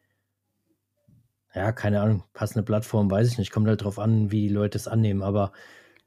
ja, 1.53 1.71
keine 1.71 2.01
Ahnung, 2.01 2.23
passende 2.33 2.63
Plattform, 2.63 3.11
weiß 3.11 3.27
ich 3.31 3.37
nicht. 3.37 3.51
Kommt 3.51 3.67
halt 3.67 3.83
drauf 3.83 3.99
an, 3.99 4.31
wie 4.31 4.43
die 4.47 4.53
Leute 4.53 4.77
es 4.77 4.87
annehmen. 4.87 5.21
Aber 5.21 5.51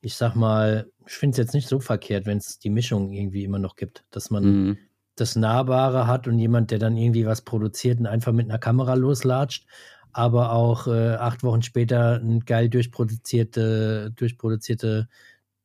ich 0.01 0.17
sag 0.17 0.35
mal, 0.35 0.91
ich 1.07 1.13
finde 1.15 1.33
es 1.33 1.39
jetzt 1.39 1.55
nicht 1.55 1.69
so 1.69 1.81
verkehrt, 1.81 2.27
wenn 2.27 2.39
es 2.39 2.59
die 2.59 2.71
Mischung 2.71 3.13
irgendwie 3.13 3.45
immer 3.45 3.59
noch 3.59 3.77
gibt, 3.77 4.05
dass 4.11 4.31
man 4.31 4.45
Mhm. 4.45 4.79
das 5.17 5.37
Nahbare 5.37 6.07
hat 6.07 6.29
und 6.29 6.39
jemand, 6.39 6.71
der 6.71 6.79
dann 6.79 6.97
irgendwie 6.97 7.27
was 7.27 7.43
produziert 7.43 8.01
und 8.01 8.07
einfach 8.07 8.33
mit 8.33 8.49
einer 8.51 8.59
Kamera 8.59 8.95
loslatscht, 8.95 9.67
aber 10.15 10.53
auch 10.53 10.87
äh, 10.87 11.17
acht 11.17 11.43
Wochen 11.43 11.63
später 11.63 12.21
eine 12.21 12.39
geil 12.41 12.69
durchproduzierte, 12.69 14.13
durchproduzierte, 14.17 15.09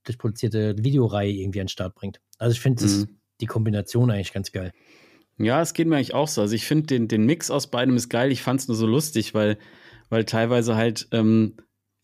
durchproduzierte 0.04 0.76
Videoreihe 0.78 1.32
irgendwie 1.32 1.62
an 1.62 1.66
den 1.66 1.70
Start 1.70 1.96
bringt. 1.96 2.20
Also 2.40 2.54
ich 2.54 2.60
finde 2.60 2.84
mhm. 2.86 3.20
die 3.40 3.46
Kombination 3.46 4.12
eigentlich 4.12 4.34
ganz 4.34 4.52
geil. 4.52 4.74
Ja, 5.38 5.62
es 5.62 5.74
geht 5.74 5.88
mir 5.88 5.96
eigentlich 5.96 6.16
auch 6.16 6.28
so. 6.28 6.42
Also 6.42 6.56
ich 6.56 6.66
finde 6.66 6.88
den, 6.88 7.08
den 7.08 7.26
Mix 7.26 7.52
aus 7.52 7.68
beidem 7.68 7.96
ist 7.96 8.10
geil. 8.10 8.32
Ich 8.32 8.42
fand 8.42 8.60
es 8.60 8.68
nur 8.68 8.76
so 8.76 8.88
lustig, 8.88 9.34
weil, 9.34 9.58
weil 10.10 10.26
teilweise 10.26 10.76
halt, 10.76 11.08
ähm, 11.12 11.56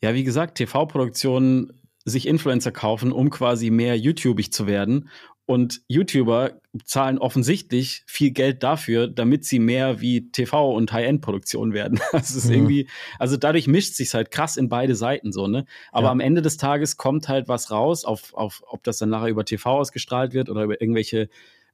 ja, 0.02 0.14
wie 0.14 0.24
gesagt, 0.24 0.58
TV-Produktionen 0.58 1.74
sich 2.06 2.28
Influencer 2.28 2.72
kaufen, 2.72 3.12
um 3.12 3.32
quasi 3.32 3.72
mehr 3.72 3.98
YouTubig 3.98 4.54
zu 4.54 4.68
werden. 4.68 5.10
Und 5.48 5.82
YouTuber 5.88 6.60
zahlen 6.86 7.20
offensichtlich 7.20 8.04
viel 8.08 8.32
Geld 8.32 8.64
dafür, 8.64 9.08
damit 9.08 9.46
sie 9.46 9.60
mehr 9.60 10.02
wie 10.02 10.32
TV- 10.32 10.74
und 10.74 10.92
High-End-Produktion 10.92 11.74
werden. 11.74 12.00
Das 12.12 12.36
ist 12.36 12.48
mhm. 12.48 12.54
irgendwie, 12.54 12.90
also 13.20 13.38
dadurch 13.38 13.68
mischt 13.68 13.94
sich 13.94 14.14
halt 14.14 14.32
krass 14.32 14.58
in 14.58 14.70
beide 14.70 14.96
Seiten 14.96 15.32
so, 15.32 15.48
ne? 15.48 15.66
Aber 15.92 16.08
ja. 16.08 16.12
am 16.12 16.20
Ende 16.20 16.42
des 16.42 16.58
Tages 16.58 16.98
kommt 16.98 17.28
halt 17.28 17.48
was 17.48 17.70
raus, 17.70 18.06
auf, 18.06 18.34
auf, 18.34 18.64
ob 18.68 18.84
das 18.84 18.98
dann 18.98 19.10
nachher 19.10 19.30
über 19.30 19.46
TV 19.46 19.70
ausgestrahlt 19.70 20.34
wird 20.34 20.50
oder 20.50 20.64
über 20.64 20.82
irgendwelche 20.82 21.30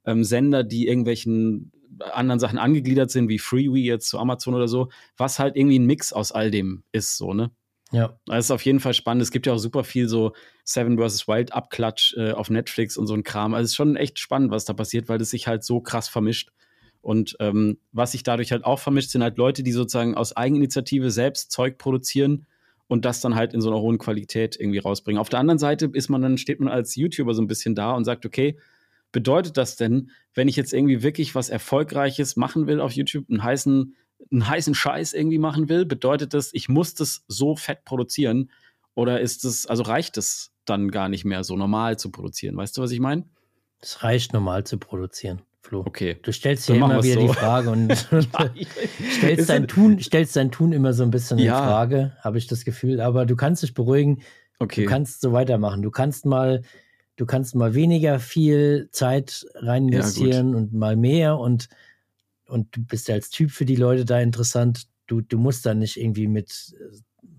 ähm, 0.06 0.24
Sender, 0.24 0.64
die 0.64 0.88
irgendwelchen 0.88 1.72
anderen 2.00 2.40
Sachen 2.40 2.58
angegliedert 2.58 3.12
sind, 3.12 3.30
wie 3.30 3.40
Freewee 3.40 3.84
jetzt 3.84 4.10
zu 4.10 4.20
Amazon 4.20 4.56
oder 4.56 4.68
so, 4.68 4.90
was 5.18 5.40
halt 5.40 5.56
irgendwie 5.56 5.80
ein 5.80 5.86
Mix 5.86 6.12
aus 6.14 6.32
all 6.32 6.52
dem 6.52 6.84
ist, 6.92 7.18
so, 7.18 7.34
ne? 7.34 7.52
Ja. 7.92 8.18
Das 8.26 8.46
ist 8.46 8.52
auf 8.52 8.64
jeden 8.64 8.80
Fall 8.80 8.94
spannend. 8.94 9.22
Es 9.22 9.32
gibt 9.32 9.46
ja 9.48 9.54
auch 9.54 9.58
super 9.58 9.84
viel 9.84 10.08
so 10.08 10.34
Seven 10.64 10.98
vs. 10.98 11.28
Wild 11.28 11.54
Abklatsch 11.54 12.16
äh, 12.18 12.32
auf 12.32 12.50
Netflix 12.50 12.98
und 12.98 13.08
so 13.08 13.14
ein 13.14 13.24
Kram. 13.24 13.54
Also 13.54 13.66
es 13.66 13.72
ist 13.72 13.76
schon 13.76 13.96
echt 13.96 14.20
spannend, 14.20 14.52
was 14.52 14.66
da 14.66 14.74
passiert, 14.74 15.10
weil 15.10 15.18
das 15.18 15.30
sich 15.30 15.48
halt 15.48 15.64
so 15.64 15.82
krass 15.82 16.08
vermischt. 16.08 16.52
Und 17.02 17.36
ähm, 17.40 17.80
was 17.92 18.12
sich 18.12 18.24
dadurch 18.24 18.52
halt 18.52 18.64
auch 18.64 18.80
vermischt, 18.80 19.10
sind 19.10 19.24
halt 19.24 19.38
Leute, 19.38 19.64
die 19.64 19.72
sozusagen 19.72 20.16
aus 20.16 20.38
Eigeninitiative 20.38 21.12
selbst 21.12 21.52
Zeug 21.52 21.78
produzieren 21.78 22.46
und 22.88 23.06
das 23.06 23.22
dann 23.22 23.36
halt 23.36 23.54
in 23.54 23.62
so 23.62 23.70
einer 23.70 23.82
hohen 23.82 23.98
Qualität 23.98 24.58
irgendwie 24.60 24.80
rausbringen. 24.80 25.20
Auf 25.20 25.30
der 25.30 25.40
anderen 25.40 25.58
Seite 25.58 25.90
ist 25.94 26.10
man 26.10 26.22
dann, 26.22 26.38
steht 26.38 26.60
man 26.60 26.70
als 26.70 26.96
YouTuber 26.96 27.34
so 27.34 27.42
ein 27.42 27.48
bisschen 27.48 27.74
da 27.74 27.94
und 27.94 28.06
sagt, 28.06 28.26
okay, 28.26 28.58
bedeutet 29.12 29.58
das 29.58 29.76
denn, 29.76 30.12
wenn 30.34 30.48
ich 30.48 30.56
jetzt 30.56 30.74
irgendwie 30.74 31.04
wirklich 31.04 31.34
was 31.34 31.50
Erfolgreiches 31.50 32.36
machen 32.36 32.68
will 32.68 32.80
auf 32.80 32.92
YouTube, 32.94 33.30
einen 33.30 33.44
heißen 33.44 33.96
einen 34.32 34.48
heißen 34.48 34.76
Scheiß 34.76 35.14
irgendwie 35.14 35.40
machen 35.40 35.70
will, 35.70 35.86
bedeutet 35.86 36.34
das, 36.34 36.54
ich 36.54 36.70
muss 36.70 36.94
das 36.94 37.24
so 37.28 37.56
fett 37.56 37.86
produzieren? 37.86 38.52
Oder 38.94 39.22
ist 39.22 39.46
es, 39.46 39.66
also 39.66 39.84
reicht 39.84 40.18
es 40.18 40.52
dann 40.66 40.92
gar 40.92 41.10
nicht 41.10 41.26
mehr 41.26 41.44
so 41.44 41.56
normal 41.56 41.98
zu 41.98 42.12
produzieren? 42.12 42.58
Weißt 42.58 42.78
du, 42.78 42.82
was 42.82 42.92
ich 42.92 43.00
meine? 43.00 43.26
Es 43.80 44.04
reicht 44.04 44.34
normal 44.34 44.64
zu 44.64 44.78
produzieren. 44.78 45.42
Flo. 45.62 45.84
Okay. 45.86 46.18
Du 46.22 46.34
stellst 46.34 46.68
dir 46.68 46.76
immer 46.76 47.04
wieder 47.04 47.22
so. 47.22 47.28
die 47.28 47.34
Frage 47.34 47.70
und 47.70 47.92
stellst, 49.12 49.50
dein 49.50 49.68
Tun, 49.70 50.00
stellst 50.00 50.36
dein 50.36 50.52
Tun 50.52 50.72
immer 50.72 50.94
so 50.94 51.04
ein 51.04 51.12
bisschen 51.12 51.40
ja. 51.40 51.58
in 51.58 51.66
Frage, 51.66 52.18
habe 52.22 52.38
ich 52.38 52.48
das 52.48 52.66
Gefühl. 52.66 53.00
Aber 53.00 53.26
du 53.26 53.36
kannst 53.36 53.64
dich 53.64 53.74
beruhigen. 53.74 54.22
Okay. 54.60 54.84
Du 54.84 54.90
kannst 54.90 55.22
so 55.22 55.32
weitermachen. 55.34 55.82
Du 55.82 55.92
kannst 55.92 56.26
mal, 56.26 56.64
du 57.16 57.26
kannst 57.26 57.56
mal 57.56 57.74
weniger 57.74 58.20
viel 58.20 58.90
Zeit 58.92 59.46
rein 59.56 59.88
investieren 59.88 60.52
ja, 60.52 60.58
und 60.58 60.74
mal 60.74 60.96
mehr 60.96 61.38
und 61.38 61.70
und 62.52 62.76
du 62.76 62.84
bist 62.84 63.08
ja 63.08 63.16
als 63.16 63.30
Typ 63.30 63.52
für 63.52 63.66
die 63.66 63.76
Leute 63.76 64.06
da 64.06 64.20
interessant. 64.20 64.88
Du, 65.08 65.22
du 65.22 65.38
musst 65.38 65.66
da 65.66 65.74
nicht 65.74 65.98
irgendwie 65.98 66.28
mit, 66.28 66.76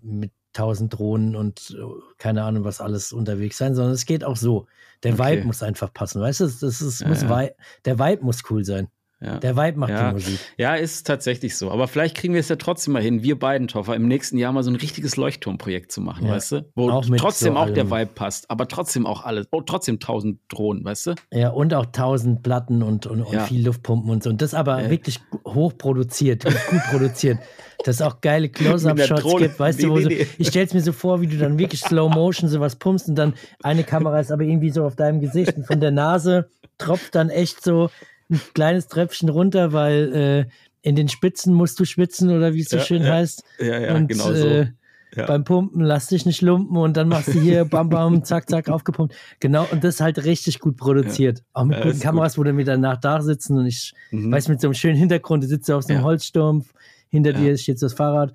mit 0.02 0.32
tausend 0.52 0.96
Drohnen 0.98 1.36
und 1.36 1.76
äh, 1.78 1.82
keine 2.18 2.42
Ahnung, 2.42 2.64
was 2.64 2.80
alles 2.80 3.12
unterwegs 3.12 3.58
sein, 3.58 3.74
sondern 3.74 3.94
es 3.94 4.06
geht 4.06 4.24
auch 4.24 4.36
so. 4.36 4.66
Der 5.02 5.14
okay. 5.14 5.36
Vibe 5.36 5.46
muss 5.46 5.62
einfach 5.62 5.92
passen, 5.92 6.20
weißt 6.20 6.40
du? 6.40 6.44
Das 6.44 6.62
ist, 6.62 7.00
ja, 7.00 7.08
muss 7.08 7.22
ja. 7.22 7.48
der 7.84 7.98
Vibe 7.98 8.24
muss 8.24 8.42
cool 8.50 8.64
sein. 8.64 8.88
Ja. 9.22 9.38
Der 9.38 9.56
Vibe 9.56 9.78
macht 9.78 9.90
ja. 9.90 10.08
die 10.08 10.14
Musik. 10.14 10.38
Ja, 10.58 10.74
ist 10.74 11.06
tatsächlich 11.06 11.56
so. 11.56 11.70
Aber 11.70 11.86
vielleicht 11.86 12.16
kriegen 12.16 12.34
wir 12.34 12.40
es 12.40 12.48
ja 12.48 12.56
trotzdem 12.56 12.94
mal 12.94 13.02
hin, 13.02 13.22
wir 13.22 13.38
beiden, 13.38 13.68
Toffer, 13.68 13.94
im 13.94 14.08
nächsten 14.08 14.36
Jahr 14.36 14.52
mal 14.52 14.64
so 14.64 14.70
ein 14.70 14.76
richtiges 14.76 15.16
Leuchtturmprojekt 15.16 15.92
zu 15.92 16.00
machen, 16.00 16.26
ja. 16.26 16.32
weißt 16.32 16.52
du? 16.52 16.70
Wo 16.74 16.90
auch 16.90 17.06
trotzdem 17.16 17.54
so 17.54 17.60
auch 17.60 17.70
der 17.70 17.90
Vibe 17.90 18.10
passt, 18.14 18.50
aber 18.50 18.66
trotzdem 18.66 19.06
auch 19.06 19.24
alles, 19.24 19.46
oh, 19.52 19.60
trotzdem 19.60 20.00
tausend 20.00 20.40
Drohnen, 20.48 20.84
weißt 20.84 21.06
du? 21.06 21.14
Ja, 21.32 21.50
und 21.50 21.72
auch 21.72 21.86
tausend 21.86 22.42
Platten 22.42 22.82
und, 22.82 23.06
und, 23.06 23.22
und 23.22 23.40
viel 23.42 23.64
Luftpumpen 23.64 24.10
und 24.10 24.24
so. 24.24 24.30
Und 24.30 24.42
das 24.42 24.54
aber 24.54 24.90
wirklich 24.90 25.20
hoch 25.46 25.72
produziert, 25.78 26.44
gut 26.44 26.82
produziert. 26.90 27.38
Dass 27.84 27.96
es 27.96 28.02
auch 28.02 28.20
geile 28.20 28.48
Close-Up-Shots 28.48 29.36
gibt, 29.38 29.58
weißt 29.58 29.80
nee, 29.80 29.84
du, 29.86 29.90
wo 29.90 29.96
nee, 29.96 30.02
so, 30.02 30.08
nee. 30.08 30.26
ich 30.38 30.48
stell's 30.48 30.72
mir 30.72 30.82
so 30.82 30.92
vor, 30.92 31.20
wie 31.20 31.26
du 31.26 31.36
dann 31.36 31.58
wirklich 31.58 31.80
Slow 31.80 32.12
Motion 32.12 32.48
sowas 32.48 32.76
pumpst 32.76 33.08
und 33.08 33.16
dann 33.16 33.34
eine 33.62 33.82
Kamera 33.82 34.20
ist 34.20 34.30
aber 34.30 34.44
irgendwie 34.44 34.70
so 34.70 34.84
auf 34.84 34.94
deinem 34.94 35.20
Gesicht 35.20 35.56
und 35.56 35.66
von 35.66 35.80
der 35.80 35.90
Nase 35.90 36.50
tropft 36.78 37.14
dann 37.14 37.28
echt 37.28 37.62
so 37.62 37.90
ein 38.32 38.40
kleines 38.54 38.88
Tröpfchen 38.88 39.28
runter, 39.28 39.72
weil 39.72 40.14
äh, 40.14 40.46
in 40.82 40.96
den 40.96 41.08
Spitzen 41.08 41.54
musst 41.54 41.78
du 41.78 41.84
schwitzen 41.84 42.30
oder 42.30 42.54
wie 42.54 42.60
es 42.60 42.68
so 42.68 42.78
ja, 42.78 42.82
schön 42.82 43.02
ja. 43.02 43.12
heißt. 43.12 43.44
Ja, 43.60 43.80
ja, 43.80 43.94
und, 43.94 44.08
genau 44.08 44.32
so. 44.32 44.46
Äh, 44.46 44.66
ja. 45.14 45.26
Beim 45.26 45.44
Pumpen 45.44 45.82
lass 45.82 46.06
dich 46.06 46.24
nicht 46.24 46.40
lumpen 46.40 46.76
und 46.76 46.96
dann 46.96 47.08
machst 47.08 47.28
du 47.28 47.38
hier 47.38 47.64
bam 47.66 47.90
bam 47.90 48.24
zack 48.24 48.48
zack 48.48 48.68
aufgepumpt. 48.70 49.14
Genau 49.40 49.66
und 49.70 49.84
das 49.84 50.00
halt 50.00 50.24
richtig 50.24 50.58
gut 50.58 50.76
produziert. 50.78 51.40
Ja. 51.40 51.44
Auch 51.52 51.64
mit 51.64 51.78
ja, 51.78 51.84
guten 51.84 52.00
Kameras, 52.00 52.34
gut. 52.34 52.40
wo 52.40 52.44
dann 52.44 52.56
wieder 52.56 52.72
danach 52.72 52.96
da 52.96 53.20
sitzen 53.20 53.58
und 53.58 53.66
ich 53.66 53.92
mhm. 54.10 54.32
weiß 54.32 54.48
mit 54.48 54.60
so 54.60 54.68
einem 54.68 54.74
schönen 54.74 54.96
Hintergrund, 54.96 55.44
du 55.44 55.48
sitzt 55.48 55.70
auf 55.70 55.84
so 55.84 55.92
einem 55.92 56.02
Holzstumpf, 56.02 56.72
hinter 57.08 57.34
dir 57.34 57.56
steht 57.58 57.78
so 57.78 57.86
das 57.86 57.92
Fahrrad 57.92 58.32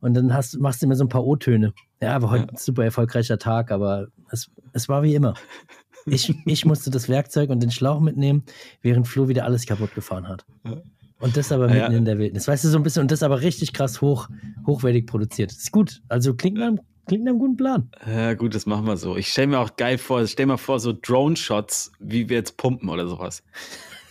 und 0.00 0.14
dann 0.14 0.32
hast, 0.32 0.58
machst 0.58 0.82
du 0.82 0.86
immer 0.86 0.96
so 0.96 1.04
ein 1.04 1.08
paar 1.08 1.24
O-Töne. 1.24 1.72
Ja, 2.00 2.14
aber 2.14 2.30
heute 2.30 2.48
ein 2.50 2.56
super 2.56 2.84
erfolgreicher 2.84 3.38
Tag, 3.38 3.70
aber 3.72 4.08
es, 4.30 4.50
es 4.72 4.88
war 4.88 5.02
wie 5.02 5.14
immer. 5.14 5.34
Ich, 6.06 6.34
ich 6.46 6.64
musste 6.64 6.90
das 6.90 7.08
Werkzeug 7.08 7.50
und 7.50 7.62
den 7.62 7.70
Schlauch 7.70 8.00
mitnehmen, 8.00 8.44
während 8.80 9.06
Flo 9.06 9.28
wieder 9.28 9.44
alles 9.44 9.66
kaputt 9.66 9.94
gefahren 9.94 10.28
hat. 10.28 10.44
Und 11.18 11.36
das 11.36 11.52
aber 11.52 11.68
mitten 11.68 11.92
ja. 11.92 11.98
in 11.98 12.04
der 12.04 12.18
Wildnis. 12.18 12.48
Weißt 12.48 12.64
du, 12.64 12.68
so 12.68 12.76
ein 12.76 12.82
bisschen, 12.82 13.02
und 13.02 13.10
das 13.12 13.22
aber 13.22 13.42
richtig 13.42 13.72
krass 13.72 14.00
hoch, 14.00 14.28
hochwertig 14.66 15.06
produziert. 15.06 15.52
ist 15.52 15.70
gut. 15.70 16.02
Also 16.08 16.34
klingt 16.34 16.58
nach, 16.58 16.72
klingt 17.06 17.24
nach 17.24 17.30
einem 17.30 17.38
guten 17.38 17.56
Plan. 17.56 17.90
Ja, 18.06 18.34
gut, 18.34 18.54
das 18.54 18.66
machen 18.66 18.86
wir 18.86 18.96
so. 18.96 19.16
Ich 19.16 19.28
stelle 19.28 19.46
mir 19.46 19.60
auch 19.60 19.76
geil 19.76 19.98
vor, 19.98 20.26
stell 20.26 20.46
mir 20.46 20.58
vor, 20.58 20.80
so 20.80 20.92
Drone-Shots, 20.92 21.92
wie 22.00 22.28
wir 22.28 22.38
jetzt 22.38 22.56
pumpen 22.56 22.88
oder 22.88 23.06
sowas. 23.06 23.44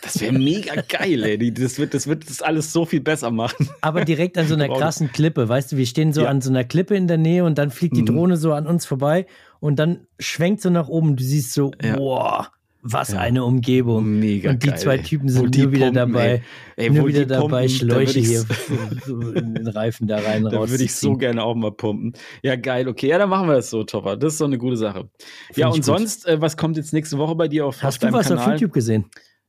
Das 0.02 0.20
wäre 0.20 0.34
mega 0.34 0.82
geil, 0.82 1.24
ey. 1.24 1.54
Das 1.54 1.78
wird, 1.78 1.94
das 1.94 2.08
wird 2.08 2.30
das 2.30 2.42
alles 2.42 2.74
so 2.74 2.86
viel 2.86 3.02
besser 3.02 3.30
machen. 3.30 3.70
Aber 3.82 4.04
direkt 4.04 4.38
an 4.38 4.48
so 4.48 4.56
einer 4.56 4.68
krassen 4.78 5.12
Klippe, 5.12 5.48
weißt 5.48 5.72
du, 5.72 5.78
wir 5.78 5.86
stehen 5.86 6.12
so 6.12 6.22
ja. 6.24 6.30
an 6.30 6.42
so 6.42 6.50
einer 6.50 6.64
Klippe 6.64 6.96
in 6.96 7.08
der 7.08 7.18
Nähe 7.18 7.44
und 7.46 7.58
dann 7.58 7.70
fliegt 7.70 7.96
die 7.96 8.02
mhm. 8.02 8.08
Drohne 8.08 8.38
so 8.38 8.54
an 8.54 8.66
uns 8.66 8.86
vorbei 8.86 9.28
und 9.60 9.78
dann 9.78 10.08
schwenkt 10.20 10.62
sie 10.62 10.72
nach 10.72 10.88
oben. 10.88 11.16
Du 11.16 11.24
siehst 11.24 11.54
so, 11.54 11.72
ja. 11.84 11.96
boah, 11.96 12.52
was 12.82 13.12
ja. 13.12 13.20
eine 13.20 13.44
Umgebung. 13.44 14.20
Mega 14.20 14.52
Und 14.52 14.64
die 14.64 14.70
geil, 14.70 14.78
zwei 14.80 14.98
Typen 14.98 15.30
sind 15.30 15.56
nur 15.56 15.72
wieder 15.72 15.92
Pumpen, 15.92 15.94
dabei. 15.94 16.44
Ey. 16.76 16.88
Ey, 16.88 16.90
nur 16.90 17.08
wieder 17.08 17.26
dabei, 17.26 17.68
Schläuche 17.68 18.20
hier 18.20 18.44
in 19.36 19.54
den 19.54 19.68
Reifen 19.68 20.08
da 20.08 20.18
rein 20.18 20.44
Da 20.44 20.68
würde 20.68 20.84
ich 20.84 20.96
so 20.96 21.16
gerne 21.16 21.44
auch 21.44 21.56
mal 21.56 21.72
pumpen. 21.72 22.14
Ja, 22.42 22.56
geil. 22.56 22.88
Okay, 22.88 23.10
ja, 23.10 23.20
dann 23.20 23.30
machen 23.30 23.48
wir 23.48 23.56
das 23.56 23.70
so, 23.70 23.84
Topper. 23.84 24.18
Das 24.18 24.34
ist 24.34 24.40
so 24.40 24.46
eine 24.46 24.58
gute 24.58 24.78
Sache. 24.78 25.10
Find 25.48 25.58
ja, 25.58 25.68
und 25.68 25.86
sonst, 25.86 26.28
äh, 26.28 26.42
was 26.42 26.58
kommt 26.58 26.78
jetzt 26.78 26.92
nächste 26.92 27.20
Woche 27.20 27.36
bei 27.36 27.48
dir 27.48 27.68
auf, 27.68 27.84
Hast 27.84 28.04
auf 28.04 28.10
du 28.10 28.18
was 28.18 28.28
Kanal? 28.30 28.46
auf 28.46 28.52
YouTube 28.54 28.74
gesehen? 28.74 29.06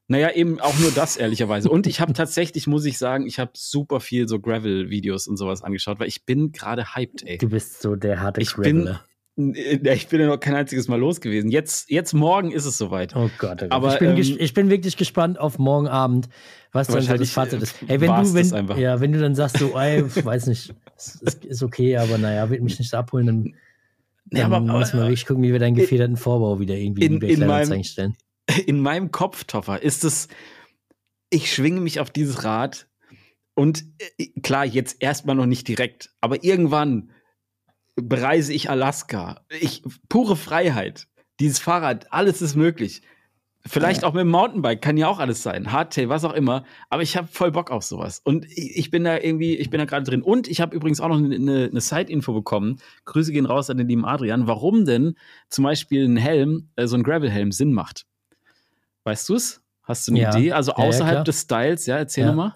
Naja, 0.08 0.30
eben 0.32 0.60
auch 0.60 0.78
nur 0.78 0.90
das, 0.90 1.16
ehrlicherweise. 1.16 1.70
Und 1.70 1.86
ich 1.86 2.00
habe 2.00 2.12
tatsächlich, 2.12 2.66
muss 2.66 2.84
ich 2.84 2.98
sagen, 2.98 3.26
ich 3.26 3.38
habe 3.38 3.52
super 3.54 4.00
viel 4.00 4.28
so 4.28 4.40
Gravel-Videos 4.40 5.28
und 5.28 5.36
sowas 5.36 5.62
angeschaut, 5.62 6.00
weil 6.00 6.08
ich 6.08 6.24
bin 6.24 6.52
gerade 6.52 6.94
hyped, 6.94 7.22
ey. 7.26 7.38
Du 7.38 7.48
bist 7.48 7.80
so 7.80 7.94
der 7.96 8.20
harte 8.20 8.40
ich 8.40 8.52
Graveler. 8.52 9.04
Bin, 9.36 9.54
ich 9.54 10.08
bin 10.08 10.20
ja 10.20 10.26
noch 10.26 10.38
kein 10.38 10.54
einziges 10.54 10.88
Mal 10.88 10.98
los 10.98 11.20
gewesen. 11.22 11.50
Jetzt, 11.50 11.90
jetzt 11.90 12.12
morgen 12.12 12.50
ist 12.50 12.66
es 12.66 12.76
soweit. 12.76 13.16
Oh 13.16 13.30
Gott, 13.38 13.62
oh 13.62 13.68
Gott. 13.68 13.72
Aber, 13.72 13.94
ich, 13.94 13.98
bin 14.00 14.10
ähm, 14.10 14.36
ich 14.38 14.52
bin 14.52 14.68
wirklich 14.68 14.98
gespannt 14.98 15.38
auf 15.38 15.58
morgen 15.58 15.88
Abend, 15.88 16.28
was 16.72 16.88
dann 16.88 17.00
so 17.00 17.16
das 17.16 17.30
Fazit 17.30 17.62
ist. 17.62 17.76
Hey, 17.86 18.00
wenn 18.00 18.10
du, 18.10 18.34
wenn, 18.34 18.78
ja, 18.78 19.00
wenn 19.00 19.12
du 19.12 19.20
dann 19.20 19.34
sagst, 19.34 19.58
so, 19.58 19.78
ey, 19.78 20.04
weiß 20.04 20.48
nicht, 20.48 20.74
ist, 20.96 21.44
ist 21.44 21.62
okay, 21.62 21.96
aber 21.96 22.18
naja, 22.18 22.50
wird 22.50 22.62
mich 22.62 22.78
nicht 22.78 22.92
abholen, 22.92 23.26
dann, 23.26 23.54
dann 24.26 24.40
ja, 24.40 24.44
aber, 24.44 24.60
müssen 24.60 24.98
wir 24.98 25.04
wirklich 25.04 25.24
gucken, 25.24 25.42
wie 25.42 25.52
wir 25.52 25.58
deinen 25.58 25.76
gefederten 25.76 26.18
Vorbau 26.18 26.60
wieder 26.60 26.74
irgendwie 26.74 27.06
in, 27.06 27.22
in, 27.22 27.40
in 27.40 27.46
meinem, 27.46 27.82
stellen 27.84 28.16
in 28.66 28.80
meinem 28.80 29.10
Kopf, 29.10 29.44
Toffer, 29.44 29.82
ist 29.82 30.04
es, 30.04 30.28
ich 31.30 31.52
schwinge 31.52 31.80
mich 31.80 32.00
auf 32.00 32.10
dieses 32.10 32.44
Rad 32.44 32.88
und 33.54 33.84
äh, 34.18 34.26
klar, 34.42 34.64
jetzt 34.64 35.02
erstmal 35.02 35.36
noch 35.36 35.46
nicht 35.46 35.68
direkt, 35.68 36.10
aber 36.20 36.44
irgendwann 36.44 37.10
bereise 37.96 38.52
ich 38.52 38.70
Alaska. 38.70 39.44
Ich, 39.60 39.82
pure 40.08 40.36
Freiheit. 40.36 41.08
Dieses 41.40 41.58
Fahrrad, 41.58 42.12
alles 42.12 42.40
ist 42.42 42.56
möglich. 42.56 43.02
Vielleicht 43.64 44.02
auch 44.02 44.12
mit 44.12 44.22
dem 44.22 44.30
Mountainbike, 44.30 44.82
kann 44.82 44.96
ja 44.96 45.06
auch 45.06 45.20
alles 45.20 45.42
sein. 45.42 45.70
Hardtail, 45.70 46.08
was 46.08 46.24
auch 46.24 46.32
immer. 46.32 46.64
Aber 46.90 47.02
ich 47.02 47.16
habe 47.16 47.28
voll 47.28 47.52
Bock 47.52 47.70
auf 47.70 47.84
sowas. 47.84 48.20
Und 48.24 48.44
ich 48.48 48.90
bin 48.90 49.04
da 49.04 49.18
irgendwie, 49.18 49.56
ich 49.56 49.70
bin 49.70 49.78
da 49.78 49.84
gerade 49.84 50.04
drin. 50.04 50.22
Und 50.22 50.48
ich 50.48 50.60
habe 50.60 50.74
übrigens 50.74 51.00
auch 51.00 51.08
noch 51.08 51.18
eine, 51.18 51.68
eine 51.70 51.80
Side-Info 51.80 52.32
bekommen. 52.32 52.80
Grüße 53.04 53.30
gehen 53.30 53.46
raus 53.46 53.70
an 53.70 53.78
den 53.78 53.86
lieben 53.86 54.04
Adrian. 54.04 54.48
Warum 54.48 54.84
denn 54.84 55.14
zum 55.48 55.62
Beispiel 55.62 56.08
ein 56.08 56.16
Helm, 56.16 56.70
äh, 56.74 56.88
so 56.88 56.96
ein 56.96 57.04
Gravel-Helm 57.04 57.52
Sinn 57.52 57.72
macht. 57.72 58.04
Weißt 59.04 59.28
du 59.28 59.34
es? 59.34 59.62
Hast 59.82 60.06
du 60.06 60.12
eine 60.12 60.20
ja. 60.20 60.36
Idee? 60.36 60.52
Also 60.52 60.72
außerhalb 60.72 61.18
ja, 61.18 61.24
des 61.24 61.40
Styles, 61.40 61.86
ja, 61.86 61.98
erzähl 61.98 62.26
ja. 62.26 62.32
mal. 62.32 62.54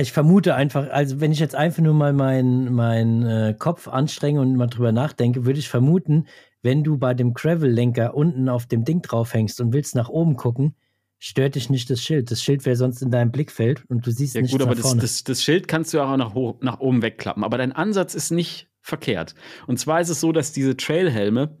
Ich 0.00 0.12
vermute 0.12 0.54
einfach, 0.54 0.88
also 0.90 1.20
wenn 1.20 1.32
ich 1.32 1.38
jetzt 1.38 1.54
einfach 1.54 1.82
nur 1.82 1.92
mal 1.92 2.12
meinen 2.12 2.72
mein, 2.72 3.26
äh, 3.26 3.54
Kopf 3.58 3.88
anstrenge 3.88 4.40
und 4.40 4.56
mal 4.56 4.66
drüber 4.66 4.90
nachdenke, 4.90 5.44
würde 5.44 5.58
ich 5.58 5.68
vermuten, 5.68 6.26
wenn 6.62 6.82
du 6.82 6.96
bei 6.96 7.12
dem 7.12 7.34
Gravel-Lenker 7.34 8.14
unten 8.14 8.48
auf 8.48 8.66
dem 8.66 8.84
Ding 8.84 9.02
draufhängst 9.02 9.60
und 9.60 9.72
willst 9.72 9.94
nach 9.94 10.08
oben 10.08 10.36
gucken, 10.36 10.74
stört 11.18 11.56
dich 11.56 11.68
nicht 11.68 11.90
das 11.90 12.00
Schild. 12.00 12.30
Das 12.30 12.42
Schild 12.42 12.64
wäre 12.64 12.76
sonst 12.76 13.02
in 13.02 13.10
deinem 13.10 13.32
Blickfeld 13.32 13.84
und 13.88 14.06
du 14.06 14.10
siehst 14.10 14.34
Ja 14.34 14.40
nicht 14.40 14.52
gut, 14.52 14.62
aber 14.62 14.70
nach 14.70 14.76
das, 14.76 14.86
vorne. 14.86 15.02
das, 15.02 15.24
das 15.24 15.42
Schild 15.42 15.68
kannst 15.68 15.92
du 15.92 15.98
ja 15.98 16.10
auch 16.10 16.16
nach, 16.16 16.34
hoch, 16.34 16.56
nach 16.60 16.80
oben 16.80 17.02
wegklappen. 17.02 17.44
Aber 17.44 17.58
dein 17.58 17.72
Ansatz 17.72 18.14
ist 18.14 18.30
nicht 18.30 18.68
verkehrt. 18.80 19.34
Und 19.66 19.78
zwar 19.78 20.00
ist 20.00 20.08
es 20.08 20.20
so, 20.20 20.32
dass 20.32 20.52
diese 20.52 20.76
Trailhelme, 20.76 21.58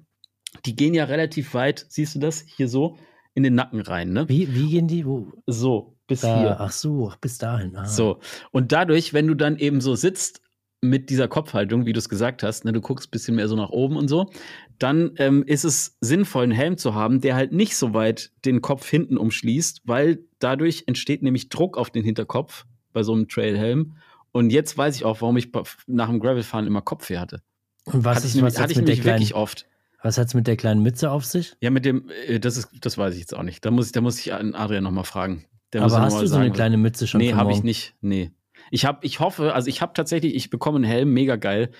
die 0.64 0.74
gehen 0.74 0.94
ja 0.94 1.04
relativ 1.04 1.52
weit, 1.54 1.84
siehst 1.88 2.14
du 2.14 2.18
das? 2.18 2.44
Hier 2.46 2.68
so 2.68 2.96
in 3.34 3.42
den 3.42 3.54
Nacken 3.54 3.80
rein, 3.80 4.12
ne? 4.12 4.28
wie, 4.28 4.54
wie 4.54 4.70
gehen 4.70 4.88
die? 4.88 5.06
Wo? 5.06 5.32
So, 5.46 5.96
bis 6.06 6.20
Da, 6.20 6.38
hier. 6.38 6.60
ach 6.60 6.72
so, 6.72 7.08
ach, 7.10 7.16
bis 7.16 7.38
dahin. 7.38 7.76
Ah. 7.76 7.86
So. 7.86 8.18
Und 8.50 8.72
dadurch, 8.72 9.14
wenn 9.14 9.26
du 9.26 9.34
dann 9.34 9.56
eben 9.56 9.80
so 9.80 9.94
sitzt 9.94 10.42
mit 10.82 11.10
dieser 11.10 11.28
Kopfhaltung, 11.28 11.86
wie 11.86 11.92
du 11.92 11.98
es 11.98 12.08
gesagt 12.08 12.42
hast, 12.42 12.64
ne, 12.64 12.72
du 12.72 12.80
guckst 12.80 13.08
ein 13.08 13.10
bisschen 13.12 13.36
mehr 13.36 13.48
so 13.48 13.54
nach 13.56 13.70
oben 13.70 13.96
und 13.96 14.08
so, 14.08 14.30
dann 14.78 15.12
ähm, 15.16 15.44
ist 15.46 15.64
es 15.64 15.96
sinnvoll, 16.00 16.42
einen 16.42 16.52
Helm 16.52 16.76
zu 16.76 16.94
haben, 16.94 17.20
der 17.20 17.36
halt 17.36 17.52
nicht 17.52 17.76
so 17.76 17.94
weit 17.94 18.32
den 18.44 18.60
Kopf 18.60 18.88
hinten 18.88 19.16
umschließt, 19.16 19.82
weil 19.84 20.24
dadurch 20.40 20.84
entsteht 20.86 21.22
nämlich 21.22 21.48
Druck 21.48 21.78
auf 21.78 21.90
den 21.90 22.02
Hinterkopf 22.04 22.66
bei 22.92 23.04
so 23.04 23.12
einem 23.12 23.28
Trailhelm. 23.28 23.96
Und 24.32 24.50
jetzt 24.50 24.76
weiß 24.76 24.96
ich 24.96 25.04
auch, 25.04 25.20
warum 25.20 25.36
ich 25.36 25.50
nach 25.86 26.08
dem 26.08 26.18
Gravelfahren 26.18 26.66
immer 26.66 26.82
Kopfweh 26.82 27.18
hatte. 27.18 27.42
Und 27.84 28.04
was 28.04 28.16
hatte 28.16 28.26
ist 28.26 28.30
ich 28.30 28.34
nämlich, 28.36 28.54
was 28.54 28.60
hatte 28.60 28.72
ich 28.72 28.78
nämlich 28.78 29.04
wirklich 29.04 29.34
oft. 29.34 29.66
Was 30.02 30.18
hat's 30.18 30.34
mit 30.34 30.46
der 30.46 30.56
kleinen 30.56 30.82
Mütze 30.82 31.10
auf 31.10 31.24
sich? 31.24 31.54
Ja, 31.60 31.70
mit 31.70 31.84
dem, 31.84 32.10
äh, 32.26 32.40
das 32.40 32.56
ist, 32.56 32.70
das 32.80 32.98
weiß 32.98 33.14
ich 33.14 33.20
jetzt 33.20 33.34
auch 33.34 33.42
nicht. 33.42 33.64
Da 33.64 33.70
muss 33.70 33.86
ich, 33.86 33.92
da 33.92 34.00
muss 34.00 34.18
ich 34.18 34.32
an 34.32 34.54
Adrian 34.54 34.84
nochmal 34.84 35.04
fragen. 35.04 35.44
Der 35.72 35.82
Aber 35.82 36.00
hast 36.00 36.14
noch 36.14 36.20
du 36.20 36.26
so 36.26 36.36
eine 36.36 36.50
kleine 36.50 36.76
Mütze 36.76 37.06
schon 37.06 37.20
Nee, 37.20 37.34
habe 37.34 37.52
ich 37.52 37.62
nicht. 37.62 37.94
Nee. 38.00 38.32
Ich 38.70 38.84
habe, 38.84 38.98
ich 39.02 39.20
hoffe, 39.20 39.54
also 39.54 39.68
ich 39.68 39.82
habe 39.82 39.92
tatsächlich, 39.94 40.34
ich 40.34 40.50
bekomme 40.50 40.76
einen 40.76 40.84
Helm, 40.84 41.12
mega 41.12 41.36
geil. 41.36 41.70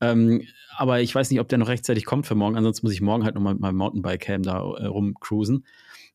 Ähm, 0.00 0.42
aber 0.76 1.00
ich 1.00 1.14
weiß 1.14 1.30
nicht, 1.30 1.40
ob 1.40 1.48
der 1.48 1.58
noch 1.58 1.68
rechtzeitig 1.68 2.04
kommt 2.04 2.26
für 2.26 2.34
morgen. 2.34 2.56
Ansonsten 2.56 2.86
muss 2.86 2.94
ich 2.94 3.00
morgen 3.00 3.24
halt 3.24 3.34
nochmal 3.34 3.54
mit 3.54 3.62
meinem 3.62 3.76
Mountainbike-Helm 3.76 4.42
da 4.42 4.58
äh, 4.58 4.86
rumcruisen. 4.86 5.66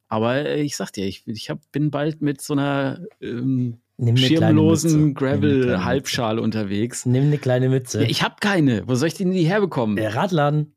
Aber 0.08 0.36
äh, 0.36 0.62
ich 0.62 0.76
sag 0.76 0.92
dir, 0.92 1.06
ich, 1.06 1.28
ich 1.28 1.50
hab, 1.50 1.60
bin 1.72 1.92
bald 1.92 2.22
mit 2.22 2.42
so 2.42 2.54
einer 2.54 3.02
ähm, 3.22 3.80
schirmlosen. 4.16 5.14
Gravel-Halbschale 5.14 6.42
unterwegs. 6.42 7.06
Nimm 7.06 7.26
eine 7.26 7.38
kleine 7.38 7.70
Mütze. 7.70 8.02
Ja, 8.02 8.10
ich 8.10 8.24
habe 8.24 8.36
keine. 8.40 8.88
Wo 8.88 8.96
soll 8.96 9.10
ich 9.10 9.16
denn 9.16 9.32
die 9.32 9.46
herbekommen? 9.46 9.96
der 9.96 10.16
Radladen. 10.16 10.74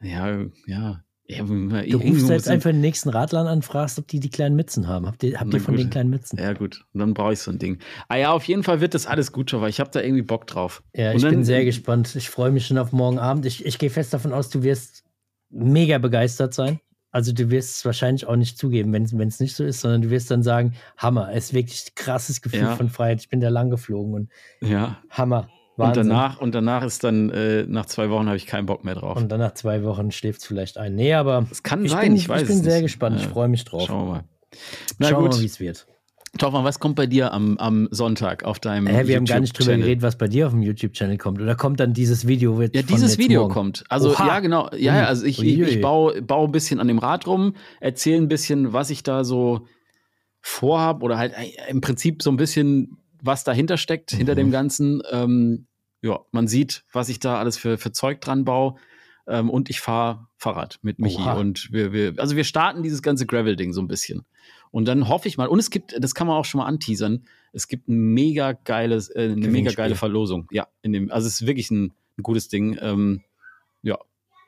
Ja, 0.00 0.38
ja. 0.66 1.02
ja 1.26 1.42
Du 1.42 1.96
rufst 1.98 2.28
jetzt 2.30 2.48
einfach 2.48 2.70
den 2.70 2.80
nächsten 2.80 3.08
Radladen 3.08 3.48
an, 3.48 3.62
fragst, 3.62 3.98
ob 3.98 4.06
die 4.08 4.20
die 4.20 4.30
kleinen 4.30 4.56
Mützen 4.56 4.86
haben. 4.88 5.06
Habt 5.06 5.22
ihr, 5.22 5.38
habt 5.40 5.52
ihr 5.52 5.60
von 5.60 5.74
gut. 5.74 5.84
den 5.84 5.90
kleinen 5.90 6.10
Mützen? 6.10 6.38
Ja, 6.38 6.52
gut. 6.52 6.84
Und 6.92 7.00
dann 7.00 7.14
brauche 7.14 7.32
ich 7.32 7.40
so 7.40 7.50
ein 7.50 7.58
Ding. 7.58 7.78
Ah 8.08 8.16
ja, 8.16 8.32
auf 8.32 8.44
jeden 8.44 8.62
Fall 8.62 8.80
wird 8.80 8.94
das 8.94 9.06
alles 9.06 9.32
gut, 9.32 9.52
weil 9.52 9.70
ich 9.70 9.80
habe 9.80 9.90
da 9.90 10.00
irgendwie 10.00 10.22
Bock 10.22 10.46
drauf. 10.46 10.82
Ja, 10.94 11.10
Und 11.10 11.16
ich 11.16 11.22
dann- 11.22 11.30
bin 11.32 11.44
sehr 11.44 11.64
gespannt. 11.64 12.14
Ich 12.16 12.30
freue 12.30 12.50
mich 12.50 12.66
schon 12.66 12.78
auf 12.78 12.92
morgen 12.92 13.18
Abend. 13.18 13.44
Ich, 13.46 13.64
ich 13.66 13.78
gehe 13.78 13.90
fest 13.90 14.14
davon 14.14 14.32
aus, 14.32 14.48
du 14.50 14.62
wirst 14.62 15.04
mega 15.50 15.98
begeistert 15.98 16.54
sein. 16.54 16.80
Also 17.10 17.32
du 17.32 17.50
wirst 17.50 17.76
es 17.78 17.84
wahrscheinlich 17.86 18.26
auch 18.26 18.36
nicht 18.36 18.58
zugeben, 18.58 18.92
wenn 18.92 19.02
es 19.28 19.40
nicht 19.40 19.56
so 19.56 19.64
ist, 19.64 19.80
sondern 19.80 20.02
du 20.02 20.10
wirst 20.10 20.30
dann 20.30 20.42
sagen, 20.42 20.74
Hammer, 20.98 21.30
es 21.32 21.46
ist 21.46 21.54
wirklich 21.54 21.86
ein 21.88 21.94
krasses 21.94 22.42
Gefühl 22.42 22.60
Ja. 22.60 22.76
von 22.76 22.90
Freiheit. 22.90 23.20
Ich 23.22 23.30
bin 23.30 23.40
da 23.40 23.48
lang 23.48 23.70
geflogen 23.70 24.12
und 24.14 24.30
Ja. 24.60 24.98
Hammer. 25.08 25.48
Und 25.78 25.86
Wahnsinn. 25.86 26.08
danach, 26.08 26.40
und 26.40 26.54
danach 26.54 26.82
ist 26.84 27.04
dann, 27.04 27.30
äh, 27.30 27.64
nach 27.68 27.86
zwei 27.86 28.10
Wochen 28.10 28.26
habe 28.26 28.36
ich 28.36 28.46
keinen 28.46 28.66
Bock 28.66 28.84
mehr 28.84 28.96
drauf. 28.96 29.16
Und 29.16 29.28
dann 29.30 29.38
nach 29.38 29.54
zwei 29.54 29.84
Wochen 29.84 30.10
schläft 30.10 30.40
es 30.40 30.46
vielleicht 30.46 30.76
ein. 30.76 30.96
Nee, 30.96 31.14
aber 31.14 31.46
Das 31.48 31.62
kann 31.62 31.84
ich 31.84 31.92
sein, 31.92 32.00
bin, 32.08 32.16
ich 32.16 32.28
weiß 32.28 32.42
ich 32.42 32.48
bin 32.48 32.56
es 32.58 32.64
sehr 32.64 32.74
nicht. 32.74 32.82
gespannt. 32.82 33.20
Ich 33.20 33.26
freue 33.28 33.46
mich 33.48 33.64
drauf. 33.64 33.84
Schauen 33.86 34.06
wir 34.06 34.12
mal. 34.12 34.24
Na 34.98 35.08
Schauen 35.08 35.18
wir 35.22 35.28
gut, 35.28 35.36
mal, 35.36 35.42
wie 35.42 35.46
es 35.46 35.60
wird. 35.60 35.86
Toffmann, 36.36 36.62
was 36.64 36.78
kommt 36.78 36.96
bei 36.96 37.06
dir 37.06 37.32
am, 37.32 37.56
am 37.58 37.88
Sonntag 37.90 38.44
auf 38.44 38.58
deinem 38.58 38.86
Hä, 38.86 39.06
wir 39.06 39.16
haben 39.16 39.24
gar 39.24 39.40
nicht 39.40 39.58
drüber 39.58 39.76
geredet, 39.76 40.02
was 40.02 40.18
bei 40.18 40.28
dir 40.28 40.46
auf 40.46 40.52
dem 40.52 40.62
YouTube-Channel 40.62 41.16
kommt. 41.16 41.40
Oder 41.40 41.54
kommt 41.54 41.80
dann 41.80 41.94
dieses 41.94 42.26
Video? 42.26 42.60
Ja, 42.60 42.82
dieses 42.82 43.16
Video 43.16 43.42
morgen? 43.42 43.54
kommt. 43.54 43.84
Also 43.88 44.10
Oha. 44.10 44.26
ja, 44.26 44.40
genau. 44.40 44.68
Ja, 44.72 44.96
ja, 44.96 45.04
also 45.06 45.24
ich, 45.24 45.42
ich, 45.42 45.58
ich 45.58 45.80
baue, 45.80 46.20
baue 46.20 46.46
ein 46.48 46.52
bisschen 46.52 46.80
an 46.80 46.88
dem 46.88 46.98
Rad 46.98 47.26
rum, 47.26 47.54
erzähle 47.80 48.18
ein 48.18 48.28
bisschen, 48.28 48.72
was 48.72 48.90
ich 48.90 49.02
da 49.02 49.24
so 49.24 49.66
vorhab 50.42 51.02
oder 51.02 51.16
halt 51.18 51.32
äh, 51.34 51.70
im 51.70 51.80
Prinzip 51.80 52.22
so 52.22 52.30
ein 52.30 52.36
bisschen, 52.36 52.98
was 53.22 53.44
dahinter 53.44 53.76
steckt, 53.76 54.10
hinter 54.12 54.32
Mhm. 54.34 54.36
dem 54.38 54.50
Ganzen. 54.50 55.02
Ähm, 55.10 55.66
ja, 56.02 56.20
man 56.30 56.46
sieht, 56.48 56.84
was 56.92 57.08
ich 57.08 57.18
da 57.18 57.38
alles 57.38 57.56
für, 57.58 57.78
für 57.78 57.92
Zeug 57.92 58.20
dran 58.20 58.44
baue. 58.44 58.76
Ähm, 59.26 59.50
und 59.50 59.68
ich 59.68 59.80
fahre 59.80 60.26
Fahrrad 60.38 60.78
mit 60.82 60.98
Michi. 60.98 61.18
Oha. 61.20 61.34
Und 61.34 61.70
wir, 61.72 61.92
wir, 61.92 62.14
also 62.16 62.34
wir 62.36 62.44
starten 62.44 62.82
dieses 62.82 63.02
ganze 63.02 63.26
Gravel-Ding 63.26 63.72
so 63.74 63.82
ein 63.82 63.88
bisschen. 63.88 64.24
Und 64.70 64.86
dann 64.88 65.08
hoffe 65.08 65.28
ich 65.28 65.36
mal, 65.36 65.48
und 65.48 65.58
es 65.58 65.70
gibt, 65.70 65.94
das 66.02 66.14
kann 66.14 66.26
man 66.26 66.36
auch 66.36 66.44
schon 66.46 66.60
mal 66.60 66.66
anteasern, 66.66 67.24
es 67.52 67.68
gibt 67.68 67.88
ein 67.88 67.98
mega 68.14 68.52
geiles, 68.52 69.08
äh, 69.10 69.24
eine 69.24 69.34
mega 69.36 69.46
Gewinnspiel. 69.48 69.76
geile 69.76 69.94
Verlosung. 69.96 70.46
Ja, 70.50 70.68
in 70.82 70.92
dem, 70.92 71.10
also 71.10 71.26
es 71.26 71.40
ist 71.40 71.46
wirklich 71.46 71.70
ein, 71.70 71.92
ein 72.18 72.22
gutes 72.22 72.48
Ding. 72.48 72.78
Ähm, 72.80 73.22
ja, 73.82 73.98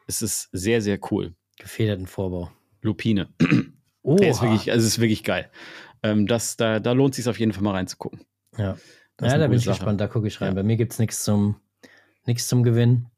es 0.06 0.22
ist 0.22 0.48
sehr, 0.52 0.80
sehr 0.82 0.98
cool. 1.10 1.34
Gefederten 1.58 2.06
Vorbau. 2.06 2.50
Lupine. 2.82 3.28
Oh, 4.02 4.16
Er 4.20 4.30
ist 4.30 4.40
wirklich, 4.40 4.70
also 4.72 4.86
es 4.86 4.94
ist 4.94 5.00
wirklich 5.00 5.24
geil. 5.24 5.50
Ähm, 6.02 6.26
das, 6.26 6.56
da, 6.56 6.80
da 6.80 6.92
lohnt 6.92 7.12
es 7.12 7.16
sich 7.16 7.28
auf 7.28 7.38
jeden 7.38 7.52
Fall 7.52 7.62
mal 7.62 7.72
reinzugucken. 7.72 8.20
Ja. 8.60 8.76
Ja, 9.20 9.36
da 9.38 9.48
bin 9.48 9.58
ich 9.58 9.64
Sache. 9.64 9.76
gespannt. 9.76 10.00
Da 10.00 10.06
gucke 10.06 10.26
ich 10.28 10.40
rein. 10.40 10.48
Ja. 10.48 10.54
Bei 10.54 10.62
mir 10.62 10.76
gibt 10.76 10.92
es 10.92 10.98
nichts 10.98 11.24
zum, 11.24 11.56
nichts 12.24 12.48
zum 12.48 12.62
Gewinnen. 12.62 13.10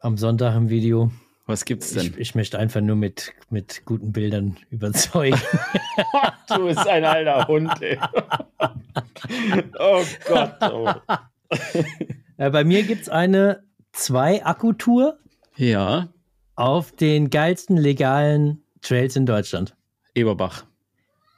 Am 0.00 0.16
Sonntag 0.16 0.56
im 0.56 0.68
Video. 0.68 1.12
Was 1.46 1.64
gibt's 1.64 1.92
denn? 1.92 2.06
Ich, 2.06 2.18
ich 2.18 2.34
möchte 2.34 2.58
einfach 2.58 2.80
nur 2.80 2.96
mit, 2.96 3.32
mit 3.50 3.82
guten 3.84 4.12
Bildern 4.12 4.56
überzeugen. 4.70 5.40
du 6.48 6.66
bist 6.66 6.86
ein 6.86 7.04
alter 7.04 7.46
Hund, 7.48 7.70
ey. 7.80 7.98
oh 9.78 10.02
Gott. 10.26 10.54
Oh. 10.60 10.90
äh, 12.36 12.50
bei 12.50 12.64
mir 12.64 12.82
gibt 12.82 13.02
es 13.02 13.08
eine 13.08 13.62
Zwei-Akku-Tour 13.92 15.18
Ja, 15.56 16.08
auf 16.54 16.92
den 16.92 17.30
geilsten 17.30 17.76
legalen 17.76 18.62
Trails 18.82 19.16
in 19.16 19.24
Deutschland. 19.24 19.74
Eberbach. 20.14 20.64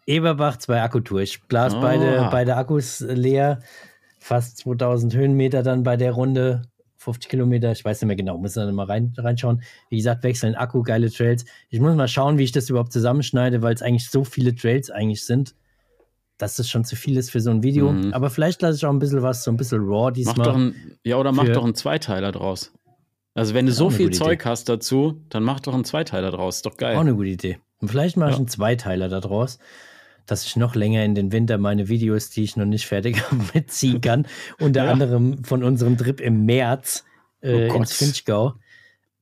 Eberbach, 0.07 0.57
zwei 0.59 0.83
Akkutour. 0.83 1.21
Ich 1.21 1.43
blas 1.45 1.75
Oh. 1.75 1.81
beide, 1.81 2.29
beide 2.31 2.57
Akkus 2.57 3.01
leer. 3.01 3.61
Fast 4.19 4.59
2000 4.59 5.15
Höhenmeter 5.15 5.63
dann 5.63 5.83
bei 5.83 5.97
der 5.97 6.13
Runde. 6.13 6.63
50 6.97 7.31
Kilometer, 7.31 7.73
ich 7.73 7.83
weiß 7.83 8.03
nicht 8.03 8.09
mehr 8.09 8.17
genau, 8.17 8.37
muss 8.37 8.53
dann 8.53 8.75
mal 8.75 8.85
rein, 8.85 9.15
reinschauen. 9.17 9.63
Wie 9.89 9.97
gesagt, 9.97 10.23
wechseln 10.23 10.55
Akku, 10.55 10.83
geile 10.83 11.11
Trails. 11.11 11.47
Ich 11.71 11.81
muss 11.81 11.95
mal 11.97 12.09
schauen, 12.09 12.37
wie 12.37 12.43
ich 12.45 12.53
das 12.53 12.69
überhaupt 12.69 12.93
zusammenschneide, 12.93 13.63
weil 13.63 13.73
es 13.73 13.81
eigentlich 13.81 14.11
so 14.11 14.23
viele 14.23 14.55
Trails 14.55 14.91
eigentlich 14.91 15.25
sind, 15.25 15.55
dass 16.37 16.57
das 16.57 16.69
schon 16.69 16.85
zu 16.85 16.97
viel 16.97 17.17
ist 17.17 17.31
für 17.31 17.41
so 17.41 17.49
ein 17.51 17.63
Video. 17.63 17.91
Mhm. 17.91 18.13
Aber 18.13 18.29
vielleicht 18.29 18.61
lasse 18.61 18.77
ich 18.77 18.85
auch 18.85 18.91
ein 18.93 18.99
bisschen 18.99 19.23
was, 19.23 19.45
so 19.45 19.51
ein 19.51 19.57
bisschen 19.57 19.81
raw 19.83 20.09
Mach 20.09 20.13
diesmal. 20.13 20.45
doch 20.45 20.55
ein, 20.57 20.75
ja, 21.03 21.17
oder 21.17 21.33
mach 21.33 21.49
doch 21.49 21.65
einen 21.65 21.75
Zweiteiler 21.75 22.33
draus. 22.33 22.71
Also 23.33 23.55
wenn 23.55 23.65
du 23.65 23.73
so 23.73 23.89
viel 23.89 24.11
Zeug 24.11 24.45
hast 24.45 24.69
dazu, 24.69 25.23
dann 25.31 25.43
mach 25.43 25.61
doch 25.61 25.73
einen 25.73 25.85
Zweiteiler 25.87 26.31
draus. 26.33 26.57
Ist 26.57 26.67
doch 26.67 26.77
geil. 26.77 26.97
Auch 26.97 27.01
eine 27.01 27.15
gute 27.15 27.29
Idee. 27.31 27.59
Und 27.79 27.89
vielleicht 27.89 28.19
mache 28.19 28.29
ich 28.29 28.35
Ja. 28.37 28.41
einen 28.41 28.49
Zweiteiler 28.49 29.09
daraus, 29.09 29.59
dass 30.31 30.45
ich 30.47 30.57
noch 30.57 30.75
länger 30.75 31.05
in 31.05 31.15
den 31.15 31.33
Winter 31.33 31.59
meine 31.59 31.89
Videos, 31.89 32.31
die 32.31 32.45
ich 32.45 32.57
noch 32.57 32.65
nicht 32.67 32.87
fertig 32.87 33.21
habe, 33.31 33.43
mitziehen 33.55 34.01
kann. 34.01 34.27
Unter 34.59 34.85
Ja. 34.85 34.93
anderem 34.93 35.45
von 35.45 35.63
unserem 35.65 35.97
Trip 35.97 36.21
im 36.21 36.45
März 36.47 37.05
äh, 37.43 37.71
Oh 37.71 37.75
ins 37.77 37.93
Finchgau. 37.93 38.55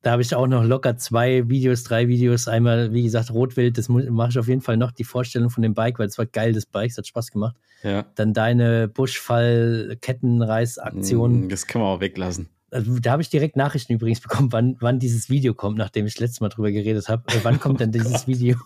Da 0.03 0.13
habe 0.13 0.23
ich 0.23 0.33
auch 0.35 0.47
noch 0.47 0.63
locker 0.65 0.97
zwei 0.97 1.49
Videos, 1.49 1.83
drei 1.83 2.07
Videos. 2.07 2.47
Einmal, 2.47 2.93
wie 2.93 3.03
gesagt, 3.03 3.33
Rotwild, 3.33 3.77
das 3.79 3.89
mache 3.89 4.29
ich 4.31 4.39
auf 4.39 4.47
jeden 4.47 4.61
Fall 4.61 4.77
noch, 4.77 4.93
die 4.93 5.03
Vorstellung 5.05 5.51
von 5.51 5.63
dem 5.63 5.75
Bike, 5.75 5.99
weil 5.99 6.07
es 6.07 6.19
war 6.19 6.27
geil, 6.27 6.53
das 6.53 6.67
Bike, 6.67 6.91
es 6.93 6.99
hat 6.99 7.07
Spaß 7.09 7.33
gemacht. 7.33 7.57
Ja. 7.83 8.05
Dann 8.15 8.33
deine 8.33 8.87
Buschfall-Kettenreißaktion. 8.89 11.47
Mm, 11.47 11.49
Das 11.49 11.67
kann 11.67 11.83
man 11.83 11.91
auch 11.91 12.01
weglassen. 12.01 12.49
Also, 12.71 12.99
da 12.99 13.13
habe 13.13 13.23
ich 13.23 13.31
direkt 13.31 13.57
Nachrichten 13.57 13.95
übrigens 13.95 14.21
bekommen, 14.21 14.53
wann, 14.53 14.77
wann 14.81 14.99
dieses 14.99 15.31
Video 15.31 15.55
kommt, 15.55 15.79
nachdem 15.79 16.07
ich 16.07 16.19
letztes 16.19 16.41
Mal 16.41 16.51
drüber 16.51 16.71
geredet 16.71 17.09
habe. 17.09 17.23
Äh, 17.29 17.41
wann 17.43 17.61
kommt 17.61 17.81
denn 17.81 17.93
dieses 17.93 18.27
Video? 18.27 18.57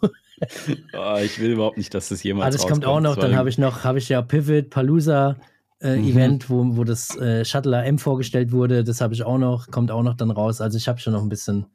Ah, 0.93 1.21
ich 1.23 1.39
will 1.39 1.53
überhaupt 1.53 1.77
nicht, 1.77 1.95
dass 1.95 2.09
das 2.09 2.23
jemals 2.23 2.47
Ah, 2.47 2.59
das 2.59 2.67
kommt 2.67 2.85
auch 2.85 3.01
noch. 3.01 3.17
Dann 3.17 3.37
habe 3.37 3.49
ich 3.49 3.59
noch, 3.59 3.85
habe 3.85 3.99
ich 3.99 4.09
ja 4.09 4.23
Pivot 4.23 4.71
Palooza 4.71 5.37
äh, 5.83 5.97
Mhm. 5.97 6.09
Event, 6.09 6.51
wo, 6.51 6.77
wo 6.77 6.85
das 6.85 7.17
äh, 7.17 7.45
Shuttle 7.45 7.77
AM 7.77 7.99
vorgestellt 7.99 8.53
wurde. 8.53 8.85
Das 8.85 9.01
habe 9.01 9.15
ich 9.15 9.25
auch 9.25 9.39
noch, 9.39 9.69
kommt 9.71 9.91
auch 9.91 10.03
noch 10.03 10.15
dann 10.15 10.31
raus. 10.31 10.61
Also 10.61 10.79
ich 10.79 10.89
habe 10.89 11.01
schon 11.01 11.13
noch 11.13 11.23
ein 11.23 11.29
bisschen, 11.29 11.67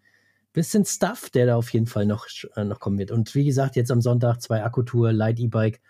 bisschen 0.54 0.86
Stuff, 0.86 1.30
der 1.30 1.46
da 1.46 1.56
auf 1.58 1.72
jeden 1.74 1.88
Fall 1.88 2.06
noch, 2.06 2.26
äh, 2.56 2.64
noch 2.64 2.80
kommen 2.80 2.98
wird. 2.98 3.12
Und 3.12 3.36
wie 3.36 3.46
gesagt, 3.46 3.76
jetzt 3.76 3.92
am 3.92 4.02
Sonntag 4.02 4.42
zwei 4.42 4.64
Akkutour, 4.64 5.12
Light 5.12 5.40
E-Bike, 5.40 5.82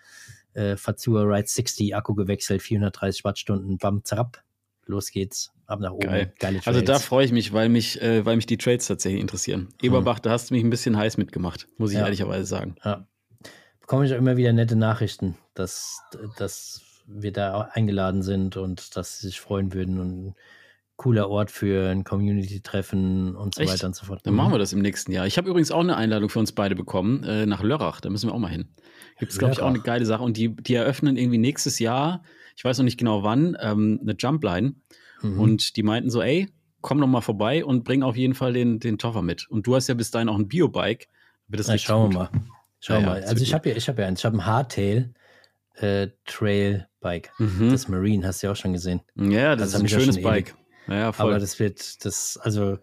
äh, 0.54 0.76
Fazua 0.76 1.22
Ride 1.22 1.46
60, 1.46 1.94
Akku 1.94 2.14
gewechselt, 2.14 2.60
430 2.62 3.24
Wattstunden, 3.24 3.78
bam, 3.78 4.04
zerab. 4.04 4.42
Los 4.84 5.10
geht's, 5.10 5.52
ab 5.68 5.80
nach 5.80 5.92
oben. 5.92 6.06
Geil. 6.06 6.32
Geile 6.38 6.60
Also 6.64 6.80
da 6.80 6.98
freue 6.98 7.24
ich 7.24 7.32
mich, 7.32 7.52
weil 7.52 7.68
mich, 7.68 8.00
äh, 8.02 8.24
weil 8.26 8.36
mich 8.36 8.46
die 8.46 8.56
Trades 8.58 8.86
tatsächlich 8.86 9.20
interessieren. 9.20 9.68
Eberbach, 9.82 10.18
da 10.18 10.30
hast 10.30 10.50
du 10.50 10.54
mich 10.54 10.64
ein 10.64 10.70
bisschen 10.70 10.96
heiß 10.96 11.16
mitgemacht, 11.18 11.68
muss 11.76 11.92
ich 11.92 11.98
Ja. 11.98 12.04
ehrlicherweise 12.04 12.46
sagen. 12.46 12.74
Ja. 12.84 13.06
Bekomme 13.80 14.06
ich 14.06 14.12
auch 14.12 14.18
immer 14.18 14.36
wieder 14.36 14.52
nette 14.52 14.76
Nachrichten, 14.76 15.36
dass, 15.54 16.02
dass 16.36 16.82
wir 17.06 17.32
da 17.32 17.70
eingeladen 17.72 18.22
sind 18.22 18.56
und 18.56 18.96
dass 18.96 19.18
sie 19.18 19.28
sich 19.28 19.40
freuen 19.40 19.72
würden 19.72 19.98
und 19.98 20.26
ein 20.26 20.34
cooler 20.96 21.30
Ort 21.30 21.50
für 21.50 21.88
ein 21.90 22.02
Community-Treffen 22.04 23.36
und 23.36 23.54
so 23.54 23.62
Echt? 23.62 23.72
weiter 23.72 23.86
und 23.86 23.94
so 23.94 24.04
fort. 24.04 24.20
Dann 24.24 24.34
machen 24.34 24.52
wir 24.52 24.58
das 24.58 24.72
im 24.72 24.80
nächsten 24.80 25.12
Jahr. 25.12 25.26
Ich 25.26 25.38
habe 25.38 25.48
übrigens 25.48 25.70
auch 25.70 25.80
eine 25.80 25.96
Einladung 25.96 26.28
für 26.28 26.38
uns 26.38 26.52
beide 26.52 26.74
bekommen, 26.74 27.22
äh, 27.24 27.46
nach 27.46 27.62
Lörrach. 27.62 28.00
Da 28.00 28.10
müssen 28.10 28.28
wir 28.28 28.34
auch 28.34 28.38
mal 28.38 28.50
hin. 28.50 28.74
Gibt 29.18 29.32
es, 29.32 29.38
glaube 29.38 29.52
ich, 29.54 29.60
auch 29.60 29.68
eine 29.68 29.80
geile 29.80 30.04
Sache. 30.04 30.22
Und 30.22 30.36
die, 30.36 30.54
die 30.56 30.74
eröffnen 30.74 31.16
irgendwie 31.16 31.38
nächstes 31.38 31.78
Jahr, 31.78 32.22
ich 32.56 32.64
weiß 32.64 32.78
noch 32.78 32.84
nicht 32.84 32.98
genau 32.98 33.22
wann, 33.22 33.56
ähm, 33.60 34.00
eine 34.02 34.16
Jumpline. 34.18 34.74
Mhm. 35.22 35.40
Und 35.40 35.76
die 35.76 35.82
meinten 35.82 36.10
so, 36.10 36.22
ey, 36.22 36.48
komm 36.80 36.98
noch 36.98 37.06
mal 37.06 37.20
vorbei 37.20 37.64
und 37.64 37.84
bring 37.84 38.02
auf 38.02 38.16
jeden 38.16 38.34
Fall 38.34 38.52
den, 38.52 38.78
den 38.78 38.98
Toffer 38.98 39.22
mit. 39.22 39.48
Und 39.50 39.66
du 39.66 39.74
hast 39.74 39.88
ja 39.88 39.94
bis 39.94 40.10
dahin 40.10 40.28
auch 40.28 40.38
ein 40.38 40.48
Biobike. 40.48 41.06
Wird 41.48 41.60
das 41.60 41.68
richtig 41.68 41.86
schauen 41.86 42.12
wir 42.12 42.18
mal. 42.18 42.30
Schau 42.80 42.94
Ja, 42.94 43.00
ja, 43.00 43.06
mal. 43.06 43.22
Also 43.24 43.42
ich 43.42 43.54
habe 43.54 43.70
ja, 43.70 43.76
ich 43.76 43.88
habe 43.88 44.02
ja 44.02 44.08
eins. 44.08 44.20
Ich 44.20 44.24
habe 44.24 44.36
ein 44.36 44.46
Hardtail 44.46 45.12
äh, 45.74 46.08
Trail 46.24 46.88
Bike. 47.00 47.32
Mhm. 47.38 47.70
Das 47.70 47.88
Marine 47.88 48.26
hast 48.26 48.42
du 48.42 48.48
ja 48.48 48.52
auch 48.52 48.56
schon 48.56 48.72
gesehen. 48.72 49.00
Ja, 49.16 49.56
das 49.56 49.58
Das 49.60 49.68
ist 49.68 49.74
hab 49.74 49.82
ein 49.82 49.86
ja 49.86 50.00
schönes 50.00 50.22
Bike. 50.22 50.54
Ja, 50.88 51.12
voll. 51.12 51.30
Aber 51.30 51.38
das 51.38 51.58
wird, 51.58 52.04
das, 52.04 52.38
also, 52.42 52.78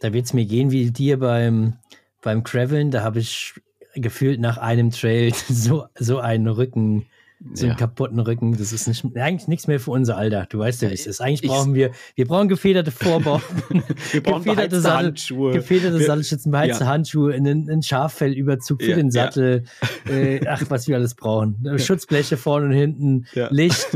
da 0.00 0.12
wird 0.12 0.26
es 0.26 0.32
mir 0.32 0.44
gehen 0.44 0.70
wie 0.70 0.90
dir 0.90 1.18
beim, 1.18 1.78
beim 2.20 2.42
Graveln. 2.42 2.90
Da 2.90 3.02
habe 3.02 3.20
ich 3.20 3.54
gefühlt 3.94 4.40
nach 4.40 4.58
einem 4.58 4.90
Trail 4.90 5.32
so, 5.48 5.86
so 5.98 6.18
einen 6.18 6.48
Rücken, 6.48 7.06
so 7.54 7.64
einen 7.64 7.72
Ja. 7.72 7.76
kaputten 7.76 8.18
Rücken. 8.20 8.56
Das 8.56 8.72
ist 8.72 8.86
nicht, 8.86 9.04
eigentlich 9.16 9.48
nichts 9.48 9.66
mehr 9.66 9.80
für 9.80 9.90
unser 9.90 10.16
Alter. 10.16 10.46
Du 10.48 10.58
weißt 10.60 10.82
ja, 10.82 10.90
wie 10.90 10.94
es 10.94 11.06
ist. 11.06 11.20
Eigentlich 11.20 11.42
ich- 11.42 11.48
brauchen 11.50 11.74
wir, 11.74 11.90
wir 12.14 12.26
brauchen 12.26 12.48
gefederte 12.48 12.90
Vorbau, 12.90 13.40
wir 14.12 14.22
brauchen 14.22 14.44
gefederte 14.44 14.80
Sattel- 14.80 15.06
Handschuhe. 15.08 15.52
gefederte 15.52 15.98
Wir- 15.98 16.06
Sattelstützen, 16.06 16.52
beheizte 16.52 16.84
ja. 16.84 16.90
Handschuhe, 16.90 17.34
einen, 17.34 17.68
einen 17.68 17.82
Schaffellüberzug 17.82 18.82
für 18.82 18.90
Ja, 18.90 18.96
den. 18.96 19.10
Sattel. 19.10 19.64
Äh, 20.08 20.40
ach, 20.48 20.62
was 20.68 20.88
wir 20.88 20.96
alles 20.96 21.14
brauchen. 21.14 21.64
Schutzbleche 21.78 22.36
vorne 22.36 22.66
und 22.66 22.72
hinten. 22.72 23.26
Licht. 23.50 23.86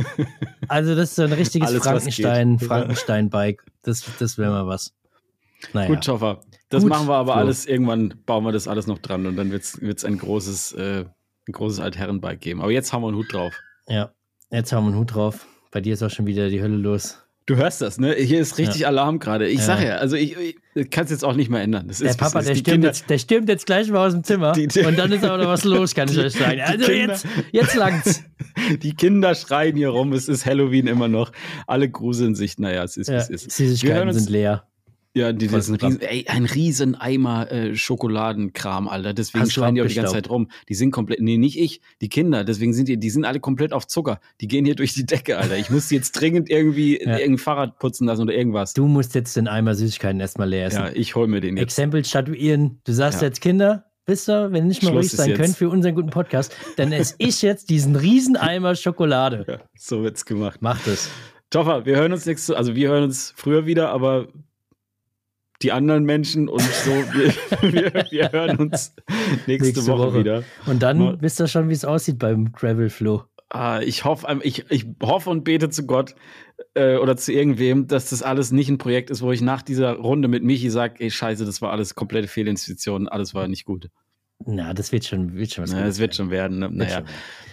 Also, 0.69 0.95
das 0.95 1.11
ist 1.11 1.17
so 1.17 1.23
ein 1.23 1.33
richtiges 1.33 1.69
Alles, 1.69 1.83
Frankenstein. 1.83 2.59
Frankenstein-Bike. 2.61 3.65
Das, 3.83 4.05
das 4.19 4.39
wäre 4.39 4.51
mal 4.53 4.67
was. 4.69 4.95
Naja. 5.73 5.89
Gut, 5.89 6.05
Schoffer. 6.05 6.41
Das 6.69 6.83
Gut, 6.83 6.91
machen 6.91 7.09
wir 7.09 7.15
aber 7.15 7.33
Flo. 7.33 7.41
alles, 7.43 7.67
irgendwann 7.67 8.15
bauen 8.25 8.45
wir 8.45 8.53
das 8.53 8.69
alles 8.69 8.87
noch 8.87 8.99
dran 8.99 9.27
und 9.27 9.37
dann 9.37 9.51
wird 9.51 9.63
es 9.65 10.05
ein 10.05 10.19
großes, 10.19 10.73
äh, 10.73 11.05
ein 11.49 11.53
großes 11.53 11.81
Altherrenbike 11.81 12.41
geben. 12.41 12.61
Aber 12.61 12.71
jetzt 12.73 12.93
haben 12.93 13.03
wir 13.03 13.09
einen 13.09 13.17
Hut 13.17 13.33
drauf. 13.33 13.55
Ja, 13.89 14.11
jetzt 14.51 14.73
haben 14.73 14.85
wir 14.85 14.91
einen 14.93 14.99
Hut 15.01 15.15
drauf. 15.15 15.47
Bei 15.71 15.81
dir 15.81 15.95
ist 15.95 16.03
auch 16.03 16.11
schon 16.11 16.27
wieder 16.27 16.49
die 16.49 16.63
Hölle 16.63 16.77
los. 16.77 17.23
Du 17.49 17.55
hörst 17.55 17.81
das, 17.81 17.99
ne? 18.01 18.13
Hier 18.15 18.41
ist 18.41 18.59
richtig 18.59 18.89
Alarm 18.89 19.21
gerade. 19.21 19.47
Ich 19.47 19.61
Ja. 19.61 19.65
sag 19.67 19.81
ja, 19.85 19.97
also 19.99 20.17
ich, 20.17 20.37
ich 20.75 20.91
kann 20.91 21.05
es 21.05 21.13
jetzt 21.13 21.25
auch 21.25 21.35
nicht 21.37 21.49
mehr 21.49 21.63
ändern. 21.63 21.87
Das 21.87 21.99
Der 21.99 22.11
ist, 22.11 22.17
Papa, 22.19 22.43
der 22.43 22.55
die 22.55 22.59
stürmt, 22.59 22.83
jetzt, 22.83 23.09
der 23.09 23.19
stürmt 23.19 23.49
jetzt 23.49 23.67
gleich 23.67 23.89
mal 23.89 24.05
aus 24.05 24.15
dem 24.15 24.25
Zimmer. 24.25 24.51
Die- 24.51 24.67
die- 24.67 24.81
und 24.81 24.99
dann 24.99 25.13
ist 25.13 25.23
aber 25.25 25.39
noch 25.39 25.47
was 25.47 25.63
los, 25.63 25.95
kann 25.95 26.09
ich 26.11 26.19
euch 26.19 26.33
sagen. 26.33 26.61
Also 26.61 26.87
Kinder- 26.87 27.13
jetzt, 27.13 27.27
jetzt 27.53 27.75
langt's. 27.77 28.25
die 28.83 28.95
Kinder 28.95 29.37
schreien 29.37 29.77
hier 29.77 29.91
rum. 29.91 30.13
Es 30.13 30.27
ist 30.29 30.45
Halloween 30.45 30.89
immer 30.89 31.07
noch. 31.07 31.31
Alle 31.69 31.89
gruseln 31.89 32.35
sich. 32.35 32.59
Naja, 32.59 32.83
es 32.83 32.97
ist, 32.97 33.09
Ja, 33.11 33.17
es 33.19 33.31
ist. 33.31 33.47
Wir 33.61 33.67
hören 33.67 33.69
Süßigkeiten 33.77 34.09
uns- 34.09 34.17
sind 34.17 34.31
leer. 34.31 34.67
Ja, 35.17 35.33
die, 35.33 35.47
das 35.49 35.69
ist 35.69 35.71
ein 35.73 35.79
Voll 35.79 35.89
riesen, 35.89 36.03
ey, 36.03 36.27
ein 36.29 36.45
riesen 36.45 36.95
Eimer 36.95 37.51
äh, 37.51 37.75
Schokoladenkram, 37.75 38.87
Alter. 38.89 39.15
Deswegen 39.15 39.43
Hast 39.45 39.57
du 39.57 39.61
schreien 39.61 39.75
die 39.75 39.83
auch 39.83 39.87
die 39.87 39.95
ganze? 39.95 40.13
Zeit 40.13 40.29
rum. 40.31 40.49
Die 40.69 40.75
sind 40.75 40.91
komplett, 40.91 41.21
nee, 41.21 41.39
nicht 41.39 41.59
ich, 41.59 41.81
die 42.01 42.09
Kinder. 42.09 42.45
Deswegen 42.45 42.73
sind 42.75 42.89
die, 42.89 42.99
die 42.99 43.11
sind 43.11 43.25
alle 43.25 43.41
komplett 43.41 43.73
auf 43.73 43.87
Zucker. 43.87 44.21
Die 44.41 44.47
gehen 44.49 44.65
hier 44.67 44.75
durch 44.75 44.95
die 44.95 45.07
Decke, 45.07 45.39
Alter. 45.39 45.57
Ich 45.57 45.71
muss 45.71 45.91
jetzt 45.91 46.13
dringend 46.21 46.51
irgendwie 46.51 47.01
Ja. 47.03 47.17
irgendein 47.19 47.39
Fahrrad 47.39 47.79
putzen 47.79 48.07
lassen 48.07 48.23
oder 48.23 48.35
irgendwas. 48.35 48.75
Du 48.75 48.87
musst 48.87 49.15
jetzt 49.15 49.37
den 49.37 49.49
Eimer 49.49 49.75
Süßigkeiten 49.75 50.21
erstmal 50.21 50.49
leer 50.51 50.67
essen. 50.67 50.81
ja, 50.85 50.91
ich 50.93 51.15
hol 51.15 51.27
mir 51.29 51.41
den 51.41 51.57
jetzt. 51.57 51.65
Exempel 51.65 52.05
statuieren. 52.05 52.81
Du 52.85 52.93
sagst 52.93 53.23
Ja. 53.23 53.29
jetzt, 53.29 53.41
Kinder, 53.41 53.87
wisst 54.05 54.29
ihr, 54.29 54.53
wenn 54.53 54.65
ihr 54.65 54.69
nicht 54.69 54.83
mal 54.83 54.93
ruhig 54.93 55.11
sein 55.11 55.31
jetzt. 55.31 55.39
könnt 55.41 55.57
für 55.57 55.69
unseren 55.71 55.95
guten 55.95 56.11
Podcast, 56.11 56.55
dann 56.77 56.93
esse 56.93 57.15
ich 57.19 57.41
jetzt 57.43 57.71
diesen 57.71 57.97
riesen 57.97 58.37
Eimer 58.37 58.75
Schokolade. 58.75 59.45
Ja, 59.49 59.61
so 59.75 60.03
wird's 60.03 60.27
gemacht. 60.27 60.61
Macht 60.63 60.87
es. 60.87 61.09
Toffer, 61.49 61.87
wir 61.87 61.97
hören 61.97 62.13
uns 62.13 62.27
nächste, 62.27 62.57
also 62.57 62.75
wir 62.75 62.89
hören 62.91 63.05
uns 63.05 63.33
früher 63.37 63.67
wieder, 63.67 63.91
aber 63.91 64.29
die 65.63 65.73
anderen 65.73 66.05
Menschen 66.05 66.49
und 66.49 66.61
so, 66.61 66.91
wir, 66.91 67.33
wir, 67.73 68.05
wir 68.11 68.33
hören 68.33 68.57
uns 68.59 68.95
nächste, 69.47 69.67
Nächste 69.69 69.87
Woche, 69.87 70.09
Woche. 70.13 70.19
wieder. 70.21 70.43
Und 70.67 70.83
dann 70.83 70.99
Mal- 70.99 71.17
wisst 71.21 71.41
ihr 71.41 71.49
schon, 71.49 71.69
wie 71.69 71.73
es 71.75 71.85
aussieht 71.85 72.19
beim 72.19 72.53
Gravel 72.53 72.91
Flow. 72.91 73.25
Ah, 73.49 73.81
ich 73.81 74.05
hoffe, 74.05 74.41
ich, 74.43 74.65
ich 74.71 74.87
hoffe 75.03 75.31
und 75.31 75.45
bete 75.45 75.71
zu 75.71 75.87
Gott 75.87 76.17
äh, 76.75 76.97
oder 76.97 77.17
zu 77.17 77.33
irgendwem, 77.33 77.87
dass 77.87 78.11
das 78.11 78.23
alles 78.23 78.51
nicht 78.51 78.69
ein 78.69 78.79
Projekt 78.79 79.09
ist, 79.09 79.23
wo 79.23 79.31
ich 79.31 79.41
nach 79.41 79.63
dieser 79.63 79.93
Runde 79.95 80.27
mit 80.27 80.43
Michi 80.43 80.69
sage, 80.69 80.95
ey 80.99 81.11
Scheiße, 81.13 81.45
das 81.45 81.63
war 81.63 81.71
alles 81.71 81.95
komplette 81.95 82.27
Fehlinvestitionen, 82.27 83.09
alles 83.09 83.35
war 83.35 83.47
nicht 83.47 83.65
gut. 83.65 83.89
Na, 84.45 84.75
das 84.75 84.93
wird 84.93 85.05
schon, 85.05 85.35
wird 85.35 85.53
schon 85.55 85.63
was 85.65 85.73
Gutes 85.73 85.89
es 85.95 85.99
wird 85.99 86.15
schon 86.17 86.31
werden. 86.31 86.59
Ne? 86.59 86.69
Naja, 86.71 87.05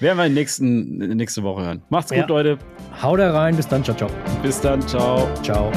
werden 0.02 0.18
wir 0.18 0.28
nächsten, 0.30 0.98
nächste 0.98 1.44
Woche 1.44 1.64
hören. 1.64 1.84
Macht's 1.90 2.10
gut, 2.10 2.18
Ja. 2.20 2.26
Leute. 2.26 2.58
Hau 3.02 3.16
da 3.16 3.32
rein, 3.32 3.56
bis 3.56 3.68
dann, 3.68 3.84
ciao, 3.84 3.96
ciao. 3.96 4.10
Bis 4.42 4.60
dann. 4.60 4.82
Ciao. 4.86 5.30
Ciao. 5.44 5.72